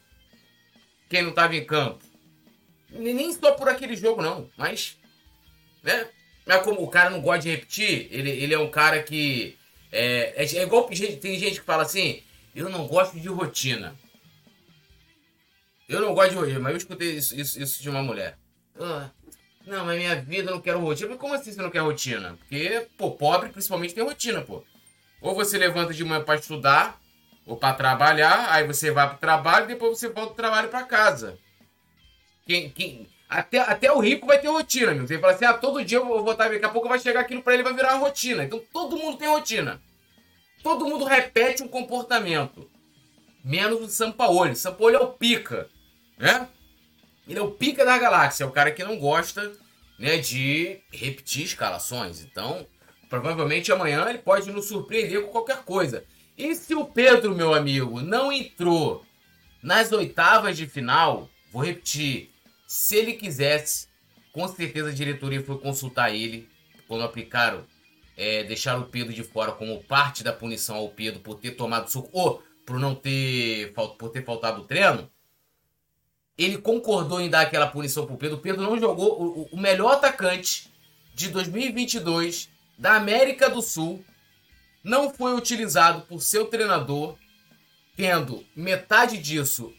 Quem 1.10 1.24
não 1.24 1.32
tava 1.32 1.56
em 1.56 1.64
campo. 1.64 2.04
Nem 2.92 3.32
só 3.32 3.54
por 3.54 3.70
aquele 3.70 3.96
jogo, 3.96 4.22
não, 4.22 4.50
mas, 4.58 4.98
né, 5.82 6.08
mas 6.46 6.62
como 6.62 6.84
o 6.84 6.90
cara 6.90 7.10
não 7.10 7.22
gosta 7.22 7.44
de 7.44 7.52
repetir, 7.52 8.10
ele, 8.12 8.30
ele 8.30 8.54
é 8.54 8.60
um 8.60 8.70
cara 8.70 9.02
que, 9.02 9.58
é, 9.94 10.34
é, 10.36 10.44
é 10.44 10.64
igual, 10.64 10.84
tem 10.90 11.40
gente 11.40 11.62
que 11.62 11.66
fala 11.66 11.84
assim, 11.84 12.22
eu 12.54 12.68
não 12.68 12.86
gosto 12.86 13.18
de 13.18 13.30
rotina. 13.30 13.96
Eu 15.88 16.02
não 16.02 16.14
gosto 16.14 16.32
de 16.32 16.36
rotina, 16.36 16.60
mas 16.60 16.72
eu 16.72 16.78
escutei 16.78 17.12
isso, 17.12 17.40
isso, 17.40 17.62
isso 17.62 17.82
de 17.82 17.90
uma 17.90 18.02
mulher. 18.02 18.38
Ah, 18.80 19.10
não, 19.66 19.86
mas 19.86 19.98
minha 19.98 20.16
vida 20.16 20.50
eu 20.50 20.56
não 20.56 20.62
quero 20.62 20.80
rotina. 20.80 21.10
Mas 21.10 21.20
como 21.20 21.34
assim 21.34 21.52
você 21.52 21.62
não 21.62 21.70
quer 21.70 21.80
rotina? 21.80 22.38
Porque, 22.38 22.88
pô, 22.98 23.12
pobre 23.12 23.50
principalmente 23.50 23.94
tem 23.94 24.04
rotina, 24.04 24.42
pô. 24.42 24.64
Ou 25.22 25.36
você 25.36 25.58
levanta 25.58 25.94
de 25.94 26.04
manhã 26.04 26.24
para 26.24 26.36
estudar, 26.36 27.00
ou 27.46 27.58
para 27.58 27.74
trabalhar, 27.74 28.52
aí 28.52 28.66
você 28.66 28.92
vai 28.92 29.08
pro 29.10 29.18
trabalho 29.18 29.68
depois 29.68 29.98
você 29.98 30.10
volta 30.10 30.32
do 30.32 30.36
trabalho 30.36 30.70
para 30.70 30.84
casa. 30.84 31.38
Quem, 32.46 32.70
quem, 32.70 33.08
até, 33.30 33.60
até 33.60 33.92
o 33.92 34.00
rico 34.00 34.28
vai 34.28 34.40
ter 34.40 34.48
rotina, 34.48 34.92
amigo. 34.92 35.08
Você 35.08 35.20
fala 35.20 35.34
assim, 35.34 35.46
ah, 35.46 35.54
todo 35.54 35.84
dia 35.84 35.98
eu 35.98 36.06
vou 36.06 36.32
estar, 36.32 36.50
daqui 36.50 36.66
a 36.66 36.70
pouco 36.70 36.90
vai 36.90 37.00
chegar 37.00 37.22
aquilo 37.22 37.42
para 37.42 37.54
ele 37.54 37.64
vai 37.64 37.74
virar 37.74 37.96
uma 37.96 38.06
rotina. 38.06 38.44
Então 38.44 38.62
todo 38.72 38.98
mundo 38.98 39.18
tem 39.18 39.28
rotina. 39.28 39.82
Todo 40.62 40.86
mundo 40.86 41.06
repete 41.06 41.64
um 41.64 41.68
comportamento. 41.68 42.70
Menos 43.44 43.82
o 43.82 43.88
Sampaoli. 43.88 44.56
Sampaoli 44.56 44.96
é 44.96 45.00
o 45.00 45.08
pica 45.08 45.70
né? 46.18 46.48
Ele 47.28 47.40
é 47.40 47.42
o 47.42 47.52
pica 47.52 47.86
da 47.86 47.98
galáxia, 47.98 48.44
é 48.44 48.48
o 48.48 48.52
cara 48.52 48.72
que 48.72 48.84
não 48.84 48.98
gosta 48.98 49.52
né, 49.98 50.18
de 50.18 50.80
repetir 50.92 51.44
escalações. 51.44 52.22
Então, 52.22 52.66
provavelmente 53.10 53.72
amanhã 53.72 54.10
ele 54.10 54.20
pode 54.20 54.52
nos 54.52 54.66
surpreender 54.66 55.22
com 55.22 55.32
qualquer 55.32 55.64
coisa. 55.64 56.04
E 56.38 56.56
se 56.56 56.74
o 56.74 56.86
Pedro, 56.86 57.36
meu 57.36 57.54
amigo, 57.54 58.02
não 58.02 58.32
entrou 58.32 59.06
nas 59.62 59.92
oitavas 59.92 60.58
de 60.58 60.68
final, 60.68 61.30
vou 61.52 61.64
repetir, 61.64 62.30
se 62.68 62.96
ele 62.96 63.14
quisesse, 63.14 63.88
com 64.32 64.48
certeza 64.48 64.90
a 64.90 64.94
diretoria 64.94 65.44
foi 65.44 65.58
consultar 65.60 66.14
ele 66.14 66.50
quando 66.88 67.04
aplicaram, 67.04 67.66
é, 68.18 68.44
deixaram 68.44 68.82
o 68.82 68.86
Pedro 68.86 69.14
de 69.14 69.24
fora 69.24 69.52
como 69.52 69.84
parte 69.84 70.24
da 70.24 70.34
punição 70.34 70.76
ao 70.76 70.90
Pedro 70.90 71.22
por 71.22 71.36
ter 71.36 71.52
tomado 71.52 71.90
suco 71.90 72.10
ou 72.12 72.44
por 72.66 72.80
não 72.80 72.96
ter, 72.96 73.74
por 73.74 74.10
ter 74.10 74.24
faltado 74.24 74.62
o 74.62 74.66
treino 74.66 75.10
ele 76.38 76.58
concordou 76.58 77.22
em 77.22 77.30
dar 77.30 77.42
aquela 77.42 77.68
punição 77.68 78.06
pro 78.06 78.18
Pedro. 78.18 78.38
O 78.38 78.42
Pedro 78.42 78.62
não 78.62 78.80
jogou 78.80 79.22
o, 79.22 79.50
o 79.52 79.60
melhor 79.60 79.94
atacante 79.94 80.72
de 81.14 81.30
2022 81.30 82.50
da 82.78 82.96
América 82.96 83.50
do 83.50 83.62
Sul 83.62 84.04
não 84.84 85.14
foi 85.14 85.34
utilizado 85.34 86.02
por 86.02 86.22
seu 86.22 86.46
treinador, 86.46 87.16
tendo 87.96 88.44
metade 88.56 89.18
disso 89.18 89.74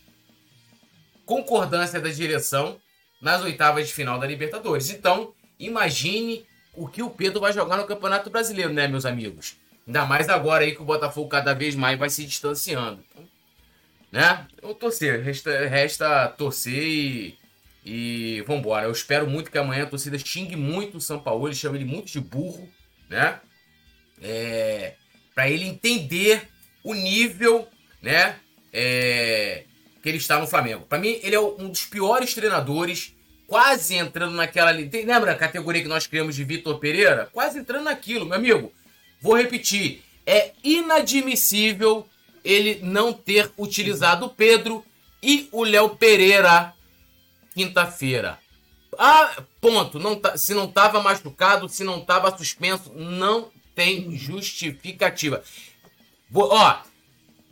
concordância 1.27 2.01
da 2.01 2.09
direção 2.09 2.81
nas 3.20 3.43
oitavas 3.43 3.89
de 3.89 3.94
final 3.94 4.19
da 4.19 4.27
Libertadores. 4.27 4.90
Então, 4.90 5.35
imagine 5.59 6.47
o 6.74 6.86
que 6.86 7.02
o 7.02 7.11
Pedro 7.11 7.40
vai 7.40 7.52
jogar 7.52 7.77
no 7.77 7.86
Campeonato 7.86 8.31
Brasileiro, 8.31 8.73
né, 8.73 8.86
meus 8.86 9.05
amigos? 9.05 9.56
Ainda 9.86 10.05
mais 10.06 10.28
agora 10.28 10.65
aí 10.65 10.74
que 10.74 10.82
o 10.82 10.85
Botafogo 10.85 11.28
cada 11.28 11.52
vez 11.52 11.74
mais 11.74 11.98
vai 11.98 12.09
se 12.09 12.24
distanciando. 12.24 13.05
Então, 13.11 13.28
né? 14.11 14.47
Eu 14.62 14.74
torcer, 14.74 15.23
resta, 15.23 15.66
resta 15.66 16.28
torcer 16.28 16.73
e, 16.73 17.39
e 17.85 18.43
vambora. 18.47 18.86
Eu 18.86 18.93
espero 18.93 19.27
muito 19.28 19.51
que 19.51 19.59
amanhã 19.59 19.82
a 19.82 19.86
torcida 19.86 20.16
xingue 20.19 20.56
muito 20.56 20.98
o 20.98 21.01
São 21.01 21.19
Paulo, 21.19 21.48
ele 21.48 21.55
chame 21.55 21.78
ele 21.78 21.85
muito 21.85 22.06
de 22.11 22.20
burro, 22.20 22.69
né? 23.11 23.40
É, 24.23 24.94
para 25.35 25.51
ele 25.51 25.65
entender 25.65 26.48
o 26.82 26.94
nível, 26.94 27.69
né? 28.01 28.36
É, 28.73 29.65
que 30.01 30.09
ele 30.09 30.19
está 30.19 30.39
no 30.39 30.47
Flamengo. 30.47 30.86
Para 30.86 30.98
mim, 30.98 31.19
ele 31.23 31.35
é 31.35 31.40
um 31.40 31.69
dos 31.69 31.85
piores 31.85 32.35
treinadores, 32.35 33.15
quase 33.47 33.97
entrando 33.97 34.35
naquela. 34.35 34.70
Lembra 34.70 35.32
a 35.32 35.36
categoria 35.36 35.82
que 35.82 35.89
nós 35.89 36.06
criamos 36.06 36.36
de 36.36 36.44
Vitor 36.44 36.78
Pereira? 36.78 37.28
Quase 37.32 37.59
entrando 37.59 37.85
naquilo, 37.85 38.24
meu 38.24 38.36
amigo. 38.36 38.73
Vou 39.25 39.39
repetir. 39.39 40.05
É 40.27 40.53
inadmissível 40.63 42.07
ele 42.45 42.81
não 42.83 43.11
ter 43.11 43.51
utilizado 43.57 44.27
o 44.27 44.29
Pedro 44.29 44.85
e 45.23 45.49
o 45.51 45.65
Léo 45.65 45.97
Pereira 45.97 46.75
quinta-feira. 47.55 48.39
Ah, 48.99 49.43
ponto. 49.63 49.99
Não 49.99 50.15
tá, 50.15 50.37
se 50.37 50.53
não 50.53 50.67
estava 50.67 51.03
machucado, 51.03 51.71
se 51.71 51.83
não 51.83 52.01
estava 52.01 52.37
suspenso, 52.37 52.93
não 52.95 53.49
tem 53.75 54.15
justificativa. 54.15 55.43
Vou, 56.31 56.53
ó, 56.53 56.81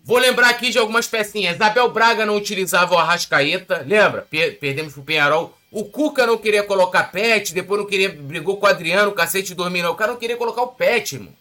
vou 0.04 0.18
lembrar 0.18 0.50
aqui 0.50 0.68
de 0.68 0.78
algumas 0.78 1.08
pecinhas. 1.08 1.58
Abel 1.58 1.90
Braga 1.90 2.26
não 2.26 2.36
utilizava 2.36 2.94
o 2.94 2.98
Arrascaeta, 2.98 3.82
lembra? 3.88 4.26
Per 4.28 4.58
perdemos 4.58 4.92
pro 4.92 5.02
Penharol. 5.02 5.56
O 5.70 5.86
Cuca 5.86 6.26
não 6.26 6.36
queria 6.36 6.64
colocar 6.64 7.04
Pet, 7.04 7.54
depois 7.54 7.80
não 7.80 7.88
queria, 7.88 8.10
brigou 8.10 8.58
com 8.58 8.66
o 8.66 8.68
Adriano, 8.68 9.10
o 9.10 9.14
cacete 9.14 9.54
dormindo. 9.54 9.88
O 9.88 9.94
cara 9.94 10.12
não 10.12 10.18
queria 10.18 10.36
colocar 10.36 10.60
o 10.60 10.68
Pet, 10.68 11.14
irmão. 11.14 11.32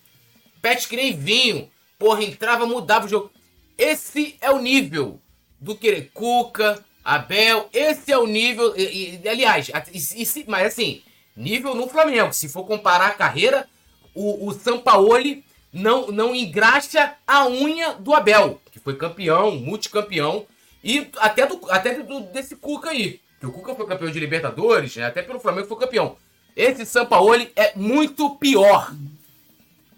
Pet 0.61 0.87
que 0.87 0.95
nem 0.95 1.15
vinho. 1.15 1.69
Porra, 1.97 2.23
entrava, 2.23 2.65
mudava 2.65 3.05
o 3.05 3.09
jogo. 3.09 3.31
Esse 3.77 4.37
é 4.41 4.51
o 4.51 4.59
nível 4.59 5.19
do 5.59 5.75
querer 5.75 6.11
Cuca, 6.13 6.83
Abel. 7.03 7.69
Esse 7.73 8.11
é 8.11 8.17
o 8.17 8.27
nível. 8.27 8.73
E, 8.77 9.19
e, 9.23 9.29
aliás, 9.29 9.69
e, 9.91 10.23
e, 10.23 10.45
mas 10.47 10.67
assim, 10.67 11.01
nível 11.35 11.75
no 11.75 11.87
Flamengo. 11.87 12.33
Se 12.33 12.49
for 12.49 12.65
comparar 12.65 13.07
a 13.07 13.13
carreira, 13.13 13.67
o, 14.13 14.47
o 14.47 14.53
Sampaoli 14.53 15.43
não, 15.71 16.07
não 16.07 16.35
engraxa 16.35 17.15
a 17.25 17.47
unha 17.47 17.93
do 17.93 18.13
Abel, 18.13 18.61
que 18.71 18.79
foi 18.79 18.95
campeão, 18.95 19.51
multicampeão. 19.51 20.45
E 20.83 21.07
até, 21.17 21.45
do, 21.45 21.59
até 21.69 22.01
do, 22.01 22.21
desse 22.21 22.55
Cuca 22.55 22.89
aí. 22.89 23.19
Que 23.39 23.45
o 23.45 23.51
Cuca 23.51 23.75
foi 23.75 23.85
campeão 23.87 24.11
de 24.11 24.19
Libertadores, 24.19 24.95
né? 24.95 25.05
até 25.05 25.21
pelo 25.21 25.39
Flamengo 25.39 25.67
foi 25.67 25.77
campeão. 25.77 26.15
Esse 26.55 26.85
Sampaoli 26.85 27.51
é 27.55 27.73
muito 27.75 28.31
pior. 28.35 28.93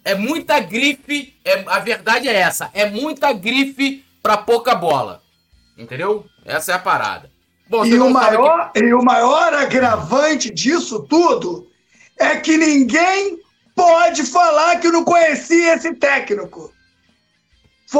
É 0.04 0.14
muita 0.14 0.60
grife, 0.60 1.34
é, 1.44 1.64
a 1.66 1.78
verdade 1.78 2.28
é 2.28 2.34
essa, 2.34 2.70
é 2.74 2.88
muita 2.90 3.32
grife 3.32 4.04
para 4.22 4.36
pouca 4.36 4.74
bola. 4.74 5.22
Entendeu? 5.76 6.26
Essa 6.44 6.72
é 6.72 6.74
a 6.74 6.78
parada. 6.78 7.30
Bom, 7.68 7.84
e, 7.84 7.98
o 7.98 8.10
maior, 8.10 8.72
que... 8.72 8.84
e 8.84 8.94
o 8.94 9.02
maior 9.02 9.54
agravante 9.54 10.50
disso 10.50 11.00
tudo 11.08 11.66
é 12.18 12.36
que 12.36 12.56
ninguém 12.56 13.38
pode 13.74 14.24
falar 14.24 14.78
que 14.78 14.90
não 14.90 15.04
conhecia 15.04 15.74
esse 15.74 15.94
técnico. 15.94 16.72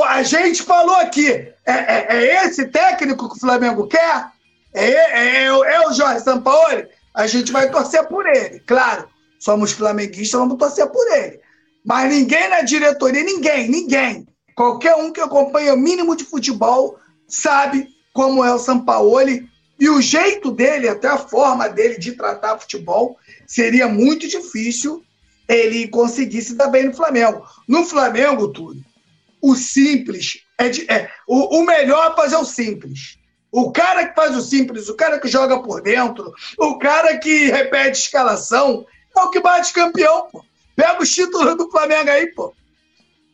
A 0.06 0.22
gente 0.22 0.62
falou 0.62 0.97
aqui, 0.97 1.31
é, 1.31 1.55
é, 1.66 2.06
é 2.09 2.44
esse 2.47 2.66
técnico 2.66 3.28
que 3.28 3.36
o 3.36 3.40
Flamengo 3.40 3.86
quer? 3.86 4.26
É, 4.72 4.86
é, 4.86 5.44
é, 5.44 5.44
é 5.44 5.89
o 5.89 5.93
Jorge 5.93 6.20
Sampaoli? 6.20 6.89
A 7.14 7.26
gente 7.28 7.52
vai 7.52 7.70
torcer 7.70 8.05
por 8.09 8.26
ele, 8.26 8.60
claro. 8.60 9.09
Somos 9.39 9.72
flamenguistas, 9.72 10.40
vamos 10.40 10.59
torcer 10.59 10.86
por 10.89 11.06
ele. 11.12 11.40
Mas 11.85 12.11
ninguém 12.11 12.48
na 12.48 12.62
diretoria, 12.62 13.23
ninguém, 13.23 13.69
ninguém, 13.69 14.27
qualquer 14.55 14.94
um 14.97 15.12
que 15.12 15.20
acompanha 15.20 15.74
o 15.74 15.78
mínimo 15.78 16.16
de 16.16 16.24
futebol 16.24 16.98
sabe 17.28 17.89
como 18.12 18.44
é 18.44 18.55
o 18.55 18.59
Sampaoli 18.59 19.47
e 19.78 19.90
o 19.90 20.01
jeito 20.01 20.51
dele, 20.51 20.89
até 20.89 21.09
a 21.09 21.19
forma 21.19 21.69
dele 21.69 21.98
de 21.98 22.12
tratar 22.12 22.59
futebol, 22.59 23.19
seria 23.47 23.89
muito 23.89 24.27
difícil 24.28 25.05
ele 25.48 25.89
conseguir 25.89 26.43
se 26.43 26.55
dar 26.55 26.69
bem 26.69 26.85
no 26.85 26.94
Flamengo. 26.94 27.44
No 27.69 27.85
Flamengo, 27.85 28.48
tudo. 28.48 28.81
O 29.43 29.55
simples 29.55 30.39
é, 30.56 30.69
de, 30.69 30.90
é 30.90 31.11
o, 31.27 31.59
o 31.59 31.66
melhor 31.66 32.12
é 32.12 32.16
fazer 32.16 32.36
o 32.36 32.44
simples. 32.44 33.19
O 33.52 33.70
cara 33.70 34.06
que 34.09 34.15
faz 34.15 34.35
o 34.36 34.40
simples, 34.40 34.89
o 34.89 34.97
cara 34.97 35.19
que 35.19 35.28
joga 35.28 35.61
por 35.61 35.82
dentro, 35.82 36.32
o 36.59 36.78
cara 36.78 37.19
que 37.19 37.51
repete 37.51 38.01
escalação, 38.01 38.86
é 39.16 39.20
o 39.20 39.31
que 39.31 39.40
bate 39.40 39.73
campeão, 39.73 40.28
pô. 40.31 40.44
Pega 40.76 41.02
os 41.02 41.10
títulos 41.10 41.56
do 41.56 41.70
Flamengo 41.70 42.10
aí, 42.10 42.26
pô. 42.28 42.55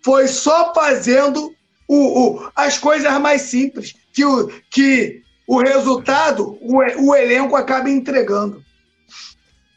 Foi 0.02 0.28
só 0.28 0.72
fazendo 0.74 1.54
o, 1.88 2.36
o, 2.36 2.50
as 2.54 2.78
coisas 2.78 3.12
mais 3.20 3.42
simples 3.42 3.94
que 4.12 4.24
o, 4.24 4.48
que 4.70 5.22
o 5.46 5.58
resultado, 5.58 6.58
o, 6.60 6.78
o 6.78 7.14
elenco 7.14 7.56
acaba 7.56 7.90
entregando. 7.90 8.62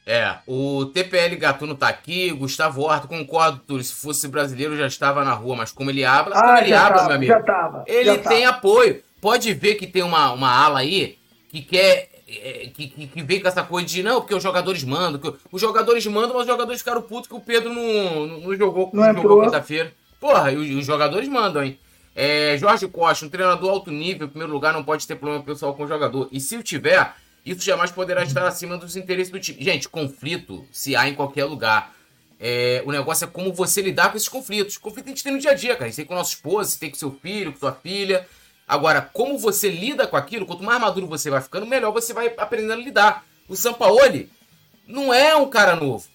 É, 0.05 0.35
o 0.45 0.85
TPL 0.87 1.37
Gatuno 1.37 1.75
tá 1.75 1.87
aqui, 1.87 2.29
Gustavo 2.31 2.81
Horta, 2.81 3.07
concordo, 3.07 3.59
Túlio, 3.65 3.83
se 3.83 3.93
fosse 3.93 4.27
brasileiro 4.27 4.75
já 4.75 4.85
estava 4.85 5.23
na 5.23 5.33
rua, 5.33 5.55
mas 5.55 5.71
como 5.71 5.89
ele 5.89 6.03
habla, 6.03 6.35
ah, 6.35 6.61
ele 6.61 6.73
habla, 6.73 6.97
tava, 6.97 7.07
meu 7.07 7.15
amigo, 7.15 7.45
tava, 7.45 7.83
ele 7.87 8.17
tem 8.17 8.43
tava. 8.43 8.57
apoio. 8.57 9.01
Pode 9.21 9.53
ver 9.53 9.75
que 9.75 9.87
tem 9.87 10.03
uma, 10.03 10.33
uma 10.33 10.51
ala 10.51 10.79
aí 10.79 11.17
que 11.47 11.61
quer 11.61 12.09
é, 12.41 12.71
que, 12.73 12.87
que, 12.87 13.21
vem 13.21 13.41
com 13.41 13.47
essa 13.47 13.63
coisa 13.63 13.87
de 13.87 14.03
não, 14.03 14.21
porque 14.21 14.35
os 14.35 14.43
jogadores 14.43 14.83
mandam. 14.83 15.19
Que, 15.19 15.39
os 15.51 15.61
jogadores 15.61 16.05
mandam, 16.07 16.33
mas 16.33 16.41
os 16.41 16.47
jogadores 16.47 16.81
ficaram 16.81 17.01
putos 17.01 17.27
que 17.27 17.35
o 17.35 17.39
Pedro 17.39 17.73
não, 17.73 18.27
não, 18.27 18.39
não 18.39 18.55
jogou, 18.55 18.89
não, 18.93 19.13
não 19.13 19.21
jogou 19.21 19.43
quinta-feira. 19.43 19.93
Porra, 20.19 20.51
e 20.51 20.55
os, 20.55 20.79
os, 20.79 20.85
jogadores 20.85 21.27
mandam, 21.27 21.63
hein? 21.63 21.77
É, 22.15 22.55
Jorge 22.57 22.87
Costa, 22.87 23.25
um 23.25 23.29
treinador 23.29 23.69
alto 23.69 23.91
nível, 23.91 24.27
em 24.27 24.29
primeiro 24.29 24.53
lugar, 24.53 24.71
não 24.71 24.83
pode 24.83 25.07
ter 25.07 25.15
problema 25.15 25.43
pessoal 25.43 25.73
com 25.73 25.83
o 25.83 25.87
jogador. 25.87 26.29
E 26.31 26.39
se 26.39 26.55
o 26.55 26.63
tiver, 26.63 27.13
isso 27.45 27.61
jamais 27.61 27.91
poderá 27.91 28.23
estar 28.23 28.47
acima 28.47 28.77
dos 28.77 28.95
interesses 28.95 29.31
do 29.31 29.39
time. 29.39 29.61
Gente, 29.61 29.89
conflito 29.89 30.65
se 30.71 30.95
há 30.95 31.07
em 31.09 31.15
qualquer 31.15 31.45
lugar. 31.45 31.93
É, 32.39 32.83
o 32.85 32.91
negócio 32.91 33.25
é 33.25 33.27
como 33.27 33.53
você 33.53 33.81
lidar 33.81 34.11
com 34.11 34.17
esses 34.17 34.29
conflitos. 34.29 34.77
Conflito 34.77 35.07
a 35.07 35.09
gente 35.09 35.23
tem 35.23 35.33
no 35.33 35.39
dia 35.39 35.51
a 35.51 35.55
dia, 35.55 35.75
cara. 35.75 35.89
Isso 35.89 35.97
tem 35.97 36.05
com 36.05 36.13
o 36.13 36.17
nosso 36.17 36.33
esposo, 36.35 36.79
tem 36.79 36.89
com 36.89 36.95
seu 36.95 37.11
filho, 37.11 37.51
com 37.51 37.59
sua 37.59 37.73
filha. 37.73 38.27
Agora, 38.73 39.01
como 39.13 39.37
você 39.37 39.69
lida 39.69 40.07
com 40.07 40.17
aquilo, 40.17 40.47
quanto 40.47 40.63
mais 40.63 40.81
maduro 40.81 41.05
você 41.05 41.29
vai 41.29 41.39
ficando, 41.39 41.67
melhor 41.67 41.91
você 41.91 42.11
vai 42.11 42.33
aprendendo 42.35 42.73
a 42.73 42.75
lidar. 42.75 43.23
O 43.47 43.55
Sampaoli 43.55 44.31
não 44.87 45.13
é 45.13 45.35
um 45.35 45.47
cara 45.47 45.75
novo. 45.75 46.07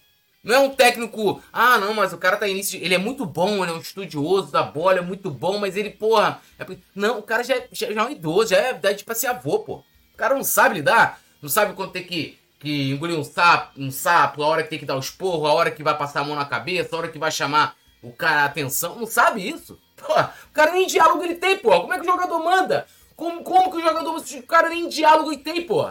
Não 0.42 0.54
é 0.54 0.58
um 0.58 0.70
técnico, 0.70 1.40
ah, 1.52 1.78
não, 1.78 1.94
mas 1.94 2.12
o 2.12 2.18
cara 2.18 2.36
tá 2.36 2.48
início. 2.48 2.76
De... 2.76 2.84
Ele 2.84 2.96
é 2.96 2.98
muito 2.98 3.24
bom, 3.24 3.62
ele 3.62 3.70
é 3.70 3.74
um 3.74 3.80
estudioso 3.80 4.50
da 4.50 4.64
bola, 4.64 4.98
é 4.98 5.00
muito 5.00 5.30
bom, 5.30 5.56
mas 5.58 5.76
ele, 5.76 5.90
porra. 5.90 6.40
É... 6.58 6.66
Não, 6.96 7.20
o 7.20 7.22
cara 7.22 7.44
já, 7.44 7.54
é, 7.54 7.68
já, 7.70 7.92
já 7.92 8.00
é 8.00 8.04
um 8.04 8.10
idoso, 8.10 8.50
já 8.50 8.56
é 8.56 8.70
idade 8.70 9.04
pra 9.04 9.14
ser 9.14 9.28
avô, 9.28 9.60
pô. 9.60 9.84
O 10.12 10.16
cara 10.16 10.34
não 10.34 10.42
sabe 10.42 10.76
lidar, 10.76 11.20
não 11.40 11.48
sabe 11.48 11.74
quando 11.74 11.92
tem 11.92 12.02
que, 12.02 12.36
que 12.58 12.90
engolir 12.90 13.16
um 13.16 13.22
sapo, 13.22 13.80
um 13.80 13.92
sapo, 13.92 14.42
a 14.42 14.48
hora 14.48 14.64
que 14.64 14.70
tem 14.70 14.80
que 14.80 14.86
dar 14.86 14.96
o 14.96 15.00
esporro, 15.00 15.46
a 15.46 15.52
hora 15.52 15.70
que 15.70 15.82
vai 15.84 15.96
passar 15.96 16.22
a 16.22 16.24
mão 16.24 16.34
na 16.34 16.44
cabeça, 16.44 16.96
a 16.96 16.98
hora 16.98 17.08
que 17.08 17.20
vai 17.20 17.30
chamar 17.30 17.76
o 18.02 18.10
cara 18.10 18.42
a 18.42 18.46
atenção. 18.46 18.96
Não 18.96 19.06
sabe 19.06 19.48
isso. 19.48 19.78
Pô, 19.98 20.12
o 20.12 20.52
cara 20.52 20.72
nem 20.72 20.86
diálogo 20.86 21.22
ele 21.24 21.34
tem, 21.34 21.58
pô. 21.58 21.80
Como 21.80 21.92
é 21.92 21.98
que 21.98 22.06
o 22.06 22.10
jogador 22.10 22.38
manda? 22.38 22.86
Como, 23.16 23.42
como 23.42 23.70
que 23.70 23.78
o 23.78 23.82
jogador. 23.82 24.16
O 24.16 24.42
cara 24.44 24.68
nem 24.68 24.88
diálogo 24.88 25.32
ele 25.32 25.42
tem, 25.42 25.62
pô. 25.62 25.88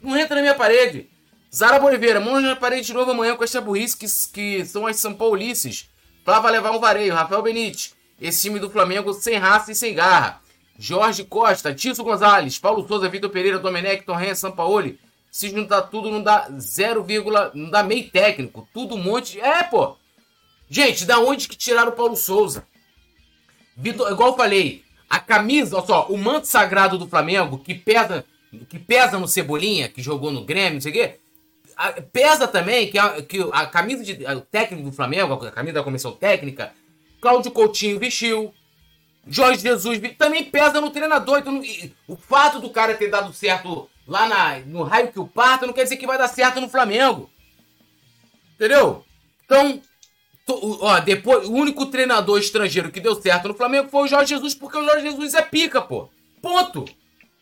Não 0.00 0.16
entra 0.16 0.36
na 0.36 0.42
minha 0.42 0.54
parede. 0.54 1.10
Zara 1.54 1.78
Boliveira, 1.78 2.20
monge 2.20 2.46
na 2.46 2.56
parede 2.56 2.86
de 2.86 2.94
novo 2.94 3.10
amanhã 3.10 3.34
com 3.34 3.42
essa 3.42 3.60
burrice 3.60 3.96
que, 3.96 4.06
que 4.32 4.64
são 4.64 4.86
as 4.86 4.96
São 4.96 5.14
Paulices. 5.14 5.88
Flá 6.24 6.40
vai 6.40 6.52
levar 6.52 6.72
um 6.72 6.78
vareio. 6.78 7.14
Rafael 7.14 7.42
Benite. 7.42 7.94
Esse 8.20 8.42
time 8.42 8.58
do 8.58 8.68
Flamengo 8.68 9.12
sem 9.14 9.36
raça 9.36 9.72
e 9.72 9.74
sem 9.74 9.94
garra. 9.94 10.40
Jorge 10.78 11.24
Costa, 11.24 11.74
Tício 11.74 12.04
Gonzalez, 12.04 12.58
Paulo 12.58 12.86
Souza, 12.86 13.08
Vitor 13.08 13.30
Pereira, 13.30 13.58
Domenech, 13.58 14.04
Torrenha, 14.04 14.34
Sampaoli. 14.34 15.00
Se 15.30 15.50
juntar 15.50 15.82
tudo, 15.82 16.10
não 16.10 16.22
dá 16.22 16.48
0, 16.56 17.04
não 17.54 17.70
dá 17.70 17.82
meio 17.82 18.08
técnico. 18.10 18.68
Tudo 18.72 18.94
um 18.94 19.02
monte 19.02 19.32
de... 19.32 19.40
É, 19.40 19.62
pô. 19.64 19.96
Gente, 20.70 21.04
da 21.04 21.18
onde 21.18 21.48
que 21.48 21.56
tiraram 21.56 21.90
o 21.90 21.96
Paulo 21.96 22.16
Souza? 22.16 22.66
Vitor, 23.78 24.10
igual 24.10 24.30
eu 24.30 24.36
falei, 24.36 24.82
a 25.08 25.20
camisa, 25.20 25.76
olha 25.76 25.86
só, 25.86 26.06
o 26.08 26.18
manto 26.18 26.46
sagrado 26.46 26.98
do 26.98 27.06
Flamengo, 27.06 27.58
que 27.58 27.74
pesa, 27.74 28.24
que 28.68 28.78
pesa 28.78 29.18
no 29.18 29.28
Cebolinha, 29.28 29.88
que 29.88 30.02
jogou 30.02 30.32
no 30.32 30.44
Grêmio, 30.44 30.74
não 30.74 30.80
sei 30.80 30.90
o 30.90 30.94
quê, 30.94 31.14
pesa 32.12 32.48
também 32.48 32.90
que 32.90 32.98
a, 32.98 33.22
que 33.22 33.38
a 33.52 33.66
camisa 33.66 34.02
de 34.02 34.26
a, 34.26 34.34
o 34.34 34.40
técnico 34.40 34.90
do 34.90 34.92
Flamengo, 34.92 35.32
a 35.32 35.50
camisa 35.52 35.74
da 35.74 35.84
comissão 35.84 36.12
técnica, 36.12 36.72
Cláudio 37.20 37.52
Coutinho 37.52 38.00
vestiu, 38.00 38.52
Jorge 39.26 39.62
Jesus 39.62 40.00
também 40.16 40.44
pesa 40.44 40.80
no 40.80 40.90
treinador. 40.90 41.38
Então, 41.38 41.62
o 42.06 42.16
fato 42.16 42.58
do 42.60 42.70
cara 42.70 42.94
ter 42.94 43.08
dado 43.08 43.32
certo 43.32 43.88
lá 44.06 44.26
na, 44.26 44.58
no 44.60 44.82
raio 44.82 45.12
que 45.12 45.20
o 45.20 45.26
parta 45.26 45.66
não 45.66 45.72
quer 45.72 45.84
dizer 45.84 45.96
que 45.96 46.06
vai 46.06 46.18
dar 46.18 46.28
certo 46.28 46.60
no 46.60 46.68
Flamengo. 46.68 47.30
Entendeu? 48.54 49.04
Então, 49.44 49.80
Ó, 50.48 51.00
depois, 51.00 51.46
o 51.46 51.52
único 51.52 51.86
treinador 51.86 52.38
estrangeiro 52.38 52.90
que 52.90 53.00
deu 53.00 53.20
certo 53.20 53.48
no 53.48 53.54
Flamengo 53.54 53.88
foi 53.88 54.04
o 54.04 54.06
Jorge 54.06 54.34
Jesus, 54.34 54.54
porque 54.54 54.78
o 54.78 54.84
Jorge 54.84 55.02
Jesus 55.02 55.34
é 55.34 55.42
pica, 55.42 55.80
pô. 55.80 56.08
Ponto. 56.40 56.84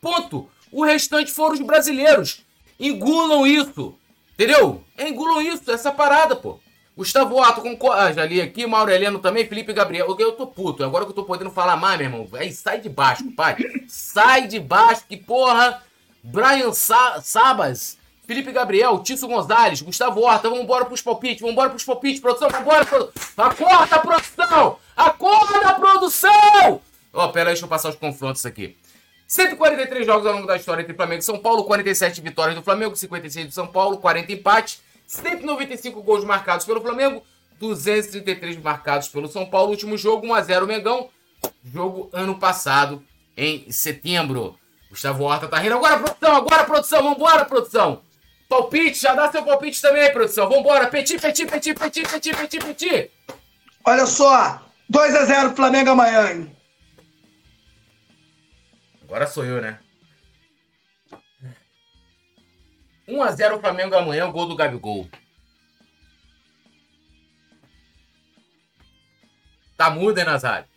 Ponto. 0.01 0.49
O 0.73 0.85
restante 0.85 1.31
foram 1.31 1.55
os 1.55 1.61
brasileiros. 1.61 2.43
Engulam 2.79 3.47
isso. 3.47 3.95
Entendeu? 4.35 4.83
Engulam 4.99 5.41
isso, 5.41 5.71
essa 5.71 5.93
parada, 5.93 6.35
pô. 6.35 6.59
Gustavo 6.97 7.43
Ato 7.43 7.61
com 7.61 7.93
ah, 7.93 8.11
já 8.11 8.25
li 8.25 8.41
aqui, 8.41 8.67
Mauro 8.67 8.91
Heleno 8.91 9.19
também, 9.19 9.47
Felipe 9.47 9.73
Gabriel. 9.73 10.17
Eu 10.19 10.33
tô 10.33 10.47
puto. 10.47 10.83
Agora 10.83 11.05
que 11.05 11.11
eu 11.11 11.15
tô 11.15 11.25
podendo 11.25 11.51
falar 11.51 11.77
mais, 11.77 11.99
meu 11.99 12.07
irmão. 12.07 12.29
Aí 12.33 12.51
sai 12.51 12.81
de 12.81 12.89
baixo, 12.89 13.31
pai. 13.33 13.57
sai 13.87 14.47
de 14.47 14.59
baixo, 14.59 15.05
que 15.07 15.17
porra. 15.17 15.83
Brian 16.23 16.73
Sa 16.73 17.21
Sabas, 17.23 17.99
Felipe 18.27 18.51
Gabriel, 18.51 18.99
Tício 19.05 19.29
Gonzalez, 19.29 19.81
Gustavo 19.81 20.21
Horta, 20.21 20.51
vambora 20.51 20.85
pros 20.85 21.01
palpites, 21.01 21.41
vambora 21.41 21.71
pros 21.71 21.85
palpites, 21.85 22.21
produção, 22.21 22.51
vambora, 22.51 22.85
produção. 22.85 23.13
Acorda, 23.37 23.99
produção! 24.01 24.79
Acorda, 24.97 25.75
produção! 25.75 26.81
Ó, 27.13 27.25
oh, 27.25 27.29
pera 27.31 27.51
aí, 27.51 27.55
deixa 27.55 27.65
eu 27.65 27.69
passar 27.69 27.91
os 27.91 27.95
confrontos 27.95 28.45
aqui. 28.45 28.77
143 29.29 30.05
jogos 30.05 30.27
ao 30.27 30.35
longo 30.35 30.47
da 30.47 30.57
história 30.57 30.83
entre 30.83 30.95
Flamengo 30.95 31.21
e 31.21 31.25
São 31.25 31.39
Paulo, 31.39 31.65
47 31.65 32.21
vitórias 32.21 32.57
do 32.57 32.63
Flamengo, 32.63 32.97
56 32.97 33.47
do 33.47 33.53
São 33.53 33.67
Paulo, 33.69 33.99
40 33.99 34.33
empates, 34.33 34.83
195 35.07 36.03
gols 36.03 36.25
marcados 36.25 36.67
pelo 36.67 36.81
Flamengo, 36.81 37.23
233 37.61 38.57
marcados 38.59 39.09
pelo 39.09 39.29
São 39.29 39.47
Paulo. 39.47 39.71
Último 39.71 39.97
jogo, 39.97 40.27
1x0 40.27 40.67
Mengão. 40.67 41.09
Jogo 41.65 42.11
ano 42.13 42.39
passado, 42.39 43.03
em 43.37 43.71
setembro. 43.71 44.57
Gustavo 44.91 45.25
Horta 45.25 45.47
tá 45.47 45.59
rindo. 45.59 45.77
Agora, 45.77 45.99
produção, 45.99 46.37
agora, 46.37 46.65
produção, 46.65 47.03
vambora, 47.03 47.45
produção. 47.45 48.06
Palpite, 48.49 49.01
já 49.01 49.15
dá 49.15 49.31
seu 49.31 49.45
palpite 49.45 49.81
também, 49.81 50.13
produção. 50.13 50.49
Vambora, 50.49 50.89
petit, 50.89 51.19
petit, 51.21 51.47
petit, 51.47 51.75
petit, 51.75 52.09
petit, 52.09 52.35
petit, 52.35 52.59
petit. 52.59 53.11
Olha 53.85 54.07
só, 54.07 54.63
2x0 54.91 55.55
Flamengo 55.57 55.91
amanhã, 55.91 56.33
hein? 56.33 56.57
Agora 59.03 59.27
sou 59.27 59.45
eu, 59.45 59.61
né? 59.61 59.81
1x0 63.09 63.61
Flamengo 63.61 63.97
amanhã, 63.97 64.31
gol 64.31 64.47
do 64.47 64.57
Gabigol. 64.57 65.09
Tá 69.77 69.91
mudo, 69.91 70.19
hein, 70.19 70.25
Nazário? 70.25 70.69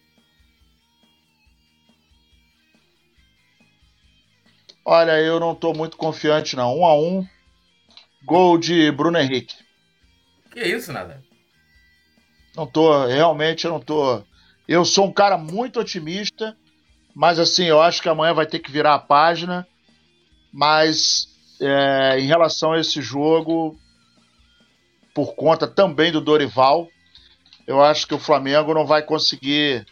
Olha, 4.83 5.19
eu 5.19 5.39
não 5.39 5.53
tô 5.53 5.71
muito 5.73 5.95
confiante, 5.97 6.55
não. 6.55 6.79
1 6.79 6.85
a 6.85 6.95
1 6.95 7.27
Gol 8.23 8.57
de 8.57 8.91
Bruno 8.91 9.17
Henrique. 9.17 9.55
Que 10.51 10.61
isso, 10.61 10.91
Nazário? 10.91 11.23
Não 12.55 12.67
tô, 12.67 13.05
realmente 13.05 13.65
eu 13.65 13.71
não 13.71 13.79
tô. 13.79 14.21
Eu 14.67 14.83
sou 14.83 15.07
um 15.07 15.13
cara 15.13 15.37
muito 15.37 15.79
otimista, 15.79 16.57
mas 17.15 17.39
assim, 17.39 17.65
eu 17.65 17.81
acho 17.81 18.01
que 18.01 18.09
amanhã 18.09 18.33
vai 18.33 18.45
ter 18.45 18.59
que 18.59 18.71
virar 18.71 18.95
a 18.95 18.99
página. 18.99 19.67
Mas 20.51 21.27
é, 21.61 22.19
em 22.19 22.25
relação 22.25 22.73
a 22.73 22.79
esse 22.79 23.01
jogo, 23.01 23.79
por 25.13 25.35
conta 25.35 25.67
também 25.67 26.11
do 26.11 26.21
Dorival, 26.21 26.87
eu 27.67 27.81
acho 27.81 28.07
que 28.07 28.13
o 28.13 28.19
Flamengo 28.19 28.73
não 28.73 28.85
vai 28.85 29.03
conseguir 29.03 29.85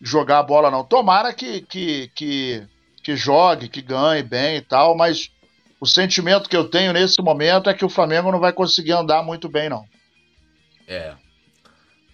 jogar 0.00 0.38
a 0.38 0.42
bola, 0.42 0.70
não. 0.70 0.84
Tomara 0.84 1.32
que, 1.32 1.62
que, 1.62 2.10
que, 2.14 2.66
que 3.02 3.16
jogue, 3.16 3.68
que 3.68 3.82
ganhe 3.82 4.22
bem 4.22 4.56
e 4.56 4.60
tal, 4.60 4.96
mas 4.96 5.30
o 5.80 5.86
sentimento 5.86 6.48
que 6.48 6.56
eu 6.56 6.68
tenho 6.68 6.92
nesse 6.92 7.20
momento 7.22 7.70
é 7.70 7.74
que 7.74 7.84
o 7.84 7.88
Flamengo 7.88 8.32
não 8.32 8.40
vai 8.40 8.52
conseguir 8.52 8.92
andar 8.92 9.22
muito 9.22 9.48
bem, 9.48 9.68
não. 9.68 9.86
É. 10.86 11.14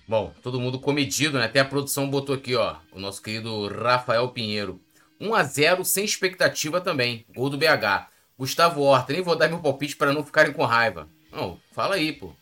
Bom, 0.07 0.33
todo 0.43 0.61
mundo 0.61 0.79
comedido, 0.79 1.39
né? 1.39 1.47
Até 1.47 1.61
a 1.61 1.65
produção 1.65 2.11
botou 2.11 2.35
aqui, 2.35 2.55
ó, 2.55 2.77
o 2.93 3.01
nosso 3.01 3.23
querido 3.23 3.69
Rafael 3.69 4.29
Pinheiro. 4.29 4.81
1 5.21 5.35
a 5.35 5.43
0 5.43 5.85
sem 5.85 6.05
expectativa 6.05 6.81
também. 6.81 7.25
Gol 7.35 7.49
do 7.49 7.57
BH. 7.57 8.09
Gustavo 8.39 8.83
Horta, 8.83 9.13
nem 9.13 9.23
vou 9.23 9.37
dar 9.37 9.49
meu 9.49 9.61
palpite 9.61 9.97
para 9.97 10.13
não 10.13 10.25
ficarem 10.25 10.53
com 10.53 10.65
raiva. 10.65 11.09
Não, 11.33 11.59
fala 11.73 11.95
aí, 11.95 12.13
pô. 12.13 12.35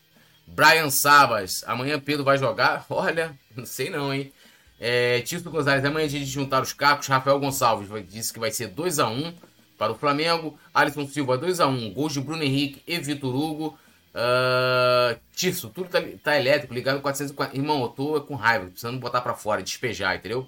Brian 0.45 0.89
Sabas, 0.89 1.63
amanhã 1.65 1.99
Pedro 1.99 2.23
vai 2.23 2.37
jogar? 2.37 2.85
Olha, 2.89 3.37
não 3.55 3.65
sei 3.65 3.89
não, 3.89 4.13
hein? 4.13 4.33
É, 4.79 5.21
Tito 5.21 5.49
Gonzalez, 5.49 5.85
amanhã 5.85 6.05
a 6.05 6.09
gente 6.09 6.25
juntar 6.25 6.61
os 6.61 6.73
cacos. 6.73 7.07
Rafael 7.07 7.39
Gonçalves 7.39 7.87
disse 8.09 8.33
que 8.33 8.39
vai 8.39 8.51
ser 8.51 8.67
2 8.67 8.99
a 8.99 9.07
1 9.07 9.33
para 9.77 9.91
o 9.91 9.95
Flamengo. 9.95 10.57
Alisson 10.73 11.07
Silva, 11.07 11.37
2 11.37 11.59
a 11.59 11.67
1 11.67 11.93
Gols 11.93 12.13
de 12.13 12.21
Bruno 12.21 12.43
Henrique 12.43 12.81
e 12.87 12.97
Vitor 12.99 13.35
Hugo. 13.35 13.77
Uh, 14.13 15.19
tudo 15.73 15.89
tá, 15.89 15.99
tá, 16.23 16.39
elétrico, 16.39 16.73
ligado 16.73 16.97
no 16.97 17.01
440. 17.01 17.57
Irmão, 17.57 17.81
eu 17.81 17.89
tô 17.89 18.21
com 18.21 18.35
raiva, 18.35 18.67
precisando 18.67 18.99
botar 18.99 19.21
para 19.21 19.33
fora, 19.33 19.63
despejar, 19.63 20.15
entendeu? 20.15 20.47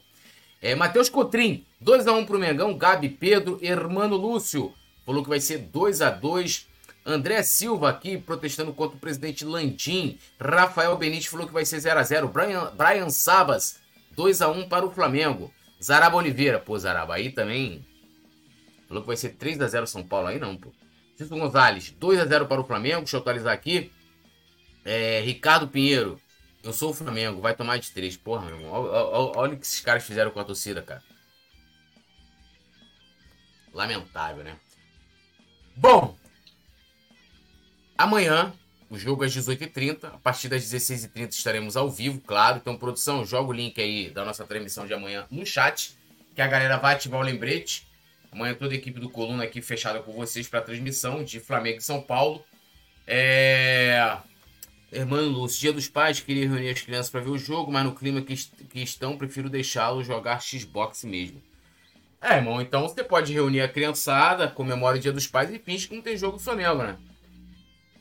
É, 0.61 0.75
Matheus 0.75 1.09
Cotrim, 1.09 1.65
2x1 1.83 2.25
pro 2.25 2.39
Mengão. 2.39 2.77
Gabi 2.77 3.09
Pedro, 3.09 3.59
Hermano 3.61 4.15
Lúcio, 4.15 4.73
falou 5.05 5.23
que 5.23 5.29
vai 5.29 5.39
ser 5.39 5.59
2 5.59 6.01
a 6.01 6.09
2 6.09 6.67
André 7.05 7.43
Silva 7.43 7.89
aqui 7.89 8.17
protestando 8.17 8.73
contra 8.73 8.97
o 8.97 8.99
presidente 8.99 9.45
Landim. 9.45 10.17
Rafael 10.39 10.97
Benítez 10.97 11.27
falou 11.27 11.45
que 11.45 11.53
vai 11.53 11.63
ser 11.63 11.79
0 11.79 11.99
a 11.99 12.03
0 12.03 12.27
Brian, 12.29 12.71
Brian 12.75 13.09
Sabas, 13.11 13.79
2 14.15 14.41
a 14.41 14.49
1 14.49 14.67
para 14.67 14.85
o 14.85 14.91
Flamengo. 14.91 15.53
Zaraba 15.81 16.17
Oliveira, 16.17 16.57
pô, 16.57 16.77
Zaraba, 16.79 17.13
aí 17.13 17.31
também. 17.31 17.85
Falou 18.87 19.01
que 19.01 19.07
vai 19.07 19.17
ser 19.17 19.29
3 19.29 19.61
a 19.61 19.67
0 19.67 19.87
São 19.87 20.03
Paulo, 20.03 20.27
aí 20.27 20.39
não, 20.39 20.55
pô. 20.55 20.71
Cícero 21.17 21.39
Gonzalez, 21.39 21.91
2 21.91 22.19
a 22.19 22.25
0 22.25 22.47
para 22.47 22.61
o 22.61 22.65
Flamengo. 22.65 22.99
Deixa 22.99 23.17
eu 23.17 23.21
atualizar 23.21 23.53
aqui. 23.53 23.91
É, 24.83 25.21
Ricardo 25.21 25.67
Pinheiro, 25.67 26.19
eu 26.63 26.71
sou 26.71 26.91
o 26.91 26.93
Flamengo, 26.93 27.41
vai 27.41 27.55
tomar 27.55 27.77
de 27.77 27.91
3. 27.91 28.17
Porra, 28.17 28.45
meu 28.45 28.55
irmão, 28.55 28.71
olha, 28.71 29.53
o 29.53 29.57
que 29.57 29.65
esses 29.65 29.81
caras 29.81 30.03
fizeram 30.03 30.31
com 30.31 30.39
a 30.39 30.43
torcida, 30.43 30.81
cara. 30.81 31.01
Lamentável, 33.73 34.43
né? 34.43 34.57
Bom, 35.75 36.15
Amanhã, 37.97 38.53
o 38.89 38.97
jogo 38.97 39.23
é 39.23 39.27
às 39.27 39.33
18h30. 39.33 40.05
A 40.05 40.17
partir 40.17 40.49
das 40.49 40.63
16h30 40.63 41.29
estaremos 41.29 41.77
ao 41.77 41.89
vivo, 41.89 42.19
claro. 42.19 42.57
Então, 42.57 42.77
produção, 42.77 43.25
joga 43.25 43.49
o 43.49 43.53
link 43.53 43.81
aí 43.81 44.09
da 44.09 44.25
nossa 44.25 44.45
transmissão 44.45 44.85
de 44.85 44.93
amanhã 44.93 45.25
no 45.31 45.45
chat, 45.45 45.97
que 46.35 46.41
a 46.41 46.47
galera 46.47 46.77
vai 46.77 46.95
ativar 46.95 47.21
o 47.21 47.23
lembrete. 47.23 47.87
Amanhã 48.35 48.53
toda 48.53 48.73
a 48.73 48.77
equipe 48.77 48.99
do 48.99 49.09
Coluna 49.09 49.45
aqui 49.45 49.61
fechada 49.61 50.01
com 50.01 50.11
vocês 50.11 50.45
para 50.45 50.59
a 50.59 50.61
transmissão 50.61 51.23
de 51.23 51.39
Flamengo 51.39 51.77
e 51.77 51.81
São 51.81 52.01
Paulo. 52.01 52.43
É... 53.07 54.17
Irmão 54.91 55.21
Lúcio, 55.21 55.61
dia 55.61 55.71
dos 55.71 55.87
pais, 55.87 56.19
queria 56.19 56.47
reunir 56.47 56.69
as 56.69 56.81
crianças 56.81 57.09
para 57.09 57.21
ver 57.21 57.29
o 57.29 57.37
jogo, 57.37 57.71
mas 57.71 57.85
no 57.85 57.95
clima 57.95 58.21
que, 58.21 58.35
que 58.35 58.81
estão, 58.81 59.17
prefiro 59.17 59.49
deixá-los 59.49 60.05
jogar 60.05 60.41
Xbox 60.41 61.05
mesmo. 61.05 61.41
É, 62.21 62.35
irmão, 62.35 62.61
então 62.61 62.81
você 62.81 63.05
pode 63.05 63.31
reunir 63.31 63.61
a 63.61 63.69
criançada, 63.69 64.49
comemora 64.49 64.97
o 64.97 64.99
dia 64.99 65.13
dos 65.13 65.27
pais 65.27 65.49
e 65.49 65.57
finge 65.57 65.87
que 65.87 65.95
não 65.95 66.01
tem 66.01 66.17
jogo 66.17 66.35
do 66.35 66.43
Flamengo, 66.43 66.83
né? 66.83 66.97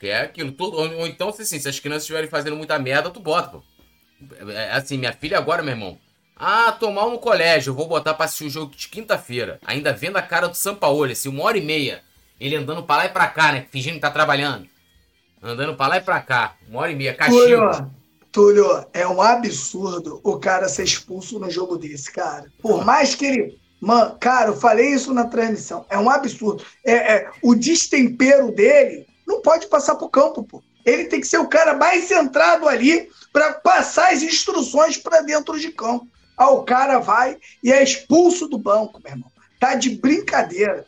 Que 0.00 0.08
é 0.08 0.22
aquilo. 0.22 0.50
Tudo, 0.50 0.76
ou, 0.76 1.06
então, 1.06 1.28
assim, 1.28 1.44
se 1.44 1.68
as 1.68 1.78
crianças 1.78 2.02
estiverem 2.02 2.28
fazendo 2.28 2.56
muita 2.56 2.76
merda, 2.76 3.08
tu 3.08 3.20
bota, 3.20 3.50
pô. 3.50 3.62
É, 4.48 4.64
é 4.64 4.72
assim, 4.72 4.98
minha 4.98 5.12
filha 5.12 5.38
agora, 5.38 5.62
meu 5.62 5.74
irmão. 5.74 5.98
Ah, 6.36 6.72
tomar 6.72 7.06
no 7.06 7.18
colégio, 7.18 7.74
vou 7.74 7.86
botar 7.86 8.14
pra 8.14 8.26
assistir 8.26 8.44
o 8.44 8.50
jogo 8.50 8.74
de 8.74 8.88
quinta-feira. 8.88 9.58
Ainda 9.64 9.92
vendo 9.92 10.16
a 10.16 10.22
cara 10.22 10.48
do 10.48 10.56
Sampaoli, 10.56 11.12
assim, 11.12 11.28
uma 11.28 11.44
hora 11.44 11.58
e 11.58 11.64
meia. 11.64 12.02
Ele 12.40 12.56
andando 12.56 12.82
pra 12.82 12.96
lá 12.96 13.06
e 13.06 13.08
pra 13.10 13.28
cá, 13.28 13.52
né? 13.52 13.66
Fingindo 13.70 13.94
que 13.94 14.00
tá 14.00 14.10
trabalhando. 14.10 14.66
Andando 15.42 15.76
pra 15.76 15.86
lá 15.86 15.96
e 15.98 16.00
pra 16.00 16.20
cá. 16.20 16.56
Uma 16.68 16.80
hora 16.80 16.92
e 16.92 16.96
meia, 16.96 17.14
castigo. 17.14 17.90
Túlio, 18.32 18.84
é 18.92 19.06
um 19.06 19.22
absurdo 19.22 20.20
o 20.24 20.38
cara 20.38 20.68
ser 20.68 20.82
expulso 20.82 21.38
no 21.38 21.48
jogo 21.48 21.76
desse, 21.76 22.10
cara. 22.10 22.46
Por 22.60 22.84
mais 22.84 23.14
que 23.14 23.26
ele. 23.26 23.58
Mano, 23.80 24.16
cara, 24.18 24.48
eu 24.48 24.56
falei 24.56 24.88
isso 24.88 25.14
na 25.14 25.26
transmissão. 25.26 25.86
É 25.88 25.96
um 25.96 26.10
absurdo. 26.10 26.64
É, 26.84 27.14
é 27.14 27.30
o 27.42 27.54
destempero 27.54 28.50
dele 28.50 29.06
não 29.26 29.40
pode 29.40 29.66
passar 29.68 29.94
para 29.94 30.06
o 30.06 30.10
campo, 30.10 30.42
pô. 30.42 30.62
Ele 30.84 31.04
tem 31.04 31.20
que 31.20 31.26
ser 31.26 31.38
o 31.38 31.48
cara 31.48 31.74
mais 31.74 32.04
centrado 32.04 32.68
ali 32.68 33.08
para 33.32 33.54
passar 33.54 34.12
as 34.12 34.22
instruções 34.22 34.98
para 34.98 35.22
dentro 35.22 35.58
de 35.58 35.70
campo. 35.70 36.06
Ah, 36.36 36.50
o 36.50 36.64
cara 36.64 36.98
vai 36.98 37.38
e 37.62 37.72
é 37.72 37.82
expulso 37.82 38.48
do 38.48 38.58
banco, 38.58 39.00
meu 39.02 39.12
irmão. 39.12 39.30
Tá 39.58 39.74
de 39.74 39.90
brincadeira. 39.90 40.86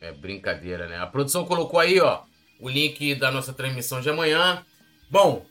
É 0.00 0.12
brincadeira, 0.12 0.86
né? 0.86 0.98
A 0.98 1.06
produção 1.06 1.44
colocou 1.44 1.80
aí, 1.80 2.00
ó, 2.00 2.22
o 2.60 2.68
link 2.68 3.14
da 3.14 3.30
nossa 3.30 3.52
transmissão 3.52 4.00
de 4.00 4.10
amanhã. 4.10 4.64
Bom, 5.10 5.46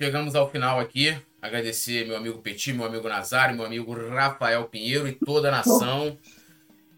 chegamos 0.00 0.34
ao 0.34 0.50
final 0.50 0.78
aqui. 0.78 1.16
Agradecer 1.40 2.06
meu 2.06 2.16
amigo 2.16 2.38
Petit, 2.38 2.72
meu 2.72 2.86
amigo 2.86 3.08
Nazário, 3.08 3.54
meu 3.54 3.66
amigo 3.66 3.92
Rafael 4.08 4.64
Pinheiro 4.64 5.06
e 5.06 5.12
toda 5.12 5.48
a 5.48 5.50
nação. 5.50 6.18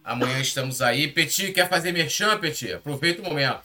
Amanhã 0.05 0.41
estamos 0.41 0.81
aí. 0.81 1.09
Petit, 1.09 1.53
quer 1.53 1.69
fazer 1.69 1.91
merchan, 1.93 2.39
Petit? 2.39 2.75
Aproveita 2.75 3.23
o 3.23 3.25
momento. 3.25 3.63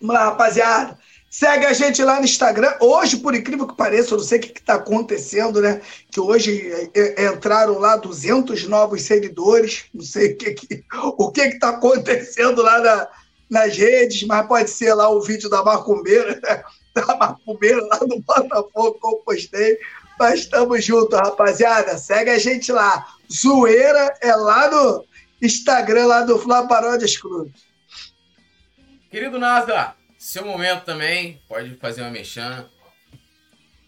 Vamos 0.00 0.14
lá, 0.14 0.24
rapaziada. 0.24 0.98
Segue 1.30 1.64
a 1.64 1.72
gente 1.72 2.02
lá 2.02 2.18
no 2.18 2.24
Instagram. 2.24 2.74
Hoje, 2.80 3.16
por 3.18 3.36
incrível 3.36 3.64
que 3.64 3.76
pareça, 3.76 4.14
eu 4.14 4.18
não 4.18 4.24
sei 4.24 4.40
o 4.40 4.42
que 4.42 4.48
está 4.48 4.74
acontecendo, 4.74 5.62
né? 5.62 5.80
Que 6.10 6.18
hoje 6.18 6.90
é, 6.92 7.22
é, 7.22 7.26
entraram 7.26 7.78
lá 7.78 7.96
200 7.96 8.64
novos 8.64 9.02
seguidores. 9.02 9.84
Não 9.94 10.04
sei 10.04 10.32
o 10.32 10.36
que 10.36 10.54
que, 10.54 10.84
o 10.92 11.30
que 11.30 11.42
está 11.42 11.68
acontecendo 11.68 12.60
lá 12.62 12.80
na, 12.80 13.08
nas 13.48 13.76
redes, 13.76 14.24
mas 14.24 14.44
pode 14.48 14.70
ser 14.70 14.92
lá 14.92 15.08
o 15.08 15.20
vídeo 15.20 15.48
da 15.48 15.62
Macumbeira. 15.62 16.34
Né? 16.42 16.64
tá 16.92 17.16
macumbeiro 17.16 17.86
lá 17.86 17.98
do 17.98 18.20
Botafogo, 18.20 18.98
como 19.00 19.22
postei. 19.22 19.78
Mas 20.18 20.40
estamos 20.40 20.84
juntos, 20.84 21.16
rapaziada. 21.16 21.96
Segue 21.96 22.30
a 22.30 22.38
gente 22.40 22.72
lá. 22.72 23.06
Zoeira 23.32 24.16
é 24.20 24.34
lá 24.34 24.68
no 24.68 25.04
Instagram, 25.40 26.06
lá 26.06 26.22
do 26.22 26.40
Flá 26.40 26.66
Paródias 26.66 27.16
Cruz. 27.16 27.52
Querido 29.08 29.38
Nasa, 29.38 29.94
seu 30.20 30.44
momento 30.44 30.84
também. 30.84 31.40
Pode 31.48 31.74
fazer 31.76 32.02
uma 32.02 32.10
mexã. 32.10 32.66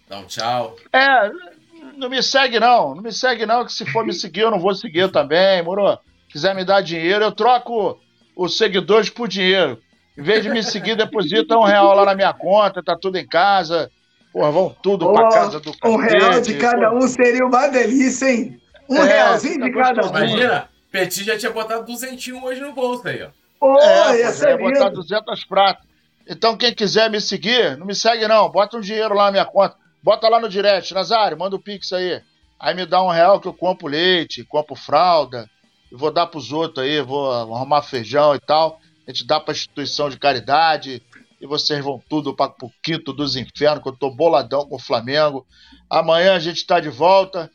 Dá 0.09 0.19
um 0.19 0.25
tchau. 0.25 0.77
É, 0.93 1.31
não 1.97 2.09
me 2.09 2.23
segue 2.23 2.59
não. 2.59 2.95
Não 2.95 3.03
me 3.03 3.13
segue 3.13 3.45
não, 3.45 3.65
que 3.67 3.73
se 3.73 3.85
for 3.93 4.05
me 4.05 4.15
seguir 4.15 4.41
eu 4.41 4.51
não 4.51 4.59
vou 4.59 4.75
seguir 4.75 5.11
também, 5.13 5.63
moro? 5.63 5.99
Quiser 6.29 6.55
me 6.55 6.65
dar 6.65 6.81
dinheiro, 6.81 7.23
eu 7.23 7.33
troco 7.33 8.01
os 8.35 8.57
seguidores 8.57 9.11
por 9.11 9.29
dinheiro. 9.29 9.79
Em 10.17 10.23
vez 10.23 10.43
de 10.43 10.49
me 10.49 10.63
seguir, 10.63 10.97
deposita 10.97 11.57
um 11.59 11.65
real 11.65 11.95
lá 11.95 12.07
na 12.07 12.15
minha 12.15 12.33
conta, 12.33 12.83
tá 12.83 12.97
tudo 12.97 13.19
em 13.19 13.27
casa. 13.27 13.91
Porra, 14.33 14.51
vão 14.51 14.75
tudo 14.83 15.07
oh, 15.07 15.13
pra 15.13 15.29
casa 15.29 15.61
do 15.61 15.73
Um 15.85 15.97
real 15.97 16.41
de 16.41 16.55
cada 16.57 16.95
um 16.95 17.03
seria 17.03 17.45
uma 17.45 17.69
delícia, 17.69 18.31
hein? 18.31 18.59
Um 18.89 18.97
é, 18.97 19.05
realzinho 19.05 19.61
tá 19.61 19.67
de 19.67 19.73
cada 19.73 20.07
um. 20.07 20.09
Imagina, 20.09 20.69
Petit 20.91 21.25
já 21.25 21.37
tinha 21.37 21.53
botado 21.53 21.85
duzentinho 21.85 22.43
hoje 22.43 22.61
no 22.61 22.73
bolso 22.73 23.07
aí, 23.07 23.23
ó. 23.23 23.29
Oh, 23.61 23.79
é, 23.79 24.21
ia 24.21 24.31
ser 24.33 24.59
botar 24.59 24.89
200 24.89 25.45
pratas. 25.45 25.92
Então, 26.29 26.57
quem 26.57 26.75
quiser 26.75 27.11
me 27.11 27.21
seguir, 27.21 27.77
não 27.77 27.87
me 27.87 27.95
segue 27.95 28.27
não. 28.29 28.51
Bota 28.51 28.77
um 28.77 28.81
dinheiro 28.81 29.15
lá 29.15 29.27
na 29.27 29.33
minha 29.33 29.45
conta. 29.45 29.77
Bota 30.03 30.29
lá 30.29 30.41
no 30.41 30.49
direct, 30.49 30.93
Nazário, 30.93 31.39
manda 31.39 31.55
o 31.55 31.59
um 31.59 31.63
pix 31.63 31.93
aí. 31.93 32.21
Aí 32.59 32.75
me 32.75 32.85
dá 32.85 33.03
um 33.03 33.09
real 33.09 33.41
que 33.41 33.47
eu 33.47 33.55
compro 33.55 33.89
leite, 33.89 34.45
compro 34.45 34.75
fralda, 34.75 35.49
e 35.91 35.97
vou 35.97 36.11
dar 36.11 36.27
pros 36.27 36.53
outros 36.53 36.85
aí, 36.85 37.01
vou 37.01 37.31
arrumar 37.31 37.83
feijão 37.83 38.35
e 38.35 38.41
tal. 38.41 38.81
A 39.07 39.11
gente 39.11 39.27
dá 39.27 39.39
pra 39.39 39.53
instituição 39.53 40.09
de 40.09 40.19
caridade, 40.19 41.03
e 41.41 41.47
vocês 41.47 41.85
vão 41.85 42.01
tudo 42.09 42.35
para 42.35 42.55
o 42.63 42.71
quinto 42.83 43.13
dos 43.13 43.35
infernos, 43.35 43.83
que 43.83 43.89
eu 43.89 43.97
tô 43.97 44.11
boladão 44.11 44.65
com 44.65 44.77
o 44.77 44.79
Flamengo. 44.79 45.45
Amanhã 45.91 46.35
a 46.35 46.39
gente 46.39 46.65
tá 46.65 46.79
de 46.79 46.89
volta. 46.89 47.51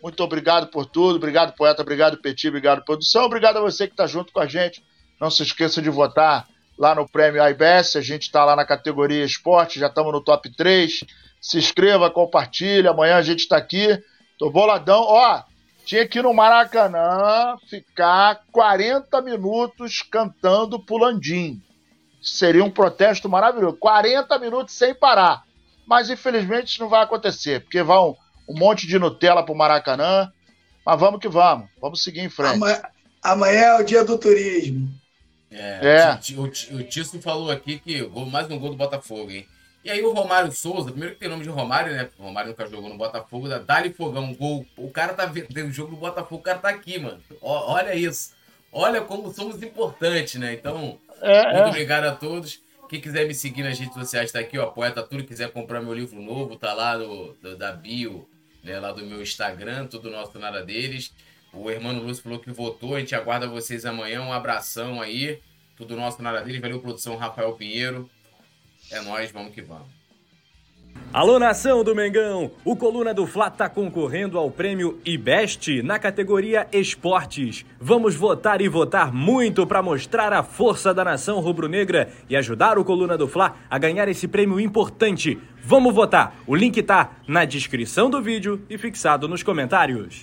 Muito 0.00 0.22
obrigado 0.22 0.68
por 0.68 0.86
tudo. 0.86 1.16
Obrigado, 1.16 1.54
poeta. 1.54 1.82
Obrigado, 1.82 2.18
Petit. 2.18 2.48
Obrigado, 2.48 2.84
produção. 2.84 3.24
Obrigado 3.24 3.56
a 3.56 3.60
você 3.60 3.88
que 3.88 3.94
está 3.94 4.06
junto 4.06 4.32
com 4.32 4.38
a 4.38 4.46
gente. 4.46 4.82
Não 5.20 5.28
se 5.28 5.42
esqueça 5.42 5.82
de 5.82 5.90
votar 5.90 6.48
lá 6.82 6.96
no 6.96 7.08
Prêmio 7.08 7.40
IBS. 7.48 7.94
A 7.94 8.00
gente 8.00 8.22
está 8.22 8.44
lá 8.44 8.56
na 8.56 8.64
categoria 8.64 9.24
esporte. 9.24 9.78
Já 9.78 9.86
estamos 9.86 10.12
no 10.12 10.20
top 10.20 10.52
3. 10.52 11.04
Se 11.40 11.56
inscreva, 11.56 12.10
compartilhe. 12.10 12.88
Amanhã 12.88 13.16
a 13.16 13.22
gente 13.22 13.38
está 13.38 13.56
aqui. 13.56 14.02
Tô 14.36 14.50
boladão. 14.50 15.00
Ó, 15.00 15.42
tinha 15.84 16.08
que 16.08 16.18
ir 16.18 16.22
no 16.22 16.34
Maracanã 16.34 17.56
ficar 17.70 18.40
40 18.50 19.22
minutos 19.22 20.02
cantando 20.02 20.84
Pulandim. 20.84 21.62
Seria 22.20 22.64
um 22.64 22.70
protesto 22.70 23.28
maravilhoso. 23.28 23.76
40 23.76 24.36
minutos 24.40 24.74
sem 24.74 24.92
parar. 24.92 25.44
Mas 25.86 26.10
infelizmente 26.10 26.72
isso 26.72 26.80
não 26.80 26.88
vai 26.88 27.02
acontecer, 27.02 27.60
porque 27.60 27.82
vão 27.82 28.16
um 28.48 28.58
monte 28.58 28.88
de 28.88 28.98
Nutella 28.98 29.44
pro 29.44 29.54
Maracanã. 29.54 30.32
Mas 30.84 30.98
vamos 30.98 31.20
que 31.20 31.28
vamos. 31.28 31.68
Vamos 31.80 32.02
seguir 32.02 32.20
em 32.20 32.28
frente. 32.28 32.54
Amanhã, 32.54 32.82
amanhã 33.22 33.60
é 33.60 33.80
o 33.80 33.84
dia 33.84 34.04
do 34.04 34.18
turismo. 34.18 35.01
É, 35.52 35.80
é. 35.82 36.34
O, 36.36 36.44
o, 36.44 36.82
Tício 36.82 37.20
falou 37.20 37.50
aqui 37.50 37.78
que 37.78 38.02
mais 38.30 38.50
um 38.50 38.58
gol 38.58 38.70
do 38.70 38.76
Botafogo, 38.76 39.30
hein? 39.30 39.46
E 39.84 39.90
aí 39.90 40.00
o 40.02 40.12
Romário 40.12 40.52
Souza, 40.52 40.90
primeiro 40.90 41.14
que 41.14 41.20
tem 41.20 41.28
nome 41.28 41.42
de 41.42 41.48
Romário, 41.48 41.92
né? 41.92 42.08
O 42.16 42.22
Romário 42.22 42.50
nunca 42.50 42.68
jogou 42.68 42.88
no 42.88 42.96
Botafogo, 42.96 43.48
dá 43.48 43.58
Dali 43.58 43.92
Fogão, 43.92 44.32
gol. 44.32 44.64
O 44.76 44.90
cara 44.90 45.12
tá 45.12 45.26
vendo 45.26 45.68
o 45.68 45.72
jogo 45.72 45.90
do 45.90 45.96
Botafogo, 45.96 46.40
o 46.40 46.44
cara 46.44 46.58
tá 46.58 46.68
aqui, 46.68 46.98
mano. 46.98 47.20
O, 47.40 47.48
olha 47.50 47.94
isso. 47.94 48.32
Olha 48.72 49.00
como 49.00 49.32
somos 49.34 49.60
importantes, 49.62 50.36
né? 50.36 50.54
Então, 50.54 50.98
é, 51.20 51.42
muito 51.52 51.56
é. 51.56 51.66
obrigado 51.66 52.04
a 52.04 52.12
todos. 52.12 52.60
Quem 52.88 53.00
quiser 53.00 53.26
me 53.26 53.34
seguir 53.34 53.62
nas 53.62 53.78
redes 53.78 53.94
sociais 53.94 54.30
tá 54.30 54.38
aqui, 54.38 54.56
ó. 54.56 54.66
Poeta 54.66 55.02
Tudo, 55.02 55.24
quiser 55.24 55.50
comprar 55.50 55.80
meu 55.80 55.94
livro 55.94 56.20
novo, 56.20 56.56
tá 56.56 56.72
lá 56.72 56.96
no, 56.96 57.34
do, 57.34 57.56
da 57.56 57.72
bio, 57.72 58.28
né? 58.62 58.78
Lá 58.78 58.92
do 58.92 59.04
meu 59.04 59.20
Instagram, 59.20 59.86
tudo 59.88 60.10
nosso 60.10 60.38
nada 60.38 60.62
deles. 60.62 61.12
O 61.52 61.70
Hermano 61.70 62.02
Lúcio 62.02 62.22
falou 62.22 62.38
que 62.38 62.50
votou, 62.50 62.94
a 62.94 63.00
gente 63.00 63.14
aguarda 63.14 63.46
vocês 63.46 63.84
amanhã. 63.84 64.22
Um 64.22 64.32
abração 64.32 65.00
aí. 65.00 65.38
Tudo 65.76 65.96
nosso 65.96 66.22
nada 66.22 66.40
deles. 66.40 66.60
Valeu, 66.60 66.80
produção 66.80 67.16
Rafael 67.16 67.52
Pinheiro. 67.52 68.08
É 68.90 69.00
nós, 69.02 69.30
vamos 69.30 69.54
que 69.54 69.60
vamos. 69.60 70.02
Alô 71.12 71.38
nação 71.38 71.84
do 71.84 71.94
Mengão! 71.94 72.50
O 72.64 72.74
Coluna 72.74 73.12
do 73.12 73.26
Fla 73.26 73.48
está 73.48 73.68
concorrendo 73.68 74.38
ao 74.38 74.50
prêmio 74.50 74.98
IBEST 75.04 75.82
na 75.82 75.98
categoria 75.98 76.66
Esportes. 76.72 77.66
Vamos 77.78 78.14
votar 78.14 78.62
e 78.62 78.68
votar 78.68 79.12
muito 79.12 79.66
para 79.66 79.82
mostrar 79.82 80.32
a 80.32 80.42
força 80.42 80.94
da 80.94 81.04
nação 81.04 81.38
rubro-negra 81.40 82.10
e 82.30 82.36
ajudar 82.36 82.78
o 82.78 82.84
Coluna 82.84 83.18
do 83.18 83.28
Fla 83.28 83.56
a 83.68 83.78
ganhar 83.78 84.08
esse 84.08 84.26
prêmio 84.26 84.58
importante. 84.58 85.38
Vamos 85.62 85.94
votar! 85.94 86.34
O 86.46 86.56
link 86.56 86.82
tá 86.82 87.12
na 87.28 87.44
descrição 87.44 88.08
do 88.08 88.22
vídeo 88.22 88.64
e 88.70 88.78
fixado 88.78 89.28
nos 89.28 89.42
comentários. 89.42 90.22